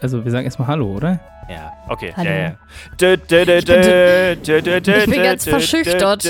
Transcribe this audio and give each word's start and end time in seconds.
Also 0.00 0.24
wir 0.24 0.30
sagen 0.30 0.44
erstmal 0.44 0.68
Hallo, 0.68 0.96
oder? 0.96 1.20
Ja, 1.48 1.72
okay. 1.88 2.12
Hallo. 2.16 2.28
Ja, 2.28 2.36
ja. 2.36 2.56
Ich 4.36 5.10
bin 5.10 5.22
ganz 5.22 5.44
verschüchtert. 5.44 6.24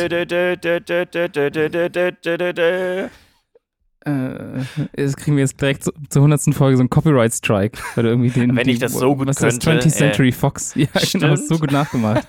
Das 4.94 5.16
kriegen 5.16 5.36
wir 5.36 5.42
jetzt 5.42 5.60
direkt 5.60 5.84
zur 6.08 6.22
hundertsten 6.22 6.52
Folge 6.52 6.76
so 6.76 6.82
einen 6.82 6.90
Copyright 6.90 7.34
Strike, 7.34 7.78
weil 7.94 8.06
irgendwie 8.06 8.30
den. 8.30 8.54
Wenn 8.56 8.68
ich 8.68 8.78
das 8.78 8.92
so 8.92 9.16
gut 9.16 9.26
was 9.26 9.36
könnte. 9.36 9.58
Das 9.58 9.84
20th 9.84 9.90
Century 9.90 10.32
Fox. 10.32 10.74
Ja, 10.76 10.86
ich 10.94 11.14
habe 11.14 11.26
genau, 11.26 11.36
so 11.36 11.58
gut 11.58 11.72
nachgemacht. 11.72 12.26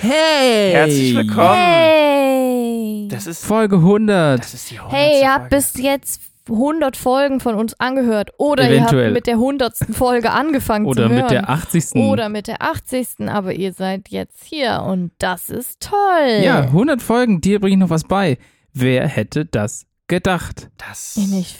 Hey! 0.00 0.72
Herzlich 0.72 1.14
willkommen! 1.14 1.54
Hey. 1.54 3.08
Das 3.08 3.26
ist 3.26 3.44
Folge 3.44 3.76
100. 3.76 4.40
Das 4.40 4.54
ist 4.54 4.70
die 4.70 4.78
100. 4.78 4.98
Hey, 4.98 5.20
ihr 5.22 5.32
habt 5.32 5.50
bis 5.50 5.74
jetzt 5.76 6.29
100 6.48 6.96
Folgen 6.96 7.40
von 7.40 7.54
uns 7.54 7.78
angehört. 7.78 8.30
Oder 8.38 8.64
ihr 8.68 8.76
Eventuell. 8.78 9.06
habt 9.06 9.14
mit 9.14 9.26
der 9.26 9.34
100. 9.34 9.76
Folge 9.92 10.30
angefangen 10.30 10.86
Oder 10.86 11.04
zu 11.04 11.08
hören. 11.10 11.22
mit 11.22 11.30
der 11.30 11.50
80. 11.50 11.94
Oder 11.94 12.28
mit 12.28 12.46
der 12.46 12.62
80. 12.62 13.28
Aber 13.28 13.52
ihr 13.52 13.72
seid 13.72 14.08
jetzt 14.08 14.44
hier 14.44 14.82
und 14.86 15.12
das 15.18 15.50
ist 15.50 15.80
toll. 15.80 16.40
Ja, 16.42 16.60
100 16.62 17.02
Folgen, 17.02 17.40
dir 17.40 17.60
bringe 17.60 17.74
ich 17.74 17.80
noch 17.80 17.90
was 17.90 18.04
bei. 18.04 18.38
Wer 18.72 19.06
hätte 19.08 19.44
das 19.44 19.86
gedacht? 20.06 20.70
Das. 20.76 21.16
Ich 21.16 21.28
nicht. 21.28 21.56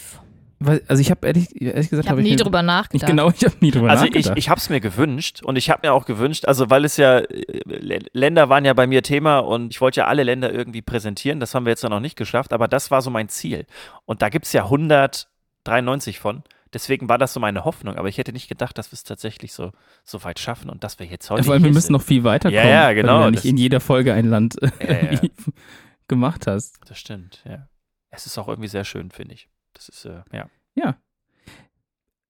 Weil, 0.63 0.83
also 0.87 1.01
ich 1.01 1.09
habe 1.09 1.25
ehrlich, 1.25 1.59
ehrlich 1.59 1.89
gesagt, 1.89 2.05
Ich 2.05 2.09
habe 2.11 2.19
hab 2.21 2.23
nie 2.23 2.31
mir- 2.31 2.37
drüber 2.37 2.61
Nicht 2.61 2.67
nachgedacht. 2.67 3.09
genau, 3.09 3.29
ich 3.31 3.43
habe 3.43 3.55
nie 3.61 3.71
drüber 3.71 3.89
Also 3.89 4.05
ich, 4.05 4.11
nachgedacht. 4.11 4.37
ich 4.37 4.49
habe 4.49 4.59
es 4.59 4.69
mir 4.69 4.79
gewünscht 4.79 5.41
und 5.43 5.55
ich 5.55 5.69
habe 5.71 5.87
mir 5.87 5.93
auch 5.93 6.05
gewünscht, 6.05 6.45
also 6.45 6.69
weil 6.69 6.85
es 6.85 6.97
ja, 6.97 7.17
äh, 7.19 7.99
Länder 8.13 8.47
waren 8.49 8.63
ja 8.65 8.73
bei 8.73 8.85
mir 8.85 9.01
Thema 9.01 9.39
und 9.39 9.73
ich 9.73 9.81
wollte 9.81 10.01
ja 10.01 10.05
alle 10.07 10.23
Länder 10.23 10.53
irgendwie 10.53 10.81
präsentieren, 10.83 11.39
das 11.39 11.55
haben 11.55 11.65
wir 11.65 11.71
jetzt 11.71 11.81
ja 11.83 11.89
noch 11.89 11.99
nicht 11.99 12.15
geschafft, 12.15 12.53
aber 12.53 12.67
das 12.67 12.91
war 12.91 13.01
so 13.01 13.09
mein 13.09 13.27
Ziel. 13.29 13.65
Und 14.05 14.21
da 14.21 14.29
gibt 14.29 14.45
es 14.45 14.53
ja 14.53 14.65
193 14.65 16.19
von, 16.19 16.43
deswegen 16.73 17.09
war 17.09 17.17
das 17.17 17.33
so 17.33 17.39
meine 17.39 17.65
Hoffnung, 17.65 17.95
aber 17.97 18.07
ich 18.07 18.17
hätte 18.17 18.31
nicht 18.31 18.47
gedacht, 18.47 18.77
dass 18.77 18.91
wir 18.91 18.93
es 18.95 19.03
tatsächlich 19.03 19.53
so, 19.53 19.71
so 20.03 20.23
weit 20.23 20.39
schaffen 20.39 20.69
und 20.69 20.83
dass 20.83 20.99
wir 20.99 21.05
jetzt 21.05 21.29
heute 21.29 21.43
Vor 21.43 21.53
allem, 21.53 21.63
wir 21.63 21.69
müssen 21.71 21.87
sind. 21.87 21.93
noch 21.93 22.01
viel 22.03 22.23
weiterkommen. 22.23 22.63
Ja, 22.65 22.69
ja, 22.69 22.87
Weil 22.87 22.95
genau, 22.95 23.17
du 23.17 23.23
ja 23.25 23.31
nicht 23.31 23.37
das- 23.43 23.49
in 23.49 23.57
jeder 23.57 23.79
Folge 23.79 24.13
ein 24.13 24.25
Land 24.29 24.61
äh, 24.61 25.05
Ja, 25.07 25.11
ja. 25.13 25.19
gemacht 26.07 26.45
hast. 26.47 26.77
Das 26.87 26.99
stimmt, 26.99 27.41
ja. 27.47 27.67
Es 28.11 28.25
ist 28.25 28.37
auch 28.37 28.47
irgendwie 28.49 28.67
sehr 28.67 28.83
schön, 28.83 29.09
finde 29.11 29.33
ich. 29.35 29.47
Das 29.73 29.89
ist, 29.89 30.05
äh, 30.05 30.21
ja. 30.33 30.49
Ja. 30.75 30.95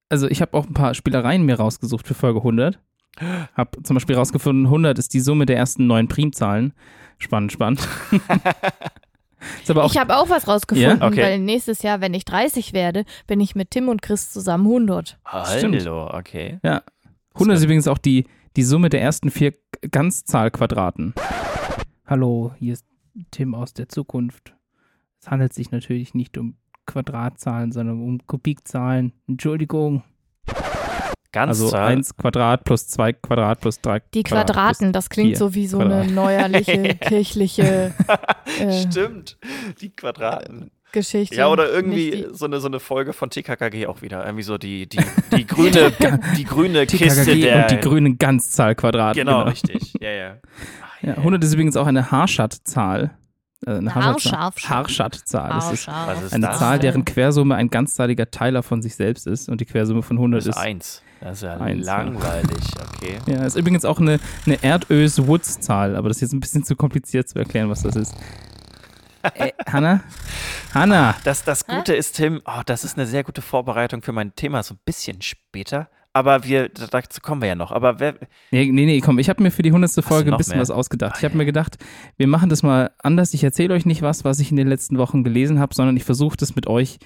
Also 0.09 0.27
ich 0.27 0.41
habe 0.41 0.57
auch 0.57 0.67
ein 0.67 0.73
paar 0.73 0.93
Spielereien 0.93 1.43
mir 1.43 1.55
rausgesucht 1.55 2.07
für 2.07 2.13
Folge 2.13 2.39
100. 2.39 2.79
Hab 3.55 3.77
zum 3.83 3.95
Beispiel 3.95 4.15
rausgefunden, 4.15 4.65
100 4.65 4.97
ist 4.99 5.13
die 5.13 5.19
Summe 5.19 5.45
der 5.45 5.57
ersten 5.57 5.87
neun 5.87 6.07
Primzahlen. 6.07 6.73
Spannend, 7.17 7.51
spannend. 7.51 7.87
ist 9.61 9.69
aber 9.69 9.83
auch, 9.83 9.91
Ich 9.91 9.97
habe 9.99 10.17
auch 10.17 10.29
was 10.29 10.47
rausgefunden, 10.47 10.99
Ja? 10.99 11.07
Okay. 11.07 11.21
weil 11.21 11.39
nächstes 11.39 11.81
Jahr, 11.81 12.01
wenn 12.01 12.13
ich 12.13 12.25
30 12.25 12.73
werde, 12.73 13.05
bin 13.27 13.39
ich 13.39 13.55
mit 13.55 13.71
Tim 13.71 13.89
und 13.89 14.01
Chris 14.01 14.31
zusammen 14.31 14.65
100. 14.65 15.19
Stimmt. 15.57 15.81
Hallo, 15.81 16.09
okay. 16.13 16.59
100 17.35 17.57
ist 17.57 17.63
übrigens 17.63 17.87
auch 17.87 17.97
die, 17.97 18.25
die 18.55 18.63
Summe 18.63 18.89
der 18.89 19.01
ersten 19.01 19.29
vier 19.29 19.53
Ganzzahlquadraten. 19.89 21.13
Hallo, 22.05 22.53
hier 22.57 22.73
ist 22.73 22.85
Tim 23.31 23.55
aus 23.55 23.73
der 23.73 23.87
Zukunft. 23.87 24.53
Es 25.21 25.29
handelt 25.29 25.53
sich 25.53 25.71
natürlich 25.71 26.13
nicht 26.13 26.37
um 26.37 26.57
Quadratzahlen, 26.91 27.71
sondern 27.71 28.01
um 28.01 28.19
Kubikzahlen. 28.27 29.13
Entschuldigung. 29.27 30.03
Ganz 31.33 31.61
Also 31.61 31.71
1 31.75 32.17
Quadrat 32.17 32.65
plus 32.65 32.87
2 32.89 33.13
Quadrat 33.13 33.61
plus 33.61 33.79
3 33.79 34.01
Die 34.13 34.23
Quadrat 34.23 34.47
plus 34.47 34.55
Quadraten, 34.55 34.93
das 34.93 35.09
klingt 35.09 35.37
so 35.37 35.55
wie 35.55 35.65
so 35.65 35.77
Quadrat. 35.77 36.01
eine 36.03 36.11
neuerliche 36.11 36.95
kirchliche 36.99 37.93
äh, 38.59 38.81
Stimmt, 38.81 39.37
die 39.79 39.91
Quadraten. 39.95 40.71
Geschichte. 40.91 41.35
Ja, 41.37 41.47
oder 41.47 41.71
irgendwie 41.71 42.27
so 42.33 42.43
eine, 42.43 42.59
so 42.59 42.67
eine 42.67 42.81
Folge 42.81 43.13
von 43.13 43.29
TKKG 43.29 43.87
auch 43.87 44.01
wieder. 44.01 44.25
Irgendwie 44.25 44.43
so 44.43 44.57
die, 44.57 44.89
die, 44.89 44.99
die 45.33 45.47
grüne, 45.47 45.93
die 46.37 46.43
grüne 46.43 46.85
Kiste 46.85 47.33
der. 47.37 47.61
und 47.61 47.71
die 47.71 47.77
grünen 47.79 48.17
Ganzzahlquadrate. 48.17 49.17
Genau, 49.17 49.43
richtig. 49.43 49.93
Ja, 50.01 50.11
ja. 50.11 50.37
Ja, 51.01 51.13
100 51.13 51.41
ist 51.45 51.53
übrigens 51.53 51.77
auch 51.77 51.87
eine 51.87 52.11
Harschat-Zahl. 52.11 53.11
Äh, 53.65 53.71
eine. 53.71 53.91
Was 53.95 54.25
ist 56.23 56.33
eine 56.33 56.47
das 56.47 56.59
Zahl, 56.59 56.79
denn? 56.79 56.81
deren 56.81 57.05
Quersumme 57.05 57.55
ein 57.55 57.69
ganzzahliger 57.69 58.31
Teiler 58.31 58.63
von 58.63 58.81
sich 58.81 58.95
selbst 58.95 59.27
ist. 59.27 59.49
Und 59.49 59.61
die 59.61 59.65
Quersumme 59.65 60.01
von 60.01 60.17
100 60.17 60.39
Das 60.39 60.47
ist 60.47 60.55
ist. 60.55 60.61
eins. 60.61 61.01
Das 61.19 61.33
ist 61.37 61.43
ja 61.43 61.57
Eins, 61.57 61.85
ja. 61.85 61.97
langweilig, 62.01 62.57
okay. 62.95 63.19
Ja, 63.27 63.43
ist 63.45 63.55
übrigens 63.55 63.85
auch 63.85 63.99
eine, 63.99 64.19
eine 64.47 64.63
Erdös-Woods-Zahl, 64.63 65.95
aber 65.95 66.07
das 66.07 66.17
ist 66.17 66.21
jetzt 66.21 66.33
ein 66.33 66.39
bisschen 66.39 66.63
zu 66.63 66.75
kompliziert 66.75 67.29
zu 67.29 67.37
erklären, 67.37 67.69
was 67.69 67.83
das 67.83 67.95
ist. 67.95 68.15
Äh, 69.35 69.51
Hanna? 69.67 70.01
Hanna! 70.73 71.13
Das, 71.23 71.43
das 71.43 71.67
Gute 71.67 71.93
ist, 71.93 72.13
Tim, 72.13 72.41
oh, 72.45 72.61
das 72.65 72.83
ist 72.83 72.97
eine 72.97 73.05
sehr 73.05 73.23
gute 73.23 73.43
Vorbereitung 73.43 74.01
für 74.01 74.13
mein 74.13 74.33
Thema, 74.35 74.63
so 74.63 74.73
ein 74.73 74.79
bisschen 74.83 75.21
später. 75.21 75.89
Aber 76.13 76.43
wir, 76.43 76.67
dazu 76.69 77.21
kommen 77.21 77.41
wir 77.41 77.47
ja 77.49 77.55
noch. 77.55 77.71
Aber 77.71 77.99
wer, 77.99 78.15
Nee, 78.51 78.69
nee, 78.71 78.85
nee, 78.85 78.99
komm, 78.99 79.17
ich 79.19 79.29
habe 79.29 79.41
mir 79.41 79.49
für 79.51 79.61
die 79.61 79.69
100. 79.69 79.95
du 79.97 80.01
Folge 80.01 80.31
ein 80.31 80.37
bisschen 80.37 80.53
mehr? 80.55 80.61
was 80.61 80.69
ausgedacht. 80.69 81.15
Ich 81.17 81.23
Ah, 81.23 81.29
habe 81.29 81.37
mir 81.37 81.45
gedacht, 81.45 81.77
wir 82.17 82.27
machen 82.27 82.49
das 82.49 82.63
mal 82.63 82.91
anders. 83.01 83.33
Ich 83.33 83.43
erzähle 83.43 83.73
euch 83.73 83.85
nicht 83.85 84.01
was, 84.01 84.25
was 84.25 84.39
ich 84.39 84.51
in 84.51 84.57
den 84.57 84.67
letzten 84.67 84.97
Wochen 84.97 85.23
gelesen 85.23 85.59
habe, 85.59 85.73
sondern 85.73 85.95
ich 85.95 86.03
versuche 86.03 86.35
das 86.35 86.55
mit 86.55 86.67
euch, 86.67 86.97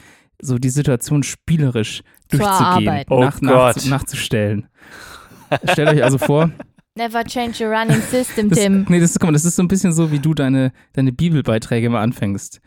so 0.41 0.57
die 0.57 0.69
Situation 0.69 1.21
spielerisch 1.23 2.01
Zu 2.29 2.37
durchzugehen. 2.37 3.05
Oh 3.09 3.19
nach, 3.19 3.41
nachzu, 3.41 3.89
nachzustellen. 3.89 4.67
Stellt 5.71 5.89
euch 5.89 6.03
also 6.03 6.17
vor, 6.17 6.49
Never 6.97 7.23
change 7.25 7.61
your 7.63 7.71
running 7.73 8.01
system, 8.01 8.49
das, 8.49 8.57
Tim. 8.57 8.85
nee, 8.87 9.01
das 9.01 9.11
ist, 9.11 9.19
guck 9.19 9.27
mal, 9.27 9.33
das 9.33 9.43
ist 9.43 9.57
so 9.57 9.61
ein 9.63 9.67
bisschen 9.67 9.91
so, 9.91 10.11
wie 10.13 10.19
du 10.19 10.33
deine, 10.33 10.71
deine 10.93 11.11
Bibelbeiträge 11.11 11.89
mal 11.89 12.01
anfängst. 12.01 12.61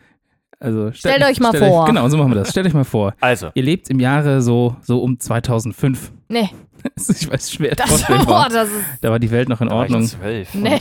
Also 0.59 0.91
Stellt 0.91 1.23
euch 1.23 1.39
mal 1.39 1.49
stellt 1.55 1.65
vor. 1.71 1.85
genau, 1.85 2.07
so 2.09 2.17
machen 2.17 2.31
wir 2.31 2.35
das. 2.35 2.49
Stellt 2.51 2.67
euch 2.67 2.73
mal 2.73 2.83
vor. 2.83 3.13
also, 3.21 3.49
Ihr 3.53 3.63
lebt 3.63 3.89
im 3.89 3.99
Jahre 3.99 4.41
so, 4.41 4.75
so 4.81 5.01
um 5.01 5.19
2005. 5.19 6.11
Nee, 6.27 6.49
ich 7.09 7.29
weiß, 7.29 7.51
schwer 7.51 7.75
das, 7.75 8.03
oh, 8.09 8.43
das 8.51 8.67
ist. 8.69 8.75
Da 9.01 9.11
war 9.11 9.19
die 9.19 9.31
Welt 9.31 9.49
noch 9.49 9.61
in 9.61 9.67
da 9.69 9.75
war 9.75 9.85
ich 9.85 9.91
Ordnung. 9.91 10.07
zwölf. 10.07 10.53
Nee. 10.53 10.79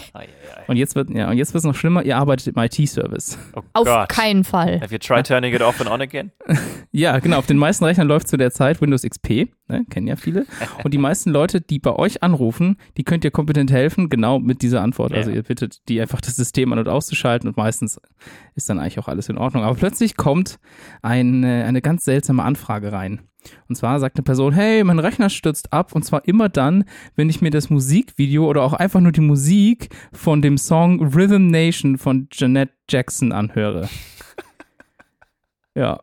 Und 0.67 0.77
jetzt 0.77 0.95
wird 0.95 1.11
ja, 1.11 1.31
und 1.31 1.37
jetzt 1.39 1.55
wird 1.55 1.61
es 1.61 1.65
noch 1.65 1.75
schlimmer, 1.75 2.03
ihr 2.05 2.17
arbeitet 2.17 2.49
im 2.49 2.63
IT-Service. 2.63 3.39
Oh 3.55 3.63
Auf 3.73 3.85
Gott. 3.87 4.09
keinen 4.09 4.45
Fall. 4.45 4.81
Have 4.81 4.93
you 4.93 4.99
tried 4.99 5.27
turning 5.27 5.55
it 5.55 5.63
off 5.63 5.81
and 5.81 5.91
on 5.91 6.01
again? 6.01 6.31
Ja, 6.91 7.19
genau, 7.19 7.39
auf 7.39 7.47
den 7.47 7.59
meisten 7.59 7.85
Rechnern 7.85 8.09
läuft 8.09 8.29
zu 8.29 8.39
der 8.39 8.51
Zeit 8.51 8.81
Windows 8.81 9.03
XP, 9.03 9.51
ne, 9.69 9.85
kennen 9.91 10.07
ja 10.07 10.17
viele. 10.17 10.47
Und 10.85 10.95
die 10.95 10.99
meisten 10.99 11.31
Leute, 11.31 11.61
die 11.61 11.79
bei 11.79 11.93
euch 11.95 12.23
anrufen, 12.23 12.77
die 12.97 13.05
könnt 13.05 13.25
ihr 13.25 13.31
kompetent 13.31 13.71
helfen, 13.71 14.09
genau 14.09 14.39
mit 14.39 14.63
dieser 14.63 14.81
Antwort. 14.81 15.13
Also 15.13 15.31
Ja. 15.31 15.37
ihr 15.37 15.43
bittet 15.43 15.87
die 15.89 16.01
einfach 16.01 16.23
das 16.23 16.35
System 16.37 16.73
an- 16.73 16.79
und 16.79 16.89
auszuschalten 16.89 17.47
und 17.49 17.57
meistens 17.59 18.01
ist 18.55 18.71
dann 18.71 18.79
eigentlich 18.81 18.99
auch 18.99 19.07
alles 19.09 19.29
in 19.29 19.37
Ordnung. 19.37 19.65
Aber 19.65 19.77
plötzlich 19.77 20.17
kommt 20.17 20.59
eine, 21.03 21.65
eine 21.67 21.83
ganz 21.83 22.05
seltsame 22.05 22.43
Anfrage 22.43 22.91
rein. 22.91 23.21
Und 23.69 23.75
zwar 23.77 24.01
sagt 24.01 24.17
eine 24.17 24.25
Person, 24.25 24.53
hey, 24.53 24.85
mein 24.85 24.99
Rechner 24.99 25.31
stürzt 25.31 25.73
ab 25.73 25.95
und 25.95 26.05
zwar 26.05 26.27
immer 26.27 26.49
dann, 26.49 26.85
wenn 27.17 27.29
ich 27.29 27.41
mir 27.41 27.51
das 27.51 27.71
Musikvideo 27.71 28.47
oder 28.49 28.63
auch 28.63 28.73
einfach 28.73 29.01
nur 29.01 29.13
die 29.13 29.21
Musik 29.21 29.89
von 30.13 30.43
dem 30.43 30.59
Song 30.59 31.03
Rhythm 31.15 31.51
Nation 31.51 31.99
von 31.99 32.29
Janet 32.33 32.71
Jackson 32.91 33.33
anhöre. 33.33 33.89
ja. 35.75 36.01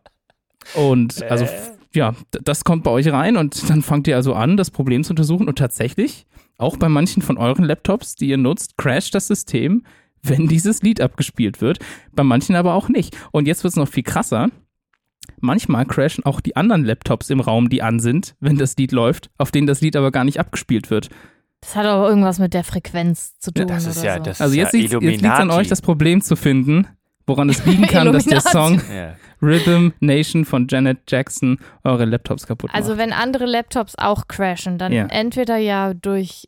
Und 0.75 1.21
also, 1.29 1.45
f- 1.45 1.71
ja, 1.93 2.13
das 2.31 2.63
kommt 2.63 2.83
bei 2.83 2.91
euch 2.91 3.11
rein 3.11 3.37
und 3.37 3.69
dann 3.69 3.81
fangt 3.81 4.07
ihr 4.07 4.15
also 4.15 4.33
an, 4.33 4.57
das 4.57 4.71
Problem 4.71 5.03
zu 5.03 5.11
untersuchen 5.11 5.47
und 5.47 5.57
tatsächlich, 5.57 6.25
auch 6.57 6.77
bei 6.77 6.89
manchen 6.89 7.21
von 7.21 7.37
euren 7.37 7.65
Laptops, 7.65 8.15
die 8.15 8.27
ihr 8.27 8.37
nutzt, 8.37 8.77
crasht 8.77 9.13
das 9.15 9.27
System, 9.27 9.83
wenn 10.23 10.47
dieses 10.47 10.81
Lied 10.81 11.01
abgespielt 11.01 11.61
wird, 11.61 11.79
bei 12.13 12.23
manchen 12.23 12.55
aber 12.55 12.73
auch 12.73 12.89
nicht. 12.89 13.15
Und 13.31 13.47
jetzt 13.47 13.63
wird 13.63 13.73
es 13.73 13.77
noch 13.77 13.87
viel 13.87 14.03
krasser. 14.03 14.49
Manchmal 15.39 15.85
crashen 15.85 16.25
auch 16.25 16.41
die 16.41 16.55
anderen 16.55 16.83
Laptops 16.83 17.29
im 17.29 17.39
Raum, 17.39 17.69
die 17.69 17.81
an 17.81 17.99
sind, 17.99 18.35
wenn 18.39 18.57
das 18.57 18.75
Lied 18.77 18.91
läuft, 18.91 19.29
auf 19.37 19.51
denen 19.51 19.67
das 19.67 19.81
Lied 19.81 19.95
aber 19.95 20.11
gar 20.11 20.23
nicht 20.23 20.39
abgespielt 20.39 20.89
wird. 20.89 21.09
Das 21.61 21.75
hat 21.75 21.85
aber 21.85 22.07
irgendwas 22.07 22.37
mit 22.39 22.53
der 22.53 22.63
Frequenz 22.63 23.39
zu 23.39 23.51
tun. 23.51 23.67
Das 23.67 23.85
ist 23.87 23.97
oder 23.99 24.07
ja, 24.07 24.17
so. 24.17 24.23
das 24.23 24.41
Also 24.41 24.55
jetzt 24.55 24.73
ja 24.73 24.99
liegt 24.99 25.23
es 25.23 25.29
an 25.31 25.49
euch, 25.49 25.67
das 25.67 25.81
Problem 25.81 26.21
zu 26.21 26.35
finden, 26.35 26.87
woran 27.25 27.49
es 27.49 27.65
liegen 27.65 27.87
kann, 27.87 28.11
dass 28.13 28.25
der 28.25 28.41
Song. 28.41 28.81
Ja. 28.95 29.15
Rhythm 29.41 29.89
Nation 29.99 30.45
von 30.45 30.67
Janet 30.69 30.99
Jackson 31.07 31.57
eure 31.83 32.05
Laptops 32.05 32.47
kaputt 32.47 32.69
macht. 32.69 32.75
Also 32.75 32.97
wenn 32.97 33.11
andere 33.11 33.45
Laptops 33.45 33.95
auch 33.97 34.27
crashen, 34.27 34.77
dann 34.77 34.91
Ja. 34.91 35.07
entweder 35.07 35.57
ja 35.57 35.93
durch 35.93 36.47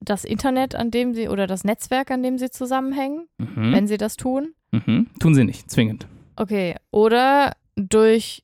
das 0.00 0.24
Internet, 0.24 0.74
an 0.74 0.90
dem 0.90 1.14
sie 1.14 1.28
oder 1.28 1.46
das 1.46 1.64
Netzwerk, 1.64 2.10
an 2.10 2.22
dem 2.22 2.38
sie 2.38 2.50
zusammenhängen, 2.50 3.26
mhm. 3.38 3.72
wenn 3.72 3.86
sie 3.86 3.96
das 3.96 4.16
tun. 4.16 4.54
Mhm. 4.72 5.08
Tun 5.20 5.34
sie 5.34 5.44
nicht, 5.44 5.70
zwingend. 5.70 6.06
Okay. 6.36 6.76
Oder 6.90 7.52
durch 7.76 8.42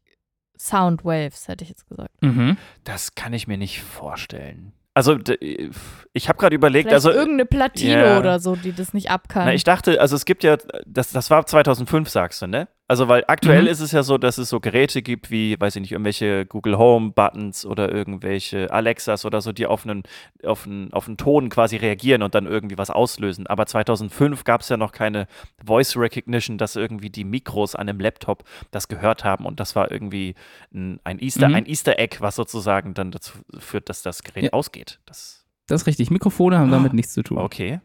Soundwaves, 0.59 1.49
hätte 1.49 1.65
ich 1.65 1.71
jetzt 1.71 1.89
gesagt. 1.89 2.11
Mhm. 2.21 2.57
Das 2.85 3.15
kann 3.15 3.33
ich 3.33 3.47
mir 3.47 3.57
nicht 3.57 3.83
vorstellen. 3.83 4.73
Also, 4.93 5.15
d- 5.15 5.71
ich 6.13 6.29
habe 6.29 6.39
gerade 6.39 6.55
überlegt, 6.55 6.89
Vielleicht 6.89 7.07
also. 7.07 7.11
irgendeine 7.19 7.47
Platine 7.47 8.05
ja. 8.05 8.19
oder 8.19 8.41
so, 8.41 8.57
die 8.57 8.73
das 8.73 8.93
nicht 8.93 9.11
abkann. 9.11 9.47
Na, 9.47 9.55
ich 9.55 9.65
dachte, 9.65 10.01
also 10.01 10.17
es 10.17 10.25
gibt 10.25 10.43
ja, 10.43 10.59
das, 10.85 11.13
das 11.13 11.31
war 11.31 11.47
2005, 11.47 12.09
sagst 12.09 12.43
du, 12.43 12.47
ne? 12.49 12.69
Also, 12.91 13.07
weil 13.07 13.23
aktuell 13.29 13.63
Mhm. 13.63 13.69
ist 13.69 13.79
es 13.79 13.93
ja 13.93 14.03
so, 14.03 14.19
dass 14.19 14.37
es 14.37 14.49
so 14.49 14.59
Geräte 14.59 15.01
gibt 15.01 15.31
wie, 15.31 15.55
weiß 15.61 15.77
ich 15.77 15.81
nicht, 15.81 15.93
irgendwelche 15.93 16.45
Google 16.45 16.77
Home 16.77 17.13
Buttons 17.13 17.65
oder 17.65 17.93
irgendwelche 17.93 18.69
Alexas 18.73 19.25
oder 19.25 19.41
so, 19.41 19.53
die 19.53 19.67
auf 19.67 19.85
einen, 19.87 20.03
auf 20.45 20.67
einen, 20.67 20.93
auf 20.93 21.07
einen 21.07 21.17
Ton 21.17 21.51
quasi 21.51 21.77
reagieren 21.77 22.23
und 22.25 22.35
dann 22.35 22.47
irgendwie 22.47 22.77
was 22.79 22.91
auslösen. 22.91 23.47
Aber 23.47 23.67
2005 23.67 24.43
gab 24.43 24.63
es 24.63 24.69
ja 24.71 24.77
noch 24.77 24.91
keine 24.91 25.29
Voice 25.65 25.97
Recognition, 25.97 26.59
dass 26.59 26.75
irgendwie 26.75 27.11
die 27.11 27.23
Mikros 27.23 27.77
an 27.77 27.89
einem 27.89 28.01
Laptop 28.01 28.43
das 28.73 28.89
gehört 28.89 29.23
haben 29.23 29.47
und 29.47 29.61
das 29.61 29.77
war 29.77 29.93
irgendwie 29.93 30.35
ein, 30.75 30.99
ein, 31.05 31.21
Easter, 31.21 31.49
Mhm. 31.49 31.55
ein 31.55 31.67
Easter 31.67 31.97
Egg, 31.97 32.17
was 32.19 32.35
sozusagen 32.35 32.95
dann 32.95 33.13
dazu 33.13 33.35
führt, 33.61 33.89
dass 33.89 34.03
das 34.03 34.25
Gerät 34.25 34.43
Ja. 34.47 34.53
ausgeht. 34.53 34.99
Das, 35.07 35.47
Das 35.69 35.83
ist 35.83 35.87
richtig. 35.87 36.11
Mikrofone 36.11 36.59
haben 36.59 36.73
damit 36.73 36.93
nichts 36.93 37.13
zu 37.15 37.23
tun. 37.23 37.39
okay. 37.39 37.79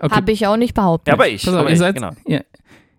Okay. 0.00 0.14
Habe 0.16 0.32
ich 0.32 0.48
auch 0.48 0.56
nicht 0.56 0.74
behauptet. 0.74 1.06
Ja, 1.06 1.14
aber 1.14 1.28
ich. 1.28 1.44
Pass 1.44 1.54
auf, 1.54 1.60
aber 1.60 1.68
ihr, 1.68 1.74
ich 1.74 1.78
seid, 1.78 1.94
genau. 1.94 2.10
ihr, 2.26 2.44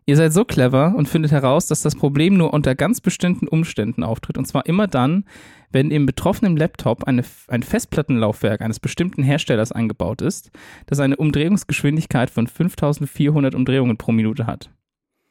ihr 0.05 0.17
seid 0.17 0.33
so 0.33 0.45
clever 0.45 0.93
und 0.95 1.07
findet 1.07 1.31
heraus, 1.31 1.67
dass 1.67 1.81
das 1.81 1.95
Problem 1.95 2.35
nur 2.35 2.53
unter 2.53 2.75
ganz 2.75 3.01
bestimmten 3.01 3.47
Umständen 3.47 4.03
auftritt. 4.03 4.37
Und 4.37 4.45
zwar 4.45 4.65
immer 4.65 4.87
dann, 4.87 5.25
wenn 5.71 5.91
im 5.91 6.05
betroffenen 6.05 6.55
Laptop 6.55 7.05
eine, 7.05 7.23
ein 7.47 7.63
Festplattenlaufwerk 7.63 8.61
eines 8.61 8.79
bestimmten 8.79 9.23
Herstellers 9.23 9.71
eingebaut 9.71 10.21
ist, 10.21 10.51
das 10.85 10.99
eine 10.99 11.15
Umdrehungsgeschwindigkeit 11.15 12.29
von 12.29 12.47
5400 12.47 13.55
Umdrehungen 13.55 13.97
pro 13.97 14.11
Minute 14.11 14.45
hat. 14.45 14.69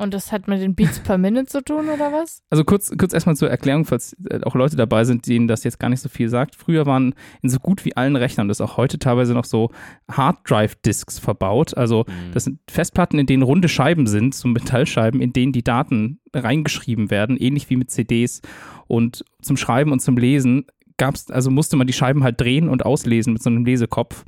Und 0.02 0.12
das 0.12 0.32
hat 0.32 0.48
mit 0.48 0.60
den 0.60 0.74
Beats 0.74 0.98
per 0.98 1.16
Minute 1.16 1.46
zu 1.46 1.62
tun, 1.62 1.88
oder 1.88 2.12
was? 2.12 2.42
Also 2.50 2.64
kurz, 2.64 2.90
kurz 2.98 3.12
erstmal 3.12 3.36
zur 3.36 3.48
Erklärung, 3.50 3.84
falls 3.84 4.16
äh, 4.28 4.40
auch 4.42 4.56
Leute 4.56 4.74
dabei 4.74 5.04
sind, 5.04 5.26
denen 5.28 5.46
das 5.46 5.62
jetzt 5.62 5.78
gar 5.78 5.88
nicht 5.88 6.00
so 6.00 6.08
viel 6.08 6.28
sagt. 6.28 6.56
Früher 6.56 6.86
waren 6.86 7.14
in 7.40 7.50
so 7.50 7.58
gut 7.60 7.84
wie 7.84 7.96
allen 7.96 8.16
Rechnern, 8.16 8.48
das 8.48 8.58
ist 8.58 8.62
auch 8.62 8.76
heute 8.76 8.98
teilweise 8.98 9.32
noch 9.32 9.44
so, 9.44 9.70
Hard 10.10 10.38
Drive 10.44 10.74
Disks 10.76 11.20
verbaut. 11.20 11.76
Also 11.76 12.04
Mhm. 12.08 12.32
das 12.34 12.44
sind 12.44 12.58
Festplatten, 12.68 13.18
in 13.20 13.26
denen 13.26 13.44
runde 13.44 13.68
Scheiben 13.68 14.06
sind, 14.08 14.34
so 14.34 14.48
Metallscheiben, 14.48 15.20
in 15.20 15.32
denen 15.32 15.52
die 15.52 15.62
Daten 15.62 16.18
reingeschrieben 16.34 17.10
werden, 17.10 17.36
ähnlich 17.36 17.70
wie 17.70 17.76
mit 17.76 17.90
CDs. 17.90 18.42
Und 18.88 19.24
zum 19.40 19.56
Schreiben 19.56 19.92
und 19.92 20.00
zum 20.00 20.16
Lesen 20.16 20.66
gab's, 20.96 21.30
also 21.30 21.50
musste 21.50 21.76
man 21.76 21.86
die 21.86 21.92
Scheiben 21.92 22.24
halt 22.24 22.40
drehen 22.40 22.68
und 22.68 22.84
auslesen 22.84 23.32
mit 23.34 23.42
so 23.42 23.50
einem 23.50 23.64
Lesekopf. 23.64 24.24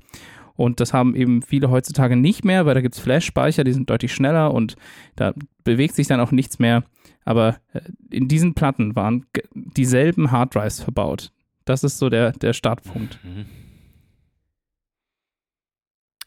Und 0.56 0.78
das 0.80 0.92
haben 0.92 1.16
eben 1.16 1.42
viele 1.42 1.70
heutzutage 1.70 2.16
nicht 2.16 2.44
mehr, 2.44 2.64
weil 2.64 2.74
da 2.74 2.80
gibt 2.80 2.94
es 2.94 3.00
Flash-Speicher, 3.00 3.64
die 3.64 3.72
sind 3.72 3.90
deutlich 3.90 4.14
schneller 4.14 4.54
und 4.54 4.76
da 5.16 5.34
bewegt 5.64 5.94
sich 5.94 6.06
dann 6.06 6.20
auch 6.20 6.30
nichts 6.30 6.58
mehr. 6.58 6.84
Aber 7.24 7.56
äh, 7.72 7.80
in 8.10 8.28
diesen 8.28 8.54
Platten 8.54 8.94
waren 8.94 9.26
dieselben 9.54 10.30
Harddrives 10.30 10.80
verbaut. 10.80 11.32
Das 11.64 11.82
ist 11.82 11.98
so 11.98 12.08
der, 12.08 12.32
der 12.32 12.52
Startpunkt. 12.52 13.18
Mhm. 13.24 13.46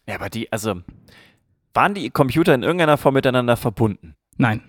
Ja, 0.08 0.16
aber 0.16 0.30
die, 0.30 0.52
also, 0.52 0.82
waren 1.74 1.94
die 1.94 2.10
Computer 2.10 2.54
in 2.56 2.64
irgendeiner 2.64 2.98
Form 2.98 3.14
miteinander 3.14 3.58
verbunden? 3.58 4.16
Nein. 4.38 4.62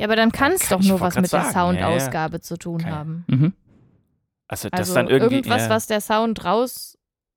Ja, 0.00 0.06
aber 0.06 0.16
dann 0.16 0.32
kann 0.32 0.52
es 0.52 0.68
doch 0.68 0.82
nur 0.82 1.00
was 1.00 1.14
mit 1.14 1.32
der 1.32 1.42
sagen. 1.42 1.76
Ja, 1.76 1.80
ja. 1.80 1.86
Soundausgabe 1.86 2.40
zu 2.40 2.58
tun 2.58 2.82
Okay. 2.82 2.90
haben. 2.90 3.24
Mhm. 3.28 3.52
Also, 4.48 4.68
das 4.68 4.80
Also 4.80 4.94
dann 4.94 5.08
irgendwie. 5.08 5.36
irgendwas, 5.36 5.62
ja. 5.62 5.70
was 5.70 5.86
der 5.86 6.00
Sound 6.00 6.44
raus, 6.44 6.95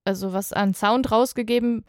also 0.09 0.33
was 0.33 0.51
an 0.53 0.73
Sound 0.73 1.11
rausgegeben 1.11 1.85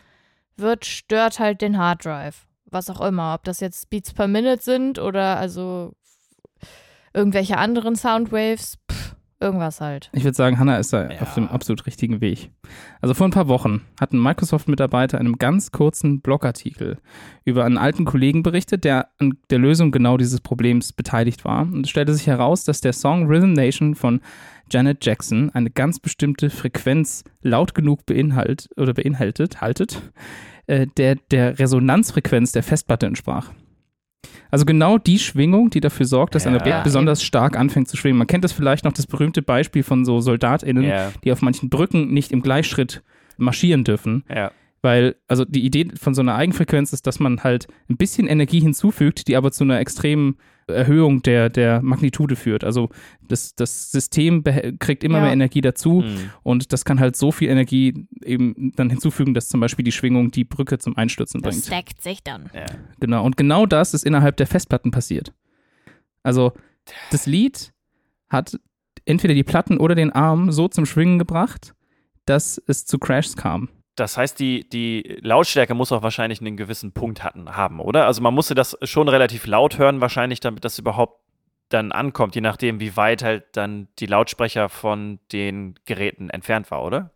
wird, 0.56 0.84
stört 0.84 1.38
halt 1.38 1.62
den 1.62 1.78
Hard 1.78 2.04
Drive. 2.04 2.46
Was 2.66 2.90
auch 2.90 3.00
immer. 3.00 3.34
Ob 3.34 3.44
das 3.44 3.60
jetzt 3.60 3.88
Beats 3.88 4.12
per 4.12 4.28
Minute 4.28 4.62
sind 4.62 4.98
oder 4.98 5.38
also 5.38 5.94
irgendwelche 7.14 7.56
anderen 7.56 7.96
Soundwaves, 7.96 8.76
pff, 8.92 9.16
irgendwas 9.40 9.80
halt. 9.80 10.10
Ich 10.12 10.22
würde 10.22 10.36
sagen, 10.36 10.58
Hannah 10.58 10.76
ist 10.76 10.92
da 10.92 11.10
Ja. 11.10 11.22
auf 11.22 11.32
dem 11.34 11.48
absolut 11.48 11.86
richtigen 11.86 12.20
Weg. 12.20 12.50
Also 13.00 13.14
vor 13.14 13.26
ein 13.26 13.32
paar 13.32 13.48
Wochen 13.48 13.80
hat 13.98 14.12
ein 14.12 14.22
Microsoft-Mitarbeiter 14.22 15.18
in 15.18 15.26
einem 15.26 15.38
ganz 15.38 15.72
kurzen 15.72 16.20
Blogartikel 16.20 16.98
über 17.44 17.64
einen 17.64 17.78
alten 17.78 18.04
Kollegen 18.04 18.42
berichtet, 18.42 18.84
der 18.84 19.08
an 19.18 19.38
der 19.48 19.58
Lösung 19.58 19.90
genau 19.92 20.18
dieses 20.18 20.42
Problems 20.42 20.92
beteiligt 20.92 21.44
war. 21.46 21.62
Und 21.62 21.86
es 21.86 21.90
stellte 21.90 22.12
sich 22.14 22.26
heraus, 22.26 22.64
dass 22.64 22.82
der 22.82 22.92
Song 22.92 23.26
Rhythm 23.26 23.54
Nation 23.54 23.94
von 23.94 24.20
Janet 24.70 25.04
Jackson 25.04 25.50
eine 25.50 25.70
ganz 25.70 25.98
bestimmte 26.00 26.50
Frequenz 26.50 27.24
laut 27.42 27.74
genug 27.74 28.06
beinhaltet 28.06 28.68
oder 28.76 28.94
beinhaltet, 28.94 29.60
haltet, 29.60 30.00
äh, 30.66 30.86
der 30.96 31.16
der 31.30 31.58
Resonanzfrequenz 31.58 32.52
der 32.52 32.62
Festplatte 32.62 33.06
entsprach. 33.06 33.52
Also 34.50 34.64
genau 34.64 34.98
die 34.98 35.18
Schwingung, 35.18 35.70
die 35.70 35.80
dafür 35.80 36.06
sorgt, 36.06 36.34
dass 36.34 36.46
ein 36.46 36.54
Ja. 36.54 36.60
Objekt 36.60 36.84
besonders 36.84 37.22
stark 37.22 37.56
anfängt 37.56 37.88
zu 37.88 37.96
schwingen. 37.96 38.18
Man 38.18 38.26
kennt 38.26 38.42
das 38.44 38.52
vielleicht 38.52 38.84
noch, 38.84 38.92
das 38.92 39.06
berühmte 39.06 39.42
Beispiel 39.42 39.82
von 39.82 40.04
so 40.04 40.20
SoldatInnen, 40.20 40.82
Ja, 40.84 41.12
die 41.24 41.32
auf 41.32 41.40
manchen 41.42 41.70
Brücken 41.70 42.12
nicht 42.12 42.32
im 42.32 42.42
Gleichschritt 42.42 43.02
marschieren 43.36 43.84
dürfen. 43.84 44.24
ja. 44.28 44.50
Weil, 44.82 45.16
also 45.28 45.44
die 45.44 45.62
Idee 45.66 45.88
von 46.00 46.14
so 46.14 46.22
einer 46.22 46.36
Eigenfrequenz 46.36 46.94
ist, 46.94 47.06
dass 47.06 47.20
man 47.20 47.44
halt 47.44 47.66
ein 47.90 47.98
bisschen 47.98 48.26
Energie 48.26 48.60
hinzufügt, 48.60 49.28
die 49.28 49.36
aber 49.36 49.52
zu 49.52 49.62
einer 49.62 49.78
extremen 49.78 50.36
Erhöhung 50.70 51.22
der, 51.22 51.48
der 51.50 51.82
Magnitude 51.82 52.36
führt. 52.36 52.64
Also 52.64 52.88
das, 53.20 53.54
das 53.54 53.90
System 53.92 54.42
kriegt 54.78 55.04
immer 55.04 55.18
Ja. 55.18 55.24
mehr 55.24 55.32
Energie 55.32 55.60
dazu 55.60 56.00
Mhm. 56.02 56.30
und 56.42 56.72
das 56.72 56.84
kann 56.84 56.98
halt 57.00 57.16
so 57.16 57.32
viel 57.32 57.48
Energie 57.48 58.06
eben 58.24 58.72
dann 58.76 58.90
hinzufügen, 58.90 59.34
dass 59.34 59.48
zum 59.48 59.60
Beispiel 59.60 59.84
die 59.84 59.92
Schwingung 59.92 60.30
die 60.30 60.44
Brücke 60.44 60.78
zum 60.78 60.96
Einstürzen 60.96 61.40
Das 61.42 61.54
bringt. 61.54 61.66
stackt 61.66 62.02
sich 62.02 62.22
dann. 62.22 62.50
ja. 62.54 62.66
Genau, 63.00 63.24
und 63.24 63.36
genau 63.36 63.66
das 63.66 63.94
ist 63.94 64.04
innerhalb 64.04 64.36
der 64.36 64.46
Festplatten 64.46 64.90
passiert. 64.90 65.32
Also, 66.22 66.52
das 67.10 67.26
Lied 67.26 67.72
hat 68.28 68.58
entweder 69.04 69.34
die 69.34 69.42
Platten 69.44 69.78
oder 69.78 69.94
den 69.94 70.10
Arm 70.12 70.52
so 70.52 70.68
zum 70.68 70.86
Schwingen 70.86 71.18
gebracht, 71.18 71.74
dass 72.26 72.62
es 72.66 72.84
zu 72.84 72.98
Crashs 72.98 73.36
kam. 73.36 73.68
Das 74.00 74.16
heißt, 74.16 74.40
die, 74.40 74.66
die 74.66 75.18
Lautstärke 75.20 75.74
muss 75.74 75.92
auch 75.92 76.02
wahrscheinlich 76.02 76.40
einen 76.40 76.56
gewissen 76.56 76.92
Punkt 76.92 77.22
hatten, 77.22 77.54
haben, 77.54 77.80
oder? 77.80 78.06
Also 78.06 78.22
man 78.22 78.32
musste 78.32 78.54
das 78.54 78.78
schon 78.82 79.08
relativ 79.08 79.46
laut 79.46 79.76
hören, 79.76 80.00
wahrscheinlich, 80.00 80.40
damit 80.40 80.64
das 80.64 80.78
überhaupt 80.78 81.20
dann 81.68 81.92
ankommt, 81.92 82.34
je 82.34 82.40
nachdem, 82.40 82.80
wie 82.80 82.96
weit 82.96 83.22
halt 83.22 83.44
dann 83.52 83.88
die 83.98 84.06
Lautsprecher 84.06 84.70
von 84.70 85.20
den 85.32 85.74
Geräten 85.84 86.30
entfernt 86.30 86.70
war, 86.70 86.82
oder? 86.82 87.10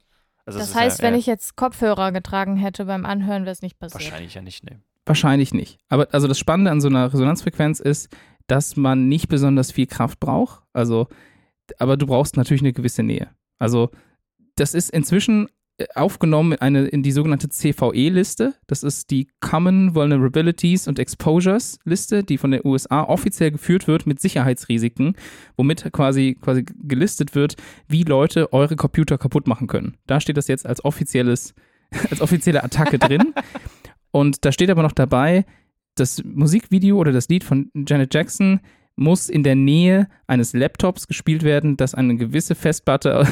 Also 0.44 0.58
Das 0.58 0.75
heißt, 0.75 1.00
ja, 1.00 1.06
wenn 1.08 1.14
ich 1.14 1.25
jetzt 1.25 1.56
Kopfhörer 1.56 2.12
getragen 2.12 2.56
hätte 2.56 2.84
beim 2.84 3.06
Anhören, 3.06 3.44
wäre 3.44 3.52
es 3.52 3.62
nicht 3.62 3.78
passiert. 3.78 4.04
Wahrscheinlich 4.04 4.34
ja 4.34 4.42
nicht, 4.42 4.64
ne. 4.64 4.82
Wahrscheinlich 5.06 5.54
nicht. 5.54 5.78
Aber 5.88 6.08
also 6.12 6.28
das 6.28 6.38
Spannende 6.38 6.70
an 6.70 6.82
so 6.82 6.88
einer 6.88 7.12
Resonanzfrequenz 7.12 7.80
ist, 7.80 8.14
dass 8.46 8.76
man 8.76 9.08
nicht 9.08 9.28
besonders 9.28 9.72
viel 9.72 9.87
Kraft 9.87 10.20
braucht. 10.20 10.62
Also, 10.75 11.08
aber 11.78 11.96
du 11.96 12.06
brauchst 12.06 12.37
natürlich 12.37 12.62
eine 12.62 12.75
gewisse 12.75 13.02
Nähe. 13.02 13.30
Also, 13.58 13.90
das 14.56 14.75
ist 14.75 14.90
inzwischen 14.90 15.48
aufgenommen 15.94 16.53
in, 16.53 16.59
eine, 16.59 16.87
in 16.87 17.03
die 17.03 17.12
sogenannte 17.12 17.49
CVE-Liste. 17.49 18.55
Das 18.67 18.82
ist 18.82 19.11
die 19.11 19.29
Common 19.41 19.94
Vulnerabilities 19.94 20.87
und 20.87 20.99
Exposures 20.99 21.79
Liste, 21.85 22.23
die 22.23 22.38
von 22.38 22.53
der 22.53 22.65
USA 22.65 23.03
offiziell 23.03 23.50
geführt 23.50 23.88
wird 23.88 24.06
mit 24.06 24.21
Sicherheitsrisiken, 24.21 25.17
womit 25.56 25.93
quasi, 25.93 26.37
quasi 26.41 26.65
gelistet 26.82 27.35
wird, 27.35 27.56
wie 27.88 28.05
Leute 28.05 28.53
eure 28.53 28.76
Computer 28.76 29.19
kaputt 29.19 29.47
machen 29.47 29.66
können. 29.66 29.97
Da 30.07 30.21
steht 30.21 30.37
das 30.37 30.49
jetzt 30.49 30.66
als 30.66 30.85
offizielles, 30.85 31.54
als 32.11 32.21
offizielle 32.21 32.62
Attacke 32.62 32.99
drin. 32.99 33.35
Und 34.11 34.45
da 34.45 34.52
steht 34.52 34.71
aber 34.71 34.83
noch 34.83 34.93
dabei, 34.93 35.45
das 35.97 36.23
Musikvideo 36.25 36.97
oder 36.99 37.12
das 37.12 37.28
Lied 37.28 37.43
von 37.43 37.71
Janet 37.75 38.14
Jackson 38.14 38.61
muss 38.96 39.28
in 39.28 39.42
der 39.42 39.56
Nähe 39.56 40.06
eines 40.28 40.52
Laptops 40.52 41.08
gespielt 41.08 41.42
werden, 41.42 41.76
das 41.76 41.94
eine 41.94 42.16
gewisse 42.16 42.54
Festplatte 42.54 43.26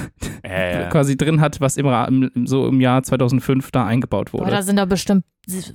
ja. 0.45 0.89
quasi 0.89 1.17
drin 1.17 1.41
hat, 1.41 1.61
was 1.61 1.77
im, 1.77 1.87
Ra- 1.87 2.07
im, 2.07 2.31
so 2.47 2.67
im 2.67 2.81
Jahr 2.81 3.03
2005 3.03 3.71
da 3.71 3.87
eingebaut 3.87 4.33
wurde. 4.33 4.45
Boah, 4.47 4.51
da 4.51 4.63
sind 4.63 4.77
da 4.77 4.85
bestimmt 4.85 5.25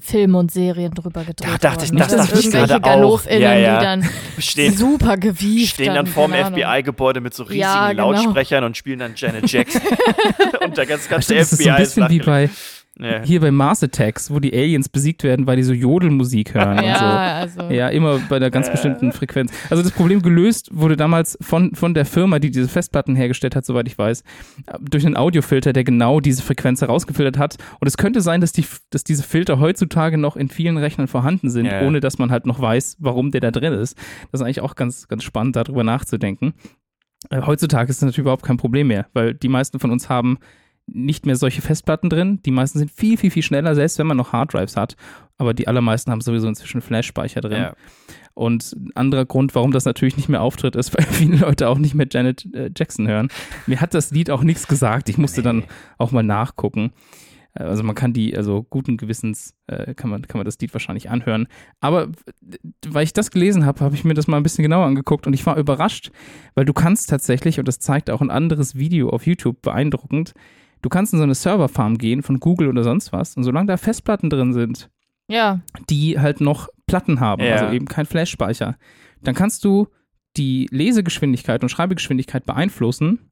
Filme 0.02 0.38
und 0.38 0.52
Serien 0.52 0.94
drüber 0.94 1.22
gedreht 1.24 1.50
Da 1.50 1.58
dachte 1.58 1.86
ich- 1.86 1.92
worden. 1.92 2.00
das 2.00 2.08
Das 2.10 2.28
dachte 2.28 2.38
sind 2.42 2.54
ich 2.54 2.68
gerade 2.68 2.84
auch. 2.84 3.26
Ja, 3.26 3.56
ja. 3.56 3.80
die 3.80 3.86
dann 3.86 4.10
Stehen, 4.40 4.74
super 4.76 5.18
gewieft 5.18 5.76
stehen 5.76 5.94
dann 5.94 6.06
vorm 6.08 6.32
keine 6.32 6.46
Ahnung. 6.48 6.60
FBI-Gebäude 6.60 7.22
mit 7.22 7.34
so 7.34 7.44
riesigen 7.44 7.62
Ja, 7.62 7.90
genau. 7.92 8.12
Lautsprechern 8.12 8.64
und 8.66 8.76
spielen 8.78 9.00
dann 9.00 9.14
Janet 9.16 9.50
Jackson. 9.52 9.82
und 10.66 10.78
der 10.78 10.86
ganze, 10.86 11.10
ganze 11.10 11.34
das 11.36 11.52
ist 11.54 11.62
FBI 11.62 11.64
so 11.64 11.70
ein 11.72 11.78
bisschen 11.78 12.10
wie 12.10 12.20
bei 12.20 12.50
Ja. 13.00 13.22
hier 13.24 13.40
bei 13.42 13.52
Mars 13.52 13.84
Attacks, 13.84 14.32
wo 14.32 14.40
die 14.40 14.54
Aliens 14.54 14.90
besiegt 14.90 15.24
werden, 15.24 15.46
weil 15.46 15.58
die 15.58 15.64
so 15.64 15.74
Jodelmusik 15.74 16.54
hören 16.56 16.70
und 16.78 16.84
so. 16.84 16.84
Ja, 16.86 17.36
also. 17.40 17.62
Ja, 17.70 17.90
immer 17.90 18.20
bei 18.30 18.38
einer 18.38 18.50
ganz 18.50 18.72
bestimmten 18.72 19.12
Frequenz. 19.12 19.52
Also 19.70 19.84
das 19.84 19.92
Problem 19.92 20.22
gelöst 20.22 20.70
wurde 20.74 20.98
damals 20.98 21.38
von, 21.42 21.76
von 21.76 21.94
der 21.94 22.06
Firma, 22.06 22.40
die 22.40 22.50
diese 22.50 22.68
Festplatten 22.68 23.16
hergestellt 23.16 23.56
hat, 23.56 23.66
soweit 23.66 23.88
ich 23.88 23.98
weiß, 23.98 24.24
durch 24.82 25.06
einen 25.06 25.16
Audiofilter, 25.18 25.74
der 25.74 25.84
genau 25.84 26.20
diese 26.20 26.42
Frequenz 26.42 26.82
herausgefiltert 26.82 27.38
hat. 27.38 27.58
Und 27.80 27.88
es 27.88 27.98
könnte 27.98 28.22
sein, 28.22 28.42
dass, 28.42 28.52
die, 28.52 28.66
dass 28.90 29.04
diese 29.04 29.24
Filter 29.24 29.60
heutzutage 29.60 30.18
noch 30.18 30.36
in 30.36 30.50
vielen 30.50 30.78
Rechnern 30.78 31.08
vorhanden 31.08 31.50
sind, 31.50 31.66
Ja. 31.68 31.82
ohne 31.82 32.00
dass 32.00 32.18
man 32.18 32.32
halt 32.32 32.46
noch 32.48 32.60
weiß, 32.60 32.98
warum 33.00 33.32
der 33.32 33.42
da 33.42 33.52
drin 33.52 33.74
ist. 33.74 33.98
Das 34.32 34.42
ist 34.42 34.46
eigentlich 34.46 34.62
auch 34.62 34.76
ganz, 34.76 35.08
ganz 35.08 35.24
spannend, 35.24 35.56
darüber 35.56 35.84
nachzudenken. 35.84 36.54
Äh, 37.30 37.42
Heutzutage 37.42 37.90
ist 37.90 38.02
das 38.02 38.06
natürlich 38.06 38.20
überhaupt 38.24 38.44
kein 38.44 38.58
Problem 38.58 38.88
mehr, 38.88 39.08
weil 39.14 39.34
die 39.34 39.50
meisten 39.50 39.80
von 39.80 39.92
uns 39.92 40.10
haben 40.10 40.38
nicht 40.88 41.26
mehr 41.26 41.36
solche 41.36 41.62
Festplatten 41.62 42.10
drin. 42.10 42.42
Die 42.46 42.52
meisten 42.52 42.80
sind 42.80 42.92
viel, 42.92 43.18
viel, 43.18 43.30
viel 43.30 43.44
schneller, 43.44 43.76
selbst 43.76 44.00
wenn 44.00 44.08
man 44.08 44.18
noch 44.18 44.32
Harddrives 44.32 44.78
hat. 44.78 44.96
Aber 45.38 45.54
die 45.54 45.68
allermeisten 45.68 46.12
haben 46.12 46.22
sowieso 46.22 46.48
inzwischen 46.48 46.82
Flash-Speicher 46.82 47.42
drin. 47.42 47.62
Ja. 47.62 47.74
Und 48.34 48.74
ein 48.74 48.92
anderer 48.96 49.26
Grund, 49.26 49.54
warum 49.56 49.72
das 49.72 49.86
natürlich 49.86 50.18
nicht 50.18 50.30
mehr 50.30 50.42
auftritt, 50.42 50.76
ist, 50.76 50.94
weil 50.98 51.06
viele 51.06 51.38
Leute 51.38 51.70
auch 51.70 51.78
nicht 51.78 51.94
mehr 51.94 52.08
Janet 52.10 52.46
äh, 52.54 52.72
Jackson 52.76 53.08
hören. 53.08 53.30
Mir 53.66 53.82
hat 53.82 53.94
das 53.94 54.12
Lied 54.12 54.32
auch 54.32 54.44
nichts 54.44 54.68
gesagt. 54.68 55.10
Ich 55.10 55.18
musste 55.18 55.42
dann 55.42 55.66
auch 55.98 56.12
mal 56.12 56.24
nachgucken. 56.24 56.92
Äh, 57.54 57.64
also 57.64 57.84
man 57.84 57.96
kann 57.96 58.14
die, 58.14 58.36
also 58.36 58.64
guten 58.64 58.98
Gewissens 58.98 59.56
äh, 59.68 59.94
kann, 59.94 60.10
man, 60.10 60.22
kann 60.24 60.40
man 60.40 60.46
das 60.46 60.60
Lied 60.60 60.74
wahrscheinlich 60.74 61.10
anhören. 61.10 61.48
Aber 61.80 62.10
weil 62.88 63.04
ich 63.04 63.14
das 63.14 63.32
gelesen 63.32 63.66
habe, 63.66 63.82
habe 63.82 63.96
ich 63.96 64.04
mir 64.04 64.14
das 64.14 64.28
mal 64.28 64.38
ein 64.38 64.44
bisschen 64.44 64.64
genauer 64.64 64.86
angeguckt 64.86 65.28
und 65.28 65.34
ich 65.34 65.46
war 65.46 65.58
überrascht, 65.58 66.12
weil 66.56 66.66
du 66.66 66.74
kannst 66.74 67.10
tatsächlich, 67.10 67.60
und 67.60 67.68
das 67.68 67.80
zeigt 67.80 68.10
auch 68.10 68.22
ein 68.22 68.32
anderes 68.32 68.76
Video 68.76 69.10
auf 69.10 69.26
YouTube 69.26 69.62
beeindruckend, 69.62 70.34
du 70.88 70.90
kannst 70.90 71.12
in 71.12 71.20
so 71.20 71.24
eine 71.24 71.36
Serverfarm 71.36 71.98
gehen 71.98 72.24
von 72.24 72.40
Google 72.40 72.70
oder 72.70 72.82
sonst 72.86 73.12
was 73.12 73.36
und 73.36 73.44
solange 73.44 73.68
da 73.68 73.76
Festplatten 73.76 74.30
drin 74.30 74.54
sind, 74.54 74.90
Ja. 75.28 75.60
die 75.90 76.18
halt 76.18 76.40
noch 76.40 76.70
Platten 76.86 77.20
haben, 77.20 77.44
Ja. 77.44 77.56
also 77.58 77.74
eben 77.76 77.88
kein 77.88 78.06
Flash-Speicher, 78.06 78.78
dann 79.22 79.36
kannst 79.36 79.66
du 79.66 79.88
die 80.38 80.68
Lesegeschwindigkeit 80.72 81.62
und 81.62 81.68
Schreibegeschwindigkeit 81.68 82.46
beeinflussen, 82.46 83.32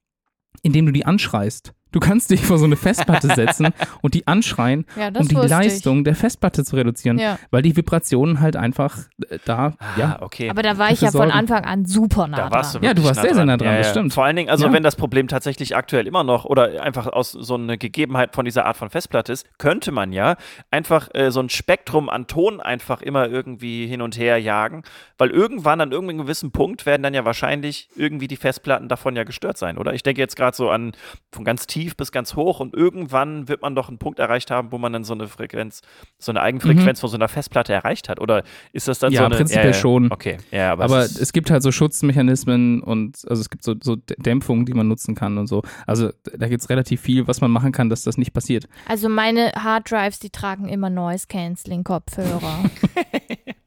indem 0.63 0.85
du 0.85 0.91
die 0.91 1.05
anschreist. 1.05 1.73
Du 1.95 2.01
kannst 2.01 2.29
dich 2.29 2.41
vor 2.41 2.57
so 2.57 2.65
eine 2.65 2.75
Festplatte 2.75 3.27
setzen 3.33 3.69
und 4.01 4.15
die 4.15 4.27
anschreien, 4.27 4.85
Ja, 4.99 5.07
um 5.17 5.25
die 5.29 5.35
Leistung 5.35 6.03
der 6.03 6.13
Festplatte 6.13 6.65
zu 6.65 6.75
reduzieren, 6.75 7.17
Ich. 7.17 7.23
Ja. 7.23 7.39
weil 7.51 7.61
die 7.61 7.73
Vibrationen 7.77 8.41
halt 8.41 8.57
einfach 8.57 8.97
äh, 9.29 9.39
da, 9.45 9.75
ja, 9.97 10.17
Ah, 10.19 10.23
okay. 10.23 10.49
Aber 10.49 10.61
da 10.61 10.77
war 10.77 10.91
ich 10.91 10.99
ja 10.99 11.11
von. 11.11 11.31
Anfang 11.31 11.63
an 11.63 11.85
super 11.85 12.27
nah 12.27 12.35
Da 12.35 12.51
warst 12.51 12.75
du 12.75 12.79
dran. 12.79 12.85
Ja, 12.87 12.93
du 12.93 13.03
warst 13.05 13.21
sehr, 13.21 13.33
sehr 13.33 13.45
nah 13.45 13.55
dran, 13.55 13.77
das 13.77 13.91
stimmt. 13.91 14.13
Vor 14.13 14.25
allen 14.25 14.35
Dingen, 14.35 14.49
also 14.49 14.65
Ja. 14.67 14.73
wenn 14.73 14.83
das 14.83 14.97
Problem 14.97 15.29
tatsächlich 15.29 15.75
aktuell 15.77 16.05
immer 16.05 16.25
noch 16.25 16.43
oder 16.43 16.83
einfach 16.83 17.07
aus 17.07 17.31
so 17.31 17.55
einer 17.55 17.77
Gegebenheit 17.77 18.35
von 18.35 18.43
dieser 18.43 18.65
Art 18.65 18.75
von 18.75 18.89
Festplatte 18.89 19.31
ist, 19.31 19.47
könnte 19.57 19.93
man 19.93 20.11
ja 20.11 20.35
einfach 20.71 21.07
äh, 21.13 21.31
so 21.31 21.39
ein 21.39 21.47
Spektrum 21.49 22.09
an 22.09 22.27
Ton 22.27 22.59
einfach 22.59 23.01
immer 23.01 23.29
irgendwie 23.29 23.87
hin 23.87 24.01
und 24.01 24.17
her 24.17 24.37
jagen, 24.37 24.83
weil 25.17 25.29
irgendwann 25.31 25.79
an 25.79 25.93
irgendeinem 25.93 26.17
gewissen 26.17 26.51
Punkt 26.51 26.85
werden 26.85 27.03
dann 27.03 27.13
ja 27.13 27.23
wahrscheinlich 27.23 27.87
irgendwie 27.95 28.27
die 28.27 28.35
Festplatten 28.37 28.89
davon 28.89 29.15
ja 29.15 29.23
gestört 29.23 29.57
sein, 29.57 29.77
oder? 29.77 29.93
Ich 29.93 30.03
denke 30.03 30.19
jetzt 30.19 30.35
gerade 30.35 30.57
so 30.57 30.69
an 30.69 30.91
von 31.31 31.45
ganz 31.45 31.67
tief 31.67 31.84
bis 31.93 32.11
ganz 32.11 32.35
hoch 32.35 32.59
und 32.59 32.73
irgendwann 32.73 33.47
wird 33.47 33.61
man 33.61 33.75
doch 33.75 33.89
einen 33.89 33.97
Punkt 33.97 34.19
erreicht 34.19 34.51
haben, 34.51 34.71
wo 34.71 34.77
man 34.77 34.93
dann 34.93 35.03
so 35.03 35.13
eine 35.13 35.27
Frequenz, 35.27 35.81
so 36.19 36.31
eine 36.31 36.41
Eigenfrequenz 36.41 36.99
von 36.99 37.09
so 37.09 37.15
einer 37.15 37.27
Festplatte 37.27 37.73
erreicht 37.73 38.09
hat, 38.09 38.19
oder 38.19 38.43
ist 38.73 38.87
das 38.87 38.99
dann 38.99 39.11
Mhm. 39.11 39.15
Ja, 39.15 39.21
so 39.21 39.25
eine 39.25 39.35
prinzipiell 39.35 39.73
schon. 39.73 40.11
Okay, 40.11 40.37
ja, 40.51 40.71
aber, 40.71 40.83
Aber 40.85 40.99
es 40.99 41.19
es 41.19 41.33
gibt 41.33 41.49
halt 41.51 41.63
so 41.63 41.71
Schutzmechanismen 41.71 42.81
und 42.81 43.17
also 43.29 43.41
es 43.41 43.49
gibt 43.49 43.63
so, 43.63 43.75
so 43.81 43.95
Dämpfungen, 43.95 44.65
die 44.65 44.73
man 44.73 44.87
nutzen 44.87 45.15
kann 45.15 45.37
und 45.37 45.47
so. 45.47 45.63
Also 45.87 46.11
da 46.37 46.47
gibt 46.47 46.61
es 46.61 46.69
relativ 46.69 47.01
viel, 47.01 47.27
was 47.27 47.41
man 47.41 47.51
machen 47.51 47.71
kann, 47.71 47.89
dass 47.89 48.03
das 48.03 48.17
nicht 48.17 48.33
passiert. 48.33 48.67
Also 48.87 49.09
meine 49.09 49.51
Harddrives, 49.53 50.19
die 50.19 50.29
tragen 50.29 50.67
immer 50.69 50.89
Noise 50.89 51.27
Canceling 51.27 51.83
Kopfhörer. 51.83 52.63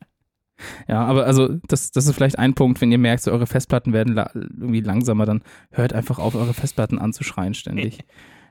Ja, 0.89 1.05
aber 1.05 1.25
also 1.25 1.49
das, 1.69 1.91
das 1.91 2.07
ist 2.07 2.15
vielleicht 2.15 2.39
ein 2.39 2.55
Punkt, 2.55 2.81
wenn 2.81 2.93
ihr 2.93 2.99
merkt, 2.99 3.23
so 3.23 3.31
eure 3.31 3.47
Festplatten 3.47 3.93
werden 3.93 4.15
la 4.15 4.31
irgendwie 4.35 4.81
langsamer, 4.81 5.27
dann 5.27 5.43
hört 5.71 5.93
einfach 5.93 6.19
auf, 6.19 6.35
eure 6.35 6.55
Festplatten 6.55 6.99
anzuschreien 6.99 7.55
ständig. 7.55 8.01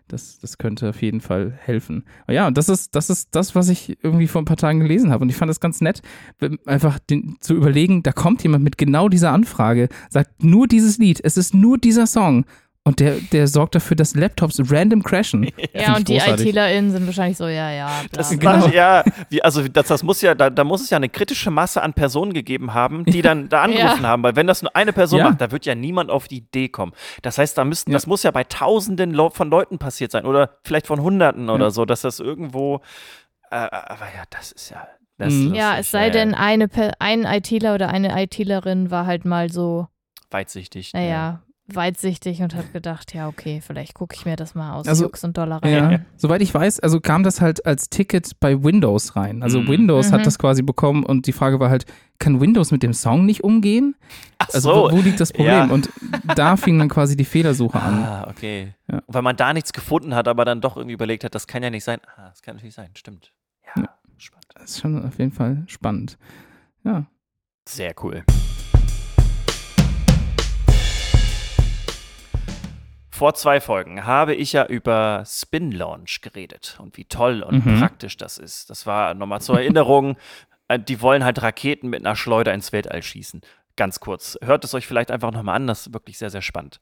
Das, 0.09 0.39
das 0.39 0.57
könnte 0.57 0.89
auf 0.89 1.01
jeden 1.01 1.19
Fall 1.19 1.51
helfen. 1.59 2.05
Aber 2.23 2.31
ja, 2.31 2.47
und 2.47 2.57
das 2.57 2.69
ist, 2.69 2.95
das 2.95 3.09
ist 3.09 3.35
das, 3.35 3.55
was 3.55 3.67
ich 3.67 3.97
irgendwie 4.01 4.27
vor 4.27 4.41
ein 4.41 4.45
paar 4.45 4.55
Tagen 4.55 4.79
gelesen 4.79 5.11
habe. 5.11 5.21
Und 5.23 5.29
ich 5.29 5.35
fand 5.35 5.49
das 5.49 5.59
ganz 5.59 5.81
nett, 5.81 6.01
einfach 6.65 6.97
den, 6.97 7.35
zu 7.41 7.53
überlegen, 7.53 8.03
da 8.03 8.13
kommt 8.13 8.41
jemand 8.43 8.63
mit 8.63 8.77
genau 8.77 9.09
dieser 9.09 9.33
Anfrage, 9.33 9.89
sagt 10.09 10.45
nur 10.45 10.65
dieses 10.65 10.97
Lied, 10.97 11.19
es 11.21 11.35
ist 11.35 11.53
nur 11.53 11.77
dieser 11.77 12.07
Song. 12.07 12.45
Und 12.87 12.99
der, 13.01 13.15
der 13.33 13.47
sorgt 13.47 13.75
dafür, 13.75 13.95
dass 13.97 14.15
Laptops 14.15 14.59
random 14.71 15.03
crashen. 15.03 15.43
ja, 15.73 15.95
und 15.95 16.07
die. 16.07 16.15
ITlerInnen 16.17 16.91
sind 16.91 17.05
wahrscheinlich 17.05 17.37
so, 17.37 17.47
ja, 17.47 17.69
ja, 17.71 17.87
bla, 18.09 18.17
Das 18.17 18.29
bla. 18.37 18.53
Genau. 18.55 18.67
ja, 18.67 19.03
wie, 19.29 19.43
also 19.43 19.67
das, 19.67 19.87
das 19.87 20.03
muss 20.03 20.21
ja, 20.21 20.33
da, 20.35 20.49
da 20.49 20.63
muss 20.63 20.81
es 20.81 20.89
ja 20.89 20.95
eine 20.95 21.09
kritische 21.09 21.51
Masse 21.51 21.81
an 21.83 21.93
Personen 21.93 22.33
gegeben 22.33 22.73
haben, 22.73 23.03
die 23.05 23.21
dann 23.21 23.49
da 23.49 23.61
angerufen 23.63 24.05
haben, 24.07 24.23
weil 24.23 24.35
wenn 24.37 24.47
das 24.47 24.61
nur 24.61 24.73
eine 24.75 24.93
Person 24.93 25.19
Ja. 25.19 25.29
macht, 25.29 25.41
da 25.41 25.51
wird 25.51 25.65
ja 25.65 25.75
niemand 25.75 26.09
auf 26.09 26.27
die 26.29 26.37
Idee 26.37 26.69
kommen. 26.69 26.93
Das 27.23 27.37
heißt, 27.37 27.57
da 27.57 27.65
müssten, 27.65 27.91
Ja. 27.91 27.95
das 27.97 28.07
muss 28.07 28.23
ja 28.23 28.31
bei 28.31 28.45
Tausenden 28.45 29.15
von 29.31 29.49
Leuten 29.49 29.77
passiert 29.79 30.11
sein 30.11 30.25
oder 30.25 30.57
vielleicht 30.63 30.87
von 30.87 31.01
Hunderten 31.01 31.49
oder 31.49 31.65
Ja. 31.65 31.71
so, 31.71 31.83
dass 31.85 32.01
das 32.01 32.19
irgendwo, 32.21 32.81
äh, 33.51 33.55
aber 33.55 34.05
ja, 34.15 34.23
das 34.29 34.51
ist 34.53 34.69
ja, 34.69 34.87
das 35.17 35.33
Mhm. 35.33 35.51
ist 35.51 35.57
Ja, 35.57 35.77
es 35.77 35.91
sei 35.91 36.05
ja, 36.05 36.09
denn, 36.11 36.33
eine, 36.33 36.69
ein 36.99 37.23
ITler 37.25 37.75
oder 37.75 37.89
eine 37.89 38.21
ITlerin 38.23 38.91
war 38.91 39.05
halt 39.05 39.25
mal 39.25 39.51
so, 39.51 39.87
weitsichtig. 40.31 40.93
naja, 40.93 41.41
weitsichtig 41.67 42.41
und 42.41 42.55
hat 42.55 42.71
gedacht, 42.71 43.13
ja, 43.13 43.27
okay, 43.27 43.61
vielleicht 43.65 43.93
gucke 43.93 44.15
ich 44.15 44.25
mir 44.25 44.35
das 44.37 44.55
mal 44.55 44.73
aus 44.73 44.87
Also, 44.87 45.03
Jux 45.05 45.23
und 45.23 45.37
Dollerei 45.37 45.69
Ja, 45.71 45.87
an. 45.87 46.05
soweit 46.15 46.41
ich 46.41 46.53
weiß, 46.53 46.79
also 46.79 47.01
kam 47.01 47.23
das 47.23 47.41
halt 47.41 47.65
als 47.65 47.89
Ticket 47.89 48.39
bei 48.39 48.63
Windows 48.63 49.15
rein. 49.17 49.43
Also 49.43 49.59
Mhm. 49.59 49.67
Windows 49.67 50.09
Mhm. 50.09 50.13
hat 50.15 50.25
das 50.25 50.39
quasi 50.39 50.61
bekommen 50.61 51.03
und 51.03 51.27
die 51.27 51.33
Frage 51.33 51.59
war 51.59 51.69
halt, 51.69 51.85
kann 52.19 52.39
Windows 52.39 52.71
mit 52.71 52.83
dem 52.83 52.93
Song 52.93 53.25
nicht 53.25 53.43
umgehen? 53.43 53.95
Ach 54.37 54.47
Also 54.53 54.73
so. 54.73 54.75
wo, 54.91 54.97
wo 54.97 55.01
liegt 55.01 55.19
das 55.19 55.33
Problem? 55.33 55.53
Ja. 55.53 55.65
Und 55.65 55.89
da 56.35 56.55
fing 56.57 56.79
dann 56.79 56.89
quasi 56.89 57.17
die 57.17 57.25
Fehlersuche 57.25 57.79
an. 57.79 58.03
Ah, 58.03 58.27
okay. 58.29 58.73
Ja. 58.89 59.01
Weil 59.07 59.21
man 59.21 59.35
da 59.35 59.53
nichts 59.53 59.73
gefunden 59.73 60.15
hat, 60.15 60.27
aber 60.27 60.45
dann 60.45 60.61
doch 60.61 60.77
irgendwie 60.77 60.93
überlegt 60.93 61.23
hat, 61.25 61.35
das 61.35 61.47
kann 61.47 61.63
ja 61.63 61.69
nicht 61.69 61.83
sein. 61.83 61.99
Ah, 62.15 62.29
das 62.29 62.41
kann 62.41 62.55
natürlich 62.55 62.75
sein, 62.75 62.89
stimmt. 62.95 63.33
Ja, 63.75 63.81
Ja. 63.83 63.89
spannend. 64.17 64.45
Das 64.55 64.63
ist 64.71 64.79
schon 64.79 65.05
auf 65.05 65.19
jeden 65.19 65.31
Fall 65.33 65.63
spannend. 65.67 66.17
Ja. 66.85 67.05
Sehr 67.67 67.93
cool. 68.01 68.23
Vor 73.17 73.33
zwei 73.33 73.59
Folgen 73.59 74.05
habe 74.05 74.35
ich 74.35 74.53
ja 74.53 74.65
über 74.67 75.23
Spin 75.25 75.71
Launch 75.71 76.21
geredet 76.21 76.77
und 76.79 76.97
wie 76.97 77.05
toll 77.05 77.41
und 77.41 77.65
Mhm. 77.65 77.79
praktisch 77.79 78.15
das 78.15 78.37
ist. 78.37 78.69
Das 78.69 78.85
war 78.85 79.13
nochmal 79.15 79.41
zur 79.41 79.59
Erinnerung. 79.59 80.17
äh, 80.67 80.77
Die 80.79 81.01
wollen 81.01 81.23
halt 81.23 81.41
Raketen 81.41 81.89
mit 81.89 82.05
einer 82.05 82.15
Schleuder 82.15 82.53
ins 82.53 82.71
Weltall 82.73 83.01
schießen. 83.01 83.41
Ganz 83.75 83.99
kurz. 83.99 84.37
Hört 84.43 84.63
es 84.65 84.73
euch 84.73 84.85
vielleicht 84.85 85.09
einfach 85.11 85.31
nochmal 85.31 85.55
an. 85.55 85.65
Das 85.65 85.87
ist 85.87 85.93
wirklich 85.93 86.17
sehr, 86.17 86.29
sehr 86.29 86.41
spannend. 86.43 86.79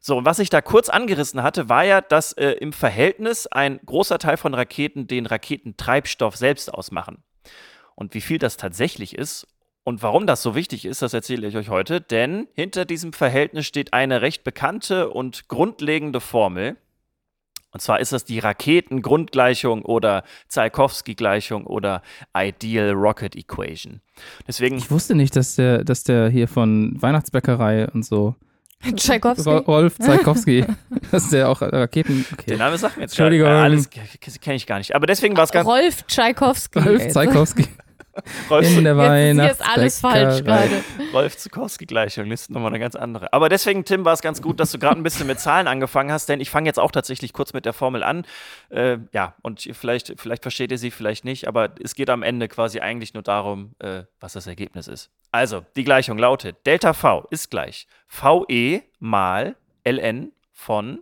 So, 0.00 0.16
und 0.18 0.24
was 0.24 0.38
ich 0.38 0.48
da 0.48 0.60
kurz 0.62 0.88
angerissen 0.88 1.42
hatte, 1.42 1.68
war 1.68 1.84
ja, 1.84 2.00
dass 2.00 2.32
äh, 2.32 2.50
im 2.52 2.72
Verhältnis 2.72 3.46
ein 3.46 3.80
großer 3.84 4.18
Teil 4.18 4.36
von 4.36 4.54
Raketen 4.54 5.06
den 5.06 5.26
Raketentreibstoff 5.26 6.36
selbst 6.36 6.72
ausmachen. 6.72 7.22
Und 7.94 8.14
wie 8.14 8.20
viel 8.20 8.38
das 8.38 8.56
tatsächlich 8.56 9.14
ist 9.16 9.46
und 9.84 10.02
warum 10.02 10.26
das 10.26 10.42
so 10.42 10.54
wichtig 10.54 10.84
ist, 10.86 11.02
das 11.02 11.12
erzähle 11.14 11.46
ich 11.46 11.56
euch 11.56 11.68
heute, 11.68 12.00
denn 12.00 12.48
hinter 12.54 12.84
diesem 12.84 13.12
Verhältnis 13.12 13.66
steht 13.66 13.92
eine 13.92 14.22
recht 14.22 14.42
bekannte 14.44 15.10
und 15.10 15.48
grundlegende 15.48 16.20
Formel. 16.20 16.76
Und 17.70 17.80
zwar 17.80 17.98
ist 17.98 18.12
das 18.12 18.24
die 18.24 18.38
Raketengrundgleichung 18.38 19.82
oder 19.82 20.22
Tsiolkovsky-Gleichung 20.48 21.66
oder 21.66 22.02
Ideal 22.36 22.92
Rocket 22.92 23.34
Equation. 23.36 24.00
Deswegen, 24.46 24.76
Ich 24.76 24.90
wusste 24.90 25.14
nicht, 25.14 25.34
dass 25.36 25.56
der, 25.56 25.82
dass 25.84 26.04
der 26.04 26.28
hier 26.28 26.46
von 26.48 26.94
Weihnachtsbäckerei 27.02 27.88
und 27.88 28.04
so, 28.04 28.36
Tschaikowski. 28.96 29.48
Ro- 29.48 29.58
Rolf 29.58 29.98
Zeikowski, 29.98 30.64
dass 31.10 31.30
der 31.30 31.48
auch 31.48 31.62
Raketen, 31.62 32.24
der 32.30 32.38
okay. 32.38 32.56
Name 32.56 32.78
sagt 32.78 32.96
mir 32.96 33.02
jetzt 33.04 33.12
Entschuldigung. 33.12 33.48
Gar, 33.48 33.64
alles 33.64 33.88
kenne 33.90 34.56
ich 34.56 34.66
gar 34.66 34.78
nicht. 34.78 34.94
Aber 34.94 35.06
deswegen 35.06 35.36
war 35.36 35.44
es 35.44 35.50
ganz. 35.52 35.66
Rolf 35.66 36.06
Tschaikowski. 36.06 36.78
Rolf 36.78 37.02
ey. 37.02 37.68
Rolf, 38.50 38.76
in 38.76 38.84
der 38.84 38.94
Jetzt 38.94 39.00
ist 39.00 39.08
Weihnachtsbäckerei. 39.08 39.46
jetzt 39.48 39.62
alles 39.62 40.00
falsch 40.00 40.44
gerade. 40.44 40.84
Rolf 41.12 41.36
Zukowski-Gleichung 41.36 42.30
ist 42.30 42.50
nochmal 42.50 42.70
eine 42.70 42.78
ganz 42.78 42.94
andere. 42.94 43.32
Aber 43.32 43.48
deswegen, 43.48 43.84
Tim, 43.84 44.04
war 44.04 44.12
es 44.12 44.22
ganz 44.22 44.40
gut, 44.40 44.60
dass 44.60 44.72
du 44.72 44.78
gerade 44.78 44.96
ein 44.96 45.02
bisschen 45.02 45.26
mit 45.26 45.40
Zahlen 45.40 45.66
angefangen 45.66 46.12
hast, 46.12 46.28
denn 46.28 46.40
ich 46.40 46.50
fange 46.50 46.66
jetzt 46.68 46.78
auch 46.78 46.90
tatsächlich 46.90 47.32
kurz 47.32 47.52
mit 47.52 47.64
der 47.64 47.72
Formel 47.72 48.02
an. 48.02 48.24
Äh, 48.70 48.98
ja, 49.12 49.34
und 49.42 49.68
vielleicht, 49.72 50.14
vielleicht 50.20 50.42
versteht 50.42 50.70
ihr 50.70 50.78
sie, 50.78 50.90
vielleicht 50.90 51.24
nicht, 51.24 51.48
aber 51.48 51.74
es 51.82 51.94
geht 51.94 52.10
am 52.10 52.22
Ende 52.22 52.48
quasi 52.48 52.80
eigentlich 52.80 53.14
nur 53.14 53.22
darum, 53.22 53.74
äh, 53.78 54.02
was 54.20 54.34
das 54.34 54.46
Ergebnis 54.46 54.88
ist. 54.88 55.10
Also, 55.32 55.64
die 55.76 55.84
Gleichung 55.84 56.18
lautet: 56.18 56.64
Delta 56.66 56.92
V 56.92 57.26
ist 57.30 57.50
gleich 57.50 57.86
VE 58.08 58.82
mal 59.00 59.56
ln 59.84 60.32
von 60.52 61.00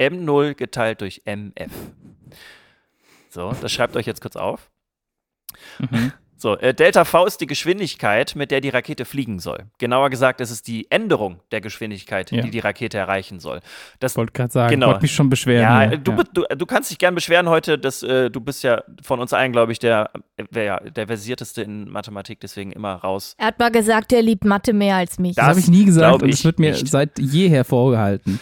M0 0.00 0.54
geteilt 0.54 1.00
durch 1.00 1.22
MF. 1.24 1.72
So, 3.30 3.52
das 3.60 3.72
schreibt 3.72 3.96
euch 3.96 4.06
jetzt 4.06 4.20
kurz 4.20 4.36
auf. 4.36 4.70
Mhm. 5.78 6.12
So, 6.44 6.58
äh, 6.58 6.74
Delta 6.74 7.06
V 7.06 7.24
ist 7.24 7.40
die 7.40 7.46
Geschwindigkeit, 7.46 8.36
mit 8.36 8.50
der 8.50 8.60
die 8.60 8.68
Rakete 8.68 9.06
fliegen 9.06 9.38
soll. 9.38 9.60
Genauer 9.78 10.10
gesagt, 10.10 10.42
es 10.42 10.50
ist 10.50 10.68
die 10.68 10.90
Änderung 10.90 11.40
der 11.52 11.62
Geschwindigkeit, 11.62 12.30
Ja. 12.32 12.42
die 12.42 12.50
die 12.50 12.58
Rakete 12.58 12.98
erreichen 12.98 13.40
soll. 13.40 13.60
Das, 13.98 14.14
Wollte 14.18 14.32
gerade 14.34 14.52
sagen, 14.52 14.70
Genau. 14.74 14.88
wollte 14.88 15.00
mich 15.00 15.14
schon 15.14 15.30
beschweren. 15.30 15.62
ja, 15.62 15.84
äh, 15.92 15.98
du, 15.98 16.12
Du, 16.34 16.42
du 16.54 16.66
kannst 16.66 16.90
dich 16.90 16.98
gern 16.98 17.14
beschweren 17.14 17.48
heute, 17.48 17.78
dass, 17.78 18.02
äh, 18.02 18.28
du 18.30 18.42
bist 18.42 18.62
ja 18.62 18.82
von 19.02 19.20
uns 19.20 19.32
allen, 19.32 19.52
glaube 19.52 19.72
ich, 19.72 19.78
der, 19.78 20.10
äh, 20.36 20.44
wer, 20.50 20.80
der 20.80 21.06
versierteste 21.06 21.62
in 21.62 21.88
Mathematik, 21.88 22.40
deswegen 22.40 22.72
immer 22.72 22.92
raus. 22.96 23.34
Er 23.38 23.46
hat 23.46 23.58
mal 23.58 23.70
gesagt, 23.70 24.12
er 24.12 24.20
liebt 24.20 24.44
Mathe 24.44 24.74
mehr 24.74 24.96
als 24.96 25.18
mich. 25.18 25.36
Das 25.36 25.46
Das 25.46 25.48
habe 25.48 25.60
ich 25.60 25.68
nie 25.68 25.86
gesagt 25.86 26.22
und 26.22 26.28
es 26.28 26.44
wird 26.44 26.58
mir 26.58 26.72
nicht. 26.72 26.88
seit 26.88 27.18
jeher 27.18 27.64
vorgehalten. 27.64 28.38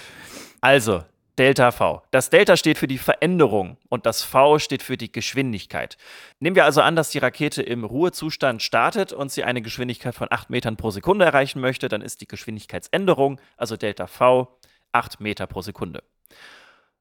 Also, 0.60 1.02
Delta 1.38 1.70
V. 1.70 2.02
Das 2.10 2.28
Delta 2.28 2.58
steht 2.58 2.76
für 2.76 2.86
die 2.86 2.98
Veränderung 2.98 3.78
und 3.88 4.04
das 4.04 4.22
V 4.22 4.58
steht 4.58 4.82
für 4.82 4.98
die 4.98 5.10
Geschwindigkeit. 5.10 5.96
Nehmen 6.40 6.56
wir 6.56 6.66
also 6.66 6.82
an, 6.82 6.94
dass 6.94 7.08
die 7.08 7.18
Rakete 7.18 7.62
im 7.62 7.84
Ruhezustand 7.84 8.60
startet 8.62 9.14
und 9.14 9.32
sie 9.32 9.42
eine 9.42 9.62
Geschwindigkeit 9.62 10.14
von 10.14 10.28
8 10.30 10.50
Metern 10.50 10.76
pro 10.76 10.90
Sekunde 10.90 11.24
erreichen 11.24 11.60
möchte, 11.60 11.88
dann 11.88 12.02
ist 12.02 12.20
die 12.20 12.26
Geschwindigkeitsänderung, 12.26 13.40
also 13.56 13.78
Delta 13.78 14.06
V, 14.06 14.58
8 14.92 15.20
Meter 15.20 15.46
pro 15.46 15.62
Sekunde. 15.62 16.02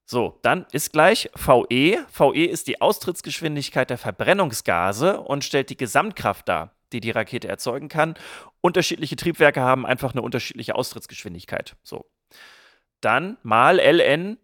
So, 0.06 0.40
dann 0.44 0.66
ist 0.72 0.94
gleich 0.94 1.30
VE. 1.36 2.06
VE 2.10 2.46
ist 2.46 2.68
die 2.68 2.82
Austrittsgeschwindigkeit 2.82 3.90
der 3.90 3.98
Verbrennungsgase 3.98 5.20
und 5.20 5.44
stellt 5.44 5.70
die 5.70 5.78
Gesamtkraft 5.78 6.48
dar, 6.48 6.74
die 6.94 7.02
die 7.02 7.12
Rakete 7.12 7.50
erzeugen 7.50 7.90
kann. 7.90 8.16
Unterschiedliche 8.62 9.18
Triebwerke 9.18 9.62
haben 9.62 9.86
einfach 9.86 10.14
eine 10.14 10.22
unterschiedliche 10.22 10.76
Austrittsgeschwindigkeit. 10.76 11.76
So. 11.84 12.06
Dann 13.02 13.38
mal 13.44 13.80
ln 13.80 14.38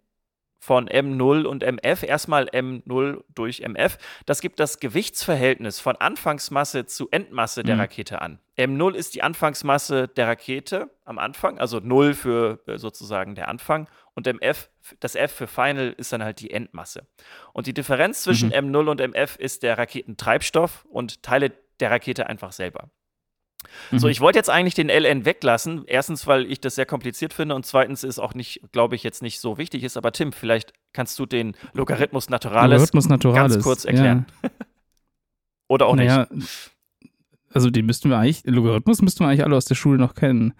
von 0.59 0.89
M0 0.89 1.45
und 1.45 1.63
MF. 1.63 2.03
Erstmal 2.03 2.49
M0 2.49 3.23
durch 3.33 3.61
MF. 3.61 3.97
Das 4.25 4.41
gibt 4.41 4.59
das 4.59 4.79
Gewichtsverhältnis 4.79 5.79
von 5.79 5.95
Anfangsmasse 5.95 6.85
zu 6.87 7.07
Endmasse 7.11 7.63
der 7.63 7.75
Mhm. 7.75 7.81
Rakete 7.81 8.21
an. 8.21 8.39
M0 8.57 8.93
ist 8.95 9.13
die 9.15 9.21
Anfangsmasse 9.23 10.07
der 10.07 10.27
Rakete 10.27 10.89
am 11.05 11.19
Anfang, 11.19 11.59
also 11.59 11.79
0 11.79 12.15
für 12.15 12.59
äh, 12.67 12.77
sozusagen 12.79 13.35
der 13.35 13.47
Anfang. 13.47 13.87
Und 14.15 14.27
MF, 14.27 14.69
das 14.99 15.15
F 15.15 15.31
für 15.31 15.47
Final 15.47 15.93
ist 15.95 16.11
dann 16.11 16.23
halt 16.23 16.39
die 16.41 16.49
Endmasse. 16.51 17.05
Und 17.53 17.67
die 17.67 17.73
Differenz 17.73 18.23
zwischen 18.23 18.51
M0 18.51 18.89
und 18.89 18.99
MF 18.99 19.35
ist 19.37 19.61
der 19.63 19.77
Raketentreibstoff 19.77 20.85
und 20.89 21.21
Teile 21.21 21.51
der 21.79 21.91
Rakete 21.91 22.27
einfach 22.27 22.51
selber. 22.51 22.89
So, 23.91 24.07
Mhm. 24.07 24.11
ich 24.11 24.21
wollte 24.21 24.39
jetzt 24.39 24.49
eigentlich 24.49 24.75
den 24.75 24.89
LN 24.89 25.25
weglassen. 25.25 25.83
Erstens, 25.87 26.25
weil 26.27 26.45
ich 26.51 26.59
das 26.61 26.75
sehr 26.75 26.85
kompliziert 26.85 27.33
finde 27.33 27.55
und 27.55 27.65
zweitens 27.65 28.03
ist 28.03 28.19
auch 28.19 28.33
nicht, 28.33 28.61
glaube 28.71 28.95
ich, 28.95 29.03
jetzt 29.03 29.21
nicht 29.21 29.39
so 29.39 29.57
wichtig 29.57 29.83
ist. 29.83 29.97
Aber 29.97 30.11
Tim, 30.11 30.31
vielleicht 30.31 30.73
kannst 30.93 31.17
du 31.19 31.25
den 31.25 31.55
Logarithmus 31.73 32.29
Naturalis 32.29 32.71
Logarithmus 32.71 33.09
Naturalis. 33.09 33.53
ganz 33.53 33.63
kurz 33.63 33.85
erklären. 33.85 34.25
Ja. 34.43 34.49
oder 35.67 35.85
auch 35.87 35.95
nicht. 35.95 36.07
naja, 36.07 36.27
also 37.51 37.69
den 37.69 37.85
müssten 37.85 38.09
wir 38.09 38.17
eigentlich, 38.17 38.43
Logarithmus 38.45 39.01
müssten 39.01 39.21
wir 39.21 39.27
eigentlich 39.29 39.43
alle 39.43 39.55
aus 39.55 39.65
der 39.65 39.75
Schule 39.75 39.97
noch 39.97 40.15
kennen, 40.15 40.53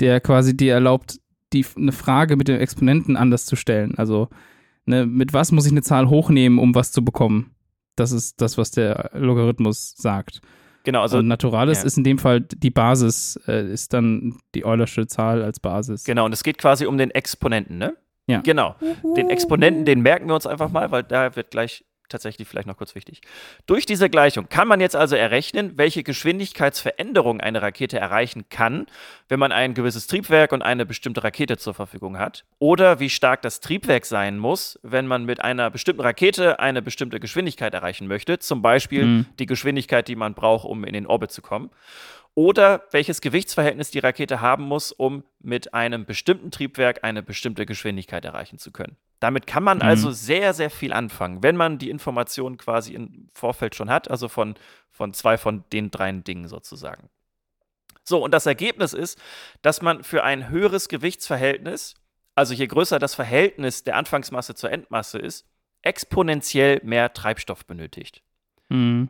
der 0.00 0.20
quasi 0.20 0.56
dir 0.56 0.74
erlaubt, 0.74 1.20
die, 1.52 1.64
eine 1.76 1.92
Frage 1.92 2.36
mit 2.36 2.48
dem 2.48 2.60
Exponenten 2.60 3.16
anders 3.16 3.46
zu 3.46 3.56
stellen. 3.56 3.96
Also, 3.96 4.28
ne, 4.84 5.06
mit 5.06 5.32
was 5.32 5.52
muss 5.52 5.66
ich 5.66 5.72
eine 5.72 5.82
Zahl 5.82 6.08
hochnehmen, 6.08 6.58
um 6.58 6.74
was 6.74 6.92
zu 6.92 7.04
bekommen? 7.04 7.54
Das 7.96 8.12
ist 8.12 8.40
das, 8.40 8.58
was 8.58 8.70
der 8.70 9.10
Logarithmus 9.14 9.94
sagt. 9.96 10.40
Genau, 10.88 11.02
also 11.02 11.18
und 11.18 11.28
Naturalis 11.28 11.80
ja. 11.80 11.84
ist 11.84 11.98
in 11.98 12.04
dem 12.04 12.16
Fall 12.16 12.40
die 12.40 12.70
Basis, 12.70 13.38
äh, 13.46 13.70
ist 13.70 13.92
dann 13.92 14.38
die 14.54 14.64
Eulersche 14.64 15.06
Zahl 15.06 15.42
als 15.42 15.60
Basis. 15.60 16.04
genau, 16.04 16.24
und 16.24 16.32
es 16.32 16.42
geht 16.42 16.56
quasi 16.56 16.86
um 16.86 16.96
den 16.96 17.10
Exponenten, 17.10 17.76
ne? 17.76 17.94
Ja. 18.26 18.40
Genau. 18.40 18.74
Den 19.14 19.28
Exponenten, 19.28 19.84
den 19.84 20.00
merken 20.00 20.28
wir 20.28 20.34
uns 20.34 20.46
einfach 20.46 20.70
mal, 20.70 20.90
weil 20.90 21.02
da 21.02 21.36
wird 21.36 21.50
gleich 21.50 21.84
tatsächlich 22.08 22.48
vielleicht 22.48 22.66
noch 22.66 22.76
kurz 22.76 22.94
wichtig. 22.94 23.20
Durch 23.66 23.86
diese 23.86 24.08
Gleichung 24.10 24.48
kann 24.48 24.68
man 24.68 24.80
jetzt 24.80 24.96
also 24.96 25.16
errechnen, 25.16 25.72
welche 25.76 26.02
Geschwindigkeitsveränderung 26.02 27.40
eine 27.40 27.62
Rakete 27.62 27.98
erreichen 27.98 28.48
kann, 28.48 28.86
wenn 29.28 29.38
man 29.38 29.52
ein 29.52 29.74
gewisses 29.74 30.06
Triebwerk 30.06 30.52
und 30.52 30.62
eine 30.62 30.86
bestimmte 30.86 31.22
Rakete 31.24 31.56
zur 31.56 31.74
Verfügung 31.74 32.18
hat. 32.18 32.44
Oder 32.58 33.00
wie 33.00 33.10
stark 33.10 33.42
das 33.42 33.60
Triebwerk 33.60 34.06
sein 34.06 34.38
muss, 34.38 34.78
wenn 34.82 35.06
man 35.06 35.24
mit 35.24 35.40
einer 35.42 35.70
bestimmten 35.70 36.02
Rakete 36.02 36.58
eine 36.58 36.82
bestimmte 36.82 37.20
Geschwindigkeit 37.20 37.74
erreichen 37.74 38.06
möchte. 38.06 38.38
Zum 38.38 38.62
Beispiel 38.62 39.04
Mhm. 39.04 39.26
die 39.38 39.46
Geschwindigkeit, 39.46 40.08
die 40.08 40.16
man 40.16 40.34
braucht, 40.34 40.64
um 40.64 40.84
in 40.84 40.92
den 40.92 41.06
Orbit 41.06 41.30
zu 41.30 41.42
kommen. 41.42 41.70
Oder 42.38 42.84
welches 42.92 43.20
Gewichtsverhältnis 43.20 43.90
die 43.90 43.98
Rakete 43.98 44.40
haben 44.40 44.62
muss, 44.62 44.92
um 44.92 45.24
mit 45.40 45.74
einem 45.74 46.06
bestimmten 46.06 46.52
Triebwerk 46.52 47.02
eine 47.02 47.20
bestimmte 47.20 47.66
Geschwindigkeit 47.66 48.24
erreichen 48.24 48.60
zu 48.60 48.70
können. 48.70 48.96
Damit 49.18 49.48
kann 49.48 49.64
man 49.64 49.78
Mhm. 49.78 49.82
also 49.82 50.12
sehr, 50.12 50.54
sehr 50.54 50.70
viel 50.70 50.92
anfangen, 50.92 51.42
wenn 51.42 51.56
man 51.56 51.78
die 51.78 51.90
Informationen 51.90 52.56
quasi 52.56 52.94
im 52.94 53.28
Vorfeld 53.34 53.74
schon 53.74 53.90
hat, 53.90 54.08
also 54.08 54.28
von, 54.28 54.54
von 54.88 55.12
zwei 55.14 55.36
von 55.36 55.64
den 55.72 55.90
drei 55.90 56.12
Dingen 56.12 56.46
sozusagen. 56.46 57.10
So, 58.04 58.22
und 58.22 58.30
das 58.30 58.46
Ergebnis 58.46 58.92
ist, 58.92 59.20
dass 59.62 59.82
man 59.82 60.04
für 60.04 60.22
ein 60.22 60.48
höheres 60.48 60.88
Gewichtsverhältnis, 60.88 61.94
also 62.36 62.54
je 62.54 62.68
größer 62.68 63.00
das 63.00 63.16
Verhältnis 63.16 63.82
der 63.82 63.96
Anfangsmasse 63.96 64.54
zur 64.54 64.70
Endmasse 64.70 65.18
ist, 65.18 65.44
exponentiell 65.82 66.80
mehr 66.84 67.12
Treibstoff 67.12 67.66
benötigt. 67.66 68.22
Mhm. 68.68 69.08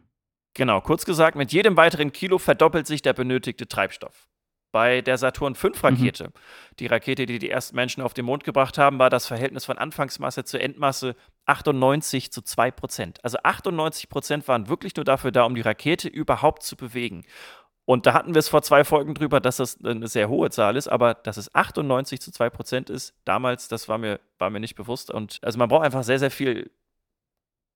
Genau, 0.54 0.80
kurz 0.80 1.04
gesagt, 1.04 1.36
mit 1.36 1.52
jedem 1.52 1.76
weiteren 1.76 2.12
Kilo 2.12 2.38
verdoppelt 2.38 2.86
sich 2.86 3.02
der 3.02 3.12
benötigte 3.12 3.68
Treibstoff. 3.68 4.28
Bei 4.70 5.00
der 5.00 5.16
Saturn 5.16 5.54
V-Rakete, 5.54 6.30
die 6.78 6.86
Rakete, 6.86 7.24
die 7.24 7.38
die 7.38 7.48
ersten 7.48 7.74
Menschen 7.74 8.02
auf 8.02 8.12
den 8.12 8.26
Mond 8.26 8.44
gebracht 8.44 8.76
haben, 8.76 8.98
war 8.98 9.08
das 9.08 9.26
Verhältnis 9.26 9.64
von 9.64 9.78
Anfangsmasse 9.78 10.44
zur 10.44 10.60
Endmasse 10.60 11.16
98 11.46 12.30
zu 12.30 12.42
2 12.42 12.70
Prozent. 12.72 13.24
Also 13.24 13.38
98 13.42 14.10
Prozent 14.10 14.46
waren 14.46 14.68
wirklich 14.68 14.94
nur 14.96 15.04
dafür 15.04 15.32
da, 15.32 15.44
um 15.44 15.54
die 15.54 15.62
Rakete 15.62 16.08
überhaupt 16.08 16.62
zu 16.62 16.76
bewegen. 16.76 17.24
Und 17.86 18.04
da 18.04 18.12
hatten 18.12 18.34
wir 18.34 18.40
es 18.40 18.50
vor 18.50 18.60
zwei 18.60 18.84
Folgen 18.84 19.14
drüber, 19.14 19.40
dass 19.40 19.56
das 19.56 19.82
eine 19.82 20.08
sehr 20.08 20.28
hohe 20.28 20.50
Zahl 20.50 20.76
ist, 20.76 20.88
aber 20.88 21.14
dass 21.14 21.38
es 21.38 21.54
98 21.54 22.20
zu 22.20 22.30
2 22.30 22.50
Prozent 22.50 22.90
ist, 22.90 23.14
damals, 23.24 23.68
das 23.68 23.88
war 23.88 23.96
mir, 23.96 24.20
war 24.38 24.50
mir 24.50 24.60
nicht 24.60 24.74
bewusst. 24.74 25.10
Und 25.10 25.38
also 25.40 25.58
man 25.58 25.70
braucht 25.70 25.86
einfach 25.86 26.04
sehr, 26.04 26.18
sehr 26.18 26.30
viel 26.30 26.70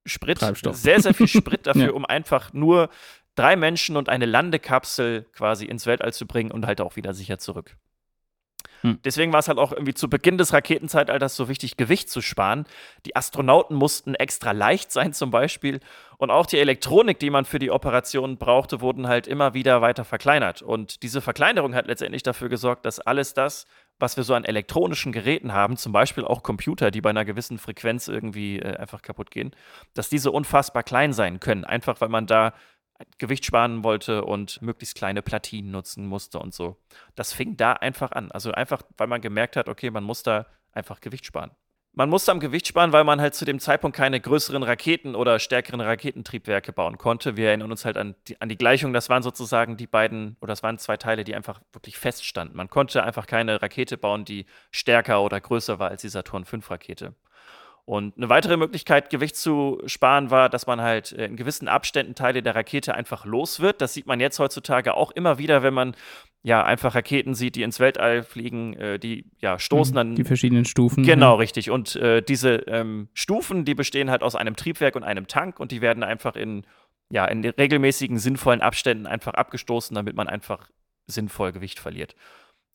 Sprit, 0.06 0.38
Treibstoff. 0.38 0.76
sehr, 0.76 1.00
sehr 1.00 1.14
viel 1.14 1.28
Sprit 1.28 1.66
dafür, 1.66 1.86
Ja. 1.86 1.92
um 1.92 2.04
einfach 2.04 2.52
nur 2.52 2.88
drei 3.34 3.56
Menschen 3.56 3.96
und 3.96 4.08
eine 4.08 4.26
Landekapsel 4.26 5.26
quasi 5.32 5.64
ins 5.66 5.86
Weltall 5.86 6.12
zu 6.12 6.26
bringen 6.26 6.50
und 6.50 6.66
halt 6.66 6.80
auch 6.80 6.96
wieder 6.96 7.14
sicher 7.14 7.38
zurück. 7.38 7.76
Hm. 8.82 8.98
Deswegen 9.04 9.32
war 9.32 9.38
es 9.38 9.46
halt 9.48 9.58
auch 9.58 9.70
irgendwie 9.72 9.94
zu 9.94 10.10
Beginn 10.10 10.38
des 10.38 10.52
Raketenzeitalters 10.52 11.36
so 11.36 11.48
wichtig, 11.48 11.76
Gewicht 11.76 12.10
zu 12.10 12.20
sparen. 12.20 12.66
Die 13.06 13.14
Astronauten 13.14 13.76
mussten 13.76 14.16
extra 14.16 14.50
leicht 14.50 14.90
sein, 14.90 15.12
zum 15.12 15.30
Beispiel. 15.30 15.78
Und 16.18 16.30
auch 16.30 16.46
die 16.46 16.58
Elektronik, 16.58 17.20
die 17.20 17.30
man 17.30 17.44
für 17.44 17.60
die 17.60 17.70
Operationen 17.70 18.38
brauchte, 18.38 18.80
wurden 18.80 19.06
halt 19.06 19.28
immer 19.28 19.54
wieder 19.54 19.82
weiter 19.82 20.04
verkleinert. 20.04 20.62
Und 20.62 21.04
diese 21.04 21.20
Verkleinerung 21.20 21.76
hat 21.76 21.86
letztendlich 21.86 22.24
dafür 22.24 22.48
gesorgt, 22.48 22.84
dass 22.84 22.98
alles 22.98 23.34
das, 23.34 23.66
was 24.02 24.16
wir 24.16 24.24
so 24.24 24.34
an 24.34 24.44
elektronischen 24.44 25.12
Geräten 25.12 25.52
haben, 25.52 25.76
zum 25.76 25.92
Beispiel 25.92 26.24
auch 26.24 26.42
Computer, 26.42 26.90
die 26.90 27.00
bei 27.00 27.10
einer 27.10 27.24
gewissen 27.24 27.56
Frequenz 27.56 28.08
irgendwie 28.08 28.58
äh, 28.58 28.76
einfach 28.76 29.00
kaputt 29.00 29.30
gehen, 29.30 29.54
dass 29.94 30.10
diese 30.10 30.32
unfassbar 30.32 30.82
klein 30.82 31.12
sein 31.12 31.38
können. 31.38 31.64
Einfach 31.64 32.00
weil 32.00 32.08
man 32.08 32.26
da 32.26 32.52
Gewicht 33.18 33.46
sparen 33.46 33.84
wollte 33.84 34.24
und 34.24 34.60
möglichst 34.60 34.96
kleine 34.96 35.22
Platinen 35.22 35.70
nutzen 35.70 36.06
musste 36.06 36.40
und 36.40 36.52
so. 36.52 36.76
Das 37.14 37.32
fing 37.32 37.56
da 37.56 37.72
einfach 37.74 38.12
an. 38.12 38.32
Also 38.32 38.52
einfach, 38.52 38.82
weil 38.96 39.06
man 39.06 39.20
gemerkt 39.20 39.56
hat, 39.56 39.68
okay, 39.68 39.90
man 39.90 40.04
muss 40.04 40.22
da 40.22 40.46
einfach 40.72 41.00
Gewicht 41.00 41.24
sparen. 41.24 41.52
Man 41.94 42.08
musste 42.08 42.32
am 42.32 42.40
Gewicht 42.40 42.66
sparen, 42.66 42.92
weil 42.92 43.04
man 43.04 43.20
halt 43.20 43.34
zu 43.34 43.44
dem 43.44 43.60
Zeitpunkt 43.60 43.94
keine 43.94 44.18
größeren 44.18 44.62
Raketen 44.62 45.14
oder 45.14 45.38
stärkeren 45.38 45.82
Raketentriebwerke 45.82 46.72
bauen 46.72 46.96
konnte. 46.96 47.36
Wir 47.36 47.48
erinnern 47.48 47.70
uns 47.70 47.84
halt 47.84 47.98
an 47.98 48.14
die, 48.28 48.40
an 48.40 48.48
die 48.48 48.56
Gleichung, 48.56 48.94
das 48.94 49.10
waren 49.10 49.22
sozusagen 49.22 49.76
die 49.76 49.86
beiden, 49.86 50.36
oder 50.40 50.52
das 50.52 50.62
waren 50.62 50.78
zwei 50.78 50.96
Teile, 50.96 51.22
die 51.22 51.34
einfach 51.34 51.60
wirklich 51.74 51.98
feststanden. 51.98 52.56
Man 52.56 52.70
konnte 52.70 53.02
einfach 53.04 53.26
keine 53.26 53.60
Rakete 53.60 53.98
bauen, 53.98 54.24
die 54.24 54.46
stärker 54.70 55.22
oder 55.22 55.38
größer 55.38 55.78
war 55.78 55.90
als 55.90 56.00
die 56.00 56.08
Saturn 56.08 56.46
V-Rakete. 56.46 57.14
Und 57.84 58.16
eine 58.16 58.28
weitere 58.28 58.56
Möglichkeit, 58.56 59.10
Gewicht 59.10 59.36
zu 59.36 59.82
sparen, 59.86 60.30
war, 60.30 60.48
dass 60.48 60.66
man 60.66 60.80
halt 60.80 61.12
äh, 61.12 61.26
in 61.26 61.36
gewissen 61.36 61.68
Abständen 61.68 62.14
Teile 62.14 62.42
der 62.42 62.54
Rakete 62.54 62.94
einfach 62.94 63.24
los 63.24 63.60
wird. 63.60 63.80
Das 63.80 63.92
sieht 63.92 64.06
man 64.06 64.20
jetzt 64.20 64.38
heutzutage 64.38 64.94
auch 64.94 65.10
immer 65.10 65.36
wieder, 65.38 65.62
wenn 65.62 65.74
man 65.74 65.96
ja 66.42 66.64
einfach 66.64 66.94
Raketen 66.94 67.34
sieht, 67.34 67.56
die 67.56 67.62
ins 67.62 67.78
Weltall 67.78 68.22
fliegen, 68.22 68.74
äh, 68.74 68.98
die 68.98 69.26
ja 69.38 69.58
stoßen 69.58 69.94
dann. 69.94 70.14
Die 70.14 70.24
verschiedenen 70.24 70.64
Stufen. 70.64 71.04
Genau, 71.04 71.36
richtig. 71.36 71.70
Und 71.70 71.96
äh, 71.96 72.20
diese 72.22 72.54
ähm, 72.66 73.08
Stufen, 73.14 73.64
die 73.64 73.74
bestehen 73.74 74.10
halt 74.10 74.22
aus 74.22 74.34
einem 74.34 74.56
Triebwerk 74.56 74.96
und 74.96 75.04
einem 75.04 75.28
Tank 75.28 75.60
und 75.60 75.70
die 75.70 75.80
werden 75.80 76.02
einfach 76.02 76.34
in, 76.34 76.66
ja, 77.10 77.24
in 77.26 77.44
regelmäßigen, 77.44 78.18
sinnvollen 78.18 78.60
Abständen 78.60 79.06
einfach 79.06 79.34
abgestoßen, 79.34 79.94
damit 79.94 80.16
man 80.16 80.28
einfach 80.28 80.68
sinnvoll 81.06 81.52
Gewicht 81.52 81.78
verliert. 81.78 82.16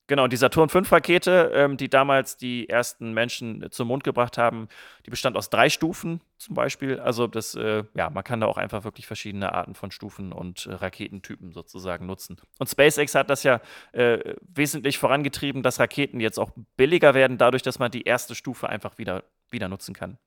Genau, 0.07 0.27
die 0.27 0.37
Saturn 0.37 0.69
V-Rakete, 0.69 1.51
ähm, 1.53 1.75
die 1.75 1.89
damals 1.89 2.37
die 2.37 2.69
ersten 2.69 3.13
Menschen 3.13 3.61
äh, 3.61 3.69
zum 3.69 3.89
Mond 3.89 4.05
gebracht 4.05 4.37
haben, 4.37 4.69
die 5.05 5.09
bestand 5.09 5.35
aus 5.35 5.49
drei 5.49 5.69
Stufen 5.69 6.21
zum 6.37 6.55
Beispiel. 6.55 6.97
Also 6.99 7.27
das, 7.27 7.55
äh, 7.55 7.83
ja, 7.93 8.09
man 8.09 8.23
kann 8.23 8.39
da 8.39 8.47
auch 8.47 8.57
einfach 8.57 8.85
wirklich 8.85 9.05
verschiedene 9.05 9.53
Arten 9.53 9.75
von 9.75 9.91
Stufen 9.91 10.31
und 10.31 10.65
äh, 10.65 10.73
Raketentypen 10.73 11.51
sozusagen 11.51 12.05
nutzen. 12.05 12.37
Und 12.57 12.69
SpaceX 12.69 13.15
hat 13.15 13.29
das 13.29 13.43
ja 13.43 13.59
äh, 13.91 14.35
wesentlich 14.47 14.97
vorangetrieben, 14.97 15.61
dass 15.61 15.77
Raketen 15.77 16.21
jetzt 16.21 16.39
auch 16.39 16.51
billiger 16.77 17.13
werden, 17.13 17.37
dadurch, 17.37 17.63
dass 17.63 17.77
man 17.77 17.91
die 17.91 18.03
erste 18.03 18.33
Stufe 18.33 18.69
einfach 18.69 18.97
wieder, 18.97 19.25
wieder 19.49 19.67
nutzen 19.67 19.93
kann. 19.93 20.17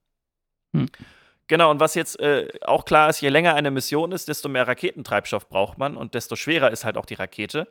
Hm. 0.74 0.88
Genau, 1.50 1.68
und 1.72 1.80
was 1.80 1.96
jetzt 1.96 2.20
äh, 2.20 2.46
auch 2.60 2.84
klar 2.84 3.10
ist, 3.10 3.20
je 3.22 3.28
länger 3.28 3.56
eine 3.56 3.72
Mission 3.72 4.12
ist, 4.12 4.28
desto 4.28 4.48
mehr 4.48 4.68
Raketentreibstoff 4.68 5.48
braucht 5.48 5.78
man 5.78 5.96
und 5.96 6.14
desto 6.14 6.36
schwerer 6.36 6.70
ist 6.70 6.84
halt 6.84 6.96
auch 6.96 7.06
die 7.06 7.14
Rakete. 7.14 7.66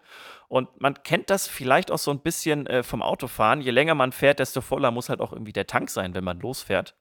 Und 0.50 0.82
man 0.82 1.02
kennt 1.04 1.30
das 1.30 1.48
vielleicht 1.48 1.90
auch 1.90 1.98
so 1.98 2.12
ein 2.12 2.20
bisschen 2.20 2.68
äh, 2.68 2.84
vom 2.84 3.02
Autofahren. 3.02 3.62
Je 3.62 3.72
länger 3.72 3.96
man 3.96 4.12
fährt, 4.12 4.40
desto 4.40 4.60
voller 4.60 4.92
muss 4.92 5.08
halt 5.08 5.22
auch 5.22 5.32
irgendwie 5.32 5.54
der 5.54 5.66
Tank 5.66 5.90
sein, 5.90 6.14
wenn 6.14 6.26
man 6.26 6.42
losfährt. 6.42 6.94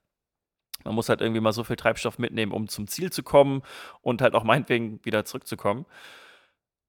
Man 0.85 0.95
muss 0.95 1.09
halt 1.09 1.19
irgendwie 1.19 1.41
mal 1.41 1.51
so 1.51 1.65
viel 1.65 1.75
Treibstoff 1.75 2.17
mitnehmen, 2.17 2.53
um 2.53 2.69
zum 2.69 2.87
Ziel 2.87 3.11
zu 3.11 3.23
kommen 3.23 3.61
und 3.99 4.21
halt 4.21 4.33
auch 4.33 4.45
meinetwegen 4.45 5.03
wieder 5.03 5.25
zurückzukommen. 5.25 5.85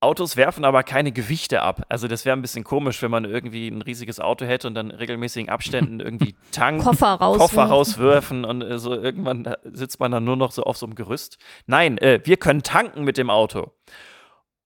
Autos 0.02 0.36
werfen 0.36 0.64
aber 0.64 0.82
keine 0.82 1.12
Gewichte 1.12 1.60
ab. 1.60 1.82
Also 1.90 2.08
das 2.08 2.24
wäre 2.24 2.34
ein 2.34 2.40
bisschen 2.40 2.64
komisch, 2.64 3.02
wenn 3.02 3.10
man 3.10 3.26
irgendwie 3.26 3.68
ein 3.68 3.82
riesiges 3.82 4.18
Auto 4.18 4.46
hätte 4.46 4.66
und 4.66 4.74
dann 4.74 4.90
in 4.90 4.96
regelmäßigen 4.96 5.50
Abständen 5.50 6.00
irgendwie 6.00 6.34
Tank, 6.52 6.82
Koffer 6.82 7.14
rauswerfen. 7.14 7.38
Koffer 7.38 7.70
rauswerfen 7.70 8.44
und 8.46 8.62
äh, 8.62 8.78
so 8.78 8.94
irgendwann 8.94 9.54
sitzt 9.64 10.00
man 10.00 10.10
dann 10.10 10.24
nur 10.24 10.36
noch 10.36 10.52
so 10.52 10.62
auf 10.64 10.78
so 10.78 10.86
einem 10.86 10.94
Gerüst. 10.94 11.36
Nein, 11.66 11.98
äh, 11.98 12.20
wir 12.24 12.38
können 12.38 12.62
tanken 12.62 13.04
mit 13.04 13.18
dem 13.18 13.28
Auto. 13.28 13.72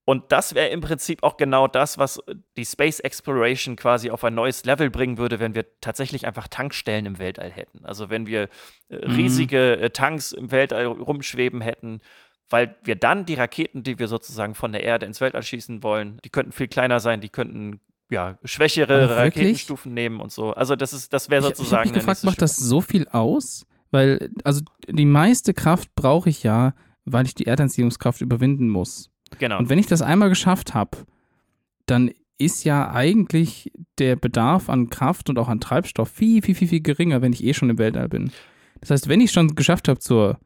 Und 0.07 0.31
das 0.31 0.53
wäre 0.53 0.69
im 0.69 0.81
Prinzip 0.81 1.23
auch 1.23 1.35
genau 1.35 1.67
das, 1.67 1.97
was 1.97 2.21
die 2.57 2.65
Space 2.65 2.99
Exploration 2.99 3.75
quasi 3.75 4.11
auf 4.11 4.23
ein 4.23 4.35
neues 4.35 4.63
Level 4.63 4.91
bringen 4.91 5.17
würde, 5.17 5.39
wenn 5.39 5.55
wir 5.55 5.65
tatsächlich 5.81 6.27
einfach 6.27 6.47
Tankstellen 6.47 7.07
im 7.07 7.17
Weltall 7.17 7.49
hätten. 7.49 7.83
Also 7.83 8.11
wenn 8.11 8.27
wir 8.27 8.47
äh, 8.89 8.97
riesige 8.97 9.77
äh, 9.79 9.89
Tanks 9.89 10.31
im 10.31 10.51
Weltall 10.51 10.85
rumschweben 10.85 11.59
hätten, 11.59 12.01
weil 12.49 12.75
wir 12.83 12.95
dann 12.95 13.25
die 13.25 13.33
Raketen, 13.33 13.83
die 13.83 13.97
wir 13.99 14.07
sozusagen 14.07 14.55
von 14.55 14.71
der 14.71 14.83
Erde 14.83 15.05
ins 15.05 15.21
Weltall 15.21 15.43
schießen 15.43 15.83
wollen, 15.83 16.19
die 16.23 16.29
könnten 16.29 16.51
viel 16.51 16.67
kleiner 16.67 16.99
sein, 16.99 17.21
die 17.21 17.29
könnten 17.29 17.79
ja, 18.09 18.37
schwächere? 18.43 19.17
Raketenstufen 19.17 19.93
nehmen 19.93 20.19
und 20.19 20.31
so. 20.31 20.53
Also 20.53 20.75
das 20.75 20.93
ist, 20.93 21.11
das 21.11 21.29
wäre 21.29 21.43
Ich, 21.43 21.51
ich 21.51 21.57
sozusagen. 21.57 21.79
habe 21.79 21.87
mich 21.87 21.93
der 21.93 22.01
gefragt, 22.01 22.23
macht 22.23 22.41
das 22.41 22.55
so 22.55 22.81
viel 22.81 23.07
aus? 23.07 23.65
Weil, 23.91 24.29
also 24.43 24.61
die 24.87 25.05
meiste 25.05 25.53
Kraft 25.53 25.95
brauche 25.95 26.29
ich 26.29 26.43
ja, 26.43 26.73
weil 27.05 27.25
ich 27.25 27.35
die 27.35 27.47
Erdanziehungskraft 27.47 28.21
überwinden 28.21 28.69
muss. 28.69 29.09
Genau. 29.39 29.57
Und 29.57 29.69
wenn 29.69 29.79
ich 29.79 29.87
das 29.87 30.01
einmal 30.01 30.29
geschafft 30.29 30.73
habe, 30.73 30.97
dann 31.85 32.11
ist 32.37 32.63
ja 32.63 32.91
eigentlich 32.91 33.71
der 33.97 34.15
Bedarf 34.17 34.69
an 34.69 34.89
Kraft 34.89 35.29
und 35.29 35.39
auch 35.39 35.47
an 35.47 35.59
Treibstoff 35.59 36.09
viel, 36.09 36.41
viel, 36.41 36.55
viel, 36.55 36.67
viel 36.67 36.81
geringer, 36.81 37.21
wenn 37.21 37.33
ich 37.33 37.43
eh 37.43 37.53
schon 37.53 37.69
im 37.69 37.77
Weltall 37.77 38.09
bin. 38.09 38.31
Das 38.81 38.89
heißt, 38.89 39.07
wenn 39.07 39.21
ich 39.21 39.31
schon 39.31 39.55
geschafft 39.55 39.87
habe, 39.87 39.99
zur 39.99 40.39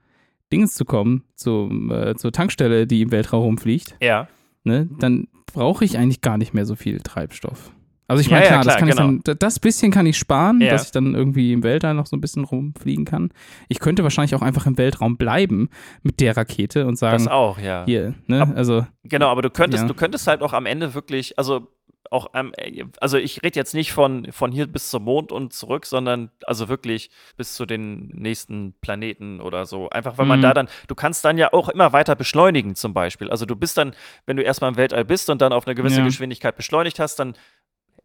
Dingens 0.51 0.73
zu 0.75 0.85
kommen, 0.85 1.23
zum, 1.35 1.91
äh, 1.91 2.15
zur 2.15 2.31
Tankstelle, 2.31 2.87
die 2.87 3.01
im 3.01 3.11
Weltraum 3.11 3.43
rumfliegt, 3.43 3.95
ja. 4.01 4.27
ne, 4.63 4.89
dann 4.99 5.27
brauche 5.45 5.83
ich 5.85 5.97
eigentlich 5.97 6.21
gar 6.21 6.37
nicht 6.37 6.53
mehr 6.53 6.65
so 6.65 6.75
viel 6.75 6.99
Treibstoff. 6.99 7.71
Also 8.07 8.21
ich 8.21 8.27
Ja, 8.27 8.33
meine, 8.37 8.45
ja, 8.45 8.51
klar, 8.53 8.63
das, 8.63 8.75
klar, 8.77 8.79
kann 8.79 8.89
genau. 8.97 9.17
ich 9.17 9.23
dann, 9.23 9.37
das 9.37 9.59
bisschen 9.59 9.91
kann 9.91 10.07
ich 10.07 10.17
sparen, 10.17 10.61
Ja. 10.61 10.71
dass 10.71 10.85
ich 10.85 10.91
dann 10.91 11.13
irgendwie 11.13 11.53
im 11.53 11.61
Weltall 11.61 11.93
noch 11.93 12.07
so 12.07 12.17
ein 12.17 12.21
bisschen 12.21 12.43
rumfliegen 12.43 13.05
kann. 13.05 13.29
Ich 13.67 13.79
könnte 13.79 14.01
wahrscheinlich 14.01 14.33
auch 14.33 14.41
einfach 14.41 14.65
im 14.65 14.79
Weltraum 14.79 15.17
bleiben 15.17 15.69
mit 16.01 16.19
der 16.19 16.35
Rakete 16.35 16.87
und 16.87 16.97
sagen, 16.97 17.25
Das 17.25 17.31
auch, 17.31 17.59
ja. 17.59 17.85
hier, 17.85 18.15
ne, 18.25 18.41
Ab- 18.41 18.53
also 18.55 18.83
Genau, 19.03 19.27
aber 19.27 19.43
du 19.43 19.51
könntest, 19.51 19.83
Ja. 19.83 19.87
du 19.87 19.93
könntest 19.93 20.25
halt 20.25 20.41
auch 20.41 20.53
am 20.53 20.65
Ende 20.65 20.95
wirklich, 20.95 21.37
also 21.37 21.67
auch 22.11 22.33
am, 22.33 22.53
also 22.99 23.17
ich 23.17 23.43
rede 23.43 23.59
jetzt 23.59 23.73
nicht 23.73 23.91
von, 23.91 24.31
von 24.31 24.51
hier 24.51 24.67
bis 24.67 24.89
zum 24.89 25.03
Mond 25.03 25.31
und 25.31 25.53
zurück, 25.53 25.85
sondern 25.85 26.31
also 26.45 26.67
wirklich 26.69 27.09
bis 27.37 27.53
zu 27.55 27.65
den 27.65 28.07
nächsten 28.07 28.73
Planeten 28.81 29.41
oder 29.41 29.65
so. 29.65 29.89
Einfach 29.89 30.17
weil 30.17 30.25
man 30.25 30.39
Mhm. 30.39 30.43
da 30.43 30.53
dann, 30.53 30.69
du 30.87 30.95
kannst 30.95 31.23
dann 31.25 31.37
ja 31.37 31.53
auch 31.53 31.69
immer 31.69 31.93
weiter 31.93 32.15
beschleunigen 32.15 32.75
zum 32.75 32.93
Beispiel. 32.93 33.29
Also 33.29 33.45
du 33.45 33.55
bist 33.55 33.77
dann, 33.77 33.93
wenn 34.25 34.37
du 34.37 34.43
erstmal 34.43 34.71
im 34.71 34.77
Weltall 34.77 35.05
bist 35.05 35.29
und 35.29 35.41
dann 35.41 35.53
auf 35.53 35.67
eine 35.67 35.75
gewisse 35.75 35.99
Ja. 35.99 36.05
Geschwindigkeit 36.05 36.55
beschleunigt 36.55 36.99
hast, 36.99 37.17
dann 37.19 37.35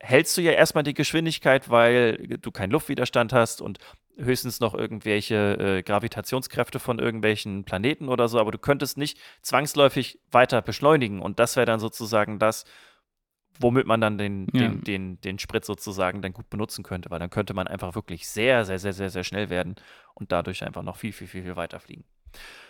hältst 0.01 0.37
du 0.37 0.43
ja 0.43 0.53
erstmal 0.53 0.85
die 0.85 0.93
Geschwindigkeit, 0.95 1.71
weil 1.71 2.19
du 2.41 2.51
keinen 2.51 2.73
Luftwiderstand 2.73 3.33
hast 3.33 3.63
und 3.63 3.79
höchstens 4.17 4.61
noch 4.61 4.75
irgendwelche 4.75 5.79
äh, 5.79 5.83
Gravitationskräfte 5.83 6.79
von 6.79 6.99
irgendwelchen 6.99 7.65
Planeten 7.65 8.09
oder 8.09 8.29
so, 8.29 8.39
aber 8.39 8.53
du 8.53 8.59
könntest 8.59 8.99
nicht 8.99 9.19
zwangsläufig 9.43 10.19
weiter 10.31 10.63
beschleunigen 10.63 11.21
und 11.21 11.39
das 11.41 11.57
wäre 11.57 11.67
dann 11.67 11.81
sozusagen 11.81 12.39
das, 12.39 12.65
womit 13.61 13.87
man 13.87 14.01
dann 14.01 14.19
den, 14.19 14.47
Ja. 14.53 14.61
den, 14.69 14.83
den, 14.85 15.21
den 15.21 15.39
Sprit 15.39 15.65
sozusagen 15.65 16.23
dann 16.23 16.33
gut 16.33 16.51
benutzen 16.51 16.83
könnte, 16.85 17.11
weil 17.11 17.21
dann 17.21 17.31
könnte 17.31 17.55
man 17.55 17.67
einfach 17.69 17.95
wirklich 17.95 18.29
sehr, 18.29 18.65
sehr, 18.65 18.79
sehr, 18.79 18.93
sehr, 18.93 19.11
sehr 19.11 19.25
schnell 19.25 19.51
werden 19.51 19.77
und 20.15 20.33
dadurch 20.33 20.65
einfach 20.65 20.83
noch 20.83 20.97
viel, 20.97 21.13
viel, 21.13 21.29
viel, 21.29 21.43
viel 21.43 21.57
weiter 21.57 21.81
fliegen. 21.81 22.05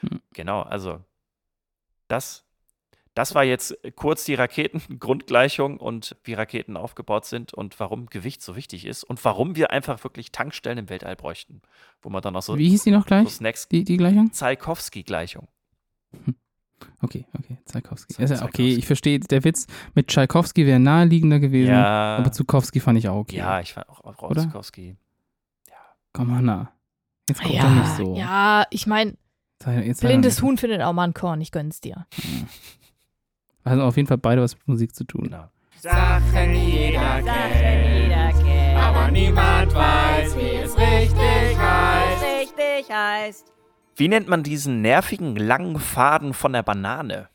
Hm. 0.00 0.20
Genau, 0.34 0.62
also 0.62 1.00
das, 2.08 2.44
das 3.14 3.34
war 3.34 3.44
jetzt 3.44 3.76
kurz 3.96 4.24
die 4.24 4.34
Raketengrundgleichung 4.34 5.78
und 5.78 6.16
wie 6.24 6.34
Raketen 6.34 6.76
aufgebaut 6.76 7.24
sind 7.24 7.54
und 7.54 7.78
warum 7.80 8.06
Gewicht 8.06 8.42
so 8.42 8.56
wichtig 8.56 8.84
ist 8.84 9.04
und 9.04 9.24
warum 9.24 9.56
wir 9.56 9.70
einfach 9.70 10.02
wirklich 10.04 10.32
Tankstellen 10.32 10.78
im 10.78 10.88
Weltall 10.90 11.16
bräuchten, 11.16 11.62
wo 12.02 12.10
man 12.10 12.20
dann 12.22 12.36
auch 12.36 12.42
so, 12.42 12.58
wie 12.58 12.68
hieß 12.68 12.82
die 12.84 12.90
noch 12.90 13.02
so 13.04 13.06
gleich? 13.06 13.30
Snacks, 13.30 13.68
Die, 13.68 13.84
die 13.84 13.96
Gleichung? 13.96 14.30
Tschaikowski-Gleichung. 14.32 15.48
Okay, 17.00 17.26
okay, 17.38 17.58
Ist 17.64 18.30
ja 18.30 18.42
okay, 18.42 18.74
ich 18.74 18.86
verstehe, 18.86 19.20
der 19.20 19.44
Witz 19.44 19.66
mit 19.94 20.08
Tschaikowski 20.08 20.66
wäre 20.66 20.80
naheliegender 20.80 21.40
gewesen, 21.40 21.70
Ja, 21.70 22.16
aber 22.18 22.32
Zukowski 22.32 22.80
fand 22.80 22.98
ich 22.98 23.08
auch 23.08 23.16
okay. 23.16 23.36
ja, 23.36 23.60
ich 23.60 23.74
fand 23.74 23.88
auch, 23.88 24.02
auch 24.04 24.22
Oder? 24.30 24.42
Tschaikowski. 24.42 24.96
Komm, 26.12 26.32
Hanna. 26.34 26.70
Jetzt 27.28 27.42
kommt 27.42 27.54
ja, 27.54 27.62
doch 27.62 27.70
nicht 27.70 27.96
so. 27.96 28.16
ja, 28.16 28.66
ich 28.70 28.86
meine, 28.86 29.14
blindes 30.00 30.42
Huhn 30.42 30.56
findet 30.56 30.82
auch 30.82 30.92
mal 30.92 31.04
ein 31.04 31.14
Korn, 31.14 31.40
ich 31.40 31.50
gönn's 31.50 31.80
dir. 31.80 32.06
Also 33.64 33.82
auf 33.82 33.96
jeden 33.96 34.06
Fall 34.06 34.18
beide 34.18 34.42
was 34.42 34.54
mit 34.54 34.68
Musik 34.68 34.94
zu 34.94 35.04
tun. 35.04 35.24
Genau. 35.24 35.48
Sachen 35.80 36.54
jeder 36.54 37.22
kennt, 37.22 38.76
aber 38.76 39.10
niemand 39.10 39.74
weiß, 39.74 40.36
wie 40.36 40.56
es 40.56 40.76
richtig 40.76 41.58
heißt. 41.58 42.24
richtig 42.40 42.90
heißt. 42.94 43.53
Wie 43.96 44.08
nennt 44.08 44.28
man 44.28 44.42
diesen 44.42 44.80
nervigen 44.82 45.36
langen 45.36 45.78
Faden 45.78 46.34
von 46.34 46.52
der 46.52 46.62
Banane? 46.62 47.28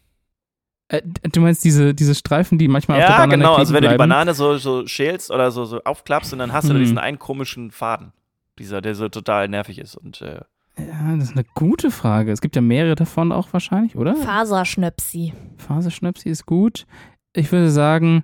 Äh, 0.90 1.02
du 1.32 1.42
meinst 1.42 1.64
diese, 1.64 1.94
diese 1.94 2.16
Streifen, 2.16 2.58
die 2.58 2.68
manchmal 2.68 2.98
auf 3.00 3.06
der 3.06 3.10
Ja, 3.12 3.18
Banane 3.18 3.38
genau. 3.38 3.50
kleben 3.56 3.60
Also 3.60 3.74
wenn 3.74 3.82
du 3.84 3.90
die 3.90 3.96
bleiben? 3.96 4.10
Banane 4.10 4.34
so, 4.34 4.58
so 4.58 4.86
schälst 4.88 5.32
oder 5.32 5.52
so, 5.52 5.66
so 5.66 5.82
aufklappst 5.84 6.34
und 6.34 6.40
dann 6.40 6.52
hast 6.52 6.66
du 6.66 6.70
da 6.70 6.76
Hm. 6.76 6.82
diesen 6.84 6.98
einen 6.98 7.20
komischen 7.20 7.72
Faden. 7.72 8.12
Dieser, 8.58 8.82
der 8.82 8.96
so 8.96 9.08
total 9.08 9.48
nervig 9.48 9.80
ist. 9.80 9.96
Und 9.96 10.22
äh, 10.22 10.42
Ja, 10.78 11.16
das 11.16 11.26
ist 11.30 11.36
eine 11.38 11.46
gute 11.54 11.92
Frage. 11.92 12.32
Es 12.32 12.42
gibt 12.42 12.56
ja 12.56 12.62
mehrere 12.62 12.96
davon 12.96 13.32
auch 13.32 13.54
wahrscheinlich, 13.54 13.96
oder? 13.96 14.16
Faserschnöpsi. 14.16 15.34
Faserschnöpsi 15.58 16.28
ist 16.30 16.46
gut. 16.46 16.86
Ich 17.34 17.52
würde 17.52 17.70
sagen 17.70 18.24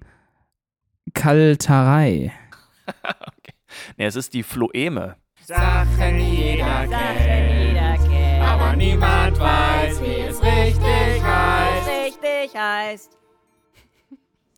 Kalterei. 1.13 2.33
nee, 3.97 4.05
es 4.05 4.15
ist 4.15 4.33
die 4.33 4.43
Floeme. 4.43 5.15
Sachen 5.41 6.19
jeder 6.19 6.65
Sachen 6.65 6.87
kennt, 6.87 6.87
jeder 6.87 6.87
kennt. 6.87 7.64
Aber 8.65 8.75
niemand 8.75 9.39
weiß, 9.39 10.01
wie 10.01 10.21
es 10.21 10.41
richtig 10.41 11.23
heißt. 11.23 11.87
richtig 11.87 12.59
heißt. 12.59 13.17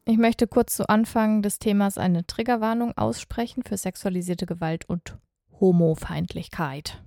Ich 0.06 0.18
möchte 0.18 0.48
kurz 0.48 0.76
zu 0.76 0.88
Anfang 0.88 1.42
des 1.42 1.60
Themas 1.60 1.98
eine 1.98 2.26
Triggerwarnung 2.26 2.98
aussprechen 2.98 3.64
für 3.64 3.76
sexualisierte 3.76 4.46
Gewalt 4.46 4.88
und 4.88 5.18
Homofeindlichkeit. 5.60 7.02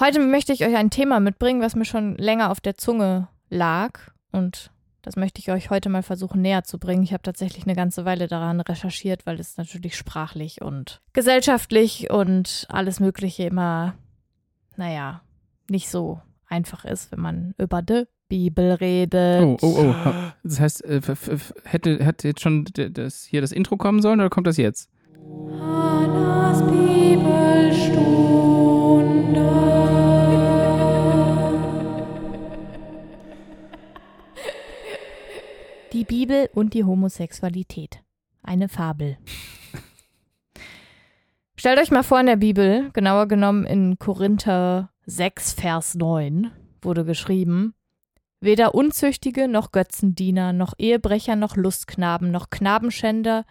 Heute 0.00 0.20
möchte 0.20 0.52
ich 0.52 0.64
euch 0.64 0.76
ein 0.76 0.90
Thema 0.90 1.20
mitbringen, 1.20 1.60
was 1.60 1.76
mir 1.76 1.84
schon 1.84 2.16
länger 2.16 2.50
auf 2.50 2.60
der 2.60 2.76
Zunge 2.76 3.28
lag 3.48 4.00
und 4.32 4.72
das 5.02 5.16
möchte 5.16 5.40
ich 5.40 5.50
euch 5.50 5.70
heute 5.70 5.88
mal 5.88 6.02
versuchen 6.02 6.42
näher 6.42 6.64
zu 6.64 6.78
bringen. 6.78 7.02
Ich 7.02 7.12
habe 7.12 7.22
tatsächlich 7.22 7.64
eine 7.64 7.76
ganze 7.76 8.04
Weile 8.04 8.26
daran 8.26 8.60
recherchiert, 8.60 9.26
weil 9.26 9.38
es 9.40 9.56
natürlich 9.56 9.96
sprachlich 9.96 10.60
und 10.60 11.00
gesellschaftlich 11.12 12.10
und 12.10 12.66
alles 12.68 13.00
Mögliche 13.00 13.44
immer, 13.44 13.94
naja, 14.76 15.22
nicht 15.68 15.88
so 15.88 16.20
einfach 16.46 16.84
ist, 16.84 17.12
wenn 17.12 17.20
man 17.20 17.54
über 17.58 17.82
die 17.82 18.04
Bibel 18.28 18.72
redet. 18.72 19.42
Oh, 19.42 19.56
oh, 19.62 19.94
oh. 20.04 20.12
Das 20.42 20.60
heißt, 20.60 20.84
äh, 20.84 21.00
hätte, 21.64 22.04
hätte 22.04 22.28
jetzt 22.28 22.40
schon 22.40 22.66
das, 22.74 23.24
hier 23.24 23.40
das 23.40 23.52
Intro 23.52 23.76
kommen 23.76 24.02
sollen 24.02 24.20
oder 24.20 24.30
kommt 24.30 24.46
das 24.46 24.56
jetzt? 24.56 24.90
Hannas 25.50 26.62
Bibelstunde. 26.62 28.17
Bibel 36.08 36.48
und 36.54 36.72
die 36.74 36.84
Homosexualität. 36.84 38.02
Eine 38.42 38.68
Fabel. 38.68 39.18
Stellt 41.54 41.78
euch 41.78 41.90
mal 41.90 42.02
vor, 42.02 42.18
in 42.18 42.26
der 42.26 42.36
Bibel, 42.36 42.90
genauer 42.92 43.28
genommen 43.28 43.66
in 43.66 43.98
Korinther 43.98 44.90
6, 45.04 45.52
Vers 45.52 45.94
9, 45.96 46.50
wurde 46.80 47.04
geschrieben, 47.04 47.74
Weder 48.40 48.74
Unzüchtige 48.74 49.48
noch 49.48 49.70
Götzendiener, 49.70 50.52
noch 50.52 50.72
Ehebrecher, 50.78 51.36
noch 51.36 51.56
Lustknaben, 51.56 52.30
noch 52.30 52.48
Knabenschänder, 52.48 53.44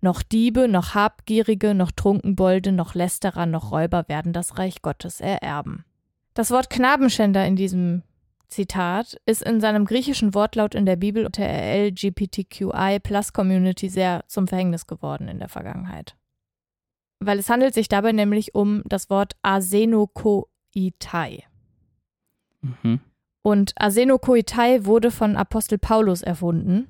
noch 0.00 0.22
Diebe, 0.22 0.68
noch 0.68 0.94
Habgierige, 0.94 1.74
noch 1.74 1.90
Trunkenbolde, 1.90 2.72
noch 2.72 2.94
Lästerer, 2.94 3.44
noch 3.44 3.72
Räuber 3.72 4.08
werden 4.08 4.32
das 4.32 4.56
Reich 4.56 4.80
Gottes 4.80 5.20
ererben. 5.20 5.84
Das 6.32 6.50
Wort 6.50 6.70
Knabenschänder 6.70 7.44
in 7.44 7.56
diesem 7.56 8.04
Zitat 8.50 9.20
ist 9.26 9.42
in 9.42 9.60
seinem 9.60 9.84
griechischen 9.84 10.34
Wortlaut 10.34 10.74
in 10.74 10.86
der 10.86 10.96
Bibel 10.96 11.24
und 11.24 11.38
der 11.38 11.90
LGBTQI-Plus-Community 11.90 13.88
sehr 13.88 14.24
zum 14.26 14.48
Verhängnis 14.48 14.86
geworden 14.86 15.28
in 15.28 15.38
der 15.38 15.48
Vergangenheit. 15.48 16.16
Weil 17.20 17.38
es 17.38 17.48
handelt 17.48 17.74
sich 17.74 17.88
dabei 17.88 18.12
nämlich 18.12 18.54
um 18.54 18.82
das 18.86 19.10
Wort 19.10 19.36
Asenokoitai. 19.42 21.44
Mhm. 22.60 23.00
Und 23.42 23.72
Asenokoitai 23.76 24.84
wurde 24.84 25.10
von 25.10 25.36
Apostel 25.36 25.78
Paulus 25.78 26.22
erfunden, 26.22 26.88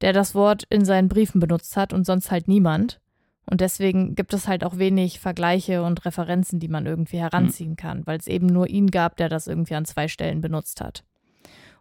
der 0.00 0.12
das 0.12 0.34
Wort 0.34 0.64
in 0.70 0.84
seinen 0.84 1.08
Briefen 1.08 1.40
benutzt 1.40 1.76
hat 1.76 1.92
und 1.92 2.04
sonst 2.04 2.30
halt 2.30 2.48
niemand. 2.48 3.00
Und 3.46 3.60
deswegen 3.60 4.14
gibt 4.14 4.32
es 4.32 4.48
halt 4.48 4.64
auch 4.64 4.78
wenig 4.78 5.20
Vergleiche 5.20 5.82
und 5.82 6.04
Referenzen, 6.04 6.60
die 6.60 6.68
man 6.68 6.86
irgendwie 6.86 7.18
heranziehen 7.18 7.76
kann, 7.76 8.06
weil 8.06 8.18
es 8.18 8.26
eben 8.26 8.46
nur 8.46 8.68
ihn 8.68 8.90
gab, 8.90 9.16
der 9.16 9.28
das 9.28 9.46
irgendwie 9.46 9.74
an 9.74 9.84
zwei 9.84 10.08
Stellen 10.08 10.40
benutzt 10.40 10.80
hat. 10.80 11.04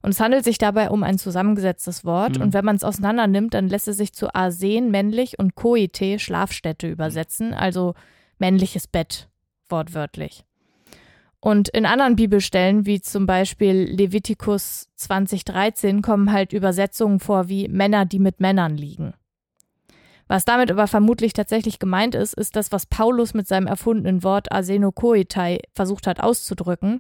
Und 0.02 0.10
es 0.12 0.19
handelt 0.19 0.43
sich 0.43 0.58
dabei 0.58 0.89
um 0.89 1.02
ein 1.02 1.17
zusammengesetztes 1.17 2.04
Wort. 2.04 2.38
Mhm. 2.38 2.43
Und 2.43 2.54
wenn 2.54 2.65
man 2.65 2.76
es 2.76 2.84
auseinander 2.84 3.26
nimmt, 3.26 3.54
dann 3.54 3.69
lässt 3.69 3.88
es 3.88 3.97
sich 3.97 4.13
zu 4.13 4.36
Asen 4.36 4.91
männlich 4.91 5.39
und 5.39 5.56
Koite 5.56 6.19
Schlafstätte 6.19 6.89
übersetzen, 6.89 7.54
also 7.54 7.95
männliches 8.38 8.86
Bett, 8.86 9.30
wortwörtlich. 9.69 10.43
Und 11.39 11.69
in 11.69 11.86
anderen 11.86 12.17
Bibelstellen, 12.17 12.86
wie 12.86 13.02
zum 13.02 13.26
Beispiel 13.26 13.84
Levitikus 13.89 14.89
2013, 14.95 16.02
kommen 16.02 16.32
halt 16.32 16.54
Übersetzungen 16.54 17.19
vor 17.19 17.47
wie 17.47 17.67
Männer, 17.69 18.06
die 18.06 18.19
mit 18.19 18.39
Männern 18.39 18.76
liegen. 18.78 19.13
Was 20.27 20.45
damit 20.45 20.71
aber 20.71 20.88
vermutlich 20.88 21.33
tatsächlich 21.33 21.79
gemeint 21.79 22.15
ist, 22.15 22.33
ist 22.33 22.55
das, 22.55 22.71
was 22.71 22.86
Paulus 22.86 23.33
mit 23.33 23.47
seinem 23.47 23.67
erfundenen 23.67 24.23
Wort 24.23 24.51
Asenokoitai 24.51 25.59
versucht 25.73 26.07
hat 26.07 26.19
auszudrücken, 26.21 26.99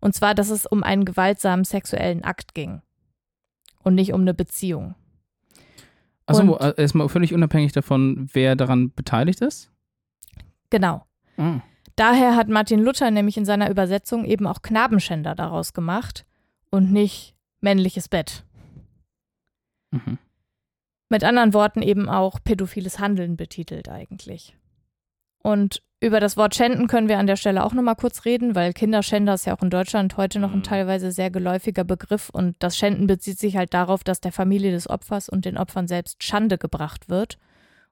und 0.00 0.14
zwar, 0.14 0.34
dass 0.34 0.50
es 0.50 0.66
um 0.66 0.82
einen 0.82 1.04
gewaltsamen 1.04 1.64
sexuellen 1.64 2.24
Akt 2.24 2.54
ging. 2.54 2.82
und 3.82 3.94
nicht 3.94 4.12
um 4.12 4.20
eine 4.20 4.34
Beziehung. 4.34 4.94
Und- 6.28 6.60
äh, 6.60 6.74
erstmal 6.76 7.08
völlig 7.08 7.32
unabhängig 7.32 7.72
davon, 7.72 8.28
wer 8.34 8.54
daran 8.54 8.92
beteiligt 8.92 9.40
ist? 9.40 9.70
Genau. 10.68 11.06
Ah. 11.38 11.60
Daher 11.96 12.36
hat 12.36 12.48
Martin 12.48 12.80
Luther 12.80 13.10
nämlich 13.10 13.36
in 13.38 13.46
seiner 13.46 13.70
Übersetzung 13.70 14.24
eben 14.26 14.46
auch 14.46 14.60
Knabenschänder 14.62 15.34
daraus 15.34 15.72
gemacht 15.72 16.26
und 16.70 16.92
nicht 16.92 17.34
männliches 17.62 18.08
Bett. 18.08 18.44
Mhm. 19.90 20.18
Mit 21.10 21.24
anderen 21.24 21.52
Worten 21.52 21.82
eben 21.82 22.08
auch 22.08 22.38
pädophiles 22.42 22.98
Handeln 22.98 23.36
betitelt 23.36 23.88
eigentlich. 23.88 24.56
Und 25.42 25.82
über 26.00 26.20
das 26.20 26.36
Wort 26.36 26.54
Schänden 26.54 26.86
können 26.86 27.08
wir 27.08 27.18
an 27.18 27.26
der 27.26 27.36
Stelle 27.36 27.64
auch 27.64 27.72
nochmal 27.74 27.96
kurz 27.96 28.24
reden, 28.24 28.54
weil 28.54 28.72
Kinderschänder 28.72 29.34
ist 29.34 29.44
ja 29.46 29.54
auch 29.56 29.62
in 29.62 29.70
Deutschland 29.70 30.16
heute 30.16 30.38
noch 30.38 30.52
ein 30.52 30.58
Mhm. 30.58 30.62
teilweise 30.64 31.10
sehr 31.12 31.30
geläufiger 31.30 31.84
Begriff 31.84 32.30
und 32.30 32.56
das 32.60 32.76
Schänden 32.78 33.06
bezieht 33.06 33.38
sich 33.38 33.56
halt 33.56 33.74
darauf, 33.74 34.04
dass 34.04 34.20
der 34.20 34.32
Familie 34.32 34.70
des 34.70 34.88
Opfers 34.88 35.28
und 35.28 35.44
den 35.44 35.58
Opfern 35.58 35.88
selbst 35.88 36.22
Schande 36.22 36.56
gebracht 36.58 37.08
wird. 37.10 37.38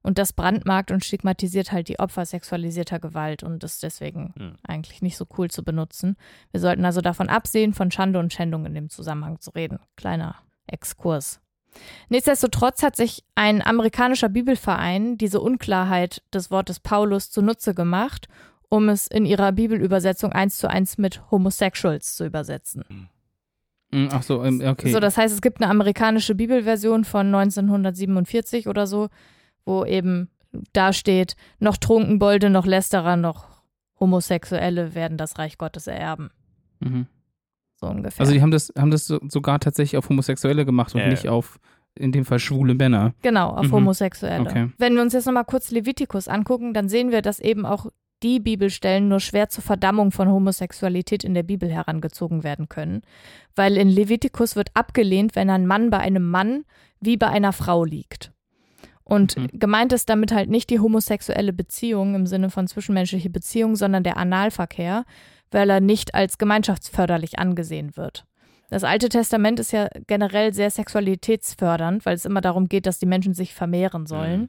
Und 0.01 0.17
das 0.19 0.33
brandmarkt 0.33 0.93
und 0.93 1.05
stigmatisiert 1.05 1.73
halt 1.73 1.89
die 1.89 1.99
Opfer 1.99 2.25
sexualisierter 2.25 3.01
Gewalt 3.01 3.43
und 3.43 3.65
ist 3.65 3.83
deswegen 3.83 4.33
Mhm. 4.37 4.57
eigentlich 4.63 5.03
nicht 5.03 5.17
so 5.17 5.27
cool 5.37 5.51
zu 5.51 5.65
benutzen. 5.65 6.17
Wir 6.53 6.61
sollten 6.61 6.85
also 6.85 7.01
davon 7.01 7.29
absehen, 7.29 7.75
von 7.75 7.91
Schande 7.91 8.21
und 8.21 8.33
Schändung 8.33 8.65
in 8.65 8.75
dem 8.75 8.91
Zusammenhang 8.91 9.41
zu 9.41 9.51
reden. 9.51 9.81
Kleiner 9.97 10.37
Exkurs. 10.69 11.41
Nichtsdestotrotz 12.09 12.83
hat 12.83 12.97
sich 12.97 13.25
ein 13.35 13.65
amerikanischer 13.65 14.29
Bibelverein 14.29 15.19
diese 15.19 15.41
Unklarheit 15.41 16.23
des 16.33 16.51
Wortes 16.51 16.81
Paulus 16.81 17.31
zunutze 17.31 17.75
gemacht, 17.75 18.29
um 18.69 18.89
es 18.89 19.07
in 19.07 19.25
ihrer 19.25 19.53
Bibelübersetzung 19.53 20.33
eins 20.33 20.59
zu 20.59 20.69
eins 20.69 20.99
mit 20.99 21.31
Homosexuals 21.31 22.15
zu 22.15 22.27
übersetzen. 22.27 23.09
Mhm, 23.91 24.09
Ach 24.13 24.23
so, 24.23 24.45
ähm, 24.45 24.63
okay. 24.67 24.93
So, 24.93 25.01
das 25.01 25.17
heißt, 25.17 25.35
es 25.35 25.41
gibt 25.41 25.63
eine 25.63 25.71
amerikanische 25.71 26.35
Bibelversion 26.35 27.05
von 27.05 27.27
1947 27.35 28.69
oder 28.69 28.87
so, 28.87 29.09
wo 29.65 29.85
eben 29.85 30.29
da 30.73 30.93
steht, 30.93 31.37
noch 31.59 31.77
Trunkenbolde, 31.77 32.51
noch 32.51 32.67
Lästerer, 32.67 33.17
noch 33.17 33.47
Homosexuelle 34.01 34.95
werden 34.95 35.19
das 35.19 35.39
Reich 35.39 35.59
Gottes 35.59 35.87
ererben. 35.87 36.31
mhm. 36.81 37.07
So 37.81 37.87
ungefähr. 37.87 38.21
Also 38.21 38.33
die 38.33 38.43
haben 38.43 38.51
das, 38.51 38.73
haben 38.77 38.91
das 38.91 39.07
so, 39.07 39.21
sogar 39.29 39.61
tatsächlich 39.61 39.97
auf 39.99 40.09
Homosexuelle 40.09 40.65
gemacht 40.65 40.95
und 40.95 41.01
ja. 41.01 41.09
nicht 41.09 41.29
auf, 41.29 41.59
in 41.97 42.13
dem 42.13 42.25
Fall, 42.25 42.39
schwule 42.39 42.75
Männer. 42.75 43.15
Genau, 43.23 43.51
auf 43.51 43.67
Mhm. 43.69 43.73
Homosexuelle. 43.73 44.41
Okay. 44.49 44.71
Wenn 44.79 44.95
wir 44.95 45.03
uns 45.03 45.13
jetzt 45.13 45.27
nochmal 45.27 45.45
kurz 45.45 45.71
Levitikus 45.71 46.29
angucken, 46.29 46.75
dann 46.75 46.89
sehen 46.89 47.11
wir, 47.11 47.23
dass 47.23 47.39
eben 47.41 47.65
auch 47.67 47.87
die 48.25 48.41
Bibelstellen 48.41 49.07
nur 49.09 49.21
schwer 49.21 49.49
zur 49.49 49.63
Verdammung 49.63 50.11
von 50.11 50.29
Homosexualität 50.29 51.23
in 51.23 51.35
der 51.35 51.45
Bibel 51.45 51.71
herangezogen 51.71 52.43
werden 52.43 52.69
können. 52.69 53.03
Weil 53.55 53.77
in 53.77 53.89
Levitikus 53.89 54.57
wird 54.57 54.71
abgelehnt, 54.75 55.37
wenn 55.37 55.51
ein 55.51 55.67
Mann 55.69 55.91
bei 55.91 55.99
einem 55.99 56.29
Mann 56.29 56.65
wie 57.01 57.17
bei 57.17 57.29
einer 57.29 57.53
Frau 57.53 57.85
liegt. 57.85 58.33
Und 59.05 59.37
Mhm. 59.37 59.49
gemeint 59.53 59.93
ist 59.93 60.09
damit 60.09 60.33
halt 60.33 60.51
nicht 60.51 60.69
die 60.69 60.81
homosexuelle 60.81 61.53
Beziehung 61.53 62.17
im 62.17 62.27
Sinne 62.27 62.51
von 62.51 62.67
zwischenmenschliche 62.67 63.31
Beziehung, 63.31 63.77
sondern 63.77 64.03
der 64.03 64.17
Analverkehr, 64.17 65.05
weil 65.51 65.71
er 65.71 65.81
nicht 65.81 66.15
als 66.15 66.39
gemeinschaftsförderlich 66.39 67.39
angesehen 67.39 67.97
wird. 67.97 68.25
Das 68.71 68.85
Alte 68.85 69.09
Testament 69.09 69.61
ist 69.61 69.73
ja 69.73 69.89
generell 70.07 70.53
sehr 70.53 70.71
sexualitätsfördernd, 70.71 72.05
weil 72.05 72.15
es 72.15 72.27
immer 72.27 72.43
darum 72.43 72.69
geht, 72.69 72.87
dass 72.87 72.99
die 72.99 73.07
Menschen 73.07 73.33
sich 73.33 73.55
vermehren 73.55 74.07
sollen. 74.07 74.43
Mhm. 74.43 74.49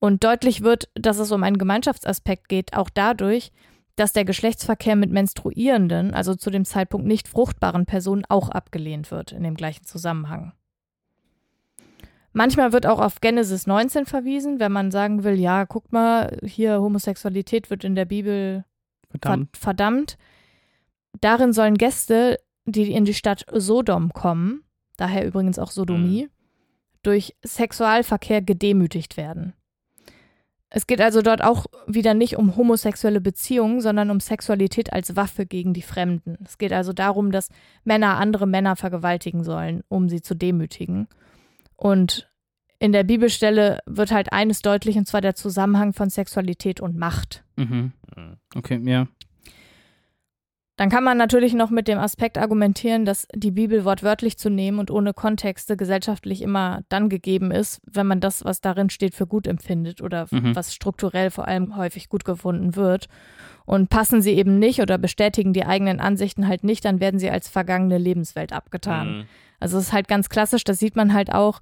Und 0.00 0.24
deutlich 0.24 0.62
wird, 0.62 0.88
dass 0.94 1.18
es 1.18 1.32
um 1.32 1.42
einen 1.42 1.58
Gemeinschaftsaspekt 1.58 2.48
geht, 2.48 2.74
auch 2.74 2.88
dadurch, 2.88 3.50
dass 3.96 4.12
der 4.12 4.24
Geschlechtsverkehr 4.24 4.94
mit 4.94 5.10
Menstruierenden, 5.10 6.14
also 6.14 6.36
zu 6.36 6.50
dem 6.50 6.64
Zeitpunkt 6.64 7.04
nicht 7.04 7.26
fruchtbaren 7.26 7.84
Personen, 7.84 8.24
auch 8.28 8.48
abgelehnt 8.48 9.10
wird 9.10 9.32
in 9.32 9.42
dem 9.42 9.56
gleichen 9.56 9.84
Zusammenhang. 9.84 10.52
Manchmal 12.32 12.72
wird 12.72 12.86
auch 12.86 13.00
auf 13.00 13.20
Genesis 13.20 13.66
19 13.66 14.06
verwiesen, 14.06 14.60
wenn 14.60 14.70
man 14.70 14.92
sagen 14.92 15.24
will, 15.24 15.34
ja, 15.34 15.64
guckt 15.64 15.92
mal, 15.92 16.38
hier 16.44 16.80
Homosexualität 16.80 17.70
wird 17.70 17.82
in 17.82 17.96
der 17.96 18.04
Bibel 18.04 18.64
Verdammt. 19.10 19.56
Ver 19.56 19.62
verdammt. 19.62 20.18
Darin 21.20 21.52
sollen 21.52 21.76
Gäste, 21.76 22.38
die 22.64 22.92
in 22.92 23.04
die 23.04 23.14
Stadt 23.14 23.44
Sodom 23.52 24.12
kommen, 24.12 24.62
daher 24.96 25.26
übrigens 25.26 25.58
auch 25.58 25.70
Sodomie, 25.70 26.28
durch 27.02 27.36
Sexualverkehr 27.42 28.42
gedemütigt 28.42 29.16
werden. 29.16 29.54
Es 30.70 30.86
geht 30.86 31.00
also 31.00 31.22
dort 31.22 31.42
auch 31.42 31.66
wieder 31.86 32.12
nicht 32.12 32.36
um 32.36 32.56
homosexuelle 32.56 33.22
Beziehungen, 33.22 33.80
sondern 33.80 34.10
um 34.10 34.20
Sexualität 34.20 34.92
als 34.92 35.16
Waffe 35.16 35.46
gegen 35.46 35.72
die 35.72 35.82
Fremden. 35.82 36.36
Es 36.44 36.58
geht 36.58 36.74
also 36.74 36.92
darum, 36.92 37.32
dass 37.32 37.48
Männer 37.84 38.18
andere 38.18 38.46
Männer 38.46 38.76
vergewaltigen 38.76 39.44
sollen, 39.44 39.82
um 39.88 40.10
sie 40.10 40.20
zu 40.20 40.34
demütigen. 40.34 41.08
Und 41.76 42.30
in 42.78 42.92
der 42.92 43.04
Bibelstelle 43.04 43.78
wird 43.86 44.12
halt 44.12 44.32
eines 44.32 44.60
deutlich, 44.60 44.96
und 44.98 45.06
zwar 45.06 45.22
der 45.22 45.34
Zusammenhang 45.34 45.94
von 45.94 46.10
Sexualität 46.10 46.80
und 46.80 46.96
Macht. 46.96 47.44
Mhm. 47.56 47.92
Mhm. 48.14 48.36
Okay, 48.54 48.78
ja. 48.84 49.06
Dann 50.78 50.90
kann 50.90 51.02
man 51.02 51.18
natürlich 51.18 51.54
noch 51.54 51.70
mit 51.70 51.88
dem 51.88 51.98
Aspekt 51.98 52.38
argumentieren, 52.38 53.04
dass 53.04 53.26
die 53.34 53.50
Bibel 53.50 53.84
wortwörtlich 53.84 54.38
zu 54.38 54.48
nehmen 54.48 54.78
und 54.78 54.92
ohne 54.92 55.12
Kontexte 55.12 55.76
gesellschaftlich 55.76 56.40
immer 56.40 56.82
dann 56.88 57.08
gegeben 57.08 57.50
ist, 57.50 57.80
wenn 57.84 58.06
man 58.06 58.20
das, 58.20 58.44
was 58.44 58.60
darin 58.60 58.88
steht, 58.88 59.16
für 59.16 59.26
gut 59.26 59.48
empfindet 59.48 60.00
oder 60.00 60.28
Mhm. 60.30 60.54
was 60.54 60.72
strukturell 60.72 61.32
vor 61.32 61.48
allem 61.48 61.74
häufig 61.76 62.08
gut 62.08 62.24
gefunden 62.24 62.76
wird. 62.76 63.08
Und 63.66 63.90
passen 63.90 64.22
sie 64.22 64.34
eben 64.34 64.60
nicht 64.60 64.80
oder 64.80 64.98
bestätigen 64.98 65.52
die 65.52 65.66
eigenen 65.66 65.98
Ansichten 65.98 66.46
halt 66.46 66.62
nicht, 66.62 66.84
dann 66.84 67.00
werden 67.00 67.18
sie 67.18 67.28
als 67.28 67.48
vergangene 67.48 67.98
Lebenswelt 67.98 68.52
abgetan. 68.52 69.18
Mhm. 69.18 69.24
Also 69.58 69.78
es 69.78 69.86
ist 69.86 69.92
halt 69.92 70.06
ganz 70.06 70.28
klassisch, 70.28 70.62
das 70.62 70.78
sieht 70.78 70.94
man 70.94 71.12
halt 71.12 71.34
auch 71.34 71.58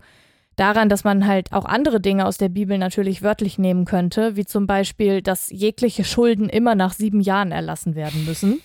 daran, 0.57 0.91
dass 0.91 1.05
man 1.05 1.27
halt 1.27 1.55
auch 1.55 1.65
andere 1.65 2.03
Dinge 2.03 2.27
aus 2.27 2.37
der 2.37 2.51
Bibel 2.51 2.77
natürlich 2.77 3.23
wörtlich 3.23 3.59
nehmen 3.59 3.87
könnte, 3.87 4.37
wie 4.37 4.45
zum 4.45 4.67
Beispiel, 4.67 5.23
dass 5.23 5.49
jegliche 5.49 6.05
Schulden 6.05 6.51
immer 6.51 6.75
nach 6.75 6.93
sieben 6.93 7.23
Jahren 7.23 7.51
erlassen 7.51 7.95
werden 7.95 8.27
müssen. 8.27 8.61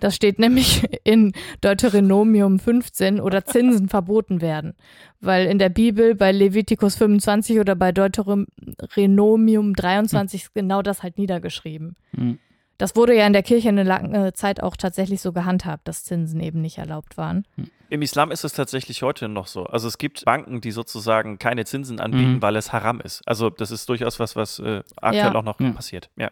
Das 0.00 0.14
steht 0.16 0.38
nämlich 0.38 0.84
in 1.04 1.32
Deuteronomium 1.60 2.58
15 2.58 3.20
oder 3.20 3.44
Zinsen 3.44 3.88
verboten 3.88 4.40
werden. 4.40 4.74
Weil 5.20 5.46
in 5.46 5.58
der 5.58 5.68
Bibel 5.68 6.14
bei 6.14 6.32
Levitikus 6.32 6.96
25 6.96 7.60
oder 7.60 7.74
bei 7.74 7.92
Deuteronomium 7.92 9.74
23 9.74 10.42
ist 10.44 10.54
genau 10.54 10.82
das 10.82 11.02
halt 11.02 11.18
niedergeschrieben. 11.18 11.96
Mhm. 12.12 12.38
Das 12.78 12.94
wurde 12.94 13.14
ja 13.16 13.26
in 13.26 13.32
der 13.32 13.42
Kirche 13.42 13.68
eine 13.70 13.82
lange 13.82 14.32
Zeit 14.34 14.62
auch 14.62 14.76
tatsächlich 14.76 15.20
so 15.20 15.32
gehandhabt, 15.32 15.88
dass 15.88 16.04
Zinsen 16.04 16.38
eben 16.40 16.60
nicht 16.60 16.78
erlaubt 16.78 17.16
waren. 17.16 17.44
Im 17.90 18.02
Islam 18.02 18.30
ist 18.30 18.44
es 18.44 18.52
tatsächlich 18.52 19.02
heute 19.02 19.28
noch 19.28 19.48
so. 19.48 19.64
Also 19.64 19.88
es 19.88 19.98
gibt 19.98 20.24
Banken, 20.24 20.60
die 20.60 20.70
sozusagen 20.70 21.38
keine 21.40 21.64
Zinsen 21.64 21.98
anbieten, 21.98 22.34
Mhm. 22.34 22.42
weil 22.42 22.54
es 22.54 22.72
haram 22.72 23.00
ist. 23.00 23.22
Also 23.26 23.50
das 23.50 23.72
ist 23.72 23.88
durchaus 23.88 24.20
was, 24.20 24.36
was 24.36 24.60
äh, 24.60 24.82
aktuell 24.96 25.24
Ja. 25.24 25.34
auch 25.34 25.42
noch 25.42 25.58
Ja. 25.58 25.70
passiert. 25.72 26.08
Ja. 26.16 26.30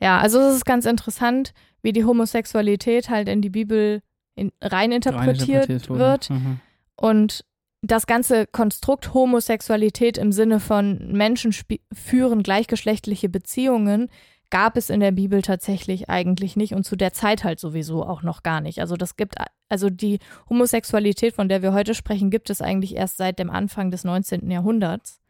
Ja, 0.00 0.18
also 0.18 0.38
es 0.40 0.56
ist 0.56 0.64
ganz 0.64 0.86
interessant, 0.86 1.52
wie 1.82 1.92
die 1.92 2.04
Homosexualität 2.04 3.08
halt 3.08 3.28
in 3.28 3.42
die 3.42 3.50
Bibel 3.50 4.02
in, 4.34 4.52
rein 4.60 4.92
interpretiert 4.92 5.88
wurde. 5.88 5.98
wird. 5.98 6.30
Mhm. 6.30 6.60
Und 6.96 7.44
das 7.82 8.06
ganze 8.06 8.46
Konstrukt 8.46 9.14
Homosexualität 9.14 10.18
im 10.18 10.32
Sinne 10.32 10.60
von 10.60 11.12
Menschen 11.12 11.54
führen 11.92 12.42
gleichgeschlechtliche 12.42 13.28
Beziehungen 13.28 14.08
gab 14.50 14.76
es 14.76 14.88
in 14.88 15.00
der 15.00 15.12
Bibel 15.12 15.42
tatsächlich 15.42 16.08
eigentlich 16.08 16.56
nicht 16.56 16.72
und 16.74 16.84
zu 16.84 16.96
der 16.96 17.12
Zeit 17.12 17.44
halt 17.44 17.60
sowieso 17.60 18.04
auch 18.04 18.22
noch 18.22 18.42
gar 18.42 18.60
nicht. 18.60 18.80
Also 18.80 18.96
das 18.96 19.16
gibt, 19.16 19.34
also 19.68 19.90
die 19.90 20.20
Homosexualität, 20.48 21.34
von 21.34 21.48
der 21.48 21.62
wir 21.62 21.74
heute 21.74 21.94
sprechen, 21.94 22.30
gibt 22.30 22.48
es 22.48 22.62
eigentlich 22.62 22.96
erst 22.96 23.18
seit 23.18 23.38
dem 23.38 23.50
Anfang 23.50 23.90
des 23.90 24.04
19. 24.04 24.50
Jahrhunderts. 24.50 25.20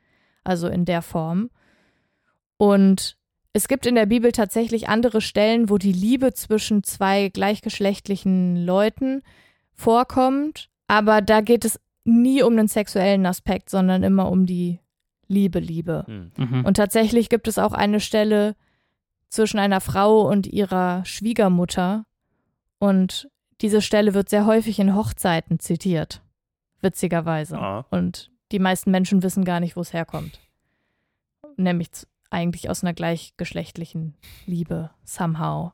Also 0.44 0.68
in 0.68 0.84
der 0.84 1.02
Form. 1.02 1.50
Und 2.56 3.17
es 3.52 3.68
gibt 3.68 3.86
in 3.86 3.94
der 3.94 4.06
Bibel 4.06 4.32
tatsächlich 4.32 4.88
andere 4.88 5.20
Stellen, 5.20 5.70
wo 5.70 5.78
die 5.78 5.92
Liebe 5.92 6.32
zwischen 6.32 6.84
zwei 6.84 7.28
gleichgeschlechtlichen 7.28 8.56
Leuten 8.56 9.22
vorkommt, 9.72 10.68
aber 10.86 11.22
da 11.22 11.40
geht 11.40 11.64
es 11.64 11.80
nie 12.04 12.42
um 12.42 12.56
den 12.56 12.68
sexuellen 12.68 13.26
Aspekt, 13.26 13.70
sondern 13.70 14.02
immer 14.02 14.30
um 14.30 14.46
die 14.46 14.80
Liebe, 15.28 15.58
Liebe. 15.58 16.04
Hm. 16.06 16.32
Mhm. 16.36 16.64
Und 16.64 16.76
tatsächlich 16.76 17.28
gibt 17.28 17.48
es 17.48 17.58
auch 17.58 17.72
eine 17.72 18.00
Stelle 18.00 18.56
zwischen 19.28 19.58
einer 19.58 19.80
Frau 19.80 20.22
und 20.22 20.46
ihrer 20.46 21.04
Schwiegermutter 21.04 22.06
und 22.78 23.28
diese 23.60 23.82
Stelle 23.82 24.14
wird 24.14 24.28
sehr 24.28 24.46
häufig 24.46 24.78
in 24.78 24.94
Hochzeiten 24.94 25.58
zitiert, 25.58 26.22
witzigerweise. 26.80 27.58
Ah. 27.58 27.86
Und 27.90 28.30
die 28.52 28.60
meisten 28.60 28.90
Menschen 28.90 29.22
wissen 29.22 29.44
gar 29.44 29.60
nicht, 29.60 29.76
wo 29.76 29.80
es 29.80 29.92
herkommt. 29.92 30.40
Nämlich 31.56 31.88
eigentlich 32.30 32.68
aus 32.70 32.82
einer 32.82 32.94
gleichgeschlechtlichen 32.94 34.14
Liebe, 34.46 34.90
somehow. 35.04 35.72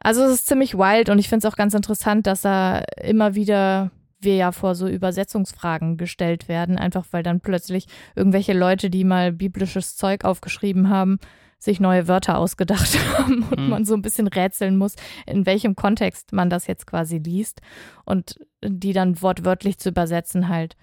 Also 0.00 0.22
es 0.22 0.32
ist 0.32 0.46
ziemlich 0.46 0.74
wild 0.74 1.08
und 1.08 1.18
ich 1.18 1.28
finde 1.28 1.46
es 1.46 1.52
auch 1.52 1.56
ganz 1.56 1.74
interessant, 1.74 2.26
dass 2.26 2.42
da 2.42 2.78
immer 3.02 3.34
wieder 3.34 3.90
wir 4.20 4.36
ja 4.36 4.52
vor 4.52 4.74
so 4.74 4.88
Übersetzungsfragen 4.88 5.96
gestellt 5.96 6.48
werden, 6.48 6.76
einfach 6.78 7.06
weil 7.12 7.22
dann 7.22 7.40
plötzlich 7.40 7.86
irgendwelche 8.16 8.52
Leute, 8.52 8.90
die 8.90 9.04
mal 9.04 9.32
biblisches 9.32 9.96
Zeug 9.96 10.24
aufgeschrieben 10.24 10.88
haben, 10.88 11.18
sich 11.60 11.80
neue 11.80 12.06
Wörter 12.08 12.38
ausgedacht 12.38 12.98
haben 13.18 13.44
und 13.50 13.60
Mhm. 13.60 13.68
man 13.68 13.84
so 13.84 13.94
ein 13.94 14.02
bisschen 14.02 14.28
rätseln 14.28 14.76
muss, 14.76 14.94
in 15.26 15.46
welchem 15.46 15.74
Kontext 15.76 16.32
man 16.32 16.50
das 16.50 16.66
jetzt 16.66 16.86
quasi 16.86 17.18
liest 17.18 17.60
und 18.04 18.38
die 18.64 18.92
dann 18.92 19.20
wortwörtlich 19.22 19.78
zu 19.78 19.88
übersetzen 19.90 20.48
halt, 20.48 20.76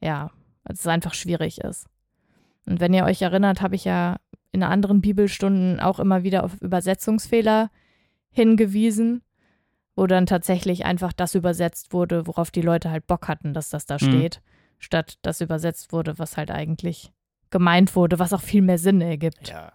ja, 0.00 0.30
dass 0.64 0.80
es 0.80 0.86
einfach 0.86 1.14
schwierig 1.14 1.60
ist. 1.60 1.86
Und 2.66 2.80
wenn 2.80 2.94
ihr 2.94 3.04
euch 3.04 3.20
erinnert, 3.22 3.60
habe 3.60 3.74
ich 3.74 3.84
ja 3.84 4.16
in 4.52 4.62
anderen 4.62 5.00
Bibelstunden 5.00 5.80
auch 5.80 5.98
immer 6.00 6.22
wieder 6.22 6.44
auf 6.44 6.60
Übersetzungsfehler 6.62 7.70
hingewiesen, 8.30 9.22
wo 9.96 10.06
dann 10.06 10.26
tatsächlich 10.26 10.84
einfach 10.84 11.12
das 11.12 11.34
übersetzt 11.34 11.92
wurde, 11.92 12.26
worauf 12.26 12.50
die 12.50 12.62
Leute 12.62 12.90
halt 12.90 13.06
Bock 13.06 13.28
hatten, 13.28 13.54
dass 13.54 13.68
das 13.70 13.86
da 13.86 13.94
Mhm. 13.94 13.98
steht, 13.98 14.40
statt 14.78 15.18
das 15.22 15.40
übersetzt 15.40 15.92
wurde, 15.92 16.18
was 16.18 16.36
halt 16.36 16.50
eigentlich 16.50 17.12
gemeint 17.50 17.94
wurde, 17.94 18.18
was 18.18 18.32
auch 18.32 18.40
viel 18.40 18.62
mehr 18.62 18.78
Sinn 18.78 19.00
ergibt. 19.00 19.48
Ja. 19.48 19.72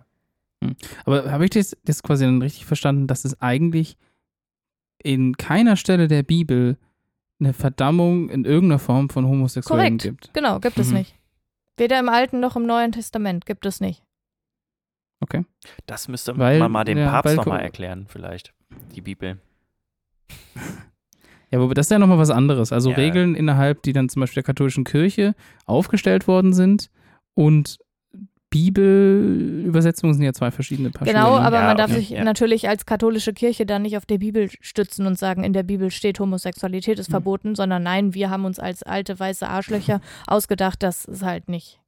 Aber 1.06 1.32
habe 1.32 1.45
ich 1.45 1.52
das, 1.52 1.78
das 1.86 2.04
quasi 2.04 2.25
dann 2.25 2.41
richtig 2.41 2.65
verstanden, 2.65 3.08
dass 3.08 3.23
es 3.23 3.39
eigentlich 3.41 3.97
in 5.02 5.38
keiner 5.38 5.78
Stelle 5.78 6.10
der 6.10 6.23
Bibel 6.23 6.78
eine 7.39 7.54
Verdammung 7.54 8.30
in 8.30 8.43
irgendeiner 8.43 8.80
Form 8.80 9.10
von 9.10 9.25
Homosexuellen 9.25 9.97
Korrekt. 9.97 10.02
gibt? 10.02 10.34
Genau, 10.34 10.60
gibt 10.60 10.78
es 10.80 10.89
Mhm. 10.89 10.97
nicht. 10.97 11.15
Weder 11.79 11.99
im 11.99 12.09
Alten 12.09 12.39
noch 12.39 12.55
im 12.55 12.65
Neuen 12.65 12.91
Testament 12.91 13.45
gibt 13.45 13.65
es 13.65 13.79
nicht. 13.79 14.03
Okay. 15.21 15.45
Das 15.85 16.07
müsste 16.07 16.37
Weil- 16.37 16.59
man 16.59 16.71
mal 16.71 16.83
dem 16.83 16.97
ja, 16.97 17.09
Papst 17.09 17.35
nochmal 17.35 17.61
erklären, 17.61 18.05
vielleicht. 18.07 18.53
Die 18.95 19.01
Bibel. 19.01 19.39
Ja, 21.51 21.57
aber 21.57 21.73
das 21.73 21.87
ist 21.87 21.91
ja 21.91 21.97
nochmal 21.97 22.19
was 22.19 22.29
anderes. 22.29 22.71
Also 22.71 22.91
Ja. 22.91 22.97
Regeln 22.97 23.33
innerhalb, 23.33 23.81
die 23.81 23.91
dann 23.91 24.07
zum 24.07 24.19
Beispiel 24.19 24.43
der 24.43 24.43
katholischen 24.43 24.83
Kirche 24.83 25.33
aufgestellt 25.65 26.27
worden 26.27 26.53
sind 26.53 26.91
und 27.33 27.79
Bibelübersetzungen 28.49 30.13
sind 30.15 30.23
ja 30.23 30.33
zwei 30.33 30.51
verschiedene 30.51 30.89
Paar 30.89 31.07
Genau, 31.07 31.38
aber 31.38 31.57
Ja, 31.57 31.65
man 31.67 31.77
darf 31.77 31.91
sich 31.91 32.09
ja. 32.09 32.23
natürlich 32.23 32.67
als 32.67 32.85
katholische 32.85 33.33
Kirche 33.33 33.65
dann 33.65 33.83
nicht 33.83 33.97
auf 33.97 34.05
der 34.05 34.17
Bibel 34.17 34.49
stützen 34.62 35.05
und 35.05 35.17
sagen, 35.17 35.43
in 35.43 35.53
der 35.53 35.63
Bibel 35.63 35.91
steht 35.91 36.19
Homosexualität 36.19 36.99
ist 36.99 37.09
Mhm. 37.09 37.13
verboten, 37.13 37.55
sondern 37.55 37.83
nein, 37.83 38.13
wir 38.13 38.29
haben 38.29 38.45
uns 38.45 38.59
als 38.59 38.83
alte 38.83 39.19
weiße 39.19 39.47
Arschlöcher 39.47 40.01
ausgedacht, 40.27 40.81
dass 40.83 41.07
es 41.07 41.21
halt 41.23 41.49
nicht 41.49 41.79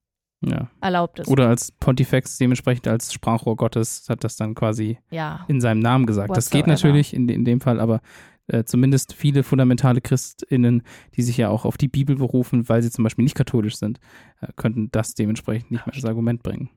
Ja. 0.43 0.69
erlaubt 0.81 1.19
ist. 1.19 1.27
Oder 1.27 1.49
als 1.49 1.71
Pontifex 1.71 2.37
dementsprechend 2.37 2.87
als 2.87 3.13
Sprachrohr 3.13 3.55
Gottes 3.55 4.05
hat 4.09 4.23
das 4.23 4.35
dann 4.35 4.55
quasi 4.55 4.97
ja. 5.09 5.45
in 5.47 5.61
seinem 5.61 5.79
Namen 5.79 6.05
gesagt. 6.05 6.35
Das 6.35 6.49
geht 6.49 6.67
Whatsoever. 6.67 6.87
natürlich 6.87 7.13
in, 7.13 7.29
in 7.29 7.45
dem 7.45 7.61
Fall, 7.61 7.79
aber 7.79 8.01
äh, 8.47 8.63
zumindest 8.63 9.13
viele 9.13 9.43
fundamentale 9.43 10.01
ChristInnen, 10.01 10.83
die 11.15 11.21
sich 11.21 11.37
ja 11.37 11.49
auch 11.49 11.65
auf 11.65 11.77
die 11.77 11.87
Bibel 11.87 12.15
berufen, 12.15 12.69
weil 12.69 12.81
sie 12.81 12.91
zum 12.91 13.03
Beispiel 13.03 13.23
nicht 13.23 13.35
katholisch 13.35 13.77
sind, 13.77 13.99
äh, 14.41 14.47
könnten 14.55 14.89
das 14.91 15.13
dementsprechend 15.13 15.71
nicht 15.71 15.85
mehr 15.85 15.95
als 15.95 16.05
Argument 16.05 16.43
bringen. 16.43 16.69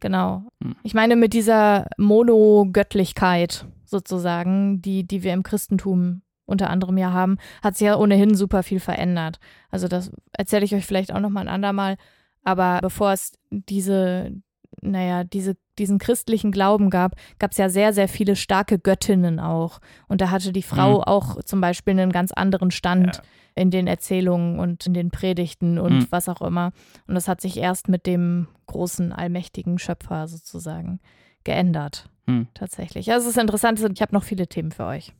Genau. 0.00 0.44
Hm. 0.62 0.76
Ich 0.82 0.94
meine, 0.94 1.16
mit 1.16 1.32
dieser 1.32 1.86
Monogöttlichkeit 1.96 3.66
sozusagen, 3.84 4.82
die, 4.82 5.06
die 5.06 5.22
wir 5.22 5.32
im 5.32 5.42
Christentum 5.42 6.22
unter 6.44 6.70
anderem 6.70 6.98
ja 6.98 7.12
haben, 7.12 7.38
hat 7.62 7.76
sich 7.76 7.86
ja 7.86 7.96
ohnehin 7.96 8.34
super 8.34 8.62
viel 8.62 8.80
verändert. 8.80 9.38
Also 9.70 9.88
das 9.88 10.10
erzähle 10.32 10.64
ich 10.64 10.74
euch 10.74 10.86
vielleicht 10.86 11.12
auch 11.12 11.20
nochmal 11.20 11.46
ein 11.46 11.54
andermal. 11.54 11.96
Aber 12.42 12.80
bevor 12.82 13.12
es 13.12 13.32
diese, 13.50 14.32
naja, 14.80 15.24
diese, 15.24 15.56
diesen 15.78 15.98
christlichen 15.98 16.50
Glauben 16.52 16.90
gab, 16.90 17.14
gab 17.38 17.52
es 17.52 17.58
ja 17.58 17.68
sehr, 17.68 17.92
sehr 17.92 18.08
viele 18.08 18.36
starke 18.36 18.78
Göttinnen 18.78 19.38
auch. 19.40 19.80
Und 20.08 20.20
da 20.20 20.30
hatte 20.30 20.52
die 20.52 20.62
Frau 20.62 20.98
Mhm. 20.98 21.04
auch 21.04 21.42
zum 21.44 21.60
Beispiel 21.60 21.92
einen 21.92 22.12
ganz 22.12 22.32
anderen 22.32 22.70
Stand 22.70 23.16
Ja. 23.16 23.22
in 23.54 23.70
den 23.70 23.86
Erzählungen 23.86 24.58
und 24.58 24.86
in 24.86 24.94
den 24.94 25.10
Predigten 25.10 25.78
und 25.78 25.92
Mhm. 25.98 26.06
was 26.10 26.28
auch 26.28 26.40
immer. 26.40 26.72
Und 27.06 27.14
das 27.14 27.28
hat 27.28 27.40
sich 27.40 27.56
erst 27.58 27.88
mit 27.88 28.06
dem 28.06 28.48
großen, 28.66 29.12
allmächtigen 29.12 29.78
Schöpfer 29.78 30.26
sozusagen 30.28 31.00
geändert. 31.44 32.08
Mhm. 32.26 32.46
Tatsächlich. 32.54 33.06
Ja, 33.06 33.16
es 33.16 33.26
ist 33.26 33.36
interessant 33.38 33.80
und 33.82 33.92
ich 33.98 34.02
habe 34.02 34.14
noch 34.14 34.22
viele 34.24 34.46
Themen 34.46 34.70
für 34.72 34.86
euch. 34.86 35.12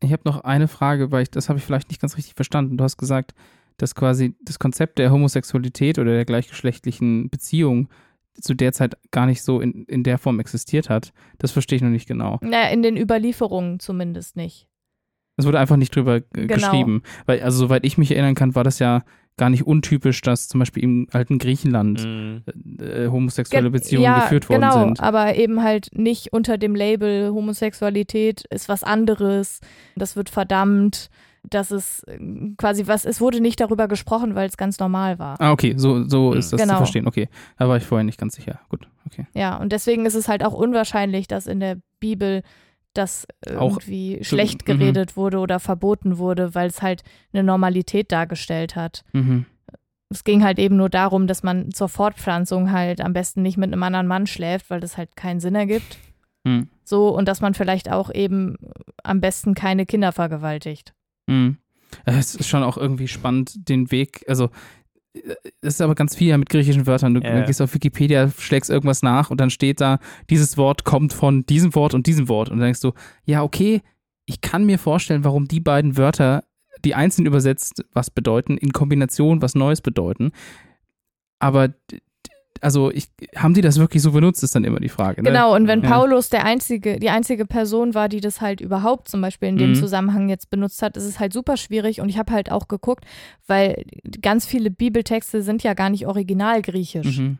Ich 0.00 0.12
habe 0.12 0.22
noch 0.24 0.40
eine 0.42 0.68
Frage, 0.68 1.10
weil 1.12 1.22
ich, 1.22 1.30
das 1.30 1.48
habe 1.48 1.58
ich 1.58 1.64
vielleicht 1.64 1.88
nicht 1.88 2.00
ganz 2.00 2.16
richtig 2.16 2.34
verstanden. 2.34 2.76
Du 2.76 2.84
hast 2.84 2.96
gesagt, 2.98 3.32
dass 3.78 3.94
quasi 3.94 4.34
das 4.42 4.58
Konzept 4.58 4.98
der 4.98 5.10
Homosexualität 5.12 5.98
oder 5.98 6.12
der 6.12 6.24
gleichgeschlechtlichen 6.24 7.30
Beziehung 7.30 7.88
zu 8.40 8.54
der 8.54 8.72
Zeit 8.72 8.96
gar 9.10 9.26
nicht 9.26 9.42
so 9.42 9.60
in, 9.60 9.84
in 9.84 10.02
der 10.02 10.18
Form 10.18 10.40
existiert 10.40 10.88
hat. 10.90 11.12
Das 11.38 11.50
verstehe 11.52 11.76
ich 11.76 11.82
noch 11.82 11.90
nicht 11.90 12.08
genau. 12.08 12.38
Naja, 12.42 12.68
in 12.68 12.82
den 12.82 12.96
Überlieferungen 12.96 13.80
zumindest 13.80 14.36
nicht. 14.36 14.66
Es 15.36 15.46
wurde 15.46 15.58
einfach 15.60 15.76
nicht 15.76 15.94
drüber 15.94 16.20
Genau. 16.32 16.54
geschrieben. 16.54 17.02
Weil, 17.26 17.40
also 17.42 17.58
soweit 17.58 17.84
ich 17.84 17.96
mich 17.98 18.10
erinnern 18.10 18.34
kann, 18.34 18.54
war 18.54 18.64
das 18.64 18.78
ja 18.80 19.02
gar 19.36 19.50
nicht 19.50 19.64
untypisch, 19.64 20.20
dass 20.22 20.48
zum 20.48 20.58
Beispiel 20.58 20.82
im 20.82 21.06
alten 21.12 21.38
Griechenland 21.38 22.04
Mhm. 22.04 22.42
äh, 22.80 23.06
homosexuelle 23.06 23.66
Gen- 23.70 23.72
Beziehungen 23.72 24.04
ja, 24.04 24.20
geführt 24.22 24.48
worden 24.48 24.62
genau, 24.62 24.84
sind. 24.86 25.00
aber 25.00 25.36
eben 25.36 25.62
halt 25.62 25.90
nicht 25.92 26.32
unter 26.32 26.58
dem 26.58 26.74
Label 26.74 27.30
Homosexualität 27.32 28.44
ist 28.50 28.68
was 28.68 28.82
anderes, 28.82 29.60
das 29.94 30.16
wird 30.16 30.28
verdammt, 30.28 31.08
das 31.42 31.70
ist 31.70 32.06
äh, 32.08 32.18
quasi 32.56 32.86
was, 32.86 33.04
es 33.04 33.20
wurde 33.20 33.40
nicht 33.40 33.60
darüber 33.60 33.88
gesprochen, 33.88 34.34
weil 34.34 34.48
es 34.48 34.56
ganz 34.56 34.78
normal 34.78 35.18
war. 35.18 35.40
Ah, 35.40 35.52
okay, 35.52 35.74
so, 35.76 36.08
so 36.08 36.32
ist 36.32 36.52
das 36.52 36.60
Genau. 36.60 36.74
zu 36.74 36.78
verstehen. 36.78 37.06
Okay, 37.06 37.28
da 37.58 37.68
war 37.68 37.76
ich 37.76 37.84
vorher 37.84 38.04
nicht 38.04 38.18
ganz 38.18 38.34
sicher. 38.34 38.60
Gut, 38.68 38.88
okay. 39.06 39.26
Ja, 39.34 39.56
und 39.56 39.72
deswegen 39.72 40.06
ist 40.06 40.14
es 40.14 40.28
halt 40.28 40.44
auch 40.44 40.54
unwahrscheinlich, 40.54 41.28
dass 41.28 41.46
in 41.46 41.60
der 41.60 41.78
Bibel 42.00 42.42
das 42.94 43.26
Auch 43.56 43.78
irgendwie 43.78 44.18
schlecht 44.22 44.62
mhm. 44.62 44.72
geredet 44.72 45.16
wurde 45.16 45.38
oder 45.38 45.60
verboten 45.60 46.18
wurde, 46.18 46.54
weil 46.54 46.68
es 46.68 46.82
halt 46.82 47.02
eine 47.32 47.42
Normalität 47.42 48.10
dargestellt 48.12 48.76
hat. 48.76 49.04
Mhm. 49.12 49.46
Es 50.10 50.24
ging 50.24 50.42
halt 50.42 50.58
eben 50.58 50.76
nur 50.76 50.88
darum, 50.88 51.26
dass 51.26 51.42
man 51.42 51.70
zur 51.72 51.88
Fortpflanzung 51.88 52.72
halt 52.72 53.00
am 53.02 53.12
besten 53.12 53.42
nicht 53.42 53.58
mit 53.58 53.70
einem 53.72 53.82
anderen 53.82 54.06
Mann 54.06 54.26
schläft, 54.26 54.70
weil 54.70 54.80
das 54.80 54.96
halt 54.96 55.16
keinen 55.16 55.38
Sinn 55.38 55.54
ergibt. 55.54 55.98
Mhm. 56.44 56.68
So, 56.82 57.08
und 57.08 57.28
dass 57.28 57.40
man 57.42 57.54
vielleicht 57.54 57.90
auch 57.90 58.12
eben 58.12 58.56
am 59.02 59.20
besten 59.20 59.54
keine 59.54 59.84
Kinder 59.84 60.12
vergewaltigt. 60.12 60.94
Mhm. 61.28 61.58
Es 62.04 62.34
ist 62.34 62.48
schon 62.48 62.62
auch 62.62 62.76
irgendwie 62.76 63.08
spannend, 63.08 63.68
den 63.68 63.90
Weg, 63.90 64.24
also 64.28 64.50
äh, 65.14 65.34
es 65.60 65.74
ist 65.74 65.80
aber 65.80 65.94
ganz 65.94 66.14
viel 66.16 66.28
ja 66.28 66.38
mit 66.38 66.48
griechischen 66.48 66.86
Wörtern. 66.86 67.14
Du, 67.14 67.20
du 67.20 67.44
gehst 67.44 67.62
auf 67.62 67.74
Wikipedia, 67.74 68.30
schlägst 68.38 68.70
irgendwas 68.70 69.02
nach 69.02 69.30
und 69.30 69.40
dann 69.40 69.50
steht 69.50 69.80
da, 69.80 69.98
dieses 70.30 70.56
Wort 70.56 70.84
kommt 70.84 71.12
von 71.12 71.44
diesem 71.46 71.74
Wort 71.74 71.94
und 71.94 72.06
diesem 72.06 72.28
Wort. 72.28 72.50
Und 72.50 72.58
dann 72.58 72.66
denkst 72.66 72.80
du, 72.80 72.92
ja, 73.24 73.42
okay, 73.42 73.82
ich 74.26 74.40
kann 74.40 74.66
mir 74.66 74.78
vorstellen, 74.78 75.24
warum 75.24 75.48
die 75.48 75.60
beiden 75.60 75.96
Wörter, 75.96 76.44
die 76.84 76.94
einzeln 76.94 77.26
übersetzt 77.26 77.84
was 77.92 78.10
bedeuten, 78.10 78.56
in 78.56 78.72
Kombination 78.72 79.42
was 79.42 79.54
Neues 79.54 79.80
bedeuten. 79.80 80.32
Aber 81.38 81.70
also 82.60 82.90
ich, 82.90 83.08
haben 83.36 83.54
die 83.54 83.60
das 83.60 83.78
wirklich 83.78 84.02
so 84.02 84.12
benutzt, 84.12 84.42
ist 84.42 84.54
dann 84.54 84.64
immer 84.64 84.80
die 84.80 84.88
Frage. 84.88 85.22
Ne? 85.22 85.30
Genau, 85.30 85.54
und 85.54 85.66
wenn 85.68 85.82
Ja. 85.82 85.88
Paulus 85.90 86.28
der 86.28 86.44
einzige, 86.44 86.98
die 86.98 87.10
einzige 87.10 87.46
Person 87.46 87.94
war, 87.94 88.08
die 88.08 88.20
das 88.20 88.40
halt 88.40 88.60
überhaupt 88.60 89.08
zum 89.08 89.20
Beispiel 89.20 89.48
in 89.48 89.56
dem 89.56 89.70
Mhm. 89.70 89.74
Zusammenhang 89.76 90.28
jetzt 90.28 90.50
benutzt 90.50 90.82
hat, 90.82 90.96
ist 90.96 91.04
es 91.04 91.18
halt 91.20 91.32
super 91.32 91.56
schwierig. 91.56 92.00
Und 92.00 92.08
ich 92.08 92.18
habe 92.18 92.32
halt 92.32 92.50
auch 92.52 92.68
geguckt, 92.68 93.04
weil 93.46 93.84
ganz 94.22 94.46
viele 94.46 94.70
Bibeltexte 94.70 95.42
sind 95.42 95.62
ja 95.62 95.74
gar 95.74 95.90
nicht 95.90 96.06
original 96.06 96.62
griechisch. 96.62 97.18
Mhm. 97.18 97.38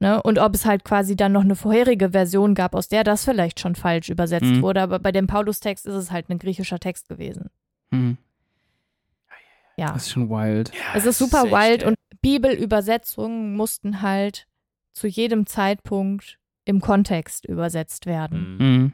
Ne? 0.00 0.20
Und 0.22 0.38
ob 0.40 0.54
es 0.54 0.66
halt 0.66 0.84
quasi 0.84 1.14
dann 1.14 1.30
noch 1.32 1.44
eine 1.44 1.54
vorherige 1.54 2.10
Version 2.10 2.54
gab, 2.54 2.74
aus 2.74 2.88
der 2.88 3.04
das 3.04 3.24
vielleicht 3.24 3.60
schon 3.60 3.76
falsch 3.76 4.08
übersetzt 4.08 4.46
Mhm. 4.46 4.62
wurde. 4.62 4.82
Aber 4.82 4.98
bei 4.98 5.12
dem 5.12 5.26
Paulus-Text 5.28 5.86
ist 5.86 5.94
es 5.94 6.10
halt 6.10 6.28
ein 6.28 6.38
griechischer 6.38 6.78
Text 6.80 7.08
gewesen. 7.08 7.50
Ja. 9.82 9.92
Das 9.92 10.02
ist 10.04 10.10
schon 10.10 10.30
wild. 10.30 10.70
Ja, 10.74 10.94
Es 10.94 11.04
ist 11.06 11.18
super 11.18 11.44
echt, 11.44 11.52
wild 11.52 11.84
und 11.84 11.96
Bibelübersetzungen 12.20 13.54
mussten 13.56 14.02
halt 14.02 14.46
zu 14.92 15.06
jedem 15.06 15.46
Zeitpunkt 15.46 16.38
im 16.64 16.80
Kontext 16.80 17.44
übersetzt 17.46 18.06
werden. 18.06 18.56
Mhm. 18.58 18.64
Mhm. 18.66 18.92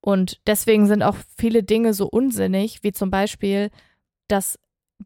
Und 0.00 0.40
deswegen 0.46 0.86
sind 0.86 1.02
auch 1.02 1.16
viele 1.36 1.62
Dinge 1.62 1.94
so 1.94 2.06
unsinnig, 2.06 2.82
wie 2.82 2.92
zum 2.92 3.10
Beispiel, 3.10 3.70
dass 4.28 4.58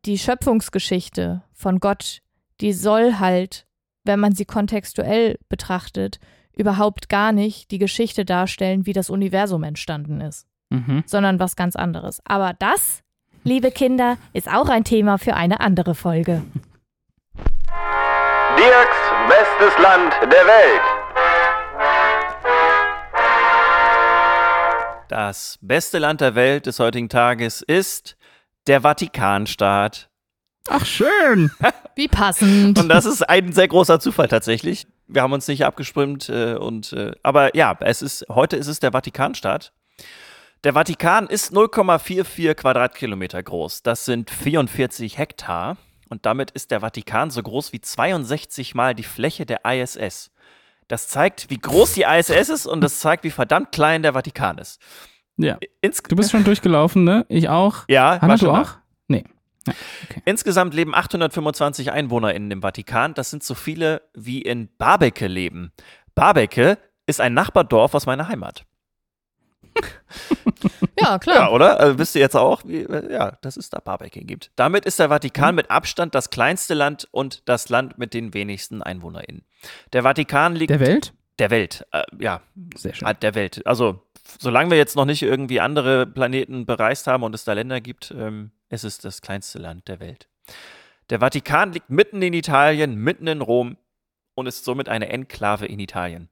die 0.04 0.18
Schöpfungsgeschichte 0.18 1.42
von 1.52 1.80
Gott, 1.80 2.20
die 2.60 2.72
soll 2.72 3.18
halt, 3.18 3.66
wenn 4.04 4.20
man 4.20 4.34
sie 4.34 4.44
kontextuell 4.44 5.38
betrachtet, 5.48 6.18
überhaupt 6.56 7.08
gar 7.08 7.32
nicht 7.32 7.70
die 7.70 7.78
Geschichte 7.78 8.24
darstellen, 8.24 8.86
wie 8.86 8.92
das 8.92 9.10
Universum 9.10 9.62
entstanden 9.62 10.20
ist, 10.20 10.46
Mhm. 10.70 11.02
sondern 11.06 11.38
was 11.40 11.56
ganz 11.56 11.76
anderes. 11.76 12.20
Aber 12.24 12.52
das, 12.54 13.02
liebe 13.44 13.70
Kinder, 13.70 14.16
ist 14.32 14.48
auch 14.48 14.68
ein 14.68 14.84
Thema 14.84 15.18
für 15.18 15.34
eine 15.34 15.60
andere 15.60 15.94
Folge. 15.94 16.42
Dirks 18.56 18.96
bestes 19.28 19.82
Land 19.82 20.12
der 20.22 20.46
Welt. 20.46 20.82
Das 25.08 25.58
beste 25.60 25.98
Land 25.98 26.20
der 26.20 26.34
Welt 26.34 26.66
des 26.66 26.78
heutigen 26.78 27.08
Tages 27.08 27.62
ist 27.62 28.16
der 28.66 28.82
Vatikanstaat. 28.82 30.08
Ach, 30.68 30.86
schön. 30.86 31.50
Wie 31.96 32.06
passend. 32.08 32.78
Und 32.78 32.88
das 32.88 33.06
ist 33.06 33.28
ein 33.28 33.52
sehr 33.52 33.66
großer 33.68 33.98
Zufall 33.98 34.28
tatsächlich. 34.28 34.86
Wir 35.08 35.22
haben 35.22 35.32
uns 35.32 35.48
nicht 35.48 35.64
abgestimmt 35.64 36.28
äh, 36.28 36.54
und 36.54 36.92
äh, 36.92 37.12
aber 37.22 37.56
ja, 37.56 37.76
es 37.80 38.02
ist 38.02 38.24
heute 38.28 38.56
ist 38.56 38.68
es 38.68 38.78
der 38.78 38.92
Vatikanstaat. 38.92 39.72
Der 40.62 40.74
Vatikan 40.74 41.26
ist 41.26 41.54
0,44 41.54 42.52
Quadratkilometer 42.52 43.42
groß. 43.42 43.82
Das 43.82 44.04
sind 44.04 44.28
44 44.28 45.16
Hektar 45.16 45.78
und 46.10 46.26
damit 46.26 46.50
ist 46.50 46.70
der 46.70 46.80
Vatikan 46.80 47.30
so 47.30 47.42
groß 47.42 47.72
wie 47.72 47.80
62 47.80 48.74
mal 48.74 48.94
die 48.94 49.02
Fläche 49.02 49.46
der 49.46 49.64
ISS. 49.64 50.30
Das 50.86 51.08
zeigt, 51.08 51.48
wie 51.48 51.56
groß 51.56 51.94
die 51.94 52.02
ISS 52.02 52.50
ist 52.50 52.66
und 52.66 52.82
das 52.82 53.00
zeigt, 53.00 53.24
wie 53.24 53.30
verdammt 53.30 53.72
klein 53.72 54.02
der 54.02 54.12
Vatikan 54.12 54.58
ist. 54.58 54.82
Ja. 55.38 55.56
Ins 55.80 56.02
Du 56.02 56.14
bist 56.14 56.30
schon 56.30 56.44
durchgelaufen, 56.44 57.04
ne? 57.04 57.24
Ich 57.30 57.48
auch. 57.48 57.84
ja, 57.88 58.20
Hanna, 58.20 58.36
du 58.36 58.50
auch? 58.50 58.72
Nee. 59.08 59.24
Insgesamt 60.26 60.74
leben 60.74 60.94
825 60.94 61.90
EinwohnerInnen 61.90 62.50
im 62.50 62.60
Vatikan. 62.60 63.14
Das 63.14 63.30
sind 63.30 63.42
so 63.42 63.54
viele, 63.54 64.02
wie 64.12 64.42
in 64.42 64.68
Barbecke 64.76 65.26
leben. 65.26 65.72
Barbecke 66.14 66.76
ist 67.06 67.22
ein 67.22 67.32
Nachbardorf 67.32 67.94
aus 67.94 68.04
meiner 68.04 68.28
Heimat. 68.28 68.66
Ja, 69.76 69.82
Ja, 71.12 71.18
klar. 71.18 71.52
oder? 71.52 71.80
Also 71.80 71.98
wisst 71.98 72.14
ihr 72.14 72.20
jetzt 72.20 72.36
auch, 72.36 72.62
wie, 72.66 72.86
ja, 73.10 73.32
dass 73.42 73.56
es 73.56 73.70
da 73.70 73.80
Barbecue 73.80 74.22
gibt. 74.24 74.50
Damit 74.56 74.84
ist 74.84 74.98
der 74.98 75.08
Vatikan 75.08 75.54
mit 75.54 75.70
Abstand 75.70 76.14
das 76.14 76.30
kleinste 76.30 76.74
Land 76.74 77.08
und 77.10 77.48
das 77.48 77.68
Land 77.70 77.96
mit 77.98 78.12
den 78.12 78.34
wenigsten 78.34 78.82
EinwohnerInnen. 78.82 79.44
Der 79.92 80.02
Vatikan 80.02 80.54
liegt 80.54 80.70
Der 80.70 80.80
Welt? 80.80 81.12
der 81.38 81.50
Welt. 81.50 81.86
Äh, 81.92 82.02
ja, 82.18 82.42
Sehr 82.76 82.94
schön. 82.94 83.08
Ah, 83.08 83.14
der 83.14 83.34
Welt. 83.34 83.66
Also, 83.66 84.02
solange 84.38 84.70
wir 84.70 84.76
jetzt 84.76 84.94
noch 84.96 85.06
nicht 85.06 85.22
irgendwie 85.22 85.60
andere 85.60 86.06
Planeten 86.06 86.66
bereist 86.66 87.06
haben 87.06 87.22
und 87.22 87.34
es 87.34 87.44
da 87.44 87.54
Länder 87.54 87.80
gibt, 87.80 88.10
ähm, 88.16 88.50
es 88.68 88.84
ist 88.84 89.04
das 89.04 89.22
kleinste 89.22 89.58
Land 89.58 89.88
der 89.88 90.00
Welt. 90.00 90.28
Der 91.08 91.20
Vatikan 91.20 91.72
liegt 91.72 91.88
mitten 91.88 92.20
in 92.20 92.34
Italien, 92.34 92.94
mitten 92.96 93.26
in 93.26 93.40
Rom 93.40 93.78
und 94.34 94.46
ist 94.46 94.64
somit 94.64 94.88
eine 94.90 95.08
Enklave 95.08 95.66
in 95.66 95.78
Italien. 95.80 96.28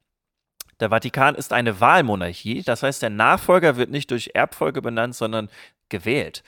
Der 0.80 0.90
Vatikan 0.90 1.34
ist 1.34 1.52
eine 1.52 1.80
Wahlmonarchie, 1.80 2.62
das 2.62 2.82
heißt, 2.82 3.02
der 3.02 3.10
Nachfolger 3.10 3.76
wird 3.76 3.90
nicht 3.90 4.10
durch 4.10 4.30
Erbfolge 4.34 4.80
benannt, 4.82 5.14
sondern 5.16 5.48
gewählt. 5.88 6.42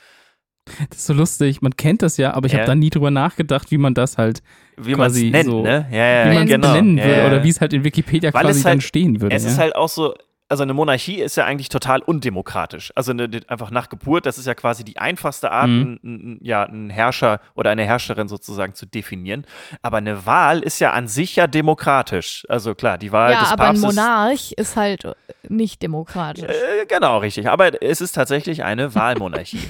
Das 0.91 0.99
ist 0.99 1.07
so 1.07 1.15
lustig. 1.15 1.63
Man 1.63 1.75
kennt 1.77 2.03
das 2.03 2.17
ja, 2.17 2.35
aber 2.35 2.47
ich 2.47 2.53
Ja. 2.53 2.59
habe 2.61 2.67
da 2.69 2.75
nie 2.77 2.91
drüber 2.91 3.11
nachgedacht, 3.11 3.71
wie 3.73 3.79
man 3.79 3.95
das 3.95 4.19
halt, 4.19 4.43
Wie 4.77 4.95
man 4.95 5.11
es 5.11 5.17
nennt, 5.21 5.47
so- 5.47 5.63
ne? 5.63 5.87
Ja, 5.91 5.97
ja, 6.25 6.31
wie 6.31 6.35
man 6.35 6.45
es 6.45 6.51
genau. 6.51 6.69
benennen 6.69 6.99
würde 6.99 7.17
ja. 7.19 7.27
oder 7.27 7.43
wie 7.43 7.49
es 7.49 7.61
halt 7.61 7.73
in 7.73 7.83
Wikipedia 7.83 8.33
Weil 8.33 8.43
quasi 8.45 8.63
halt- 8.63 8.75
dann 8.75 8.81
stehen 8.81 9.21
würde. 9.21 9.35
Es 9.35 9.43
ja. 9.45 9.51
ist 9.51 9.59
halt 9.59 9.75
auch 9.75 9.89
so, 9.89 10.15
also 10.51 10.65
eine 10.65 10.75
Monarchie 10.75 11.21
ist 11.21 11.37
ja 11.37 11.45
eigentlich 11.47 11.69
total 11.69 12.01
undemokratisch. 12.01 12.93
Also 12.97 13.13
eine, 13.13 13.31
einfach 13.47 13.71
nach 13.71 13.89
Geburt, 13.89 14.27
das 14.27 14.37
ist 14.37 14.47
ja 14.47 14.55
quasi 14.55 14.85
die 14.85 14.99
einfachste 14.99 15.51
Art, 15.53 15.69
Mhm. 15.69 15.99
einen, 16.05 16.39
ja, 16.43 16.65
einen 16.65 16.91
Herrscher 16.91 17.41
oder 17.55 17.71
eine 17.71 17.85
Herrscherin 17.85 18.29
sozusagen 18.29 18.75
zu 18.75 18.85
definieren. 18.87 19.47
Aber 19.83 19.99
eine 19.99 20.27
Wahl 20.27 20.61
ist 20.61 20.81
ja 20.81 20.91
an 20.93 21.09
sich 21.09 21.37
ja 21.37 21.47
demokratisch. 21.47 22.45
Also 22.49 22.75
klar, 22.75 22.99
die 22.99 23.13
Wahl 23.13 23.33
Ja, 23.33 23.41
des 23.41 23.53
aber 23.53 23.63
ein 23.69 23.81
Papstes. 23.81 23.95
Monarch 23.97 24.53
ist 24.57 24.77
halt 24.77 25.05
nicht 25.49 25.81
demokratisch. 25.83 26.45
Äh, 26.45 26.87
genau, 26.87 27.19
richtig. 27.19 27.49
Aber 27.49 27.83
es 27.83 28.01
ist 28.01 28.13
tatsächlich 28.13 28.65
eine 28.65 28.95
Wahlmonarchie. 28.95 29.61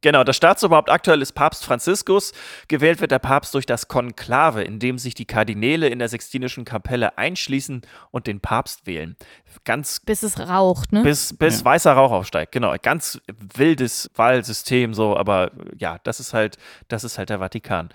Genau, 0.00 0.22
das 0.22 0.36
Staatsoberhaupt 0.36 0.90
aktuell 0.90 1.20
ist 1.22 1.32
Papst 1.32 1.64
Franziskus. 1.64 2.32
Gewählt 2.68 3.00
wird 3.00 3.10
der 3.10 3.18
Papst 3.18 3.54
durch 3.54 3.66
das 3.66 3.88
Konklave, 3.88 4.62
in 4.62 4.78
dem 4.78 4.96
sich 4.98 5.14
die 5.14 5.24
Kardinäle 5.24 5.88
in 5.88 5.98
der 5.98 6.08
Sixtinischen 6.08 6.64
Kapelle 6.64 7.18
einschließen 7.18 7.82
und 8.12 8.26
den 8.28 8.40
Papst 8.40 8.86
wählen. 8.86 9.16
Ganz 9.64 10.00
Bis 10.00 10.22
es 10.22 10.38
raucht, 10.38 10.92
ne? 10.92 11.02
bis, 11.02 11.36
bis 11.36 11.60
Ja. 11.60 11.64
weißer 11.64 11.92
Rauch 11.92 12.12
aufsteigt. 12.12 12.52
Genau, 12.52 12.74
ganz 12.80 13.20
wildes 13.56 14.10
Wahlsystem 14.14 14.94
so, 14.94 15.16
aber 15.16 15.50
ja, 15.76 15.98
das 16.04 16.20
ist 16.20 16.32
halt, 16.32 16.58
das 16.86 17.02
ist 17.02 17.18
halt 17.18 17.30
der 17.30 17.38
Vatikan. 17.40 17.88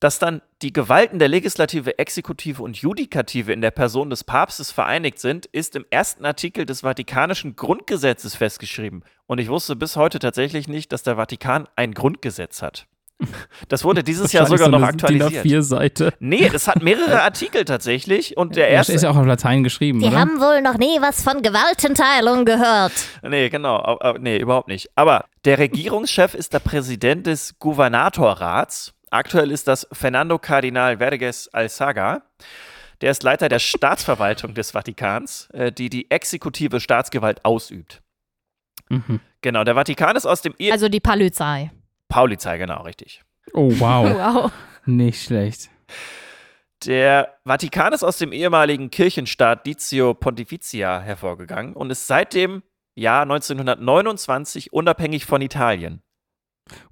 Dass 0.00 0.18
dann 0.18 0.40
die 0.62 0.72
Gewalten 0.72 1.18
der 1.18 1.28
Legislative, 1.28 1.98
Exekutive 1.98 2.62
und 2.62 2.78
Judikative 2.78 3.52
in 3.52 3.60
der 3.60 3.70
Person 3.70 4.08
des 4.08 4.24
Papstes 4.24 4.70
vereinigt 4.72 5.18
sind, 5.18 5.44
ist 5.46 5.76
im 5.76 5.84
ersten 5.90 6.24
Artikel 6.24 6.64
des 6.64 6.80
Vatikanischen 6.80 7.54
Grundgesetzes 7.54 8.34
festgeschrieben. 8.34 9.04
Und 9.26 9.38
ich 9.40 9.48
wusste 9.48 9.76
bis 9.76 9.96
heute 9.96 10.18
tatsächlich 10.18 10.68
nicht, 10.68 10.92
dass 10.92 11.02
der 11.02 11.16
Vatikan 11.16 11.68
ein 11.76 11.92
Grundgesetz 11.92 12.62
hat. 12.62 12.86
Das 13.68 13.84
wurde 13.84 14.02
dieses 14.02 14.32
Jahr 14.32 14.46
sogar 14.46 14.64
so 14.64 14.70
noch 14.70 14.82
eine 14.82 14.96
DIN 14.96 15.20
aktualisiert. 15.20 15.44
A4-Seite. 15.44 16.14
Nee, 16.18 16.48
das 16.48 16.66
hat 16.66 16.82
mehrere 16.82 17.20
Artikel 17.22 17.66
tatsächlich. 17.66 18.38
Und 18.38 18.56
der 18.56 18.68
Ja, 18.68 18.76
erste. 18.76 18.94
ist 18.94 19.02
ja 19.02 19.10
auch 19.10 19.16
auf 19.16 19.26
Latein 19.26 19.62
geschrieben, 19.62 20.00
Die 20.00 20.06
oder? 20.06 20.18
haben 20.18 20.40
wohl 20.40 20.62
noch 20.62 20.78
nie 20.78 20.98
was 21.02 21.22
von 21.22 21.42
Gewaltenteilung 21.42 22.46
gehört. 22.46 22.92
Nee, 23.22 23.50
genau. 23.50 23.76
au- 23.76 23.98
au- 24.00 24.16
Nee, 24.18 24.38
überhaupt 24.38 24.68
nicht. 24.68 24.88
Aber 24.96 25.26
der 25.44 25.58
Regierungschef 25.58 26.32
ist 26.34 26.54
der 26.54 26.60
Präsident 26.60 27.26
des 27.26 27.58
Gouvernatorrats. 27.58 28.94
Aktuell 29.10 29.50
ist 29.50 29.66
das 29.68 29.86
Fernando 29.92 30.38
Cardinal 30.38 30.98
Verges 30.98 31.48
Alsaga. 31.48 32.22
Der 33.00 33.10
ist 33.10 33.22
Leiter 33.22 33.48
der 33.48 33.58
Staatsverwaltung 33.58 34.54
des 34.54 34.70
Vatikans, 34.70 35.48
äh, 35.52 35.72
die 35.72 35.90
die 35.90 36.10
exekutive 36.10 36.80
Staatsgewalt 36.80 37.44
ausübt. 37.44 38.02
Mhm. 38.88 39.20
Genau, 39.40 39.64
der 39.64 39.74
Vatikan 39.74 40.16
ist 40.16 40.26
aus 40.26 40.42
dem 40.42 40.54
Ehe... 40.58 40.72
Also 40.72 40.88
die 40.88 41.00
Polizei. 41.00 41.70
Polizei, 42.08 42.58
genau, 42.58 42.82
richtig. 42.82 43.22
Oh, 43.52 43.70
wow. 43.78 44.10
Wow. 44.14 44.52
Nicht 44.86 45.22
schlecht. 45.22 45.70
Der 46.86 47.34
Vatikan 47.44 47.92
ist 47.92 48.02
aus 48.02 48.18
dem 48.18 48.32
ehemaligen 48.32 48.90
Kirchenstaat 48.90 49.66
Dizio 49.66 50.14
Pontificia 50.14 51.00
hervorgegangen 51.00 51.74
und 51.74 51.90
ist 51.90 52.06
seit 52.06 52.32
dem 52.32 52.62
Jahr 52.94 53.22
1929 53.22 54.72
unabhängig 54.72 55.26
von 55.26 55.42
Italien. 55.42 56.02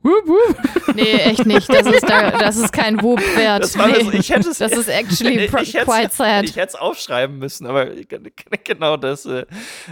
Wup, 0.03 0.27
wup. 0.27 0.95
Nee, 0.95 1.13
echt 1.13 1.45
nicht. 1.47 1.69
Das 1.73 1.87
ist, 1.87 2.09
da, 2.09 2.31
das 2.31 2.57
ist 2.57 2.73
kein 2.73 3.03
Whoop 3.03 3.21
wert. 3.37 3.63
Das 3.65 3.77
war 3.77 3.89
nee. 3.89 4.05
das- 4.05 4.15
ich 4.15 4.31
hätte 4.31 4.49
es- 4.51 4.59
das 4.59 4.73
ist 4.73 4.89
actually 4.89 5.45
Ich 5.63 5.75
hätt's- 5.75 5.85
quite 5.91 6.11
sad. 6.15 6.45
Ich 6.45 6.57
hätte 6.57 6.69
es 6.69 6.75
aufschreiben 6.75 7.39
müssen, 7.39 7.67
aber 7.67 7.87
genau 8.65 8.97
das 8.97 9.27
äh, 9.27 9.45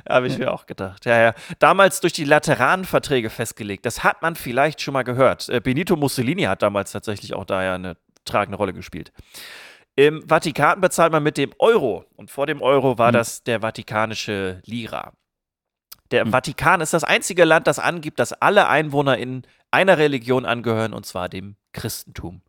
habe 0.09 0.29
ich 0.29 0.39
mir 0.39 0.53
auch 0.53 0.67
gedacht. 0.67 1.05
Ja, 1.07 1.21
ja. 1.21 1.35
Damals 1.59 2.01
durch 2.01 2.13
die 2.13 2.25
Lateranverträge 2.25 3.31
festgelegt. 3.31 3.85
Das 3.87 4.05
hat 4.05 4.23
man 4.23 4.37
vielleicht 4.37 4.81
schon 4.81 4.95
mal 4.95 5.03
gehört. 5.03 5.49
Äh, 5.49 5.61
Benito 5.61 5.97
Mussolini 5.97 6.43
hat 6.43 6.63
damals 6.63 6.93
tatsächlich 6.93 7.35
auch 7.35 7.45
da 7.45 7.63
ja 7.65 7.75
eine 7.75 7.97
tragende 8.25 8.57
Rolle 8.59 8.73
gespielt. 8.73 9.13
Im 9.97 10.29
Vatikan 10.29 10.81
bezahlt 10.81 11.11
man 11.13 11.23
mit 11.23 11.39
dem 11.39 11.53
Euro 11.59 12.05
und 12.17 12.31
vor 12.31 12.47
dem 12.47 12.61
Euro 12.61 12.99
war 12.99 13.09
Mhm. 13.09 13.15
das 13.15 13.43
der 13.45 13.63
vatikanische 13.63 14.61
Lira. 14.67 15.13
Der 16.11 16.25
Mhm. 16.25 16.31
Vatikan 16.31 16.81
ist 16.81 16.93
das 16.93 17.05
einzige 17.05 17.45
Land, 17.45 17.67
das 17.67 17.79
angibt, 17.79 18.19
dass 18.19 18.33
alle 18.33 18.69
Einwohner 18.69 19.19
in 19.19 19.43
einer 19.71 19.99
Religion 19.99 20.45
angehören, 20.45 20.93
und 20.93 21.05
zwar 21.07 21.29
dem 21.29 21.57
Christentum. 21.73 22.43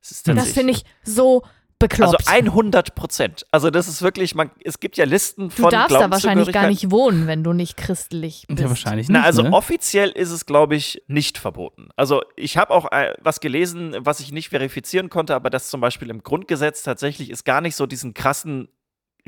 Das 0.00 0.22
tatsächlich- 0.22 0.54
finde 0.54 0.72
ich 0.72 0.84
so 1.04 1.42
bekloppt. 1.78 2.14
also 2.28 2.30
100 2.50 2.94
Prozent. 2.94 3.46
Also 3.50 3.70
das 3.70 3.88
ist 3.88 4.00
wirklich, 4.00 4.34
man, 4.34 4.50
es 4.64 4.80
gibt 4.80 4.96
ja 4.96 5.04
Listen 5.04 5.48
du 5.48 5.62
von 5.62 5.70
darfst 5.70 5.94
da 5.96 6.10
wahrscheinlich 6.10 6.52
gar 6.52 6.66
nicht 6.68 6.90
wohnen, 6.90 7.26
wenn 7.26 7.42
du 7.44 7.52
nicht 7.52 7.76
christlich 7.76 8.44
bist. 8.48 8.60
Ja, 8.60 8.68
wahrscheinlich 8.68 9.08
nicht. 9.08 9.14
Na, 9.18 9.24
also 9.24 9.42
ne? 9.42 9.52
offiziell 9.52 10.10
ist 10.10 10.30
es, 10.30 10.46
glaube 10.46 10.76
ich, 10.76 11.02
nicht 11.08 11.36
verboten. 11.36 11.88
Also 11.96 12.22
ich 12.36 12.56
habe 12.56 12.72
auch 12.72 12.90
äh, 12.92 13.14
was 13.20 13.40
gelesen, 13.40 13.94
was 13.98 14.20
ich 14.20 14.32
nicht 14.32 14.48
verifizieren 14.50 15.10
konnte, 15.10 15.34
aber 15.34 15.50
das 15.50 15.68
zum 15.68 15.80
Beispiel 15.80 16.08
im 16.10 16.22
Grundgesetz 16.22 16.82
tatsächlich 16.82 17.28
es 17.30 17.44
gar 17.44 17.60
nicht 17.60 17.76
so 17.76 17.86
diesen 17.86 18.14
krassen 18.14 18.68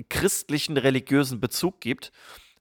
christlichen 0.09 0.77
religiösen 0.77 1.41
Bezug 1.41 1.81
gibt, 1.81 2.13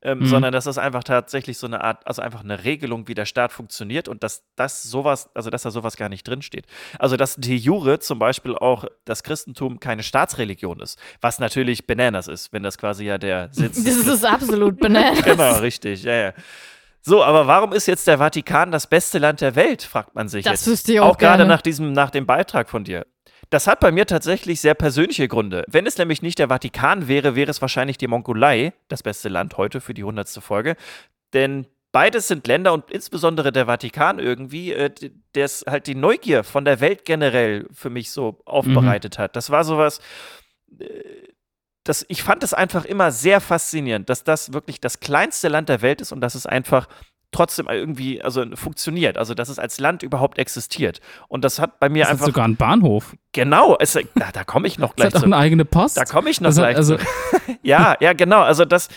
ähm, 0.05 0.19
Mhm. 0.19 0.25
sondern 0.27 0.51
dass 0.53 0.65
das 0.65 0.77
einfach 0.77 1.03
tatsächlich 1.03 1.57
so 1.57 1.67
eine 1.67 1.83
Art, 1.83 2.05
also 2.05 2.21
einfach 2.21 2.43
eine 2.43 2.63
Regelung, 2.63 3.07
wie 3.07 3.15
der 3.15 3.25
Staat 3.25 3.51
funktioniert 3.51 4.07
und 4.07 4.23
dass 4.23 4.43
das 4.55 4.83
sowas, 4.83 5.29
also 5.33 5.49
dass 5.49 5.63
da 5.63 5.71
sowas 5.71 5.97
gar 5.97 6.07
nicht 6.09 6.27
drinsteht. 6.27 6.65
Also 6.99 7.17
dass 7.17 7.35
de 7.35 7.55
jure 7.55 7.99
zum 7.99 8.19
Beispiel 8.19 8.55
auch 8.55 8.85
das 9.03 9.23
Christentum 9.23 9.79
keine 9.79 10.03
Staatsreligion 10.03 10.79
ist, 10.79 10.99
was 11.21 11.39
natürlich 11.39 11.87
Bananas 11.87 12.27
ist, 12.27 12.53
wenn 12.53 12.63
das 12.63 12.77
quasi 12.77 13.05
ja 13.05 13.17
der 13.17 13.49
Sitz 13.51 13.83
Das 13.83 13.97
ist 13.97 14.23
absolut 14.23 14.79
bananas. 14.79 15.23
Genau, 15.23 15.55
richtig, 15.57 16.03
ja, 16.03 16.13
ja. 16.13 16.33
So, 17.01 17.23
aber 17.23 17.45
warum 17.47 17.71
ist 17.73 17.85
jetzt 17.85 18.07
der 18.07 18.17
Vatikan 18.17 18.71
das 18.71 18.87
beste 18.87 19.19
Land 19.19 19.41
der 19.41 19.55
Welt, 19.55 19.83
fragt 19.83 20.15
man 20.15 20.27
sich 20.27 20.43
Das 20.43 20.61
jetzt. 20.61 20.67
wüsste 20.67 20.93
ich 20.93 20.99
auch 20.99 21.17
gerade 21.17 21.37
gerne. 21.39 21.47
nach 21.53 21.61
diesem, 21.61 21.91
nach 21.93 22.09
dem 22.09 22.25
Beitrag 22.25 22.69
von 22.69 22.83
dir. 22.83 23.05
Das 23.49 23.67
hat 23.67 23.79
bei 23.79 23.91
mir 23.91 24.05
tatsächlich 24.05 24.61
sehr 24.61 24.73
persönliche 24.73 25.27
Gründe. 25.27 25.63
Wenn 25.67 25.85
es 25.85 25.97
nämlich 25.97 26.21
nicht 26.21 26.39
der 26.39 26.49
Vatikan 26.49 27.07
wäre, 27.07 27.35
wäre 27.35 27.51
es 27.51 27.61
wahrscheinlich 27.61 27.97
die 27.97 28.07
Mongolei, 28.07 28.73
das 28.87 29.03
beste 29.03 29.29
Land 29.29 29.57
heute 29.57 29.81
für 29.81 29.93
die 29.93 30.03
hundertste 30.03 30.41
Folge. 30.41 30.75
Denn 31.33 31.67
beides 31.91 32.27
sind 32.27 32.47
Länder 32.47 32.73
und 32.73 32.91
insbesondere 32.91 33.51
der 33.51 33.67
Vatikan 33.67 34.19
irgendwie, 34.19 34.73
äh, 34.73 34.89
der 35.35 35.45
es 35.45 35.63
halt 35.67 35.87
die 35.87 35.95
Neugier 35.95 36.43
von 36.43 36.65
der 36.65 36.79
Welt 36.79 37.05
generell 37.05 37.67
für 37.71 37.89
mich 37.89 38.11
so 38.11 38.41
aufbereitet 38.45 39.17
hat. 39.17 39.35
Das 39.35 39.49
war 39.49 39.63
sowas, 39.63 39.99
äh, 40.77 40.85
das, 41.85 42.03
ich 42.09 42.23
fand 42.23 42.43
es 42.43 42.53
einfach 42.53 42.83
immer 42.83 43.11
sehr 43.11 43.39
faszinierend, 43.39 44.09
dass 44.09 44.23
das 44.23 44.53
wirklich 44.53 44.81
das 44.81 44.99
kleinste 44.99 45.47
Land 45.49 45.69
der 45.69 45.81
Welt 45.81 46.01
ist 46.01 46.11
und 46.11 46.19
dass 46.19 46.35
es 46.35 46.47
einfach 46.47 46.87
trotzdem 47.35 47.67
irgendwie 47.69 48.21
also 48.21 48.43
funktioniert, 48.55 49.17
also 49.17 49.33
dass 49.33 49.49
es 49.49 49.59
als 49.59 49.79
Land 49.79 50.01
überhaupt 50.03 50.37
existiert. 50.39 50.99
Und 51.27 51.43
das 51.43 51.59
hat 51.59 51.79
bei 51.79 51.89
mir 51.89 51.99
Das 51.99 52.07
hat 52.07 52.13
einfach 52.13 52.25
sogar 52.27 52.45
einen 52.45 52.55
Bahnhof. 52.55 53.15
genau, 53.33 53.75
es, 53.79 53.93
da, 53.93 54.31
da 54.33 54.43
komme 54.43 54.67
ich 54.67 54.79
noch 54.79 54.89
Das 54.89 54.95
gleich 54.95 55.05
hat 55.07 55.15
auch 55.15 55.19
zu. 55.19 55.25
eine 55.25 55.37
eigene 55.37 55.65
Post. 55.65 55.97
Da 55.97 56.05
komme 56.05 56.29
ich 56.29 56.41
noch 56.41 56.49
Das 56.49 56.57
hat- 56.57 56.63
gleich 56.63 56.77
also, 56.77 56.95
zu. 56.97 57.05
Ja, 57.61 57.95
ja, 57.99 58.13
genau. 58.13 58.41
Also 58.41 58.63
das, 58.65 58.89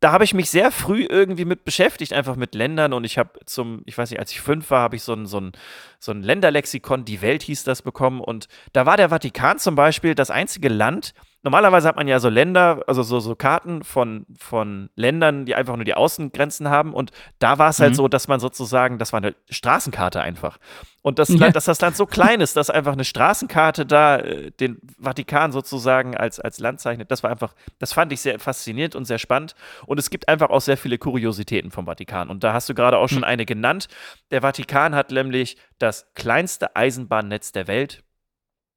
da 0.00 0.12
habe 0.12 0.24
ich 0.24 0.34
mich 0.34 0.50
sehr 0.50 0.70
früh 0.70 1.06
irgendwie 1.08 1.44
mit 1.46 1.64
beschäftigt, 1.64 2.12
einfach 2.12 2.36
mit 2.36 2.54
Ländern. 2.54 2.92
Und 2.92 3.04
ich 3.04 3.16
habe 3.18 3.30
zum, 3.46 3.82
ich 3.86 3.96
weiß 3.96 4.10
nicht, 4.10 4.20
als 4.20 4.30
ich 4.30 4.40
fünf 4.40 4.70
war, 4.70 4.80
habe 4.82 4.96
ich 4.96 5.02
so 5.02 5.12
ein, 5.14 5.26
so 5.26 5.40
ein, 5.40 5.52
so 5.98 6.12
ein 6.12 6.22
Länderlexikon, 6.22 7.04
die 7.04 7.22
Welt 7.22 7.42
hieß 7.42 7.64
das, 7.64 7.82
bekommen. 7.82 8.20
Und 8.20 8.48
da 8.72 8.84
war 8.86 8.96
der 8.96 9.08
Vatikan 9.10 9.58
zum 9.58 9.74
Beispiel 9.74 10.14
das 10.14 10.30
einzige 10.30 10.68
Land, 10.68 11.14
normalerweise 11.46 11.86
hat 11.86 11.94
man 11.94 12.08
ja 12.08 12.18
so 12.18 12.28
Länder, 12.28 12.82
also 12.88 13.04
so, 13.04 13.20
so 13.20 13.36
Karten 13.36 13.84
von, 13.84 14.26
von 14.36 14.90
Ländern, 14.96 15.44
die 15.46 15.54
einfach 15.54 15.76
nur 15.76 15.84
die 15.84 15.94
Außengrenzen 15.94 16.68
haben. 16.68 16.92
Und 16.92 17.12
da 17.38 17.58
war 17.58 17.70
es 17.70 17.78
halt 17.78 17.92
Mhm. 17.92 17.94
so, 17.94 18.08
dass 18.08 18.26
man 18.26 18.40
sozusagen, 18.40 18.98
das 18.98 19.12
war 19.12 19.18
eine 19.18 19.36
Straßenkarte 19.48 20.20
einfach. 20.20 20.58
Und 21.02 21.20
das 21.20 21.28
Ja. 21.28 21.36
Land, 21.38 21.54
dass 21.54 21.66
das 21.66 21.80
Land 21.80 21.96
so 21.96 22.04
klein 22.04 22.40
ist, 22.40 22.56
dass 22.56 22.68
einfach 22.68 22.94
eine 22.94 23.04
Straßenkarte 23.04 23.86
da 23.86 24.16
äh, 24.18 24.50
den 24.50 24.80
Vatikan 24.98 25.52
sozusagen 25.52 26.16
als, 26.16 26.40
als 26.40 26.58
Land 26.58 26.80
zeichnet, 26.80 27.12
das 27.12 27.22
war 27.22 27.30
einfach, 27.30 27.54
das 27.78 27.92
fand 27.92 28.12
ich 28.12 28.20
sehr 28.20 28.40
faszinierend 28.40 28.96
und 28.96 29.04
sehr 29.04 29.18
spannend. 29.20 29.54
Und 29.86 30.00
es 30.00 30.10
gibt 30.10 30.28
einfach 30.28 30.50
auch 30.50 30.60
sehr 30.60 30.76
viele 30.76 30.98
Kuriositäten 30.98 31.70
vom 31.70 31.86
Vatikan. 31.86 32.28
Und 32.28 32.42
da 32.42 32.54
hast 32.54 32.68
du 32.68 32.74
gerade 32.74 32.98
auch 32.98 33.08
schon 33.08 33.22
eine 33.22 33.46
genannt. 33.46 33.86
Der 34.32 34.42
Vatikan 34.42 34.96
hat 34.96 35.12
nämlich 35.12 35.56
das 35.78 36.10
kleinste 36.14 36.74
Eisenbahnnetz 36.74 37.52
der 37.52 37.68
Welt. 37.68 38.02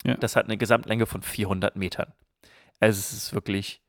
Ja. 0.05 0.13
Das 0.13 0.35
hat 0.35 0.45
eine 0.45 0.57
Gesamtlänge 0.57 1.07
von 1.07 1.21
400 1.23 1.75
Metern. 1.75 2.13
Also 2.79 2.99
es 2.99 3.13
ist 3.13 3.33
wirklich, 3.33 3.81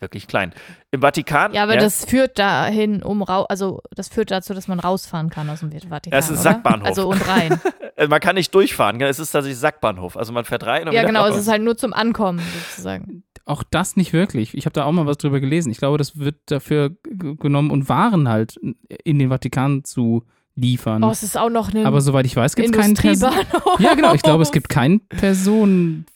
wirklich 0.00 0.26
klein. 0.26 0.52
Im 0.90 1.00
Vatikan. 1.00 1.52
Ja, 1.52 1.62
aber 1.62 1.76
das 1.76 2.04
führt 2.04 2.38
dahin, 2.38 3.02
um 3.02 3.22
also 3.24 3.80
das 3.94 4.08
führt 4.08 4.30
dazu, 4.30 4.54
dass 4.54 4.68
man 4.68 4.80
rausfahren 4.80 5.30
kann 5.30 5.48
aus 5.50 5.60
dem 5.60 5.70
Vatikan. 5.70 6.12
Ja, 6.12 6.18
es 6.18 6.26
ist 6.26 6.30
ein 6.30 6.34
oder? 6.34 6.42
Sackbahnhof. 6.42 6.88
Also 6.88 7.08
und 7.08 7.28
rein. 7.28 7.60
äh, 7.96 8.06
man 8.06 8.20
kann 8.20 8.34
nicht 8.34 8.54
durchfahren. 8.54 9.00
Es 9.00 9.18
ist 9.18 9.30
tatsächlich 9.30 9.58
Sackbahnhof. 9.58 10.16
Also 10.16 10.32
man 10.32 10.44
fährt 10.44 10.64
rein 10.66 10.88
und 10.88 10.94
ja, 10.94 11.04
genau, 11.04 11.22
raus. 11.22 11.34
es 11.34 11.42
ist 11.42 11.48
halt 11.48 11.62
nur 11.62 11.76
zum 11.76 11.92
Ankommen 11.92 12.40
sozusagen. 12.68 13.24
Auch 13.46 13.62
das 13.62 13.96
nicht 13.96 14.12
wirklich. 14.12 14.54
Ich 14.54 14.64
habe 14.64 14.72
da 14.72 14.84
auch 14.84 14.92
mal 14.92 15.06
was 15.06 15.18
drüber 15.18 15.40
gelesen. 15.40 15.70
Ich 15.70 15.78
glaube, 15.78 15.98
das 15.98 16.18
wird 16.18 16.36
dafür 16.46 16.90
genommen 17.02 17.70
und 17.70 17.88
Waren 17.88 18.28
halt 18.28 18.58
in 19.04 19.18
den 19.18 19.28
Vatikan 19.28 19.84
zu 19.84 20.24
liefern. 20.56 21.02
Oh, 21.04 21.10
es 21.10 21.22
ist 21.22 21.36
auch 21.36 21.50
noch 21.50 21.70
eine 21.70 21.86
Aber 21.86 22.00
soweit 22.00 22.26
ich 22.26 22.36
weiß, 22.36 22.56
gibt 22.56 22.70
es 22.70 22.80
keinen 22.80 22.94
Person. 22.94 23.32
Ja, 23.78 23.94
genau. 23.94 24.14
Ich 24.14 24.22
glaube, 24.22 24.42
es 24.42 24.52
gibt 24.52 24.68
keinen 24.68 25.00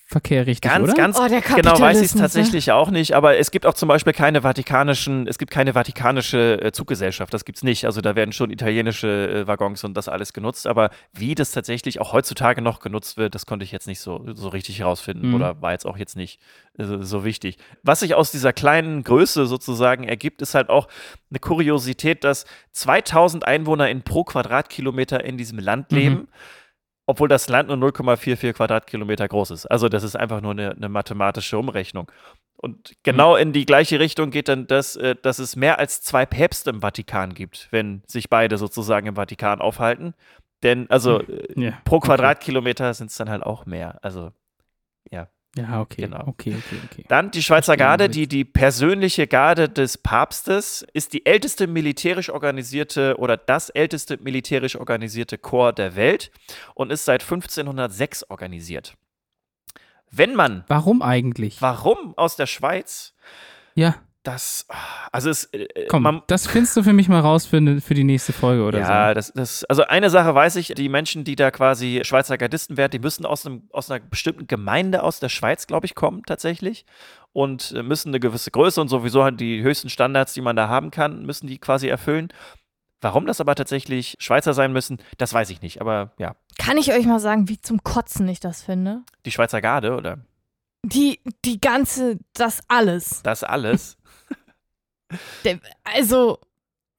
Personenverkehr 0.09 0.47
richtig, 0.47 0.71
Ganz, 0.71 0.85
oder? 0.85 0.95
ganz 0.95 1.19
Oh, 1.21 1.29
der 1.29 1.41
genau 1.43 1.79
weiß 1.79 1.99
ich 2.01 2.07
es 2.07 2.15
ne? 2.15 2.23
tatsächlich 2.23 2.73
auch 2.73 2.91
nicht, 2.91 3.13
aber 3.15 3.37
es 3.37 3.51
gibt 3.51 3.67
auch 3.67 3.75
zum 3.75 3.89
Beispiel 3.89 4.13
keine 4.15 4.43
vatikanischen, 4.43 5.27
es 5.27 5.37
gibt 5.39 5.51
keine 5.51 5.75
vatikanische 5.75 6.61
äh, 6.63 6.73
Zuggesellschaft, 6.73 7.33
das 7.35 7.45
gibt's 7.45 7.63
nicht. 7.63 7.85
Also 7.85 8.01
da 8.01 8.17
werden 8.17 8.33
schon 8.33 8.51
italienische 8.51 9.09
äh, 9.43 9.47
Waggons 9.47 9.85
und 9.85 9.95
das 9.95 10.09
alles 10.09 10.33
genutzt, 10.33 10.67
aber 10.67 10.91
wie 11.13 11.35
das 11.35 11.53
tatsächlich 11.53 12.01
auch 12.01 12.13
heutzutage 12.15 12.63
noch 12.63 12.81
genutzt 12.81 13.19
wird, 13.19 13.35
das 13.35 13.45
konnte 13.45 13.65
ich 13.65 13.73
jetzt 13.73 13.87
nicht 13.87 14.01
so, 14.01 14.25
so 14.35 14.49
richtig 14.49 14.79
herausfinden 14.81 15.29
Mhm. 15.29 15.35
oder 15.35 15.61
war 15.61 15.73
jetzt 15.73 15.87
auch 15.87 15.99
jetzt 15.99 16.17
nicht 16.17 16.41
äh, 16.79 16.85
so 17.01 17.25
wichtig. 17.25 17.59
Was 17.83 18.01
sich 18.01 18.15
aus 18.15 18.31
dieser 18.31 18.53
kleinen 18.55 19.05
Größe 19.05 19.47
sozusagen 19.47 20.05
ergibt, 20.05 20.41
ist 20.41 20.55
halt 20.55 20.71
auch 20.71 20.89
eine 21.31 21.39
Kuriosität, 21.39 22.25
dass 22.25 22.47
2000 22.73 23.47
Einwohner 23.47 23.91
in 23.91 24.03
pro 24.03 24.25
Quadratkilometer 24.25 25.23
in 25.25 25.37
diesem 25.37 25.59
Land 25.59 25.93
Mhm. 25.93 26.29
Obwohl 27.09 27.27
das 27.29 27.49
Land 27.49 27.69
nur 27.69 27.79
0,44 27.79 28.53
Quadratkilometer 28.53 29.27
groß 29.27 29.51
ist. 29.53 29.65
Also 29.67 29.89
das 29.89 30.03
ist 30.03 30.15
einfach 30.15 30.43
nur 30.43 30.51
eine, 30.51 30.73
eine 30.73 30.91
mathematische 30.91 31.59
Umrechnung. 31.59 32.13
Und 32.57 32.97
genau 33.03 33.35
in 33.35 33.55
die 33.55 33.65
gleiche 33.65 33.99
Richtung 33.99 34.31
geht 34.31 34.49
dann 34.49 34.67
das, 34.67 34.95
äh, 34.97 35.17
dass 35.23 35.39
es 35.39 35.57
mehr 35.57 35.79
als 35.79 36.03
zwei 36.03 36.27
Päpste 36.27 36.69
im 36.69 36.83
Vatikan 36.83 37.33
gibt, 37.33 37.69
wenn 37.71 38.03
sich 38.07 38.29
beide 38.29 38.59
sozusagen 38.59 39.07
im 39.07 39.17
Vatikan 39.17 39.63
aufhalten. 39.63 40.13
Denn 40.63 40.91
also 40.91 41.21
äh, 41.23 41.47
Ja. 41.57 41.79
pro 41.87 41.99
Quadratkilometer 41.99 42.93
sind 42.93 43.11
es 43.11 43.17
dann 43.17 43.31
halt 43.31 43.43
auch 43.43 43.65
mehr. 43.65 43.99
Also 44.03 44.33
Ja, 45.11 45.29
okay. 45.81 46.03
Genau. 46.03 46.27
Okay, 46.27 46.55
okay, 46.57 46.81
okay. 46.85 47.05
dann 47.09 47.31
die 47.31 47.43
Schweizer 47.43 47.77
Garde, 47.77 48.09
die 48.09 48.27
die 48.27 48.45
persönliche 48.45 49.27
Garde 49.27 49.69
des 49.69 49.99
Papstes, 49.99 50.87
ist 50.93 51.13
die 51.13 51.27
älteste 51.27 51.67
militärisch 51.67 52.31
organisierte 52.31 53.17
oder 53.19 53.37
das 53.37 53.71
älteste 53.71 54.19
militärisch 54.23 54.77
organisierte 54.77 55.39
Korps 55.39 55.77
der 55.77 55.97
Welt 55.97 56.31
und 56.75 56.93
ist 56.93 57.05
seit 57.05 57.23
1506 57.23 58.31
organisiert. 58.31 58.95
Wenn 60.11 60.35
man, 60.35 60.65
Warum 60.69 61.03
eigentlich? 61.03 61.61
warum 61.61 62.17
aus 62.17 62.37
der 62.37 62.47
Schweiz, 62.47 63.15
Ja, 63.75 63.97
das, 64.23 64.66
also 65.12 65.31
es, 65.31 65.45
äh, 65.53 65.87
komm, 65.89 66.03
man, 66.03 66.23
das 66.27 66.47
findest 66.47 66.77
du 66.77 66.83
für 66.83 66.93
mich 66.93 67.09
mal 67.09 67.21
raus 67.21 67.47
für, 67.47 67.61
ne, 67.61 67.81
für 67.81 67.95
die 67.95 68.05
nächste 68.05 68.33
Folge 68.33 68.62
oder 68.64 68.79
ja, 68.81 69.09
so. 69.09 69.14
das, 69.14 69.33
das, 69.33 69.64
also 69.64 69.85
eine 69.85 70.11
Sache 70.11 70.35
weiß 70.35 70.57
ich, 70.57 70.69
die 70.69 70.89
Menschen, 70.89 71.25
die 71.25 71.37
da 71.37 71.51
quasi 71.51 72.01
Schweizer 72.05 72.37
Gardisten 72.37 72.77
werden, 72.77 72.91
die 72.91 72.99
müssen 72.99 73.25
aus, 73.25 73.47
einem, 73.47 73.69
aus 73.71 73.91
einer 73.91 74.01
bestimmten 74.01 74.47
Gemeinde 74.47 75.03
aus 75.03 75.21
der 75.21 75.29
Schweiz, 75.29 75.66
glaube 75.66 75.87
ich, 75.87 75.95
kommen 75.95 76.23
tatsächlich 76.27 76.85
und 77.33 77.73
äh, 77.73 77.83
müssen 77.83 78.09
eine 78.09 78.21
gewisse 78.21 78.51
Größe 78.51 78.81
und 78.81 78.89
sowieso 78.89 79.23
halt 79.25 79.41
die 79.41 79.62
höchsten 79.62 79.89
Standards, 79.89 80.35
die 80.35 80.41
man 80.43 80.57
da 80.57 80.69
haben 80.69 80.91
kann, 80.91 81.25
müssen 81.25 81.47
die 81.47 81.59
quasi 81.59 81.89
erfüllen. 81.89 82.29
Warum 83.01 83.27
das 83.27 83.41
aber 83.41 83.55
tatsächlich 83.55 84.16
Schweizer 84.19 84.55
sein 84.55 84.73
müssen, 84.73 84.99
das 85.19 85.33
weiß 85.33 85.51
ich 85.51 85.62
nicht. 85.62 85.81
Aber 85.81 86.11
ja, 86.19 86.35
Kann 86.59 86.77
ich 86.77 86.93
euch 86.93 87.07
mal 87.07 87.21
sagen, 87.21 87.49
wie 87.49 87.61
zum 87.61 87.85
Kotzen 87.85 88.29
ich 88.29 88.41
das 88.41 88.62
finde? 88.62 89.03
die 89.25 89.31
Schweizer 89.31 89.61
Garde 89.61 89.95
oder 89.95 90.19
Die, 90.85 91.21
die 91.45 91.61
ganze, 91.61 92.19
das 92.35 92.61
alles. 92.66 93.23
das 93.23 93.45
alles. 93.45 93.97
Der, 95.45 95.59
also, 95.85 96.39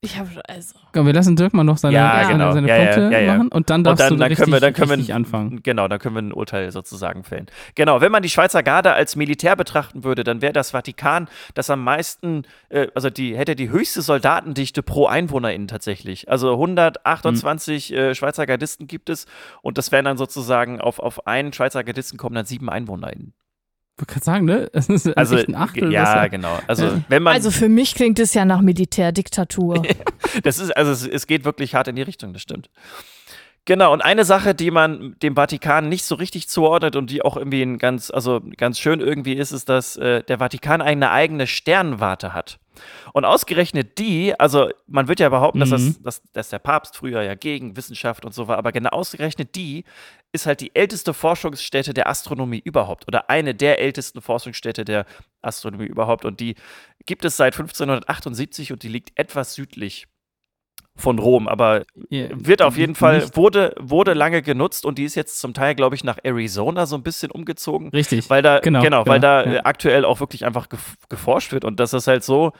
ich 0.01 0.17
habe, 0.17 0.29
also. 0.47 0.79
Komm, 0.93 1.07
wir 1.07 1.13
lassen 1.13 1.35
Dirk 1.35 1.53
mal 1.53 1.65
noch 1.65 1.77
seine, 1.77 1.95
Ja, 1.95 2.23
seine, 2.23 2.31
genau. 2.31 2.51
seine 2.53 2.69
Ja, 2.69 2.77
ja, 2.77 2.83
Punkte 2.85 3.01
ja, 3.11 3.19
ja. 3.19 3.33
machen 3.33 3.49
und 3.49 3.69
dann 3.69 3.83
darfst 3.83 3.99
und 4.01 4.05
dann, 4.05 4.13
du 4.13 4.19
dann 4.19 4.27
richtig, 4.29 4.45
können 4.45 4.53
wir, 4.53 4.59
dann 4.61 4.73
können 4.73 4.91
richtig 4.91 5.07
wir 5.09 5.15
anfangen. 5.15 5.61
Genau, 5.61 5.89
dann 5.89 5.99
können 5.99 6.15
wir 6.15 6.21
ein 6.21 6.31
Urteil 6.31 6.71
sozusagen 6.71 7.25
fällen. 7.25 7.47
Genau, 7.75 7.99
wenn 7.99 8.09
man 8.11 8.23
die 8.23 8.29
Schweizer 8.29 8.63
Garde 8.63 8.93
als 8.93 9.17
Militär 9.17 9.57
betrachten 9.57 10.05
würde, 10.05 10.23
dann 10.23 10.41
wäre 10.41 10.53
das 10.53 10.71
Vatikan 10.71 11.27
das 11.53 11.69
am 11.69 11.83
meisten, 11.83 12.43
äh, 12.69 12.87
also 12.95 13.09
die 13.09 13.37
hätte 13.37 13.57
die 13.57 13.69
höchste 13.69 14.01
Soldatendichte 14.01 14.83
pro 14.83 15.07
EinwohnerInnen 15.07 15.67
tatsächlich. 15.67 16.29
Also 16.29 16.53
128 16.53 17.91
äh, 17.93 18.15
Schweizer 18.15 18.45
Gardisten 18.45 18.87
gibt 18.87 19.09
es 19.09 19.25
und 19.61 19.77
das 19.77 19.91
wären 19.91 20.05
dann 20.05 20.17
sozusagen 20.17 20.79
auf, 20.79 20.99
auf 20.99 21.27
einen 21.27 21.51
Schweizer 21.51 21.83
Gardisten 21.83 22.17
kommen 22.17 22.35
dann 22.35 22.45
sieben 22.45 22.69
EinwohnerInnen. 22.69 23.33
Ich 23.99 24.01
wollte 24.01 24.13
gerade 24.13 24.25
sagen, 24.25 24.45
ne? 24.45 24.69
Das 24.71 24.87
ist 24.87 25.17
Also 25.17 25.37
echt 25.37 25.49
ein 25.49 25.55
Achtel. 25.55 25.91
ja, 25.91 26.27
genau. 26.27 26.57
Also 26.67 27.01
wenn 27.09 27.21
man, 27.23 27.33
Also 27.33 27.51
für 27.51 27.67
mich 27.67 27.95
klingt 27.95 28.17
es 28.19 28.33
ja 28.33 28.45
nach 28.45 28.61
Militärdiktatur. 28.61 29.83
Das 30.43 30.59
ist, 30.59 30.75
also 30.77 30.91
es, 30.91 31.07
es 31.07 31.25
geht 31.27 31.43
wirklich 31.43 31.73
hart 31.73 31.87
in 31.87 31.95
die 31.95 32.03
Richtung, 32.03 32.33
das 32.33 32.43
stimmt. 32.43 32.69
Genau, 33.65 33.93
und 33.93 34.01
eine 34.01 34.25
Sache, 34.25 34.55
die 34.55 34.71
man 34.71 35.15
dem 35.21 35.35
Vatikan 35.35 35.89
nicht 35.89 36.03
so 36.03 36.15
richtig 36.15 36.49
zuordnet 36.49 36.95
und 36.95 37.11
die 37.11 37.21
auch 37.21 37.37
irgendwie 37.37 37.61
ein 37.61 37.77
ganz, 37.77 38.09
also 38.09 38.41
ganz 38.57 38.79
schön 38.79 38.99
irgendwie 38.99 39.33
ist, 39.33 39.51
ist, 39.51 39.69
dass 39.69 39.95
äh, 39.97 40.23
der 40.23 40.39
Vatikan 40.39 40.81
eine 40.81 41.11
eigene 41.11 41.45
Sternwarte 41.45 42.33
hat. 42.33 42.59
Und 43.13 43.25
ausgerechnet 43.25 43.97
die, 43.99 44.39
also 44.39 44.69
man 44.87 45.07
wird 45.07 45.19
ja 45.19 45.29
behaupten, 45.29 45.59
dass, 45.59 45.69
das, 45.69 45.81
Mhm. 45.81 46.03
dass, 46.03 46.21
dass 46.31 46.49
der 46.49 46.59
Papst 46.59 46.95
früher 46.95 47.21
ja 47.21 47.35
gegen 47.35 47.75
Wissenschaft 47.75 48.25
und 48.25 48.33
so 48.33 48.47
war, 48.47 48.57
aber 48.57 48.71
genau 48.71 48.89
ausgerechnet 48.89 49.55
die 49.55 49.83
ist 50.31 50.45
halt 50.45 50.61
die 50.61 50.75
älteste 50.75 51.13
Forschungsstätte 51.13 51.93
der 51.93 52.07
Astronomie 52.07 52.61
überhaupt 52.63 53.07
oder 53.07 53.29
eine 53.29 53.55
der 53.55 53.79
ältesten 53.79 54.21
Forschungsstätte 54.21 54.85
der 54.85 55.05
Astronomie 55.41 55.87
überhaupt. 55.87 56.23
Und 56.23 56.39
die 56.39 56.55
gibt 57.05 57.25
es 57.25 57.35
seit 57.35 57.53
1578 57.53 58.71
und 58.71 58.83
die 58.83 58.89
liegt 58.89 59.11
etwas 59.19 59.55
südlich 59.55 60.07
von 60.99 61.17
Rom, 61.19 61.47
aber 61.47 61.83
Ja, 62.09 62.27
wird 62.31 62.61
auf 62.61 62.77
jeden 62.77 62.95
Fall, 62.95 63.35
wurde, 63.35 63.73
wurde 63.79 64.13
lange 64.13 64.41
genutzt 64.41 64.85
und 64.85 64.97
die 64.97 65.03
ist 65.05 65.15
jetzt 65.15 65.39
zum 65.39 65.53
Teil, 65.53 65.75
glaube 65.75 65.95
ich, 65.95 66.03
nach 66.03 66.17
Arizona 66.23 66.85
so 66.85 66.95
ein 66.95 67.03
bisschen 67.03 67.31
umgezogen. 67.31 67.89
Richtig. 67.89 68.29
Weil 68.29 68.41
da, 68.41 68.59
Genau, 68.59 68.81
genau, 68.81 69.05
weil 69.07 69.19
genau, 69.19 69.21
da 69.21 69.41
äh, 69.43 69.55
ja. 69.55 69.61
aktuell 69.65 70.05
auch 70.05 70.19
wirklich 70.19 70.45
einfach 70.45 70.69
gef 70.69 70.95
geforscht 71.09 71.51
wird 71.51 71.65
und 71.65 71.79
das 71.79 71.93
ist 71.93 72.07
halt 72.07 72.23
so, 72.23 72.51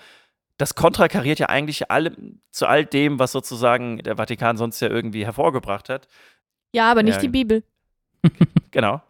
das 0.57 0.75
konterkariert 0.75 1.39
ja 1.39 1.47
eigentlich 1.49 1.89
alle, 1.91 2.15
zu 2.51 2.67
all 2.67 2.85
dem, 2.85 3.19
was 3.19 3.31
sozusagen 3.31 3.99
der 3.99 4.17
Vatikan 4.17 4.57
sonst 4.57 4.79
ja 4.81 4.89
irgendwie 4.89 5.23
hervorgebracht 5.25 5.87
hat. 5.89 6.07
Ja, 6.73 6.91
aber 6.91 7.03
nicht 7.03 7.15
Ja. 7.15 7.21
die 7.21 7.29
Bibel. 7.29 7.63
Genau. 8.71 9.01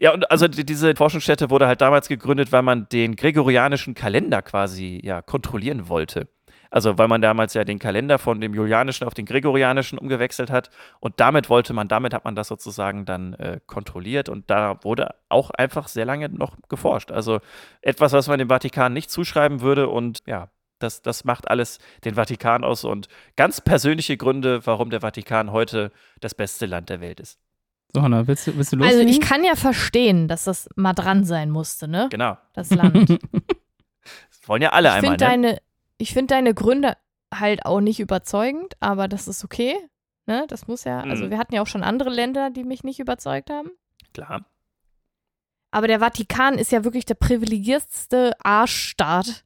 Ja, 0.00 0.14
und 0.14 0.30
also 0.30 0.46
die, 0.48 0.64
diese 0.64 0.94
Forschungsstätte 0.94 1.50
wurde 1.50 1.66
halt 1.66 1.80
damals 1.80 2.08
gegründet, 2.08 2.52
weil 2.52 2.62
man 2.62 2.88
den 2.90 3.16
gregorianischen 3.16 3.94
Kalender 3.94 4.40
quasi 4.42 5.00
ja 5.02 5.22
kontrollieren 5.22 5.88
wollte. 5.88 6.28
Also 6.72 6.96
weil 6.96 7.06
man 7.06 7.20
damals 7.20 7.52
ja 7.52 7.64
den 7.64 7.78
Kalender 7.78 8.18
von 8.18 8.40
dem 8.40 8.54
julianischen 8.54 9.06
auf 9.06 9.12
den 9.12 9.26
gregorianischen 9.26 9.98
umgewechselt 9.98 10.50
hat 10.50 10.70
und 11.00 11.20
damit 11.20 11.50
wollte 11.50 11.74
man, 11.74 11.86
damit 11.86 12.14
hat 12.14 12.24
man 12.24 12.34
das 12.34 12.48
sozusagen 12.48 13.04
dann 13.04 13.34
äh, 13.34 13.60
kontrolliert 13.66 14.30
und 14.30 14.48
da 14.50 14.82
wurde 14.82 15.14
auch 15.28 15.50
einfach 15.50 15.86
sehr 15.86 16.06
lange 16.06 16.30
noch 16.30 16.56
geforscht. 16.70 17.12
Also 17.12 17.40
etwas, 17.82 18.12
was 18.14 18.26
man 18.26 18.38
dem 18.38 18.48
Vatikan 18.48 18.94
nicht 18.94 19.10
zuschreiben 19.10 19.60
würde 19.60 19.88
und 19.90 20.20
ja, 20.26 20.48
das, 20.78 21.02
das 21.02 21.24
macht 21.24 21.48
alles 21.48 21.78
den 22.06 22.14
Vatikan 22.14 22.64
aus 22.64 22.84
und 22.84 23.08
ganz 23.36 23.60
persönliche 23.60 24.16
Gründe, 24.16 24.66
warum 24.66 24.88
der 24.88 25.02
Vatikan 25.02 25.52
heute 25.52 25.92
das 26.20 26.34
beste 26.34 26.64
Land 26.64 26.88
der 26.88 27.02
Welt 27.02 27.20
ist. 27.20 27.38
So, 27.94 28.00
Hanna, 28.00 28.26
willst 28.26 28.46
du, 28.46 28.56
willst 28.56 28.72
du 28.72 28.76
Also 28.78 28.88
loslegen? 29.02 29.10
ich 29.10 29.20
kann 29.20 29.44
ja 29.44 29.56
verstehen, 29.56 30.26
dass 30.26 30.44
das 30.44 30.70
mal 30.76 30.94
dran 30.94 31.24
sein 31.24 31.50
musste, 31.50 31.86
ne? 31.86 32.08
Genau. 32.10 32.38
Das 32.54 32.70
Land. 32.70 33.10
Das 33.10 33.20
wollen 34.48 34.62
ja 34.62 34.70
alle 34.70 34.88
Ich 34.88 34.94
einmal, 34.94 35.10
finde 35.18 35.24
ne? 35.24 35.30
deine, 35.30 35.58
ich 36.02 36.12
find 36.12 36.30
deine 36.30 36.52
Gründe 36.54 36.96
halt 37.32 37.64
auch 37.64 37.80
nicht 37.80 38.00
überzeugend, 38.00 38.74
aber 38.80 39.08
das 39.08 39.28
ist 39.28 39.44
okay. 39.44 39.76
Ne? 40.26 40.44
Das 40.48 40.66
muss 40.66 40.84
ja, 40.84 41.00
also 41.00 41.24
Mhm. 41.24 41.30
wir 41.30 41.38
hatten 41.38 41.54
ja 41.54 41.62
auch 41.62 41.66
schon 41.66 41.82
andere 41.82 42.10
Länder, 42.10 42.50
die 42.50 42.64
mich 42.64 42.84
nicht 42.84 42.98
überzeugt 43.00 43.50
haben. 43.50 43.70
Klar. 44.12 44.44
Aber 45.70 45.86
der 45.86 46.00
Vatikan 46.00 46.58
ist 46.58 46.70
ja 46.72 46.84
wirklich 46.84 47.06
der 47.06 47.14
privilegiertste 47.14 48.32
Arschstaat. 48.44 49.44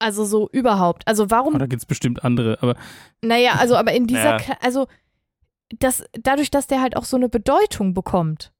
Also 0.00 0.24
so 0.24 0.48
überhaupt. 0.50 1.06
Also 1.06 1.30
warum 1.30 1.54
Oh, 1.54 1.58
da 1.58 1.66
gibt 1.66 1.80
es 1.82 1.86
bestimmt 1.86 2.24
andere, 2.24 2.58
aber 2.60 2.74
Naja, 3.22 3.52
also 3.58 3.76
aber 3.76 3.92
in 3.92 4.06
dieser, 4.08 4.30
Ja. 4.30 4.36
Kle- 4.38 4.62
also 4.62 4.86
das, 5.78 6.04
dadurch, 6.12 6.50
dass 6.50 6.66
der 6.66 6.80
halt 6.80 6.96
auch 6.96 7.04
so 7.04 7.16
eine 7.16 7.28
Bedeutung 7.28 7.94
bekommt. 7.94 8.52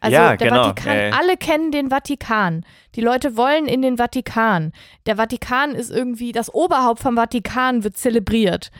Also 0.00 0.14
Ja, 0.14 0.36
der 0.36 0.48
genau, 0.48 0.64
Vatikan, 0.68 0.96
ja. 0.96 1.10
alle 1.10 1.36
kennen 1.36 1.70
den 1.70 1.90
Vatikan. 1.90 2.64
Die 2.94 3.00
Leute 3.02 3.36
wollen 3.36 3.66
in 3.66 3.82
den 3.82 3.96
Vatikan. 3.98 4.72
Der 5.06 5.16
Vatikan 5.16 5.74
ist 5.74 5.90
irgendwie, 5.90 6.32
das 6.32 6.52
Oberhaupt 6.52 7.00
vom 7.00 7.16
Vatikan 7.16 7.84
wird 7.84 7.96
zelebriert. 7.96 8.70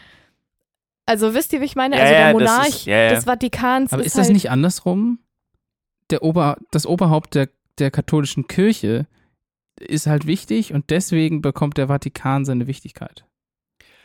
Also 1.07 1.35
wisst 1.35 1.53
ihr, 1.53 1.61
wie 1.61 1.67
ich 1.67 1.77
meine? 1.77 1.97
Ja, 1.97 2.03
also 2.03 2.15
der 2.15 2.33
Monarch 2.33 2.69
ist- 2.69 2.87
ja, 2.87 2.97
ja. 2.97 3.09
des 3.11 3.25
Vatikans 3.25 3.93
Aber 3.93 4.01
ist, 4.03 4.07
ist 4.09 4.19
das 4.19 4.27
halt, 4.29 4.35
nicht 4.35 4.51
andersrum? 4.51 5.19
Der 6.11 6.23
Ober, 6.23 6.57
das 6.71 6.87
Oberhaupt 6.87 7.35
der, 7.35 7.49
der 7.79 7.91
katholischen 7.91 8.47
Kirche 8.47 9.07
ist 9.79 10.07
halt 10.07 10.27
wichtig 10.27 10.73
und 10.73 10.89
deswegen 10.91 11.43
bekommt 11.43 11.77
der 11.77 11.89
Vatikan 11.89 12.45
seine 12.45 12.67
Wichtigkeit. 12.67 13.27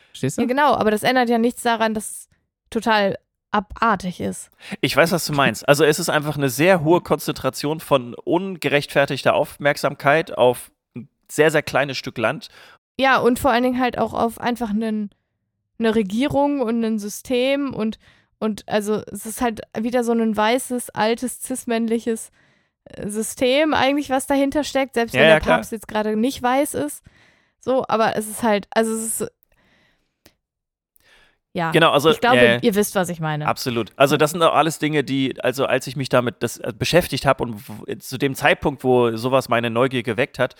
Verstehst 0.08 0.36
du? 0.36 0.42
Ja, 0.42 0.48
genau, 0.48 0.74
aber 0.74 0.90
das 0.90 1.02
ändert 1.02 1.30
ja 1.30 1.38
nichts 1.38 1.62
daran, 1.62 1.94
dass 1.94 2.28
total 2.68 3.16
abartig 3.52 4.20
ist. 4.20 4.50
Ich 4.80 4.96
weiß, 4.96 5.12
was 5.12 5.26
du 5.26 5.32
meinst. 5.32 5.68
Also 5.68 5.84
es 5.84 5.98
ist 5.98 6.08
einfach 6.08 6.36
eine 6.36 6.48
sehr 6.48 6.82
hohe 6.82 7.00
Konzentration 7.00 7.80
von 7.80 8.14
ungerechtfertigter 8.14 9.34
Aufmerksamkeit 9.34 10.36
auf 10.36 10.70
ein 10.94 11.08
sehr, 11.28 11.50
sehr 11.50 11.62
kleines 11.62 11.96
Stück 11.96 12.18
Land. 12.18 12.48
Ja, 12.98 13.18
und 13.18 13.38
vor 13.38 13.50
allen 13.50 13.62
Dingen 13.62 13.80
halt 13.80 13.98
auch 13.98 14.12
auf 14.12 14.40
einfach 14.40 14.70
einen, 14.70 15.10
eine 15.78 15.94
Regierung 15.94 16.60
und 16.60 16.84
ein 16.84 16.98
System 16.98 17.74
und, 17.74 17.98
und 18.38 18.68
also 18.68 19.02
es 19.10 19.26
ist 19.26 19.40
halt 19.40 19.62
wieder 19.78 20.04
so 20.04 20.12
ein 20.12 20.36
weißes, 20.36 20.90
altes, 20.90 21.42
cis-männliches 21.42 22.30
äh, 22.84 23.08
System 23.08 23.74
eigentlich, 23.74 24.10
was 24.10 24.26
dahinter 24.26 24.64
steckt, 24.64 24.94
selbst 24.94 25.14
Ja, 25.14 25.22
wenn 25.22 25.28
ja, 25.28 25.34
der 25.34 25.40
klar. 25.40 25.56
Papst 25.56 25.72
jetzt 25.72 25.88
gerade 25.88 26.16
nicht 26.16 26.42
weiß 26.42 26.74
ist. 26.74 27.02
So, 27.58 27.84
aber 27.88 28.16
es 28.16 28.28
ist 28.28 28.42
halt, 28.42 28.68
also 28.70 28.92
es 28.92 29.20
ist 29.20 29.32
ja, 31.52 31.72
Genau, 31.72 31.90
also 31.90 32.10
ich 32.10 32.20
glaube, 32.20 32.38
äh, 32.38 32.58
ihr 32.62 32.74
wisst, 32.76 32.94
was 32.94 33.08
ich 33.08 33.18
meine. 33.18 33.46
Absolut. 33.46 33.90
Also 33.96 34.16
das 34.16 34.30
sind 34.30 34.42
auch 34.42 34.54
alles 34.54 34.78
Dinge, 34.78 35.02
die, 35.02 35.34
also 35.42 35.66
als 35.66 35.86
ich 35.88 35.96
mich 35.96 36.08
damit 36.08 36.36
das, 36.44 36.58
äh, 36.58 36.72
beschäftigt 36.76 37.26
habe 37.26 37.42
und 37.42 38.02
zu 38.02 38.18
dem 38.18 38.34
Zeitpunkt, 38.36 38.84
wo 38.84 39.16
sowas 39.16 39.48
meine 39.48 39.68
Neugier 39.68 40.02
geweckt 40.04 40.38
hat, 40.38 40.54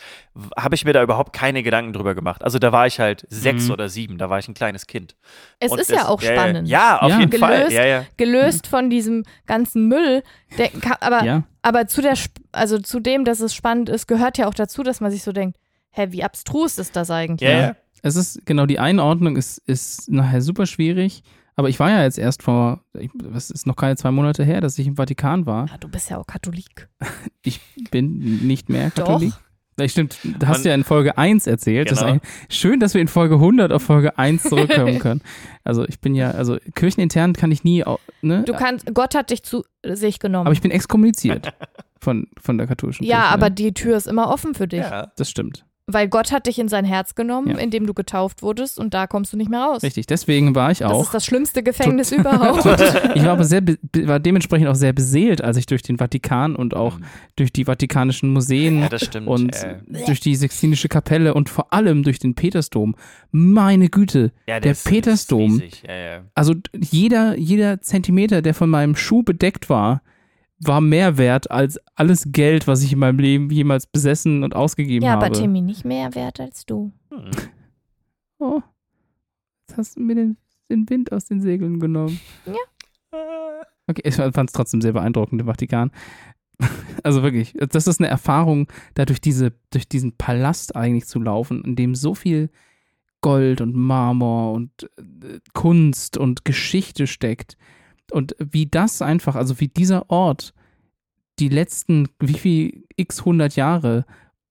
habe 0.59 0.75
ich 0.75 0.85
mir 0.85 0.93
da 0.93 1.03
überhaupt 1.03 1.33
keine 1.33 1.63
Gedanken 1.63 1.93
drüber 1.93 2.15
gemacht. 2.17 2.43
Also 2.43 2.59
da 2.59 2.73
war 2.73 2.87
ich 2.89 2.99
halt 2.99 3.25
sechs 3.29 3.67
Mhm. 3.67 3.71
oder 3.73 3.89
sieben, 3.89 4.19
da 4.19 4.31
war 4.31 4.39
ich 4.41 4.49
ein 4.49 4.55
kleines 4.55 4.87
Kind. 4.89 5.15
es 5.61 5.71
Und 5.71 5.81
ist 5.81 5.91
ja 5.91 6.09
auch 6.09 6.21
spannend. 6.21 6.67
Ja, 6.69 6.79
ja 6.79 6.99
auf 7.03 7.11
Ja. 7.11 7.21
jeden 7.21 7.39
Fall. 7.39 7.57
Gelöst. 7.59 7.73
Ja, 7.77 7.85
ja. 7.85 8.05
Gelöst 8.17 8.67
von 8.67 8.91
diesem 8.91 9.25
ganzen 9.47 9.87
Müll. 9.87 10.23
Der, 10.59 10.71
aber 11.01 11.25
Ja. 11.25 11.43
Aber 11.63 11.87
zu 11.87 12.01
der, 12.03 12.13
Sp- 12.17 12.41
also 12.53 12.79
zu 12.79 13.01
dem, 13.01 13.25
dass 13.25 13.41
es 13.41 13.55
spannend 13.55 13.91
ist, 13.91 14.09
gehört 14.09 14.39
ja 14.39 14.49
auch 14.49 14.55
dazu, 14.55 14.83
dass 14.83 15.01
man 15.01 15.11
sich 15.11 15.23
so 15.23 15.31
denkt, 15.31 15.59
hä, 15.91 16.07
wie 16.11 16.25
abstrus 16.25 16.79
ist 16.79 16.97
das 16.97 17.11
eigentlich? 17.11 17.49
Ja, 17.49 17.61
ja. 17.61 17.77
Es 18.03 18.17
ist, 18.17 18.45
genau, 18.47 18.67
die 18.67 18.79
Einordnung 18.79 19.37
ist, 19.37 19.59
ist 19.67 20.11
nachher 20.11 20.43
super 20.43 20.67
schwierig. 20.67 21.23
Aber 21.57 21.69
ich 21.69 21.79
war 21.79 21.91
ja 21.91 22.03
jetzt 22.05 22.19
erst 22.19 22.43
vor, 22.43 22.81
was 23.25 23.51
ist 23.51 23.67
noch 23.67 23.77
keine 23.77 23.97
zwei 23.97 24.11
Monate 24.11 24.45
her, 24.45 24.61
dass 24.63 24.79
ich 24.79 24.87
im 24.87 24.97
Vatikan 24.97 25.45
war. 25.45 25.67
Ja, 25.69 25.77
du 25.79 25.89
bist 25.89 26.09
ja 26.11 26.19
auch 26.19 26.27
Katholik. 26.27 26.89
Ich 27.43 27.61
bin 27.91 28.47
nicht 28.47 28.69
mehr 28.69 28.91
Doch. 28.95 29.05
Katholik. 29.07 29.33
Ja, 29.79 29.89
stimmt, 29.89 30.19
du 30.25 30.47
hast 30.47 30.59
Man- 30.59 30.67
ja 30.67 30.75
in 30.75 30.85
Folge 30.85 31.17
1 31.17 31.47
erzählt. 31.47 31.91
Das 31.91 31.99
ist 31.99 32.05
Genau. 32.05 32.13
eigentlich 32.21 32.31
schön, 32.51 32.81
dass 32.81 32.93
wir 32.93 33.01
in 33.01 33.09
Folge 33.09 33.37
100 33.37 33.73
auf 33.73 33.83
Folge 33.83 34.19
1 34.19 34.43
zurückkommen 34.43 34.99
können. 35.01 35.23
Also 35.65 35.87
ich 35.89 36.01
bin 36.01 36.15
ja, 36.15 36.33
also 36.33 36.59
kirchenintern 36.75 37.33
kann 37.33 37.51
ich 37.51 37.65
nie, 37.65 37.83
ne? 38.21 38.43
Du 38.45 38.53
kannst, 38.53 38.93
Gott 38.95 39.15
hat 39.15 39.31
dich 39.31 39.43
zu 39.43 39.65
sich 39.83 40.19
genommen. 40.19 40.47
aber 40.47 40.53
ich 40.53 40.61
bin 40.61 40.71
exkommuniziert 40.71 41.55
von, 41.99 42.27
von 42.39 42.59
der 42.59 42.67
katholischen 42.67 43.05
ja, 43.07 43.21
Kirche. 43.21 43.33
aber 43.35 43.49
ne? 43.49 43.55
die 43.55 43.73
Tür 43.75 43.97
ist 43.97 44.07
immer 44.07 44.29
offen 44.29 44.55
für 44.55 44.69
dich. 44.69 44.81
ja. 44.81 45.13
Das 45.17 45.31
stimmt. 45.31 45.65
Weil 45.93 46.09
Gott 46.09 46.33
hat 46.33 46.47
dich 46.47 46.59
in 46.59 46.69
sein 46.69 46.85
Herz 46.85 47.15
genommen, 47.15 47.51
Ja. 47.51 47.57
indem 47.59 47.87
du 47.87 47.95
getauft 47.95 48.43
wurdest 48.43 48.79
und 48.79 48.95
da 48.95 49.07
kommst 49.07 49.33
du 49.33 49.37
nicht 49.37 49.51
mehr 49.51 49.61
raus. 49.61 49.83
Richtig, 49.83 50.07
deswegen 50.07 50.55
war 50.55 50.71
ich 50.71 50.79
Das 50.79 50.91
auch. 50.93 51.03
ist 51.05 51.15
das 51.15 51.25
schlimmste 51.25 51.63
Gefängnis 51.63 52.13
überhaupt. 52.13 52.65
Ich 53.15 53.25
war 53.25 53.33
aber 53.33 53.45
sehr, 53.45 53.63
war 54.05 54.21
dementsprechend 54.21 54.69
auch 54.69 54.75
sehr 54.75 54.93
beseelt, 54.93 55.43
als 55.43 55.57
ich 55.57 55.67
durch 55.67 55.83
den 55.83 55.99
Vatikan 55.99 56.55
und 56.57 56.75
auch 56.75 56.99
durch 57.37 57.53
die 57.53 57.65
vatikanischen 57.65 58.33
Museen 58.33 58.77
Mhm. 58.77 58.83
Ja, 58.83 58.89
das 58.89 59.05
stimmt. 59.05 59.27
und 59.29 59.55
äh, 59.63 59.77
durch 60.07 60.21
die 60.21 60.35
Sixtinische 60.37 60.89
Kapelle 60.89 61.35
und 61.35 61.49
vor 61.49 61.73
allem 61.73 62.03
durch 62.03 62.19
den 62.19 62.35
Petersdom. 62.35 62.95
Meine 63.33 63.89
Güte, 63.89 64.33
ja, 64.47 64.61
der 64.61 64.73
ist- 64.73 64.87
Petersdom. 64.87 65.57
ist 65.57 65.63
riesig. 65.63 65.83
Ja, 65.87 65.95
ja. 65.97 66.21
also 66.35 66.55
jeder, 66.75 67.37
jeder 67.39 67.81
Zentimeter, 67.81 68.43
der 68.43 68.55
von 68.55 68.71
meinem 68.71 68.97
Schuh 68.97 69.23
bedeckt 69.23 69.69
war, 69.71 70.03
war 70.61 70.81
mehr 70.81 71.19
wert 71.19 71.51
als 71.51 71.79
alles 71.95 72.29
Geld, 72.31 72.67
was 72.67 72.83
ich 72.83 72.93
in 72.93 72.99
meinem 72.99 73.19
Leben 73.19 73.51
jemals 73.51 73.87
besessen 73.87 74.45
und 74.45 74.55
ausgegeben 74.55 75.05
ja, 75.05 75.13
habe. 75.13 75.27
aber 75.27 75.35
Timmy 75.35 75.61
nicht 75.61 75.85
mehr 75.85 76.15
wert 76.15 76.41
als 76.41 76.67
du. 76.67 76.93
Hm. 77.11 77.31
Oh, 78.39 78.63
jetzt 79.67 79.79
hast 79.79 79.97
du 79.97 80.01
mir 80.01 80.15
den, 80.15 80.37
den 80.71 80.89
Wind 80.89 81.13
aus 81.13 81.27
den 81.27 81.41
Segeln 81.41 81.81
genommen. 81.81 82.21
Äh, 82.47 82.53
Okay, 83.91 84.03
ich 84.05 84.15
fand 84.15 84.49
es 84.49 84.53
trotzdem 84.53 84.81
sehr 84.81 84.93
beeindruckend 84.93 85.41
im 85.41 85.47
Vatikan. 85.47 85.91
Also 87.03 87.23
wirklich, 87.23 87.55
das 87.71 87.87
ist 87.87 87.99
eine 87.99 88.11
Erfahrung, 88.11 88.71
da 88.93 89.07
durch, 89.07 89.23
diese, 89.23 89.55
durch 89.71 89.89
diesen 89.89 90.19
Palast 90.19 90.77
eigentlich 90.77 91.07
zu 91.07 91.19
laufen, 91.19 91.65
in 91.65 91.75
dem 91.75 91.95
so 91.95 92.15
viel 92.15 92.51
Gold 93.23 93.63
und 93.63 93.75
Marmor 93.75 94.53
und 94.53 94.71
äh, 94.99 95.41
Kunst 95.55 96.19
und 96.19 96.45
Geschichte 96.45 97.07
steckt. 97.07 97.57
Und 98.13 98.35
wie 98.39 98.67
das 98.67 99.03
einfach, 99.03 99.37
also 99.37 99.61
wie 99.61 99.69
dieser 99.69 100.11
Ort 100.11 100.53
die 101.39 101.49
letzten, 101.49 102.09
wie 102.19 102.35
viel 102.35 102.85
x 102.97 103.25
hundert 103.25 103.57
Jahre 103.57 104.05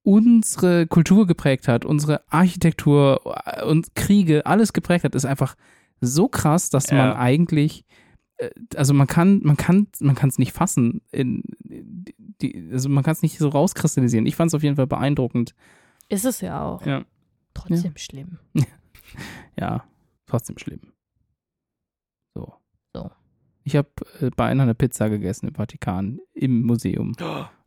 unsere 0.04 0.88
Kultur 0.88 1.28
geprägt 1.28 1.68
hat, 1.68 1.86
unsere 1.86 2.22
Architektur 2.32 3.22
äh, 3.46 3.64
und 3.64 3.94
Kriege, 3.96 4.46
alles 4.46 4.74
geprägt 4.74 5.04
hat, 5.04 5.14
ist 5.14 5.26
einfach 5.26 5.56
so 6.02 6.28
krass, 6.28 6.70
dass 6.70 6.90
Ja. 6.90 6.98
man 6.98 7.18
eigentlich, 7.18 7.86
äh, 8.38 8.50
also 8.76 8.94
man 8.94 9.06
kann, 9.08 9.42
man 9.44 9.58
kann, 9.58 9.88
man 10.00 10.16
kann 10.16 10.30
es 10.30 10.40
nicht 10.40 10.54
fassen. 10.54 11.02
In, 11.12 11.44
die, 12.42 12.70
also 12.72 12.90
man 12.90 13.04
kann 13.04 13.12
es 13.12 13.22
nicht 13.22 13.38
so 13.38 13.50
rauskristallisieren. 13.50 14.26
Ich 14.26 14.36
fand 14.36 14.50
es 14.50 14.56
auf 14.56 14.64
jeden 14.64 14.78
Fall 14.78 14.88
beeindruckend. 14.88 15.54
Ist 16.08 16.26
es 16.26 16.42
ja 16.42 16.64
auch. 16.64 16.84
Ja. 16.86 17.04
Trotzdem 17.54 17.94
schlimm. 17.98 18.40
Ja, 19.60 19.84
trotzdem 20.28 20.58
schlimm. 20.60 20.82
Ich 23.70 23.76
habe 23.76 23.88
äh, 24.20 24.32
bei 24.36 24.48
einer 24.48 24.64
eine 24.64 24.74
Pizza 24.74 25.10
gegessen 25.10 25.48
im 25.50 25.54
Vatikan, 25.54 26.18
im 26.34 26.64
Museum. 26.64 27.16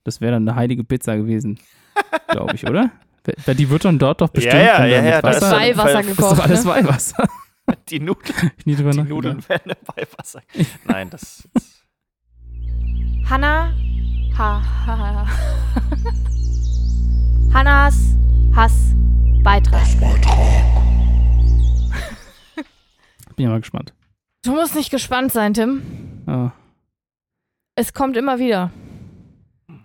Das 0.03 0.21
wäre 0.21 0.33
dann 0.33 0.49
eine 0.49 0.57
heilige 0.57 0.83
Pizza 0.83 1.17
gewesen, 1.17 1.61
glaube 2.27 2.57
ich, 2.57 2.67
oder? 2.67 2.91
Weil 3.47 3.55
die 3.55 3.71
wird 3.71 3.85
dann 3.85 4.01
dort 4.01 4.21
doch 4.21 4.31
bestimmt 4.31 4.55
ja, 4.55 4.85
ja, 4.85 5.01
mit 5.01 5.11
ja, 5.13 5.23
da 5.23 5.31
ist 5.31 5.43
Weihwasser 5.43 5.93
Das 5.93 5.93
das 5.93 6.07
ist 6.07 6.17
gekocht. 6.17 6.39
doch 6.39 6.45
alles 6.45 6.65
ne? 6.65 6.71
Weihwasser. 6.73 7.29
Die 7.89 8.01
Nudeln, 8.01 8.51
die. 8.67 8.75
Nudeln 8.83 9.49
werden 9.49 9.73
bei 9.95 10.05
Wasser. 10.19 10.43
Nein, 10.87 11.09
das. 11.09 11.49
Hanna. 13.31 13.73
Ha, 14.37 14.61
ha, 14.87 14.99
ha. 14.99 15.27
Hannas 17.55 18.17
Hass 18.57 18.97
Beitrag. 19.45 19.87
Bin 23.37 23.45
ja 23.45 23.51
mal 23.51 23.61
gespannt. 23.61 23.95
Du 24.45 24.53
musst 24.53 24.75
nicht 24.75 24.91
gespannt 24.91 25.33
sein, 25.33 25.55
Tim. 25.55 25.83
Ah. 26.27 26.51
Es 27.75 27.93
kommt 27.95 28.17
immer 28.17 28.39
wieder. 28.39 28.71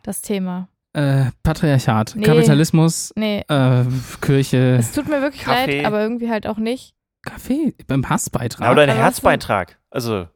Das 0.04 0.22
Thema. 0.22 0.68
Äh, 0.94 1.26
Patriarchat, 1.44 2.16
Nee. 2.16 2.24
Kapitalismus, 2.24 3.14
Nee, 3.16 3.44
äh, 3.50 3.84
Kirche, 4.20 4.78
es 4.80 4.94
tut 4.94 5.08
mir 5.08 5.22
wirklich 5.22 5.44
Kaffee. 5.44 5.78
leid, 5.78 5.86
aber 5.86 6.02
irgendwie 6.02 6.30
halt 6.30 6.48
auch 6.48 6.58
nicht. 6.58 6.96
Kaffee 7.22 7.76
beim 7.88 8.10
Hassbeitrag. 8.10 8.66
Ja, 8.66 8.72
oder 8.72 8.84
ein 8.84 8.90
Herzbeitrag. 8.90 9.78
Also, 9.92 10.28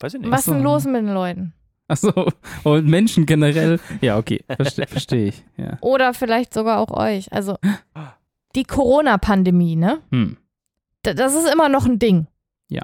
weiß 0.00 0.14
ich 0.14 0.20
nicht. 0.20 0.30
Was 0.30 0.40
ist 0.40 0.48
denn 0.54 0.62
los 0.62 0.84
mit 0.84 0.96
den 0.96 1.12
Leuten? 1.14 1.52
Achso, 1.86 2.32
und 2.64 2.86
Menschen 2.86 3.26
generell. 3.26 3.78
Ja, 4.00 4.16
okay, 4.16 4.42
verstehe 4.48 4.86
versteh 4.86 5.28
ich. 5.28 5.44
Ja. 5.56 5.78
Oder 5.80 6.12
vielleicht 6.14 6.54
sogar 6.54 6.78
auch 6.80 6.90
euch. 6.90 7.32
Also, 7.32 7.56
die 8.56 8.64
Corona-Pandemie, 8.64 9.76
ne? 9.76 10.00
Hm. 10.10 10.38
Das 11.02 11.34
ist 11.34 11.52
immer 11.52 11.68
noch 11.68 11.86
ein 11.86 11.98
Ding. 11.98 12.26
Ja. 12.68 12.82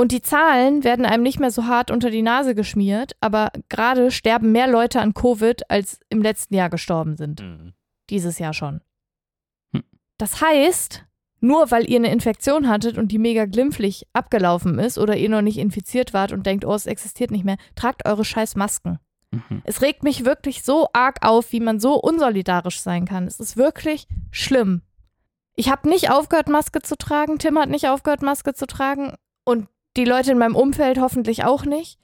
Und 0.00 0.12
die 0.12 0.22
Zahlen 0.22 0.84
werden 0.84 1.04
einem 1.04 1.24
nicht 1.24 1.40
mehr 1.40 1.50
so 1.50 1.66
hart 1.66 1.90
unter 1.90 2.10
die 2.10 2.22
Nase 2.22 2.54
geschmiert, 2.54 3.16
aber 3.20 3.50
gerade 3.68 4.12
sterben 4.12 4.52
mehr 4.52 4.68
Leute 4.68 5.00
an 5.00 5.12
Covid, 5.12 5.68
als 5.68 5.98
im 6.08 6.22
letzten 6.22 6.54
Jahr 6.54 6.70
gestorben 6.70 7.16
sind. 7.16 7.42
Mhm. 7.42 7.72
Dieses 8.08 8.38
Jahr 8.38 8.54
schon. 8.54 8.80
Hm. 9.72 9.82
Das 10.16 10.40
heißt, 10.40 11.04
nur 11.40 11.72
weil 11.72 11.90
ihr 11.90 11.96
eine 11.96 12.12
Infektion 12.12 12.68
hattet 12.68 12.96
und 12.96 13.10
die 13.10 13.18
mega 13.18 13.46
glimpflich 13.46 14.06
abgelaufen 14.12 14.78
ist 14.78 14.98
oder 14.98 15.16
ihr 15.16 15.28
noch 15.28 15.42
nicht 15.42 15.58
infiziert 15.58 16.14
wart 16.14 16.30
und 16.30 16.46
denkt, 16.46 16.64
oh, 16.64 16.74
es 16.74 16.86
existiert 16.86 17.32
nicht 17.32 17.44
mehr, 17.44 17.58
tragt 17.74 18.06
eure 18.06 18.24
scheiß 18.24 18.54
Masken. 18.54 19.00
Mhm. 19.32 19.62
Es 19.64 19.82
regt 19.82 20.04
mich 20.04 20.24
wirklich 20.24 20.62
so 20.62 20.86
arg 20.92 21.26
auf, 21.26 21.50
wie 21.50 21.60
man 21.60 21.80
so 21.80 21.94
unsolidarisch 21.94 22.80
sein 22.80 23.04
kann. 23.04 23.26
Es 23.26 23.40
ist 23.40 23.56
wirklich 23.56 24.06
schlimm. 24.30 24.82
Ich 25.56 25.68
habe 25.72 25.88
nicht 25.88 26.08
aufgehört, 26.08 26.48
Maske 26.48 26.82
zu 26.82 26.96
tragen. 26.96 27.40
Tim 27.40 27.58
hat 27.58 27.68
nicht 27.68 27.88
aufgehört, 27.88 28.22
Maske 28.22 28.54
zu 28.54 28.68
tragen. 28.68 29.14
Und 29.44 29.66
die 29.98 30.04
Leute 30.06 30.32
in 30.32 30.38
meinem 30.38 30.56
Umfeld 30.56 30.98
hoffentlich 30.98 31.44
auch 31.44 31.64
nicht. 31.66 31.98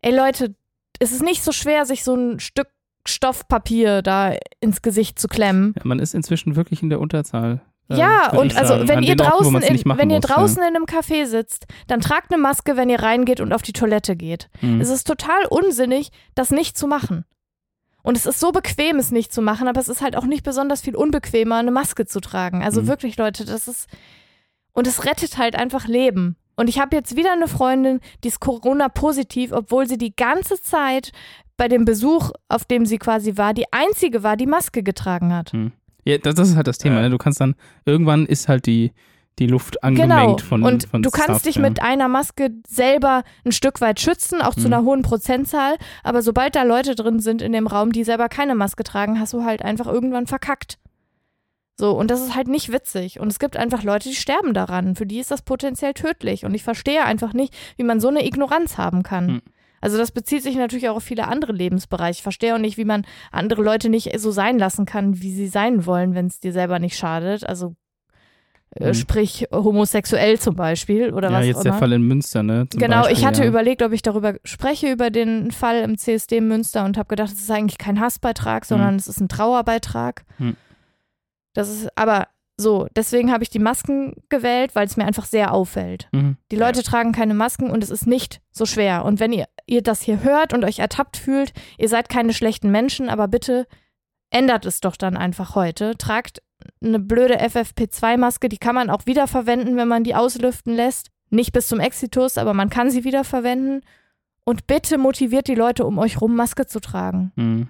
Ey 0.00 0.14
Leute, 0.16 0.54
es 1.00 1.12
ist 1.12 1.22
nicht 1.22 1.42
so 1.44 1.52
schwer, 1.52 1.84
sich 1.84 2.02
so 2.04 2.14
ein 2.14 2.40
Stück 2.40 2.68
Stoffpapier 3.06 4.02
da 4.02 4.34
ins 4.60 4.82
Gesicht 4.82 5.18
zu 5.18 5.28
klemmen. 5.28 5.74
Ja, 5.76 5.82
man 5.84 5.98
ist 5.98 6.14
inzwischen 6.14 6.56
wirklich 6.56 6.82
in 6.82 6.90
der 6.90 7.00
Unterzahl. 7.00 7.62
äh, 7.88 7.96
Ja, 7.96 8.30
und 8.32 8.54
also 8.56 8.74
sagen, 8.76 8.88
wenn 8.88 9.02
ihr 9.02 9.10
Orten, 9.12 9.22
draußen, 9.30 9.52
man's 9.52 9.66
in, 9.66 9.82
wenn 9.96 10.10
ihr 10.10 10.16
muss, 10.16 10.26
draußen 10.26 10.58
in 10.62 10.76
einem 10.76 10.84
Café 10.84 11.24
sitzt, 11.26 11.66
dann 11.86 12.00
tragt 12.00 12.30
eine 12.32 12.40
Maske, 12.42 12.76
wenn 12.76 12.90
ihr 12.90 13.00
reingeht 13.02 13.40
und 13.40 13.52
auf 13.52 13.62
die 13.62 13.72
Toilette 13.72 14.14
geht. 14.14 14.48
Ja. 14.60 14.68
Mhm. 14.68 14.80
Es 14.80 14.90
ist 14.90 15.06
total 15.06 15.46
unsinnig, 15.48 16.10
das 16.34 16.50
nicht 16.50 16.76
zu 16.76 16.86
machen. 16.86 17.24
Und 18.02 18.16
es 18.16 18.26
ist 18.26 18.40
so 18.40 18.52
bequem, 18.52 18.98
es 18.98 19.10
nicht 19.10 19.32
zu 19.32 19.40
machen, 19.42 19.68
aber 19.68 19.80
es 19.80 19.88
ist 19.88 20.02
halt 20.02 20.14
auch 20.16 20.24
nicht 20.26 20.44
besonders 20.44 20.82
viel 20.82 20.94
unbequemer, 20.96 21.56
eine 21.56 21.70
Maske 21.70 22.04
zu 22.06 22.20
tragen. 22.20 22.62
Also 22.62 22.82
Mhm. 22.82 22.86
wirklich, 22.88 23.16
Leute, 23.16 23.44
das 23.46 23.68
ist. 23.68 23.88
Und 24.72 24.86
es 24.86 25.04
rettet 25.06 25.38
halt 25.38 25.56
einfach 25.56 25.86
Leben. 25.88 26.36
Und 26.58 26.68
ich 26.68 26.80
habe 26.80 26.96
jetzt 26.96 27.14
wieder 27.16 27.32
eine 27.32 27.46
Freundin, 27.46 28.00
die 28.24 28.28
ist 28.28 28.40
Corona-positiv, 28.40 29.52
obwohl 29.52 29.86
sie 29.86 29.96
die 29.96 30.14
ganze 30.14 30.60
Zeit 30.60 31.12
bei 31.56 31.68
dem 31.68 31.84
Besuch, 31.84 32.32
auf 32.48 32.64
dem 32.64 32.84
sie 32.84 32.98
quasi 32.98 33.36
war, 33.36 33.54
die 33.54 33.72
einzige 33.72 34.22
war, 34.24 34.36
die 34.36 34.46
Maske 34.46 34.82
getragen 34.82 35.32
hat. 35.32 35.52
Ja, 36.04 36.18
das, 36.18 36.34
das 36.34 36.48
ist 36.50 36.56
halt 36.56 36.66
das 36.66 36.78
Thema. 36.78 36.96
Ja. 36.96 37.02
Ne? 37.02 37.10
Du 37.10 37.18
kannst 37.18 37.40
dann, 37.40 37.54
irgendwann 37.84 38.26
ist 38.26 38.48
halt 38.48 38.66
die, 38.66 38.92
die 39.38 39.46
Luft 39.46 39.84
angemengt 39.84 40.10
Genau. 40.10 40.36
von 40.38 40.62
und 40.64 40.84
von 40.88 41.02
du 41.02 41.10
kannst 41.10 41.30
Stuff, 41.30 41.42
dich 41.42 41.56
ja. 41.56 41.62
mit 41.62 41.80
einer 41.80 42.08
Maske 42.08 42.50
selber 42.66 43.22
ein 43.44 43.52
Stück 43.52 43.80
weit 43.80 44.00
schützen, 44.00 44.42
auch 44.42 44.54
zu 44.54 44.66
Mhm. 44.66 44.66
einer 44.66 44.82
hohen 44.84 45.02
Prozentzahl. 45.02 45.76
Aber 46.02 46.22
sobald 46.22 46.56
da 46.56 46.64
Leute 46.64 46.96
drin 46.96 47.20
sind 47.20 47.40
in 47.40 47.52
dem 47.52 47.68
Raum, 47.68 47.92
die 47.92 48.02
selber 48.02 48.28
keine 48.28 48.56
Maske 48.56 48.82
tragen, 48.82 49.20
hast 49.20 49.32
du 49.32 49.44
halt 49.44 49.62
einfach 49.62 49.86
irgendwann 49.86 50.26
verkackt. 50.26 50.78
So, 51.78 51.92
und 51.92 52.10
das 52.10 52.20
ist 52.20 52.34
halt 52.34 52.48
nicht 52.48 52.72
witzig. 52.72 53.20
Und 53.20 53.28
es 53.28 53.38
gibt 53.38 53.56
einfach 53.56 53.84
Leute, 53.84 54.08
die 54.08 54.16
sterben 54.16 54.52
daran. 54.52 54.96
Für 54.96 55.06
die 55.06 55.20
ist 55.20 55.30
das 55.30 55.42
potenziell 55.42 55.94
tödlich. 55.94 56.44
Und 56.44 56.54
ich 56.54 56.64
verstehe 56.64 57.04
einfach 57.04 57.32
nicht, 57.32 57.54
wie 57.76 57.84
man 57.84 58.00
so 58.00 58.08
eine 58.08 58.26
Ignoranz 58.26 58.78
haben 58.78 59.04
kann. 59.04 59.26
Mhm. 59.26 59.42
Also 59.80 59.96
das 59.96 60.10
bezieht 60.10 60.42
sich 60.42 60.56
natürlich 60.56 60.88
auch 60.88 60.96
auf 60.96 61.04
viele 61.04 61.28
andere 61.28 61.52
Lebensbereiche. 61.52 62.18
Ich 62.18 62.22
verstehe 62.24 62.52
auch 62.54 62.58
nicht, 62.58 62.78
wie 62.78 62.84
man 62.84 63.06
andere 63.30 63.62
Leute 63.62 63.88
nicht 63.90 64.10
so 64.18 64.32
sein 64.32 64.58
lassen 64.58 64.86
kann, 64.86 65.22
wie 65.22 65.32
sie 65.32 65.46
sein 65.46 65.86
wollen, 65.86 66.16
wenn 66.16 66.26
es 66.26 66.40
dir 66.40 66.52
selber 66.52 66.80
nicht 66.80 66.96
schadet. 66.98 67.46
Also 67.48 67.76
äh, 68.74 68.88
Mhm. 68.88 68.94
sprich 68.94 69.46
homosexuell 69.52 70.38
zum 70.40 70.56
Beispiel 70.56 71.12
oder 71.14 71.30
Ja, 71.30 71.38
was 71.38 71.46
jetzt 71.46 71.58
auch 71.58 71.62
der. 71.62 71.74
Fall 71.74 71.92
in 71.92 72.02
Münster, 72.02 72.42
ne? 72.42 72.66
zum 72.68 72.80
Genau, 72.80 73.02
Beispiel, 73.02 73.18
ich 73.18 73.24
hatte 73.24 73.42
ja. 73.42 73.48
überlegt, 73.48 73.82
ob 73.82 73.92
ich 73.92 74.02
darüber 74.02 74.34
spreche, 74.44 74.90
über 74.90 75.10
den 75.10 75.52
Fall 75.52 75.82
im 75.82 75.96
CSD 75.96 76.40
Münster 76.40 76.84
und 76.84 76.98
habe 76.98 77.08
gedacht, 77.08 77.30
es 77.32 77.38
ist 77.40 77.50
eigentlich 77.52 77.78
kein 77.78 78.00
Hassbeitrag, 78.00 78.64
sondern 78.64 78.96
es 78.96 79.06
ist 79.06 79.20
ein 79.20 79.28
Trauerbeitrag. 79.28 80.24
Hm. 80.38 80.56
Das 81.58 81.68
ist 81.68 81.88
aber 81.98 82.28
so, 82.56 82.86
deswegen 82.94 83.32
habe 83.32 83.42
ich 83.42 83.50
die 83.50 83.58
Masken 83.58 84.14
gewählt, 84.28 84.76
weil 84.76 84.86
es 84.86 84.96
mir 84.96 85.04
einfach 85.04 85.26
sehr 85.26 85.52
auffällt. 85.52 86.08
Mhm. 86.12 86.36
Die 86.52 86.56
Leute 86.56 86.84
tragen 86.84 87.10
keine 87.10 87.34
Masken 87.34 87.68
und 87.68 87.82
es 87.82 87.90
ist 87.90 88.06
nicht 88.06 88.40
so 88.52 88.64
schwer. 88.64 89.04
Und 89.04 89.18
wenn 89.18 89.32
ihr, 89.32 89.46
ihr 89.66 89.82
das 89.82 90.00
hier 90.00 90.22
hört 90.22 90.54
und 90.54 90.64
euch 90.64 90.78
ertappt 90.78 91.16
fühlt, 91.16 91.52
ihr 91.76 91.88
seid 91.88 92.08
keine 92.08 92.32
schlechten 92.32 92.70
Menschen, 92.70 93.08
aber 93.08 93.26
bitte 93.26 93.66
ändert 94.30 94.66
es 94.66 94.80
doch 94.80 94.94
dann 94.94 95.16
einfach 95.16 95.56
heute. 95.56 95.98
Tragt 95.98 96.42
eine 96.80 97.00
blöde 97.00 97.40
FFP2-Maske, 97.40 98.48
die 98.48 98.58
kann 98.58 98.76
man 98.76 98.88
auch 98.88 99.06
wiederverwenden, 99.06 99.76
wenn 99.76 99.88
man 99.88 100.04
die 100.04 100.14
auslüften 100.14 100.76
lässt. 100.76 101.08
Nicht 101.30 101.52
bis 101.52 101.66
zum 101.66 101.80
Exitus, 101.80 102.38
aber 102.38 102.54
man 102.54 102.70
kann 102.70 102.92
sie 102.92 103.02
wiederverwenden. 103.02 103.82
Und 104.44 104.68
bitte 104.68 104.96
motiviert 104.96 105.48
die 105.48 105.56
Leute 105.56 105.84
um 105.84 105.98
euch 105.98 106.20
rum, 106.20 106.36
Maske 106.36 106.66
zu 106.66 106.78
tragen. 106.78 107.32
Mhm. 107.34 107.68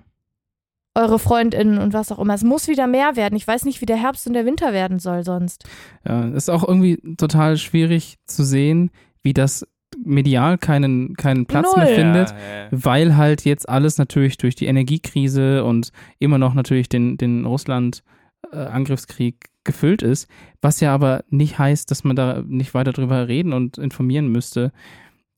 Eure 0.98 1.18
FreundInnen 1.18 1.78
und 1.78 1.92
was 1.92 2.10
auch 2.10 2.18
immer. 2.18 2.34
Es 2.34 2.44
muss 2.44 2.68
wieder 2.68 2.86
mehr 2.86 3.16
werden. 3.16 3.36
Ich 3.36 3.46
weiß 3.46 3.64
nicht, 3.64 3.80
wie 3.80 3.86
der 3.86 3.96
Herbst 3.96 4.26
und 4.26 4.32
der 4.32 4.44
Winter 4.44 4.72
werden 4.72 4.98
soll 4.98 5.24
sonst. 5.24 5.64
Ja, 6.06 6.28
ist 6.28 6.50
auch 6.50 6.66
irgendwie 6.66 6.96
total 7.16 7.56
schwierig 7.56 8.16
zu 8.26 8.42
sehen, 8.42 8.90
wie 9.22 9.32
das 9.32 9.66
medial 10.04 10.58
keinen, 10.58 11.14
keinen 11.14 11.46
Platz 11.46 11.74
Null. 11.74 11.84
mehr 11.84 11.94
findet. 11.94 12.30
Ja, 12.30 12.36
ja, 12.36 12.68
weil 12.70 13.16
halt 13.16 13.44
jetzt 13.44 13.68
alles 13.68 13.98
natürlich 13.98 14.38
durch 14.38 14.54
die 14.54 14.66
Energiekrise 14.66 15.64
und 15.64 15.90
immer 16.18 16.38
noch 16.38 16.54
natürlich 16.54 16.88
den, 16.88 17.16
den 17.16 17.44
Russland-Angriffskrieg 17.44 19.46
gefüllt 19.64 20.02
ist, 20.02 20.28
was 20.62 20.80
ja 20.80 20.94
aber 20.94 21.24
nicht 21.28 21.58
heißt, 21.58 21.90
dass 21.90 22.02
man 22.02 22.16
da 22.16 22.42
nicht 22.46 22.74
weiter 22.74 22.92
drüber 22.92 23.28
reden 23.28 23.52
und 23.52 23.78
informieren 23.78 24.28
müsste, 24.28 24.72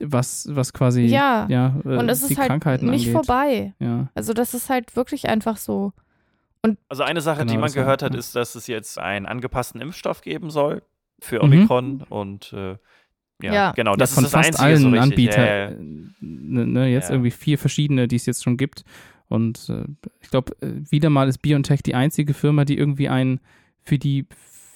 was, 0.01 0.49
was 0.51 0.73
quasi 0.73 1.03
Ja, 1.03 1.47
ja, 1.49 1.75
äh, 1.85 1.97
und 1.97 2.09
es 2.09 2.27
die 2.27 2.33
ist 2.35 2.39
halt 2.39 2.49
Krankheiten 2.49 2.87
nicht 2.91 3.09
angeht. 3.09 3.13
vorbei. 3.27 3.75
Ja. 3.79 4.09
Also 4.15 4.33
das 4.33 4.55
ist 4.55 4.71
halt 4.71 4.97
wirklich 4.97 5.29
einfach 5.29 5.57
so. 5.57 5.93
Also 6.89 7.03
eine 7.05 7.21
Sache, 7.23 7.41
Genau, 7.41 7.53
die 7.53 7.57
man 7.59 7.67
das 7.67 7.75
gehört 7.75 8.03
hat, 8.03 8.13
ja. 8.13 8.19
ist, 8.19 8.37
dass 8.37 8.55
es 8.55 8.67
jetzt 8.67 8.99
einen 8.99 9.27
angepassten 9.27 9.81
Impfstoff 9.81 10.21
geben 10.21 10.51
soll 10.51 10.83
für 11.19 11.37
Mhm. 11.37 11.43
Omikron 11.45 12.03
und 12.09 12.53
äh, 12.53 12.77
ja, 13.43 13.53
Ja. 13.55 13.73
genau, 13.73 13.93
Ja, 13.93 13.97
das 13.97 14.15
von 14.15 14.25
ist 14.25 14.35
das 14.35 14.47
fast 14.47 14.59
so 14.59 14.65
allen 14.65 14.85
richtig. 14.85 15.01
Anbietern. 15.01 15.45
Ja, 15.47 15.71
ja. 15.71 15.77
Ne, 16.21 16.67
ne, 16.67 16.87
jetzt 16.89 17.09
Ja. 17.09 17.15
irgendwie 17.15 17.31
vier 17.31 17.57
verschiedene, 17.59 18.09
die 18.09 18.17
es 18.17 18.27
jetzt 18.27 18.43
schon 18.45 18.57
gibt. 18.59 18.85
Und 19.29 19.69
äh, 19.71 19.85
ich 20.21 20.31
glaube, 20.31 20.55
äh, 20.61 20.73
wieder 20.91 21.09
mal 21.09 21.29
ist 21.29 21.39
BioNTech 21.39 21.83
die 21.83 21.95
einzige 21.95 22.35
Firma, 22.35 22.65
die 22.67 22.77
irgendwie 22.77 23.09
einen 23.09 23.41
für 23.83 23.99
die 23.99 24.27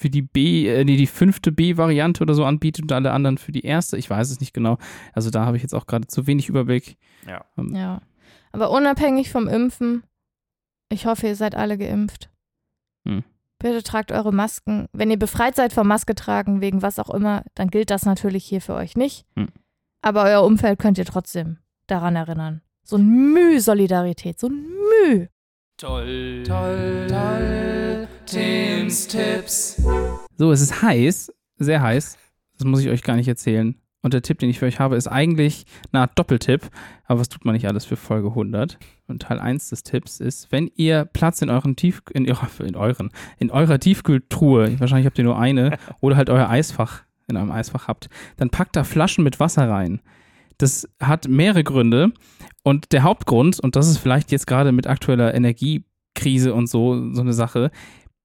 für 0.04 0.10
die 0.10 0.20
B, 0.20 0.68
äh, 0.68 0.84
nee, 0.84 0.98
die 0.98 1.06
fünfte 1.06 1.50
B-Variante 1.50 2.22
oder 2.22 2.34
so 2.34 2.44
anbietet 2.44 2.82
und 2.82 2.92
alle 2.92 3.12
anderen 3.12 3.38
für 3.38 3.52
die 3.52 3.62
erste. 3.64 3.96
Ich 3.96 4.10
weiß 4.10 4.30
es 4.30 4.38
nicht 4.38 4.52
genau. 4.52 4.76
Also 5.14 5.30
da 5.30 5.46
habe 5.46 5.56
ich 5.56 5.62
jetzt 5.62 5.74
auch 5.74 5.86
gerade 5.86 6.06
zu 6.08 6.26
wenig 6.26 6.50
Überblick. 6.50 6.98
Ja. 7.26 7.42
Ähm, 7.56 7.74
Ja. 7.74 8.02
Aber 8.52 8.70
unabhängig 8.70 9.30
vom 9.30 9.48
Impfen, 9.48 10.02
ich 10.90 11.06
hoffe, 11.06 11.26
ihr 11.26 11.36
seid 11.36 11.54
alle 11.54 11.78
geimpft. 11.78 12.28
Hm. 13.08 13.24
Bitte 13.58 13.82
tragt 13.82 14.12
eure 14.12 14.30
Masken. 14.30 14.88
Wenn 14.92 15.10
ihr 15.10 15.18
befreit 15.18 15.56
seid 15.56 15.72
vom 15.72 15.88
Maske 15.88 16.14
tragen, 16.14 16.60
wegen 16.60 16.82
was 16.82 16.98
auch 16.98 17.08
immer, 17.08 17.42
dann 17.54 17.68
gilt 17.68 17.88
das 17.88 18.04
natürlich 18.04 18.44
hier 18.44 18.60
für 18.60 18.74
euch 18.74 18.98
nicht. 18.98 19.24
Hm. 19.36 19.48
Aber 20.02 20.24
euer 20.24 20.44
Umfeld 20.44 20.78
könnt 20.78 20.98
ihr 20.98 21.06
trotzdem 21.06 21.56
daran 21.86 22.14
erinnern. 22.14 22.60
So 22.82 22.96
ein 22.96 23.32
Müh 23.32 23.58
Solidarität, 23.58 24.38
so 24.38 24.48
ein 24.48 24.66
Müh. 24.66 25.28
Toll, 25.76 26.44
toll, 26.46 27.06
toll. 27.08 28.06
Tims 28.26 29.08
Tipps. 29.08 29.82
So, 30.36 30.52
es 30.52 30.60
ist 30.60 30.82
heiß, 30.82 31.32
sehr 31.56 31.82
heiß. 31.82 32.16
Das 32.56 32.64
muss 32.64 32.80
ich 32.80 32.90
euch 32.90 33.02
gar 33.02 33.16
nicht 33.16 33.26
erzählen. 33.26 33.74
Und 34.00 34.14
der 34.14 34.22
Tipp, 34.22 34.38
den 34.38 34.50
ich 34.50 34.60
für 34.60 34.66
euch 34.66 34.78
habe, 34.78 34.94
ist 34.94 35.08
eigentlich 35.08 35.64
eine 35.90 36.02
Art 36.02 36.16
Doppeltipp. 36.16 36.70
Aber 37.06 37.18
was 37.18 37.28
tut 37.28 37.44
man 37.44 37.54
nicht 37.54 37.66
alles 37.66 37.84
für 37.84 37.96
Folge 37.96 38.28
100? 38.28 38.78
Und 39.08 39.22
Teil 39.22 39.40
1 39.40 39.70
des 39.70 39.82
Tipps 39.82 40.20
ist, 40.20 40.52
wenn 40.52 40.70
ihr 40.76 41.06
Platz 41.06 41.42
in 41.42 41.50
euren 41.50 41.74
Tief 41.74 42.02
in, 42.12 42.24
ihrer, 42.24 42.48
in 42.60 42.76
euren 42.76 43.10
in 43.38 43.50
eurer 43.50 43.80
Tiefkühltruhe, 43.80 44.78
wahrscheinlich 44.78 45.06
habt 45.06 45.18
ihr 45.18 45.24
nur 45.24 45.40
eine 45.40 45.76
oder 46.00 46.16
halt 46.16 46.30
euer 46.30 46.48
Eisfach 46.48 47.02
in 47.26 47.36
eurem 47.36 47.50
Eisfach 47.50 47.88
habt, 47.88 48.08
dann 48.36 48.50
packt 48.50 48.76
da 48.76 48.84
Flaschen 48.84 49.24
mit 49.24 49.40
Wasser 49.40 49.68
rein. 49.68 50.00
Das 50.58 50.88
hat 51.00 51.28
mehrere 51.28 51.64
Gründe 51.64 52.12
und 52.62 52.92
der 52.92 53.02
Hauptgrund 53.02 53.60
und 53.60 53.76
das 53.76 53.88
ist 53.88 53.98
vielleicht 53.98 54.32
jetzt 54.32 54.46
gerade 54.46 54.72
mit 54.72 54.86
aktueller 54.86 55.34
Energiekrise 55.34 56.54
und 56.54 56.68
so 56.68 57.12
so 57.12 57.20
eine 57.20 57.32
Sache, 57.32 57.70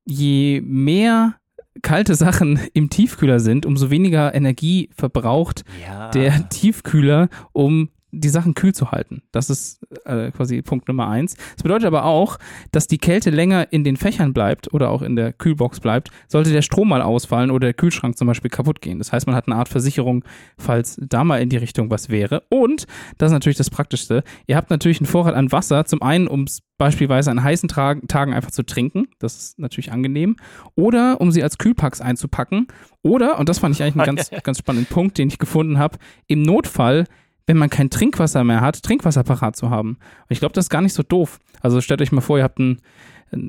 je 0.06 0.62
mehr 0.62 1.36
kalte 1.82 2.16
Sachen 2.16 2.60
im 2.74 2.90
Tiefkühler 2.90 3.40
sind, 3.40 3.66
umso 3.66 3.90
weniger 3.90 4.34
Energie 4.34 4.90
verbraucht 4.96 5.64
ja. 5.86 6.10
der 6.10 6.50
Tiefkühler, 6.50 7.30
um 7.52 7.90
die 8.12 8.30
Sachen 8.30 8.54
kühl 8.54 8.74
zu 8.74 8.92
halten. 8.92 9.22
Das 9.32 9.50
ist 9.50 9.82
äh, 10.06 10.32
quasi 10.32 10.62
Punkt 10.62 10.88
Nummer 10.88 11.08
eins. 11.08 11.36
Das 11.56 11.64
bedeutet 11.64 11.86
aber 11.86 12.06
auch, 12.06 12.38
dass 12.72 12.88
die 12.88 12.98
Kälte 12.98 13.30
länger 13.30 13.72
in 13.72 13.84
den 13.84 13.98
Fächern 13.98 14.34
bleibt 14.34 14.74
oder 14.74 14.90
auch 14.90 15.02
in 15.02 15.16
der 15.16 15.34
Kühlbox 15.34 15.80
bleibt, 15.80 16.10
sollte 16.28 16.52
der 16.52 16.62
Strom 16.62 16.90
mal 16.90 17.02
ausfallen 17.02 17.52
oder 17.52 17.68
der 17.68 17.74
Kühlschrank 17.74 18.18
zum 18.18 18.28
Beispiel 18.28 18.50
kaputt 18.50 18.82
gehen. 18.82 18.98
Das 18.98 19.12
heißt, 19.12 19.28
man 19.28 19.36
hat 19.36 19.48
eine 19.48 19.56
Art 19.56 19.70
Versicherung, 19.70 20.24
falls 20.58 21.00
da 21.02 21.24
mal 21.24 21.42
in 21.42 21.50
die 21.50 21.58
Richtung 21.58 21.90
was 21.92 22.10
wäre. 22.10 22.44
Und, 22.50 22.88
das 23.18 23.28
ist 23.28 23.34
natürlich 23.34 23.58
das 23.58 23.70
Praktischste, 23.70 24.24
ihr 24.48 24.56
habt 24.56 24.70
natürlich 24.70 25.00
einen 25.00 25.08
Vorrat 25.08 25.36
an 25.36 25.52
Wasser, 25.52 25.86
zum 25.86 26.02
einen, 26.02 26.28
um 26.28 26.44
es 26.44 26.62
beispielsweise 26.78 27.30
an 27.30 27.44
heißen 27.44 27.70
Tagen 27.70 28.34
einfach 28.34 28.52
zu 28.52 28.64
trinken, 28.64 29.08
das 29.20 29.38
ist 29.38 29.60
natürlich 29.60 29.92
angenehm, 29.92 30.38
oder 30.76 31.20
um 31.22 31.32
sie 31.32 31.44
als 31.44 31.58
Kühlpacks 31.58 32.02
einzupacken, 32.02 32.68
oder, 33.02 33.38
und 33.38 33.50
das 33.50 33.60
fand 33.60 33.76
ich 33.76 33.84
eigentlich 33.84 34.08
einen 34.08 34.16
ganz, 34.18 34.32
ganz 34.44 34.58
spannenden 34.58 34.92
Punkt, 34.92 35.18
den 35.18 35.28
ich 35.28 35.38
gefunden 35.38 35.78
habe, 35.78 35.98
im 36.28 36.42
Notfall 36.42 37.06
wenn 37.50 37.58
man 37.58 37.72
kein 37.72 37.90
Trinkwasser 37.90 38.44
mehr 38.44 38.62
hat, 38.62 38.84
Trinkwasser 38.84 39.24
parat 39.24 39.56
zu 39.56 39.72
haben. 39.72 39.90
Und 39.98 40.30
ich 40.30 40.38
glaube, 40.40 40.54
das 40.54 40.66
ist 40.66 40.70
gar 40.70 40.82
nicht 40.84 40.94
so 40.94 41.02
doof. 41.02 41.40
Also 41.62 41.82
stellt 41.82 42.00
euch 42.02 42.12
mal 42.12 42.22
vor, 42.22 42.38
ihr 42.38 42.44
habt 42.44 42.60
einen, 42.60 42.80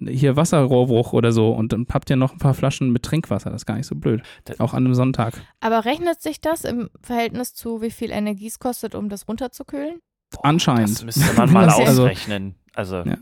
hier 0.08 0.36
Wasserrohrbruch 0.36 1.12
oder 1.12 1.32
so 1.32 1.50
und 1.52 1.72
dann 1.74 1.86
habt 1.92 2.08
ihr 2.08 2.16
noch 2.16 2.32
ein 2.32 2.38
paar 2.38 2.54
Flaschen 2.54 2.90
mit 2.92 3.02
Trinkwasser. 3.02 3.50
Das 3.50 3.62
ist 3.62 3.66
gar 3.66 3.76
nicht 3.76 3.86
so 3.86 3.94
blöd. 3.96 4.22
Auch 4.58 4.72
an 4.72 4.86
einem 4.86 4.94
Sonntag. 4.94 5.34
Aber 5.60 5.84
rechnet 5.84 6.22
sich 6.22 6.40
das 6.40 6.64
im 6.64 6.88
Verhältnis 7.02 7.52
zu, 7.54 7.82
wie 7.82 7.90
viel 7.90 8.10
Energie 8.10 8.46
es 8.46 8.58
kostet, 8.58 8.94
um 8.94 9.10
das 9.10 9.28
runterzukühlen? 9.28 10.00
Anscheinend. 10.42 10.90
Das 10.90 11.04
müsste 11.04 11.34
man 11.36 11.52
mal 11.52 11.68
Also- 11.68 11.82
ausrechnen. 12.04 12.54
Also, 12.74 12.96
Ja. 13.02 13.18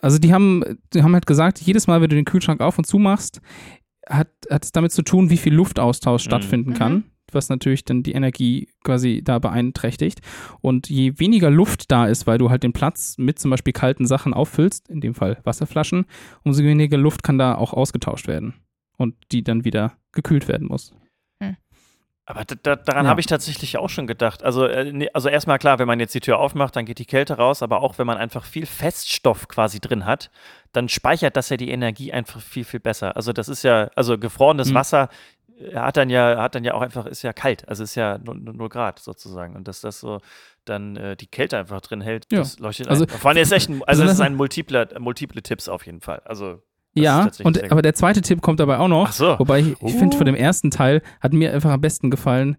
Also 0.00 0.18
die 0.18 0.32
haben, 0.34 0.64
die 0.92 1.04
haben 1.04 1.14
halt 1.14 1.26
gesagt, 1.26 1.60
jedes 1.60 1.86
Mal, 1.86 2.00
wenn 2.00 2.10
du 2.10 2.16
den 2.16 2.24
Kühlschrank 2.24 2.60
auf 2.60 2.76
und 2.78 2.84
zu 2.88 2.98
machst, 2.98 3.40
hat, 4.08 4.28
hat 4.50 4.64
es 4.64 4.72
damit 4.72 4.90
zu 4.90 5.02
tun, 5.02 5.30
wie 5.30 5.36
viel 5.36 5.54
Luftaustausch 5.54 6.24
Mhm. 6.24 6.28
stattfinden 6.30 6.70
Mhm. 6.70 6.74
Was 7.32 7.48
natürlich 7.48 7.84
dann 7.84 8.02
die 8.02 8.12
Energie 8.12 8.68
quasi 8.84 9.22
da 9.24 9.38
beeinträchtigt. 9.38 10.20
Und 10.60 10.88
je 10.88 11.18
weniger 11.18 11.50
Luft 11.50 11.90
da 11.90 12.06
ist, 12.06 12.26
weil 12.26 12.38
du 12.38 12.50
halt 12.50 12.62
den 12.62 12.72
Platz 12.72 13.16
mit 13.18 13.38
zum 13.38 13.50
Beispiel 13.50 13.72
kalten 13.72 14.06
Sachen 14.06 14.34
auffüllst, 14.34 14.88
in 14.88 15.00
dem 15.00 15.14
Fall 15.14 15.38
Wasserflaschen, 15.44 16.06
umso 16.44 16.62
weniger 16.62 16.98
Luft 16.98 17.22
kann 17.22 17.38
da 17.38 17.54
auch 17.56 17.72
ausgetauscht 17.72 18.28
werden 18.28 18.54
und 18.96 19.14
die 19.32 19.42
dann 19.42 19.64
wieder 19.64 19.92
gekühlt 20.12 20.48
werden 20.48 20.68
muss. 20.68 20.92
Aber 22.28 22.44
da, 22.44 22.56
da, 22.60 22.74
daran 22.74 23.04
Ja. 23.04 23.10
habe 23.10 23.20
ich 23.20 23.26
tatsächlich 23.28 23.78
auch 23.78 23.88
schon 23.88 24.08
gedacht. 24.08 24.42
Also, 24.42 24.66
äh, 24.66 24.90
nee, 24.92 25.08
also 25.14 25.28
erstmal 25.28 25.60
klar, 25.60 25.78
wenn 25.78 25.86
man 25.86 26.00
jetzt 26.00 26.12
die 26.12 26.18
Tür 26.18 26.40
aufmacht, 26.40 26.74
dann 26.74 26.84
geht 26.84 26.98
die 26.98 27.04
Kälte 27.04 27.34
raus, 27.36 27.62
aber 27.62 27.82
auch 27.82 27.98
wenn 27.98 28.06
man 28.08 28.16
einfach 28.18 28.44
viel 28.44 28.66
Feststoff 28.66 29.46
quasi 29.46 29.78
drin 29.78 30.06
hat, 30.06 30.32
dann 30.72 30.88
speichert 30.88 31.36
das 31.36 31.50
ja 31.50 31.56
die 31.56 31.70
Energie 31.70 32.12
einfach 32.12 32.40
viel, 32.40 32.64
viel 32.64 32.80
besser. 32.80 33.14
Also 33.14 33.32
das 33.32 33.48
ist 33.48 33.62
ja, 33.62 33.90
also 33.94 34.18
gefrorenes 34.18 34.70
Mhm. 34.70 34.74
Wasser 34.74 35.08
äh, 35.58 35.74
hat 35.76 35.96
dann 35.96 36.10
ja, 36.10 36.40
hat 36.40 36.54
dann 36.54 36.64
ja 36.64 36.74
auch 36.74 36.82
einfach, 36.82 37.06
ist 37.06 37.22
ja 37.22 37.32
kalt, 37.32 37.68
also 37.68 37.82
ist 37.84 37.94
ja 37.94 38.18
0 38.18 38.68
Grad 38.68 38.98
sozusagen. 38.98 39.56
Und 39.56 39.68
dass 39.68 39.80
das 39.80 40.00
so 40.00 40.20
dann 40.64 40.96
äh, 40.96 41.16
die 41.16 41.26
Kälte 41.28 41.56
einfach 41.58 41.80
drin 41.80 42.00
hält, 42.00 42.26
Ja. 42.32 42.38
das 42.40 42.58
leuchtet 42.58 42.88
Also- 42.88 43.04
ein. 43.04 43.08
Vor 43.08 43.30
allem 43.30 43.38
ist 43.38 43.52
echt 43.52 43.68
ein, 43.70 43.82
also 43.84 44.02
es 44.04 44.12
ist 44.12 44.20
ein 44.20 44.34
multipler, 44.34 44.88
multiple 44.98 45.42
Tipps 45.42 45.68
auf 45.68 45.86
jeden 45.86 46.00
Fall. 46.00 46.20
Also 46.24 46.62
das 46.94 47.04
Ja, 47.04 47.30
und, 47.44 47.70
aber 47.70 47.82
der 47.82 47.94
zweite 47.94 48.22
Tipp 48.22 48.40
kommt 48.42 48.58
dabei 48.58 48.78
auch 48.78 48.88
noch. 48.88 49.08
Ach 49.08 49.12
so. 49.12 49.38
Wobei 49.38 49.60
ich, 49.60 49.72
ich 49.82 49.92
finde, 49.94 50.14
Uh. 50.14 50.18
von 50.18 50.26
dem 50.26 50.34
ersten 50.34 50.70
Teil 50.70 51.02
hat 51.20 51.32
mir 51.32 51.52
einfach 51.52 51.70
am 51.70 51.80
besten 51.80 52.10
gefallen, 52.10 52.56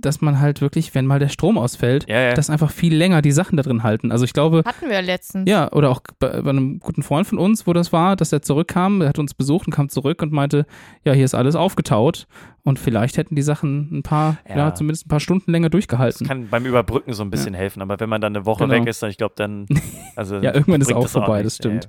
dass 0.00 0.20
man 0.20 0.38
halt 0.38 0.60
wirklich, 0.60 0.94
wenn 0.94 1.04
mal 1.04 1.18
der 1.18 1.28
Strom 1.28 1.58
ausfällt, 1.58 2.08
Ja, 2.08 2.20
ja. 2.20 2.34
dass 2.34 2.48
einfach 2.48 2.70
viel 2.70 2.94
länger 2.94 3.22
die 3.22 3.32
Sachen 3.32 3.56
da 3.56 3.62
drin 3.64 3.82
halten. 3.82 4.12
Also 4.12 4.24
ich 4.24 4.32
glaube, 4.32 4.62
Hatten 4.64 4.88
wir 4.88 5.02
letztens. 5.02 5.50
ja, 5.50 5.70
oder 5.72 5.90
auch 5.90 6.00
bei, 6.20 6.42
bei 6.42 6.50
einem 6.50 6.78
guten 6.78 7.02
Freund 7.02 7.26
von 7.26 7.38
uns, 7.38 7.66
wo 7.66 7.72
das 7.72 7.92
war, 7.92 8.14
dass 8.14 8.32
er 8.32 8.40
zurückkam, 8.42 9.00
er 9.02 9.08
hat 9.08 9.18
uns 9.18 9.34
besucht 9.34 9.66
und 9.66 9.72
kam 9.72 9.88
zurück 9.88 10.22
und 10.22 10.32
meinte, 10.32 10.66
ja, 11.04 11.12
hier 11.12 11.24
ist 11.24 11.34
alles 11.34 11.56
aufgetaut 11.56 12.28
und 12.62 12.78
vielleicht 12.78 13.16
hätten 13.16 13.34
die 13.34 13.42
Sachen 13.42 13.88
ein 13.98 14.02
paar, 14.04 14.38
ja, 14.48 14.56
Ja. 14.56 14.74
zumindest 14.74 15.06
ein 15.06 15.08
paar 15.08 15.20
Stunden 15.20 15.50
länger 15.50 15.66
Das 15.68 15.72
durchgehalten. 15.72 16.26
kann 16.26 16.48
beim 16.48 16.66
Überbrücken 16.66 17.12
so 17.12 17.24
ein 17.24 17.30
bisschen 17.30 17.54
helfen, 17.54 17.82
aber 17.82 17.98
wenn 17.98 18.08
man 18.08 18.20
dann 18.20 18.36
eine 18.36 18.46
Woche 18.46 18.64
Genau. 18.68 18.74
weg 18.80 18.86
ist, 18.88 19.02
dann 19.02 19.10
ich 19.10 19.16
glaube 19.18 19.34
dann, 19.36 19.66
also 20.16 20.36
Ja, 20.36 20.54
irgendwann 20.54 20.80
ist 20.82 20.86
bringt 20.86 20.98
auch 20.98 21.02
das 21.04 21.12
vorbei, 21.12 21.42
nichts. 21.42 21.56
das 21.58 21.66
stimmt. 21.66 21.88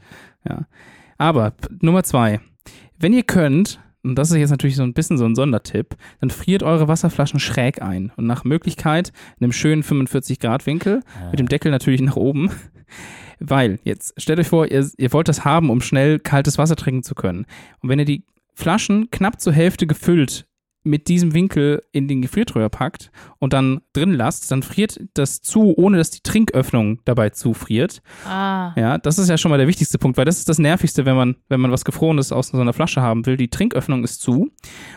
Ja. 0.49 0.65
Aber 1.19 1.53
Nummer 1.81 2.03
zwei. 2.03 2.39
Wenn 2.97 3.13
ihr 3.13 3.23
könnt, 3.23 3.79
und 4.05 4.15
das 4.15 4.31
ist 4.31 4.37
jetzt 4.37 4.49
natürlich 4.51 4.75
so 4.75 4.83
ein 4.83 4.93
bisschen 4.93 5.17
so 5.17 5.25
ein 5.25 5.35
Sondertipp, 5.35 5.95
dann 6.21 6.29
friert 6.29 6.63
eure 6.63 6.87
Wasserflaschen 6.87 7.39
schräg 7.39 7.81
ein 7.81 8.11
und 8.15 8.25
nach 8.25 8.43
Möglichkeit 8.43 9.11
in 9.39 9.43
einem 9.45 9.51
schönen 9.51 9.83
45-Grad-Winkel, 9.83 11.01
Ja. 11.21 11.29
mit 11.31 11.39
dem 11.39 11.47
Deckel 11.49 11.71
natürlich 11.71 12.01
nach 12.01 12.15
oben. 12.15 12.49
Weil, 13.39 13.79
jetzt 13.83 14.13
stellt 14.21 14.39
euch 14.39 14.47
vor, 14.47 14.71
ihr, 14.71 14.87
ihr 14.97 15.11
wollt 15.11 15.27
das 15.27 15.43
haben, 15.43 15.69
um 15.69 15.81
schnell 15.81 16.19
kaltes 16.19 16.57
Wasser 16.57 16.75
trinken 16.75 17.03
zu 17.03 17.15
können. 17.15 17.45
Und 17.81 17.89
wenn 17.89 17.99
ihr 17.99 18.05
die 18.05 18.23
Flaschen 18.53 19.09
knapp 19.11 19.41
zur 19.41 19.51
Hälfte 19.51 19.85
gefüllt 19.87 20.45
mit 20.85 21.07
diesem 21.07 21.33
Winkel 21.33 21.81
in 21.91 22.07
den 22.07 22.21
Gefriertruhe 22.21 22.69
packt 22.69 23.11
und 23.39 23.53
dann 23.53 23.81
drin 23.93 24.13
lasst, 24.13 24.51
dann 24.51 24.63
friert 24.63 24.99
das 25.15 25.41
zu, 25.41 25.73
ohne 25.77 25.97
dass 25.97 26.11
die 26.11 26.21
Trinköffnung 26.21 26.99
dabei 27.05 27.31
zufriert. 27.31 28.01
Ah. 28.27 28.71
Ja, 28.75 28.97
das 28.97 29.17
ist 29.19 29.29
ja 29.29 29.37
schon 29.37 29.49
mal 29.51 29.57
der 29.57 29.67
wichtigste 29.67 29.97
Punkt, 29.97 30.17
weil 30.17 30.25
das 30.25 30.37
ist 30.37 30.47
das 30.49 30.59
Nervigste, 30.59 31.05
wenn 31.05 31.15
man, 31.15 31.35
wenn 31.49 31.59
man 31.59 31.71
was 31.71 31.85
Gefrorenes 31.85 32.31
aus 32.31 32.49
so 32.49 32.59
einer 32.59 32.73
Flasche 32.73 33.01
haben 33.01 33.25
will. 33.25 33.35
Die 33.37 33.49
Trinköffnung 33.49 34.03
ist 34.03 34.21
zu. 34.21 34.49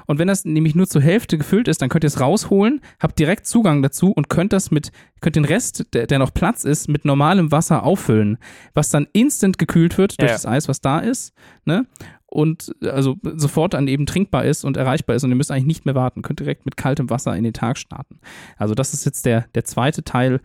Und 0.06 0.18
wenn 0.18 0.28
das 0.28 0.44
nämlich 0.44 0.74
nur 0.74 0.86
zur 0.86 1.02
Hälfte 1.02 1.38
gefüllt 1.38 1.68
ist, 1.68 1.80
dann 1.82 1.88
könnt 1.88 2.04
ihr 2.04 2.08
es 2.08 2.20
rausholen, 2.20 2.80
habt 3.00 3.18
direkt 3.18 3.46
Zugang 3.46 3.82
dazu 3.82 4.12
und 4.12 4.28
könnt 4.28 4.52
das 4.52 4.70
mit, 4.70 4.92
könnt 5.20 5.36
den 5.36 5.44
Rest, 5.44 5.86
der, 5.94 6.06
der 6.06 6.18
noch 6.18 6.34
Platz 6.34 6.64
ist, 6.64 6.88
mit 6.88 7.04
normalem 7.04 7.50
Wasser 7.50 7.82
auffüllen, 7.82 8.38
was 8.74 8.90
dann 8.90 9.06
instant 9.12 9.58
gekühlt 9.58 9.96
wird 9.96 10.20
durch 10.20 10.28
Ja. 10.30 10.34
das 10.34 10.46
Eis, 10.46 10.68
was 10.68 10.80
da 10.80 10.98
ist, 10.98 11.32
ne? 11.64 11.86
Und 12.30 12.74
also 12.82 13.16
sofort 13.22 13.74
dann 13.74 13.88
eben 13.88 14.04
trinkbar 14.04 14.44
ist 14.44 14.64
und 14.64 14.76
erreichbar 14.76 15.16
ist 15.16 15.24
und 15.24 15.30
ihr 15.30 15.36
müsst 15.36 15.50
eigentlich 15.50 15.66
nicht 15.66 15.86
mehr 15.86 15.94
warten, 15.94 16.22
könnt 16.22 16.40
direkt 16.40 16.66
mit 16.66 16.76
kaltem 16.76 17.08
Wasser 17.08 17.34
in 17.34 17.44
den 17.44 17.54
Tag 17.54 17.78
starten. 17.78 18.20
Also 18.58 18.74
das 18.74 18.92
ist 18.92 19.06
jetzt 19.06 19.24
der, 19.24 19.46
der 19.54 19.64
zweite 19.64 20.04
Teil 20.04 20.40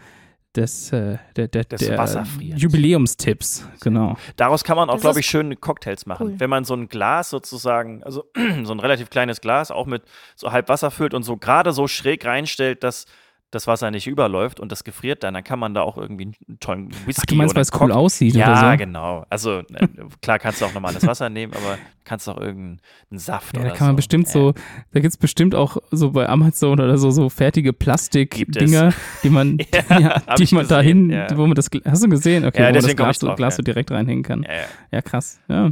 des, 0.56 0.92
äh, 0.92 1.18
der, 1.36 1.48
der, 1.48 1.64
Des 1.64 1.80
der. 1.80 2.26
Jubiläumstipps, 2.40 3.68
genau. 3.82 4.18
Daraus 4.36 4.64
kann 4.64 4.78
man 4.78 4.90
auch, 4.90 5.00
glaube 5.00 5.20
ich, 5.20 5.26
schöne 5.26 5.56
Cocktails 5.56 6.06
machen. 6.06 6.28
cool. 6.28 6.40
Wenn 6.40 6.50
man 6.50 6.64
so 6.64 6.76
ein 6.76 6.90
Glas 6.90 7.30
sozusagen, 7.30 8.04
also 8.04 8.26
so 8.64 8.74
ein 8.74 8.80
relativ 8.80 9.10
kleines 9.10 9.42
Glas, 9.42 9.72
auch 9.72 9.88
mit 9.88 10.04
so 10.36 10.52
halb 10.52 10.70
Wasser 10.70 10.92
füllt 10.92 11.14
und 11.14 11.24
so 11.24 11.38
gerade 11.38 11.74
so 11.74 11.88
schräg 11.88 12.26
reinstellt, 12.26 12.84
dass 12.84 13.06
das 13.54 13.68
Wasser 13.68 13.91
nicht 13.91 14.08
überläuft 14.08 14.60
und 14.60 14.72
das 14.72 14.84
gefriert 14.84 15.24
dann, 15.24 15.34
dann 15.34 15.43
kann 15.43 15.60
man 15.60 15.74
da 15.74 15.82
auch 15.82 15.97
irgendwie 15.97 16.32
einen 16.47 16.60
tollen 16.60 16.89
Whisky 17.06 17.22
Ach, 17.22 17.26
du 17.28 17.36
meinst, 17.36 17.56
weil 17.56 17.62
es 17.62 17.72
cool 17.80 17.91
aussieht 17.91 18.34
Ja, 18.36 18.51
oder 18.62 18.72
so? 18.72 18.78
genau. 18.78 19.26
Also 19.30 19.60
äh, 19.60 19.88
klar 20.22 20.39
kannst 20.39 20.62
du 20.62 20.66
auch 20.66 20.74
normales 20.74 21.06
Wasser 21.06 21.30
nehmen, 21.30 21.54
aber 21.54 21.78
kannst 22.04 22.28
auch 22.30 22.38
irgendeinen 22.39 22.80
Saft 23.12 23.56
Ja, 23.56 23.62
oder 23.62 23.70
da 23.70 23.76
kann 23.76 23.88
man 23.88 23.93
so. 23.93 23.97
bestimmt 23.97 24.28
so, 24.28 24.54
da 24.91 24.99
gibt 24.99 25.12
es 25.14 25.18
bestimmt 25.18 25.56
auch 25.56 25.78
so 25.91 26.12
bei 26.12 26.28
Amazon 26.28 26.80
oder 26.80 26.97
so, 26.97 27.12
so 27.12 27.30
fertige. 27.30 27.74
Plastikdinger, 27.74 28.93
die 29.24 29.30
man, 29.30 29.58
Ja, 29.89 29.99
ja, 30.28 30.36
die 30.36 30.54
man 30.56 30.68
dahin, 30.68 31.10
ja. 31.10 31.28
wo 31.38 31.45
man 31.45 31.56
das, 31.56 31.70
hast 31.86 32.04
du 32.04 32.10
gesehen? 32.10 32.45
Okay, 32.45 32.62
Ja, 32.62 32.70
wo 32.70 32.74
man 32.74 32.82
das 32.84 32.95
Glas, 32.95 33.20
drauf, 33.20 33.36
Glas 33.36 33.54
ja. 33.54 33.58
so 33.58 33.64
direkt 33.64 33.91
reinhängen 33.91 34.24
kann. 34.24 34.43
Ja, 34.43 34.54
ja. 34.54 34.64
Ja, 34.91 35.01
krass. 35.01 35.39
Ja. 35.47 35.72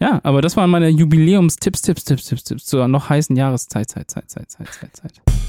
Ja, 0.00 0.20
aber 0.24 0.40
das 0.42 0.56
waren 0.56 0.68
meine 0.70 0.88
Jubiläums-Tipps, 0.88 1.82
Tipps, 1.82 2.04
Tipps, 2.04 2.24
Tipps, 2.26 2.44
Tipps 2.44 2.64
zur 2.64 2.88
noch 2.88 3.08
heißen 3.08 3.36
Jahreszeit, 3.36 3.88
Zeit, 3.88 4.10
Zeit, 4.10 4.28
Zeit, 4.30 4.50
Zeit, 4.50 4.68
Zeit, 4.72 4.96
Zeit. 4.96 5.41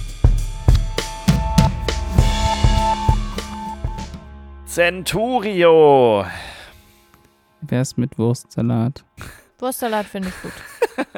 Centurio. 4.73 6.25
Wer 7.61 7.81
ist 7.83 7.95
mit 7.95 8.17
Wurstsalat? 8.17 9.05
Wurstsalat 9.59 10.07
finde 10.07 10.29
ich 10.29 10.41
gut. 10.41 10.51
das 10.97 11.05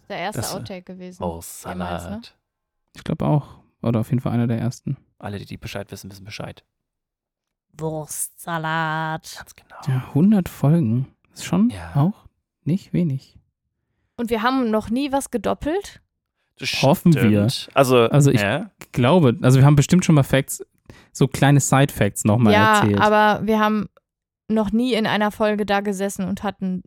ist 0.00 0.08
der 0.08 0.16
erste 0.16 0.40
Das- 0.40 0.54
Outtake 0.54 0.82
gewesen. 0.94 1.22
Oh, 1.22 1.42
Jemals, 1.66 2.04
ne? 2.04 2.22
Ich 2.96 3.04
glaube 3.04 3.26
auch. 3.26 3.58
Oder 3.82 4.00
auf 4.00 4.08
jeden 4.08 4.22
Fall 4.22 4.32
einer 4.32 4.46
der 4.46 4.58
ersten. 4.58 4.96
Alle, 5.18 5.38
die, 5.38 5.44
die 5.44 5.58
Bescheid 5.58 5.92
wissen, 5.92 6.10
wissen 6.10 6.24
Bescheid. 6.24 6.64
Wurstsalat. 7.76 9.34
Ganz 9.36 9.54
genau. 9.54 9.76
Ja, 9.86 10.08
100 10.08 10.48
Folgen. 10.48 11.08
Ist 11.34 11.44
schon 11.44 11.68
Ja. 11.68 11.92
auch 11.94 12.24
nicht 12.64 12.94
wenig. 12.94 13.38
Und 14.16 14.30
wir 14.30 14.42
haben 14.42 14.70
noch 14.70 14.88
nie 14.88 15.12
was 15.12 15.30
gedoppelt. 15.30 16.00
Das 16.58 16.70
Hoffen 16.82 17.12
wir. 17.14 17.50
stimmt. 17.50 17.76
Also, 17.76 17.98
Also 18.08 18.30
ich- 18.30 18.40
ja. 18.40 18.70
Ich 18.80 18.92
glaube, 18.92 19.36
also 19.42 19.58
wir 19.58 19.66
haben 19.66 19.76
bestimmt 19.76 20.06
schon 20.06 20.14
mal 20.14 20.22
Facts, 20.24 20.64
so 21.12 21.28
kleine 21.28 21.60
Side-Facts 21.60 22.24
nochmal 22.24 22.52
ja, 22.52 22.78
erzählt. 22.80 23.00
aber 23.00 23.46
wir 23.46 23.58
haben 23.60 23.88
noch 24.48 24.72
nie 24.72 24.94
in 24.94 25.06
einer 25.06 25.30
Folge 25.30 25.64
da 25.66 25.80
gesessen 25.80 26.28
und 26.28 26.42
hatten 26.42 26.82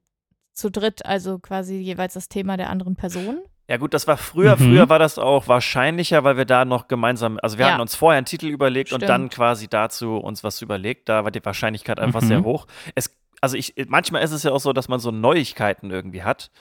zu 0.53 0.69
dritt, 0.69 1.05
also 1.05 1.39
quasi 1.39 1.75
jeweils 1.77 2.13
das 2.13 2.29
Thema 2.29 2.57
der 2.57 2.69
anderen 2.69 2.95
Person. 2.95 3.39
Ja 3.69 3.77
gut, 3.77 3.93
das 3.93 4.07
war 4.07 4.17
früher. 4.17 4.55
Mhm. 4.57 4.65
Früher 4.65 4.89
war 4.89 4.99
das 4.99 5.17
auch 5.17 5.47
wahrscheinlicher, 5.47 6.23
weil 6.25 6.35
wir 6.37 6.45
da 6.45 6.65
noch 6.65 6.87
gemeinsam, 6.89 7.39
also 7.41 7.57
wir 7.57 7.65
Ja. 7.65 7.71
hatten 7.71 7.81
uns 7.81 7.95
vorher 7.95 8.17
einen 8.17 8.25
Titel 8.25 8.47
überlegt 8.47 8.91
und 8.91 8.99
Stimmt. 8.99 9.09
dann 9.09 9.29
quasi 9.29 9.67
dazu 9.69 10.17
uns 10.17 10.43
was 10.43 10.61
überlegt. 10.61 11.07
Da 11.09 11.23
war 11.23 11.31
die 11.31 11.43
Wahrscheinlichkeit 11.43 11.99
einfach 11.99 12.21
Mhm. 12.21 12.27
sehr 12.27 12.43
hoch. 12.43 12.67
Es, 12.95 13.15
also 13.39 13.55
ich, 13.55 13.73
manchmal 13.87 14.21
ist 14.21 14.31
es 14.31 14.43
ja 14.43 14.51
auch 14.51 14.59
so, 14.59 14.73
dass 14.73 14.89
man 14.89 14.99
so 14.99 15.11
Neuigkeiten 15.11 15.89
irgendwie 15.91 16.23
hat 16.23 16.51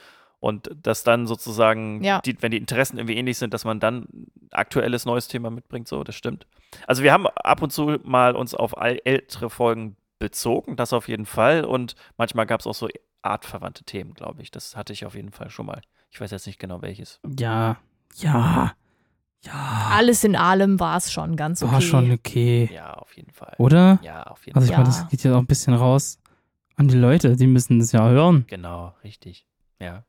und 0.43 0.69
dass 0.83 1.03
dann 1.03 1.25
sozusagen, 1.25 2.03
Ja. 2.03 2.19
die, 2.21 2.35
wenn 2.41 2.51
die 2.51 2.57
Interessen 2.57 2.97
irgendwie 2.97 3.15
ähnlich 3.15 3.37
sind, 3.37 3.53
dass 3.53 3.63
man 3.63 3.79
dann 3.79 4.03
ein 4.11 4.27
aktuelles 4.51 5.05
neues 5.05 5.29
Thema 5.29 5.49
mitbringt. 5.49 5.87
So, 5.87 6.03
das 6.03 6.15
stimmt. 6.15 6.45
Also 6.85 7.01
wir 7.01 7.13
haben 7.13 7.27
ab 7.27 7.61
und 7.61 7.71
zu 7.71 7.97
mal 8.03 8.35
uns 8.35 8.53
auf 8.53 8.77
all 8.77 8.99
ältere 9.05 9.49
Folgen 9.49 9.95
bezogen, 10.19 10.75
das 10.75 10.91
auf 10.91 11.07
jeden 11.07 11.25
Fall. 11.25 11.63
Und 11.63 11.95
manchmal 12.17 12.45
gab 12.45 12.59
es 12.59 12.67
auch 12.67 12.73
so 12.73 12.89
artverwandte 13.21 13.85
Themen, 13.85 14.13
glaube 14.15 14.41
ich. 14.41 14.51
Das 14.51 14.75
hatte 14.75 14.91
ich 14.91 15.05
auf 15.05 15.15
jeden 15.15 15.31
Fall 15.31 15.49
schon 15.49 15.65
mal. 15.65 15.81
Ich 16.11 16.19
weiß 16.19 16.31
jetzt 16.31 16.45
nicht 16.45 16.59
genau 16.59 16.81
welches. 16.81 17.21
ja, 17.39 17.77
ja, 18.15 18.73
ja. 19.45 19.87
Alles 19.91 20.23
in 20.25 20.35
allem 20.35 20.79
war 20.79 20.97
es 20.97 21.11
schon 21.11 21.35
ganz 21.37 21.63
okay. 21.63 21.71
War 21.71 21.81
schon 21.81 22.11
okay. 22.11 22.69
Ja, 22.73 22.93
auf 22.95 23.15
jeden 23.15 23.31
Fall. 23.31 23.55
Oder? 23.59 23.99
Ja, 24.03 24.23
auf 24.23 24.45
jeden 24.45 24.57
Also 24.57 24.65
ich 24.67 24.75
Fall. 24.75 24.83
meine, 24.83 24.93
das 24.93 25.01
Ja. 25.03 25.07
geht 25.09 25.23
ja 25.23 25.33
auch 25.35 25.39
ein 25.39 25.47
bisschen 25.47 25.73
raus 25.73 26.19
an 26.75 26.87
die 26.89 26.97
Leute, 26.97 27.35
die 27.37 27.47
müssen 27.47 27.79
das 27.79 27.91
ja 27.93 28.07
hören. 28.09 28.45
Genau, 28.47 28.93
richtig. 29.03 29.45
Ja, 29.79 30.03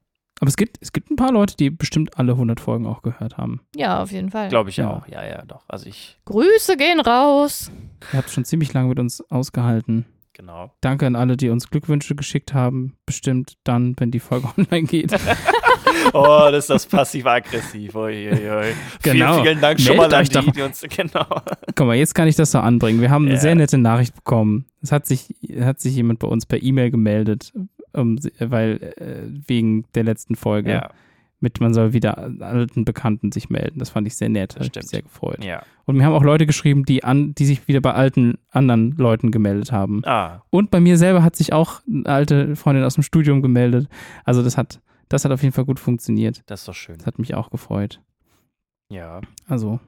Aber 0.45 0.49
es 0.51 0.59
gibt, 0.59 0.77
es 0.83 0.93
gibt 0.93 1.11
ein 1.11 1.17
paar 1.17 1.33
Leute, 1.33 1.57
die 1.57 1.71
bestimmt 1.71 2.19
alle 2.19 2.33
100 2.33 2.61
Folgen 2.61 2.87
auch 2.87 3.01
gehört 3.01 3.39
haben. 3.39 3.63
Ja, 3.75 4.03
auf 4.03 4.13
jeden 4.13 4.31
Fall. 4.31 4.51
glaube 4.51 4.69
ich 4.69 4.77
Ja. 4.77 4.91
auch. 4.91 5.09
Ja, 5.09 5.25
ja, 5.27 5.43
doch. 5.47 5.63
Also 5.69 5.87
ich, 5.87 6.19
Grüße 6.27 6.77
gehen 6.77 7.01
raus. 7.01 7.71
Ihr 8.13 8.19
habt 8.19 8.29
schon 8.29 8.45
ziemlich 8.45 8.75
lange 8.75 8.89
mit 8.91 8.99
uns 8.99 9.23
ausgehalten. 9.31 10.05
genau. 10.35 10.71
Danke 10.83 11.07
an 11.07 11.17
alle, 11.17 11.39
die 11.39 11.49
uns 11.49 11.71
Glückwünsche 11.71 12.15
geschickt 12.15 12.53
haben. 12.53 12.95
Bestimmt 13.07 13.55
dann, 13.65 13.95
wenn 13.99 14.11
die 14.11 14.21
Folge 14.21 14.49
online 14.59 14.87
geht. 14.87 15.13
Oh, 16.13 16.49
das 16.51 16.65
ist 16.65 16.71
das 16.71 16.87
passiv-aggressiv. 16.87 17.93
Genau. 17.93 18.63
Vielen, 19.01 19.43
vielen 19.43 19.61
Dank 19.61 19.81
schon 19.81 19.97
Meldet 19.97 20.35
mal 20.35 20.39
an 20.39 20.45
die, 20.47 20.51
die 20.53 20.63
uns, 20.63 20.83
genau. 20.91 21.27
Guck 21.75 21.87
mal, 21.87 21.95
jetzt 21.95 22.15
kann 22.15 22.27
ich 22.27 22.35
das 22.37 22.51
so 22.51 22.59
anbringen. 22.59 23.01
Wir 23.01 23.11
haben 23.11 23.25
eine 23.27 23.35
Ja. 23.35 23.41
sehr 23.41 23.55
nette 23.55 23.79
Nachricht 23.79 24.15
bekommen. 24.15 24.67
Es 24.83 24.91
hat 24.93 25.07
sich, 25.07 25.35
hat 25.61 25.81
sich 25.81 25.95
jemand 25.95 26.19
bei 26.19 26.27
uns 26.27 26.47
per 26.47 26.61
E-Mail 26.63 26.91
gemeldet, 26.91 27.53
um, 27.95 28.19
weil 28.39 28.95
äh, 28.97 29.23
wegen 29.49 29.85
der 29.95 30.05
letzten 30.05 30.35
Folge 30.37 30.71
Ja, 30.73 30.91
mit 31.41 31.61
man 31.61 31.75
soll 31.75 31.93
wieder 31.93 32.17
alten 32.41 32.85
Bekannten 32.85 33.31
sich 33.31 33.51
melden. 33.51 33.79
Das 33.79 33.91
fand 33.91 34.07
ich 34.07 34.17
sehr 34.17 34.29
nett, 34.31 34.57
Das 34.57 34.67
hat 34.69 34.77
mich 34.77 34.87
sehr 34.87 35.03
gefreut. 35.03 35.45
ja. 35.45 35.63
Und 35.87 35.97
mir 35.99 36.05
haben 36.07 36.15
auch 36.15 36.23
Leute 36.23 36.47
geschrieben, 36.47 36.85
die 36.87 37.05
an, 37.05 37.35
die 37.35 37.45
sich 37.45 37.69
wieder 37.69 37.83
bei 37.83 37.93
alten 37.93 38.39
anderen 38.51 38.93
Leuten 38.93 39.31
gemeldet 39.31 39.71
haben. 39.71 40.03
Ah, 40.07 40.43
Und 40.49 40.71
bei 40.71 40.81
mir 40.81 40.97
selber 40.97 41.23
hat 41.23 41.37
sich 41.37 41.53
auch 41.53 41.83
eine 41.87 42.07
alte 42.07 42.57
Freundin 42.57 42.85
aus 42.85 42.95
dem 42.95 43.03
Studium 43.03 43.43
gemeldet. 43.43 43.89
Also 44.25 44.43
das 44.43 44.57
hat, 44.57 44.81
das 45.11 45.27
hat 45.27 45.33
auf 45.33 45.43
jeden 45.43 45.53
Fall 45.53 45.67
gut 45.67 45.79
funktioniert. 45.79 46.43
das 46.47 46.61
ist 46.61 46.69
doch 46.69 46.75
schön. 46.75 46.97
Das 46.97 47.07
hat 47.07 47.19
mich 47.19 47.35
auch 47.35 47.51
gefreut. 47.51 48.01
Ja. 48.91 49.21
Also, 49.47 49.79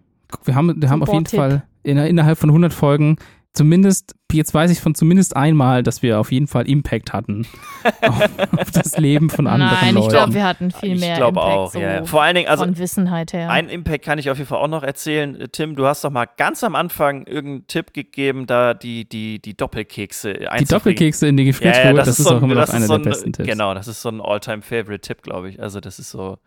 wir 0.44 0.54
haben, 0.54 0.80
wir 0.82 0.90
haben 0.90 1.02
auf 1.02 1.12
jeden. 1.12 1.24
Fall 1.24 1.64
in, 1.82 1.96
innerhalb 1.96 2.36
von 2.36 2.50
100 2.50 2.74
Folgen 2.74 3.16
zumindest 3.54 4.14
jetzt 4.32 4.52
weiß 4.52 4.70
ich 4.70 4.80
von 4.80 4.94
zumindest 4.94 5.36
einmal, 5.36 5.82
dass 5.82 6.02
wir 6.02 6.18
auf 6.18 6.32
jeden 6.32 6.46
Fall 6.48 6.68
Impact 6.68 7.12
hatten 7.12 7.46
auf, 8.02 8.28
auf 8.58 8.70
das 8.72 8.98
Leben 8.98 9.30
von 9.30 9.46
anderen 9.46 9.72
Nein, 9.80 9.88
ich 9.90 9.94
Leuten. 9.94 10.08
glaube, 10.10 10.34
wir 10.34 10.44
hatten 10.44 10.70
viel 10.72 10.94
Ich 10.94 11.00
mehr 11.00 11.16
glaube 11.16 11.38
Impact 11.40 11.56
auch, 11.58 11.72
so 11.72 11.78
ja. 11.78 11.92
ja. 11.96 12.04
Vor 12.04 12.22
allen 12.22 12.34
Dingen, 12.34 12.48
also 12.48 12.64
von 12.64 12.76
Wissenheit 12.78 13.32
her. 13.32 13.50
Ein 13.50 13.68
Impact 13.68 14.04
kann 14.04 14.18
ich 14.18 14.28
auf 14.30 14.38
jeden 14.38 14.48
Fall 14.48 14.58
auch 14.58 14.68
noch 14.68 14.82
erzählen. 14.82 15.40
Äh, 15.40 15.48
Tim, 15.48 15.76
du 15.76 15.86
hast 15.86 16.02
doch 16.04 16.10
mal 16.10 16.26
ganz 16.36 16.64
am 16.64 16.74
Anfang 16.74 17.26
irgendeinen 17.26 17.66
Tipp 17.68 17.92
gegeben, 17.94 18.46
da 18.46 18.74
die, 18.74 19.08
die, 19.08 19.40
die 19.40 19.56
Doppelkekse 19.56 20.34
die 20.34 20.48
einzufrieren. 20.48 20.66
Doppelkekse 20.80 21.28
in 21.28 21.36
die 21.36 21.44
Gefriertruhe, 21.44 21.82
Ja, 21.82 21.88
ja, 21.90 21.94
das, 21.94 22.08
ist 22.08 22.24
so 22.24 22.30
auch 22.30 22.36
ein- 22.38 22.44
immer 22.44 22.54
noch 22.54 22.60
das 22.62 22.70
einer 22.70 22.86
so 22.86 22.94
der 22.98 23.06
ein- 23.06 23.10
besten 23.10 23.32
Tipps. 23.32 23.48
Genau, 23.48 23.74
das 23.74 23.88
ist 23.88 24.02
so 24.02 24.08
ein 24.08 24.20
All-Time-Favorite-Tipp, 24.20 25.22
glaube 25.22 25.50
ich. 25.50 25.60
Also 25.62 25.80
das 25.80 25.98
ist 25.98 26.10
so. 26.10 26.38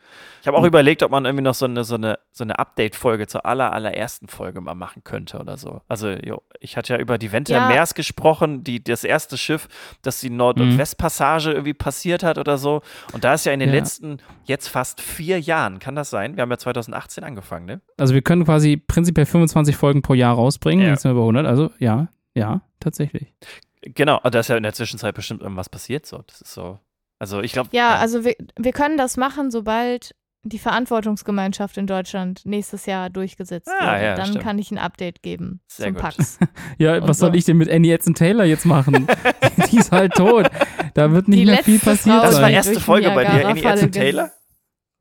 Ich 0.41 0.47
habe 0.47 0.57
auch 0.57 0.63
überlegt, 0.65 1.01
ob 1.03 1.11
man 1.11 1.25
irgendwie 1.25 1.43
noch 1.43 1.53
so 1.53 1.65
eine, 1.65 1.83
so 1.83 1.95
eine, 1.95 2.19
so 2.31 2.43
eine 2.43 2.59
Update-Folge 2.59 3.27
zur 3.27 3.45
aller, 3.45 3.71
allerersten 3.73 4.27
Folge 4.27 4.61
mal 4.61 4.75
machen 4.75 5.03
könnte 5.03 5.39
oder 5.39 5.57
so. 5.57 5.81
Also 5.87 6.09
jo, 6.09 6.41
ich 6.59 6.77
hatte 6.77 6.93
ja 6.93 6.99
über 6.99 7.17
die 7.17 7.31
Venta 7.31 7.68
Ja. 7.69 7.75
Meers 7.75 7.93
gesprochen, 7.93 8.63
die, 8.63 8.83
das 8.83 9.03
erste 9.03 9.37
Schiff, 9.37 9.67
das 10.01 10.19
die 10.19 10.29
Nord- 10.29 10.59
und 10.59 10.73
Mhm. 10.73 10.77
Westpassage 10.77 11.51
irgendwie 11.51 11.73
passiert 11.73 12.23
hat 12.23 12.37
oder 12.37 12.57
so. 12.57 12.81
Und 13.13 13.23
da 13.23 13.33
ist 13.33 13.45
ja 13.45 13.51
in 13.53 13.59
den 13.59 13.69
Ja. 13.69 13.75
letzten 13.75 14.17
jetzt 14.45 14.67
fast 14.67 15.01
vier 15.01 15.39
Jahren, 15.39 15.79
kann 15.79 15.95
das 15.95 16.09
sein? 16.09 16.35
Wir 16.35 16.41
haben 16.41 16.51
ja 16.51 16.57
2018 16.57 17.23
angefangen, 17.23 17.65
ne? 17.65 17.81
Also 17.97 18.13
wir 18.13 18.21
können 18.21 18.45
quasi 18.45 18.77
prinzipiell 18.77 19.25
25 19.25 19.75
Folgen 19.75 20.01
pro 20.01 20.13
Jahr 20.13 20.35
rausbringen, 20.35 20.85
Ja. 20.85 20.91
jetzt 20.91 21.03
sind 21.03 21.11
wir 21.11 21.15
bei 21.19 21.25
100, 21.25 21.45
also 21.45 21.71
ja, 21.79 22.07
ja, 22.33 22.61
tatsächlich. 22.79 23.33
Genau, 23.81 24.19
und 24.21 24.35
da 24.35 24.39
ist 24.41 24.49
ja 24.49 24.57
in 24.57 24.63
der 24.63 24.73
Zwischenzeit 24.73 25.15
bestimmt 25.15 25.41
irgendwas 25.41 25.69
passiert. 25.69 26.05
So, 26.05 26.23
das 26.27 26.41
ist 26.41 26.53
so. 26.53 26.79
Also 27.17 27.41
ich 27.41 27.51
glaube. 27.53 27.69
ja, 27.73 27.95
also 27.95 28.23
wir, 28.23 28.35
wir 28.57 28.71
können 28.71 28.97
das 28.97 29.17
machen, 29.17 29.51
sobald 29.51 30.15
die 30.49 30.59
Verantwortungsgemeinschaft 30.59 31.77
in 31.77 31.87
Deutschland 31.87 32.41
nächstes 32.45 32.85
Jahr 32.85 33.09
durchgesetzt 33.09 33.69
Ah, 33.79 33.93
wird. 33.93 34.03
ja, 34.03 34.15
Dann 34.15 34.25
stimmt. 34.27 34.43
kann 34.43 34.59
ich 34.59 34.71
ein 34.71 34.77
Update 34.77 35.21
geben 35.23 35.61
Sehr 35.67 35.85
zum 35.87 35.93
gut. 35.95 36.01
Pax. 36.03 36.39
Ja, 36.77 36.95
Und 36.97 37.07
was 37.07 37.19
soll 37.19 37.31
so. 37.31 37.37
ich 37.37 37.45
denn 37.45 37.57
mit 37.57 37.69
Annie 37.71 37.93
Edson 37.93 38.13
Taylor 38.15 38.43
jetzt 38.45 38.65
machen? 38.65 39.07
die 39.71 39.77
ist 39.77 39.91
halt 39.91 40.13
tot. 40.13 40.49
Da 40.93 41.11
wird 41.11 41.27
nicht 41.27 41.41
Die 41.41 41.45
mehr 41.45 41.63
viel 41.63 41.79
passiert 41.79 42.15
Frau, 42.17 42.25
Das 42.25 42.41
war 42.41 42.49
die 42.49 42.55
erste 42.55 42.79
Folge 42.79 43.09
bei 43.11 43.23
dir, 43.23 43.47
Annie 43.47 43.63
Edson 43.63 43.91
Taylor? 43.91 44.31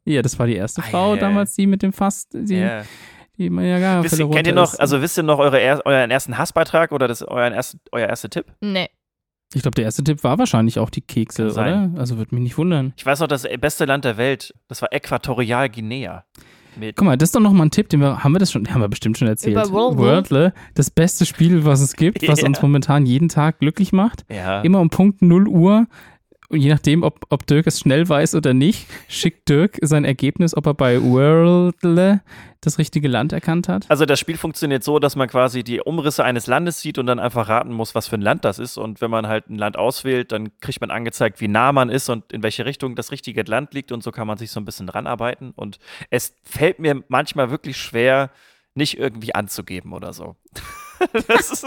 Ja, 0.05 0.23
das 0.23 0.39
war 0.39 0.47
die 0.47 0.57
erste 0.57 0.81
Frau 0.83 1.13
Ah, 1.13 1.15
ja. 1.17 1.21
damals, 1.21 1.55
die 1.55 1.67
mit 1.67 1.83
dem 1.83 1.93
Fast, 1.93 2.33
die, 2.33 2.57
Ja. 2.57 2.83
die 3.37 3.47
ja, 3.47 4.03
Wisst 4.03 4.17
kennt 4.19 4.47
ihr 4.47 4.55
noch, 4.55 4.79
also 4.79 5.03
wisst 5.03 5.17
ihr 5.19 5.23
noch 5.23 5.39
eure 5.39 5.61
euren 5.85 6.11
ersten 6.11 6.39
Hassbeitrag 6.39 6.93
oder 6.93 7.07
das, 7.09 7.23
euren 7.23 7.53
ersten, 7.53 7.81
euer 7.93 8.09
erster 8.09 8.31
Tipp? 8.31 8.47
Nee. 8.61 8.89
Ich 9.55 9.63
glaube, 9.63 9.75
der 9.77 9.85
erste 9.85 10.05
Tipp 10.05 10.23
war 10.25 10.39
wahrscheinlich 10.39 10.79
auch 10.79 10.91
die 10.91 11.01
Kekse, 11.01 11.45
Kann 11.45 11.53
sein. 11.53 11.91
oder? 11.93 12.01
Also 12.01 12.19
würde 12.19 12.35
mich 12.35 12.43
nicht 12.43 12.59
wundern. 12.59 12.93
Ich 12.97 13.07
weiß 13.07 13.21
noch, 13.21 13.29
das 13.29 13.47
beste 13.61 13.87
Land 13.87 14.05
der 14.05 14.17
Welt, 14.19 14.55
das 14.69 14.83
war 14.83 14.93
Äquatorial 14.93 15.69
Guinea. 15.71 16.25
Mit, 16.79 16.97
Guck 16.97 17.07
mal, 17.07 17.17
das 17.17 17.29
ist 17.29 17.35
doch 17.35 17.41
noch 17.41 17.53
mal 17.53 17.65
ein 17.65 17.71
Tipp, 17.71 17.89
den 17.89 18.01
wir, 18.01 18.23
haben 18.23 18.33
wir 18.33 18.39
das 18.39 18.53
schon, 18.53 18.69
haben 18.73 18.81
wir 18.81 18.89
bestimmt 18.89 19.19
schon 19.19 19.27
erzählt. 19.27 19.57
Über 19.57 19.71
Worldle? 19.73 19.99
Worldle, 20.05 20.55
das 20.75 20.91
beste 20.91 21.27
Spiel, 21.27 21.65
was 21.65 21.81
es 21.81 21.97
gibt, 21.97 22.29
was 22.29 22.43
uns 22.45 22.61
momentan 22.63 23.05
jeden 23.07 23.29
Tag 23.29 23.59
glücklich 23.59 23.93
macht. 23.93 24.25
ja. 24.29 24.61
Immer 24.61 24.81
um 24.81 24.91
Punkt 24.91 25.23
0 25.23 25.49
Uhr, 25.49 25.87
und 26.51 26.61
je 26.61 26.71
nachdem, 26.71 27.03
ob, 27.03 27.27
ob 27.29 27.47
Dirk 27.47 27.67
es 27.67 27.81
schnell 27.81 28.09
weiß 28.09 28.35
oder 28.35 28.55
nicht, 28.55 28.87
schickt 29.09 29.49
Dirk 29.49 29.79
sein 29.83 30.05
Ergebnis, 30.05 30.57
ob 30.57 30.67
er 30.67 30.75
bei 30.75 31.03
Worldle 31.03 32.23
das 32.61 32.79
richtige 32.79 33.07
Land 33.07 33.33
erkannt 33.33 33.69
hat. 33.69 33.85
Also 33.89 34.07
das 34.07 34.19
Spiel 34.19 34.37
funktioniert 34.37 34.83
so, 34.83 34.99
dass 34.99 35.15
man 35.15 35.29
quasi 35.29 35.63
die 35.63 35.81
Umrisse 35.81 36.25
eines 36.25 36.47
Landes 36.47 36.81
sieht 36.81 36.99
und 36.99 37.07
dann 37.07 37.19
einfach 37.19 37.49
raten 37.49 37.73
muss, 37.73 37.95
was 37.95 38.09
für 38.09 38.17
ein 38.17 38.23
Land 38.23 38.45
das 38.45 38.59
ist. 38.59 38.79
Und 38.79 39.01
wenn 39.01 39.11
man 39.11 39.29
halt 39.29 39.49
ein 39.49 39.57
Land 39.57 39.77
auswählt, 39.77 40.33
dann 40.33 40.59
kriegt 40.61 40.81
man 40.81 40.91
angezeigt, 40.91 41.41
wie 41.41 41.49
nah 41.49 41.71
man 41.73 41.91
ist 41.91 42.09
und 42.09 42.33
in 42.33 42.43
welche 42.43 42.65
Richtung 42.65 42.97
das 42.97 43.13
richtige 43.13 43.43
Land 43.43 43.75
liegt. 43.75 43.93
Und 43.93 44.03
so 44.03 44.11
kann 44.11 44.27
man 44.27 44.39
sich 44.39 44.51
so 44.51 44.59
ein 44.59 44.65
bisschen 44.65 44.87
dran 44.87 45.07
arbeiten. 45.07 45.53
Und 45.55 45.79
es 46.11 46.35
fällt 46.45 46.79
mir 46.79 47.05
manchmal 47.09 47.51
wirklich 47.51 47.77
schwer, 47.77 48.31
nicht 48.79 48.99
irgendwie 48.99 49.35
anzugeben 49.35 49.93
oder 49.93 50.13
so. 50.15 50.37
das. 51.29 51.63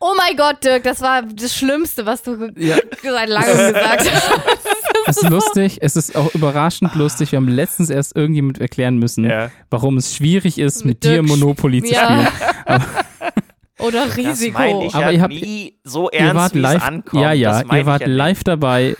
Oh 0.00 0.14
mein 0.16 0.36
Gott, 0.36 0.64
Dirk, 0.64 0.82
das 0.82 1.00
war 1.00 1.22
das 1.22 1.54
Schlimmste, 1.54 2.06
was 2.06 2.22
du 2.24 2.50
Ja. 2.56 2.76
seit 3.02 3.28
langem 3.28 3.72
gesagt 3.74 4.10
hast. 4.12 4.30
Es 5.06 5.16
ist 5.18 5.30
lustig, 5.30 5.78
es 5.80 5.94
ist 5.94 6.16
auch 6.16 6.34
überraschend 6.34 6.94
lustig. 6.96 7.30
Wir 7.30 7.36
haben 7.36 7.46
letztens 7.48 7.90
erst 7.90 8.16
irgendjemand 8.16 8.58
erklären 8.58 8.96
müssen, 8.98 9.24
Ja. 9.28 9.50
warum 9.70 9.96
es 9.98 10.16
schwierig 10.16 10.58
ist, 10.58 10.78
mit, 10.84 10.86
Mit 10.96 11.04
dir 11.04 11.22
Monopoly 11.22 11.82
zu 11.84 11.92
Ja. 11.92 12.26
spielen. 12.66 12.82
Oder 13.78 14.06
Das 14.06 14.16
Risiko. 14.16 14.58
meine 14.58 14.86
ich 14.86 14.94
Aber 14.94 15.04
ja 15.04 15.10
ihr 15.10 15.20
habt- 15.22 15.34
nie 15.34 15.78
so 15.84 16.10
Ihr 16.10 16.18
ernst, 16.20 16.34
wart 16.36 16.54
wie 16.54 16.58
es 16.58 16.62
live, 16.62 16.82
ankommt. 16.82 17.22
ja, 17.22 17.32
ja, 17.32 17.62
Das 17.62 17.76
ihr 17.78 17.86
wart 17.86 18.00
ja 18.00 18.08
nicht. 18.08 18.16
live 18.16 18.44
dabei. 18.44 18.96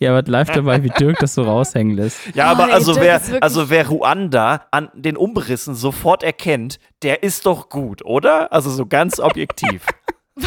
Ihr 0.00 0.12
wart 0.14 0.28
live 0.28 0.50
dabei, 0.50 0.82
wie 0.82 0.88
Dirk 0.88 1.18
das 1.20 1.34
so 1.34 1.42
raushängen 1.42 1.94
lässt. 1.96 2.18
Ja, 2.34 2.48
Oh, 2.48 2.52
aber 2.52 2.68
ey, 2.68 2.72
also 2.72 2.96
wer, 2.96 3.20
also 3.42 3.68
wer 3.70 3.86
Ruanda 3.86 4.62
an 4.70 4.88
den 4.94 5.16
Umrissen 5.16 5.74
sofort 5.74 6.22
erkennt, 6.22 6.80
der 7.02 7.22
ist 7.22 7.44
doch 7.46 7.68
gut, 7.68 8.02
oder? 8.04 8.50
Also 8.52 8.70
so 8.70 8.86
ganz 8.86 9.20
objektiv. 9.20 9.84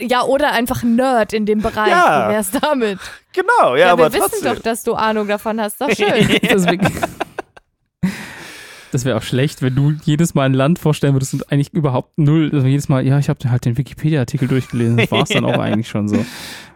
Ja, 0.00 0.22
oder 0.24 0.50
einfach 0.52 0.82
Nerd 0.82 1.32
in 1.32 1.46
dem 1.46 1.60
Bereich. 1.62 1.88
Ja. 1.90 2.28
Wie 2.28 2.32
wär's 2.32 2.50
damit? 2.50 2.98
genau, 3.32 3.76
ja, 3.76 3.86
Ja, 3.86 3.92
aber 3.92 4.12
wir 4.12 4.14
wissen 4.14 4.30
trotzdem. 4.32 4.54
doch, 4.56 4.62
dass 4.62 4.82
du 4.82 4.94
Ahnung 4.94 5.28
davon 5.28 5.60
hast. 5.60 5.80
Doch 5.80 5.90
schön. 5.96 6.28
Deswegen- 6.42 6.88
Das 8.92 9.06
wäre 9.06 9.16
auch 9.16 9.22
schlecht, 9.22 9.62
wenn 9.62 9.74
du 9.74 9.94
jedes 10.04 10.34
Mal 10.34 10.44
ein 10.44 10.52
Land 10.52 10.78
vorstellen 10.78 11.14
würdest 11.14 11.32
und 11.32 11.50
eigentlich 11.50 11.72
überhaupt 11.72 12.18
null, 12.18 12.50
also 12.52 12.66
jedes 12.66 12.90
Mal, 12.90 13.06
ja, 13.06 13.18
ich 13.18 13.30
habe 13.30 13.50
halt 13.50 13.64
den 13.64 13.78
Wikipedia-Artikel 13.78 14.46
durchgelesen, 14.48 14.98
das 14.98 15.10
war 15.10 15.22
es 15.22 15.30
dann 15.30 15.46
auch 15.46 15.58
eigentlich 15.58 15.88
schon 15.88 16.08
so. 16.08 16.24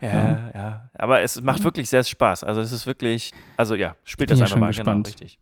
ja, 0.00 0.50
ja, 0.54 0.90
aber 0.94 1.20
es 1.20 1.42
macht 1.42 1.62
wirklich 1.62 1.90
sehr 1.90 2.02
Spaß. 2.02 2.42
Also 2.42 2.62
es 2.62 2.72
ist 2.72 2.86
wirklich, 2.86 3.32
also 3.58 3.74
ja, 3.74 3.96
spielt 4.04 4.30
das 4.30 4.38
ja 4.38 4.44
einfach 4.44 4.54
schon 4.54 4.60
mal 4.60 4.68
gespannt. 4.68 5.04
genau 5.04 5.08
richtig. 5.08 5.38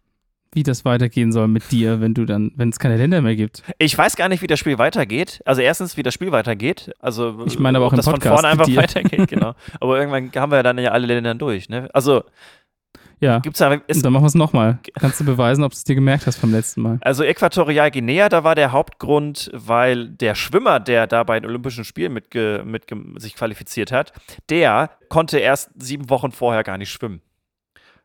Wie 0.52 0.64
das 0.64 0.84
weitergehen 0.84 1.30
soll 1.32 1.46
mit 1.48 1.70
dir, 1.70 2.00
wenn 2.00 2.12
du 2.14 2.24
dann, 2.24 2.52
wenn 2.56 2.70
es 2.70 2.78
keine 2.80 2.96
Länder 2.96 3.20
mehr 3.20 3.36
gibt. 3.36 3.62
Ich 3.78 3.96
weiß 3.96 4.16
gar 4.16 4.28
nicht, 4.28 4.42
wie 4.42 4.46
das 4.46 4.58
Spiel 4.58 4.78
weitergeht. 4.78 5.42
Also 5.44 5.62
erstens, 5.62 5.96
wie 5.96 6.02
das 6.04 6.14
Spiel 6.14 6.30
weitergeht. 6.32 6.92
Also 7.00 7.44
Ich 7.46 7.58
meine 7.58 7.78
aber 7.78 7.86
auch 7.86 7.92
im 7.92 7.96
das 7.96 8.04
von 8.04 8.14
Podcast 8.14 8.40
vorne 8.40 8.48
einfach 8.48 8.68
weitergeht, 8.76 9.28
genau. 9.28 9.54
Aber 9.80 9.98
irgendwann 9.98 10.30
haben 10.40 10.52
wir 10.52 10.56
ja 10.56 10.62
dann 10.62 10.78
ja 10.78 10.92
alle 10.92 11.06
Länder 11.08 11.34
durch, 11.34 11.68
ne? 11.68 11.88
Also 11.92 12.22
Ja, 13.24 13.38
gibt's 13.38 13.60
und 13.60 13.70
dann 14.04 14.12
machen 14.12 14.22
wir 14.22 14.26
es 14.28 14.34
nochmal. 14.34 14.78
Kannst 14.98 15.18
du 15.20 15.24
beweisen, 15.24 15.64
ob 15.64 15.72
du 15.72 15.76
es 15.76 15.84
dir 15.84 15.94
gemerkt 15.94 16.26
hast 16.26 16.36
vom 16.36 16.52
letzten 16.52 16.82
Mal. 16.82 16.98
Also 17.00 17.24
Äquatorial 17.24 17.90
Guinea, 17.90 18.28
da 18.28 18.44
war 18.44 18.54
der 18.54 18.72
Hauptgrund, 18.72 19.50
weil 19.54 20.08
der 20.10 20.34
Schwimmer, 20.34 20.78
der 20.80 21.06
da 21.06 21.22
bei 21.24 21.40
den 21.40 21.48
Olympischen 21.48 21.84
Spielen 21.84 22.12
mitge, 22.12 22.62
mitge, 22.66 22.96
sich 23.16 23.34
qualifiziert 23.34 23.92
hat, 23.92 24.12
der 24.50 24.90
konnte 25.08 25.38
erst 25.38 25.70
sieben 25.78 26.10
Wochen 26.10 26.32
vorher 26.32 26.62
gar 26.64 26.76
nicht 26.78 26.90
schwimmen. 26.90 27.22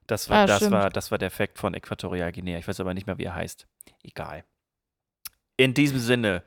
Das 0.07 0.29
war, 0.29 0.37
Ah, 0.39 0.45
das 0.47 0.57
stimmt. 0.57 0.71
war, 0.71 0.89
das 0.89 1.11
war 1.11 1.17
der 1.17 1.27
Effekt 1.27 1.59
von 1.59 1.73
Äquatorial 1.73 2.31
Guinea. 2.31 2.57
Ich 2.57 2.67
weiß 2.67 2.79
aber 2.79 2.93
nicht 2.93 3.05
mehr, 3.05 3.17
wie 3.17 3.25
er 3.25 3.35
heißt. 3.35 3.67
Egal. 4.03 4.43
In 5.57 5.73
diesem 5.73 5.99
Sinne. 5.99 6.43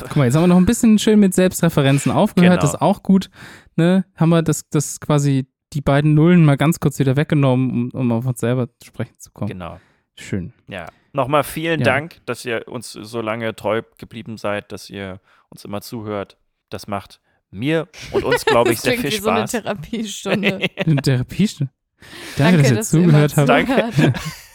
Guck 0.00 0.16
mal, 0.16 0.24
jetzt 0.24 0.34
haben 0.34 0.42
wir 0.44 0.46
noch 0.48 0.56
ein 0.56 0.64
bisschen 0.66 0.98
schön 0.98 1.20
mit 1.20 1.34
Selbstreferenzen 1.34 2.10
aufgehört, 2.10 2.52
Genau. 2.52 2.60
das 2.62 2.74
ist 2.74 2.80
auch 2.80 3.02
gut. 3.02 3.28
Ne? 3.76 4.06
Haben 4.16 4.30
wir 4.30 4.42
das, 4.42 4.68
das 4.70 4.98
quasi 5.00 5.46
die 5.72 5.80
beiden 5.80 6.14
Nullen 6.14 6.44
mal 6.44 6.56
ganz 6.56 6.80
kurz 6.80 6.98
wieder 6.98 7.16
weggenommen, 7.16 7.90
um, 7.92 8.00
um 8.00 8.12
auf 8.12 8.26
uns 8.26 8.40
selber 8.40 8.68
zu 8.78 8.86
sprechen 8.86 9.18
zu 9.18 9.30
kommen. 9.30 9.50
Genau. 9.50 9.80
Schön. 10.16 10.52
Ja. 10.68 10.86
Nochmal 11.12 11.44
vielen 11.44 11.80
Ja. 11.80 11.86
Dank, 11.86 12.20
dass 12.26 12.44
ihr 12.44 12.68
uns 12.68 12.92
so 12.92 13.20
lange 13.20 13.54
treu 13.56 13.82
geblieben 13.98 14.36
seid, 14.36 14.70
dass 14.72 14.90
ihr 14.90 15.20
uns 15.48 15.64
immer 15.64 15.80
zuhört. 15.80 16.36
Das 16.68 16.86
macht 16.86 17.20
mir 17.50 17.88
und 18.12 18.24
uns, 18.24 18.44
glaube 18.44 18.70
ich, 18.72 18.80
sehr 18.80 18.94
viel 18.98 19.10
wie 19.10 19.16
so 19.18 19.30
eine 19.30 19.40
Spaß. 19.40 19.50
Therapiestunde. 19.50 20.58
Eine 20.76 20.96
Therapiestunde. 20.96 21.72
Danke, 22.38 22.58
dass 22.58 22.70
ihr 22.70 22.76
dass 22.76 22.90
zugehört 22.90 23.36
habt. 23.36 23.48
Danke. 23.48 24.12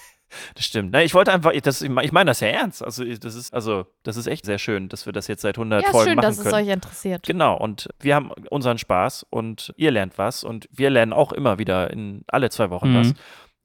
Das 0.55 0.65
stimmt. 0.65 0.95
Ich 0.97 1.13
wollte 1.13 1.31
einfach, 1.33 1.51
ich- 1.51 1.61
das, 1.61 1.81
ich 1.81 1.89
meine 2.11 2.25
das 2.29 2.39
ja 2.39 2.47
ernst. 2.47 2.83
Also 2.83 3.03
das 3.03 3.35
ist, 3.35 3.53
also 3.53 3.85
das 4.03 4.17
ist 4.17 4.27
echt 4.27 4.45
sehr 4.45 4.57
schön, 4.59 4.89
dass 4.89 5.05
wir 5.05 5.13
das 5.13 5.27
jetzt 5.27 5.41
seit 5.41 5.57
100 5.57 5.83
Ja, 5.83 5.91
Folgen 5.91 6.09
schön, 6.09 6.15
machen 6.17 6.25
dass 6.27 6.37
es 6.37 6.43
können. 6.43 6.55
euch 6.55 6.67
interessiert. 6.73 7.25
Genau. 7.25 7.57
Und 7.57 7.89
wir 7.99 8.15
haben 8.15 8.31
unseren 8.49 8.77
Spaß 8.77 9.25
und 9.29 9.73
ihr 9.77 9.91
lernt 9.91 10.17
was 10.17 10.43
und 10.43 10.67
wir 10.71 10.89
lernen 10.89 11.13
auch 11.13 11.31
immer 11.31 11.57
wieder 11.59 11.91
in 11.91 12.23
alle 12.27 12.49
zwei 12.49 12.69
Wochen 12.69 12.91
Mhm. 12.91 12.95
was. 12.97 13.13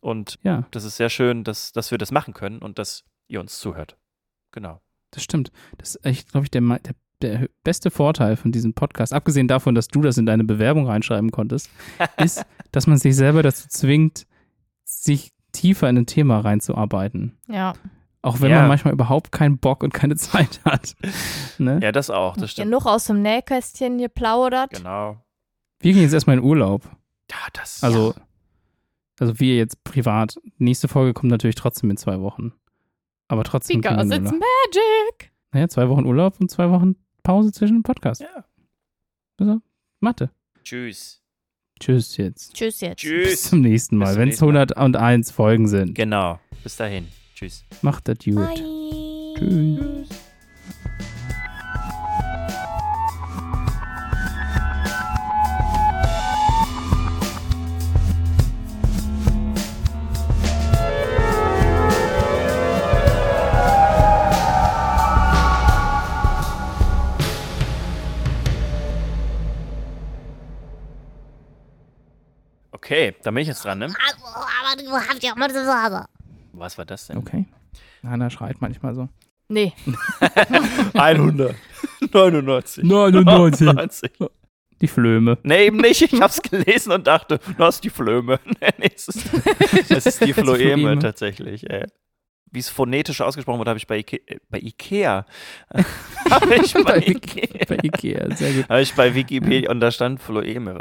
Und 0.00 0.38
Ja, 0.42 0.64
das 0.70 0.84
ist 0.84 0.96
sehr 0.96 1.10
schön, 1.10 1.44
dass, 1.44 1.72
dass 1.72 1.90
wir 1.90 1.98
das 1.98 2.10
machen 2.10 2.32
können 2.34 2.58
und 2.60 2.78
dass 2.78 3.04
ihr 3.28 3.40
uns 3.40 3.58
zuhört. 3.58 3.96
Genau. 4.52 4.80
das 5.12 5.22
stimmt. 5.24 5.50
Das 5.78 5.96
ist 5.96 6.04
echt, 6.06 6.30
glaube 6.32 6.46
ich, 6.46 6.50
der, 6.50 6.60
der, 6.62 6.94
der 7.20 7.48
beste 7.64 7.90
Vorteil 7.90 8.36
von 8.36 8.50
diesem 8.52 8.74
Podcast, 8.74 9.12
abgesehen 9.12 9.46
davon, 9.48 9.74
dass 9.74 9.88
du 9.88 10.00
das 10.02 10.16
in 10.18 10.24
deine 10.26 10.44
Bewerbung 10.44 10.86
reinschreiben 10.86 11.30
konntest, 11.32 11.68
ist, 12.16 12.44
dass 12.72 12.86
man 12.86 12.96
sich 12.96 13.14
selber 13.16 13.42
dazu 13.42 13.68
zwingt, 13.68 14.26
sich 14.84 15.32
tiefer 15.53 15.88
in 15.88 15.98
ein 15.98 16.07
Thema 16.07 16.40
reinzuarbeiten. 16.40 17.36
Ja. 17.48 17.74
Auch 18.22 18.40
wenn 18.40 18.51
Ja. 18.51 18.59
man 18.61 18.68
manchmal 18.68 18.92
überhaupt 18.92 19.32
keinen 19.32 19.59
Bock 19.59 19.82
und 19.82 19.94
keine 19.94 20.16
Zeit 20.16 20.61
hat. 20.64 20.94
Ne? 21.59 21.80
Ja, 21.82 21.92
das 21.92 22.11
auch. 22.11 22.36
Das 22.36 22.51
stimmt. 22.53 22.66
Genug 22.66 22.86
aus 22.86 23.05
dem 23.07 23.22
Nähkästchen 23.22 23.98
geplaudert. 23.98 24.70
Genau. 24.74 25.16
Wir 25.80 25.92
gehen 25.94 26.03
jetzt 26.03 26.12
erstmal 26.12 26.36
in 26.36 26.42
Urlaub. 26.44 26.84
Ja, 27.30 27.38
das. 27.55 27.82
Also, 27.82 28.14
also 29.18 29.40
wir 29.40 29.57
jetzt 29.57 29.82
privat. 29.84 30.36
Nächste 30.59 30.88
Folge 30.88 31.14
kommt 31.14 31.30
natürlich 31.30 31.57
trotzdem 31.57 31.88
in 31.90 31.96
zwei 31.96 32.20
Wochen. 32.20 32.53
Aber 33.28 33.44
trotzdem. 33.44 33.80
Because 33.80 34.07
it's 34.14 34.30
Urlaub. 34.30 34.32
magic. 34.32 35.32
Naja, 35.53 35.68
zwei 35.68 35.88
Wochen 35.88 36.05
Urlaub 36.05 36.38
und 36.40 36.51
zwei 36.51 36.70
Wochen 36.70 36.96
Pause 37.22 37.53
zwischen 37.53 37.76
dem 37.78 37.82
Podcast. 37.82 38.20
Ja. 38.20 38.44
Also, 39.38 39.61
Mathe. 40.01 40.30
Tschüss. 40.62 41.19
Tschüss 41.81 42.16
jetzt. 42.16 42.55
Tschüss 42.55 42.81
jetzt. 42.81 43.01
Bis 43.03 43.11
Tschüss. 43.11 43.43
zum 43.45 43.62
nächsten 43.62 43.99
Bis 43.99 44.09
Mal, 44.09 44.16
wenn 44.16 44.28
es 44.28 44.41
nächsten 44.41 44.47
Mal. 44.47 44.61
101 44.70 45.31
Folgen 45.31 45.66
sind. 45.66 45.95
Genau. 45.95 46.39
Bis 46.62 46.76
dahin. 46.76 47.09
Tschüss. 47.35 47.64
Macht 47.83 48.07
das 48.07 48.18
gut. 48.24 48.37
Bye. 48.37 49.35
Tschüss. 49.39 50.09
Okay, 72.91 73.14
da 73.22 73.30
bin 73.30 73.43
ich 73.43 73.47
jetzt 73.47 73.64
dran, 73.64 73.78
ne? 73.78 73.86
Aber 73.86 74.82
du 74.82 74.91
hast 74.91 75.22
ja 75.22 75.32
mal 75.36 75.49
so. 75.49 75.61
Was 76.55 76.76
war 76.76 76.84
das 76.84 77.07
denn? 77.07 77.18
Okay. 77.18 77.45
Hanna 78.03 78.28
schreit 78.30 78.57
manchmal 78.59 78.97
so. 78.97 79.09
Nee. 79.49 79.72
100. 80.95 81.55
99. 82.12 82.82
99. 82.82 83.66
90. 83.68 84.11
Die 84.80 84.88
Flöme. 84.88 85.38
Nee, 85.45 85.66
eben 85.66 85.76
nicht. 85.76 86.03
Ich 86.03 86.20
hab's 86.20 86.43
gelesen 86.43 86.91
und 86.91 87.07
dachte, 87.07 87.38
du 87.38 87.64
hast 87.64 87.84
die 87.84 87.91
Flöme. 87.91 88.41
Nee, 88.78 88.91
es 88.93 89.07
ist, 89.07 89.30
es 89.88 90.07
ist 90.07 90.24
die 90.24 90.32
Floeme 90.34 90.99
tatsächlich. 90.99 91.70
Ey. 91.70 91.86
Wie 92.51 92.59
es 92.59 92.70
phonetisch 92.70 93.20
ausgesprochen 93.20 93.61
wurde, 93.61 93.70
habe 93.70 93.78
ich 93.78 93.86
bei, 93.86 93.99
Ike 93.99 94.20
bei 94.49 94.59
Ikea. 94.59 95.26
habe 96.30 96.55
ich 96.57 96.74
bei, 96.74 96.82
Bei 96.82 96.97
Ikea. 96.97 97.64
Bei 97.68 97.78
Ikea, 97.84 98.34
sehr 98.34 98.53
gut. 98.53 98.68
Habe 98.68 98.82
ich 98.82 98.93
bei 98.97 99.14
Wikipedia 99.14 99.70
und 99.70 99.78
da 99.78 99.93
stand 99.93 100.20
Floeme. 100.20 100.80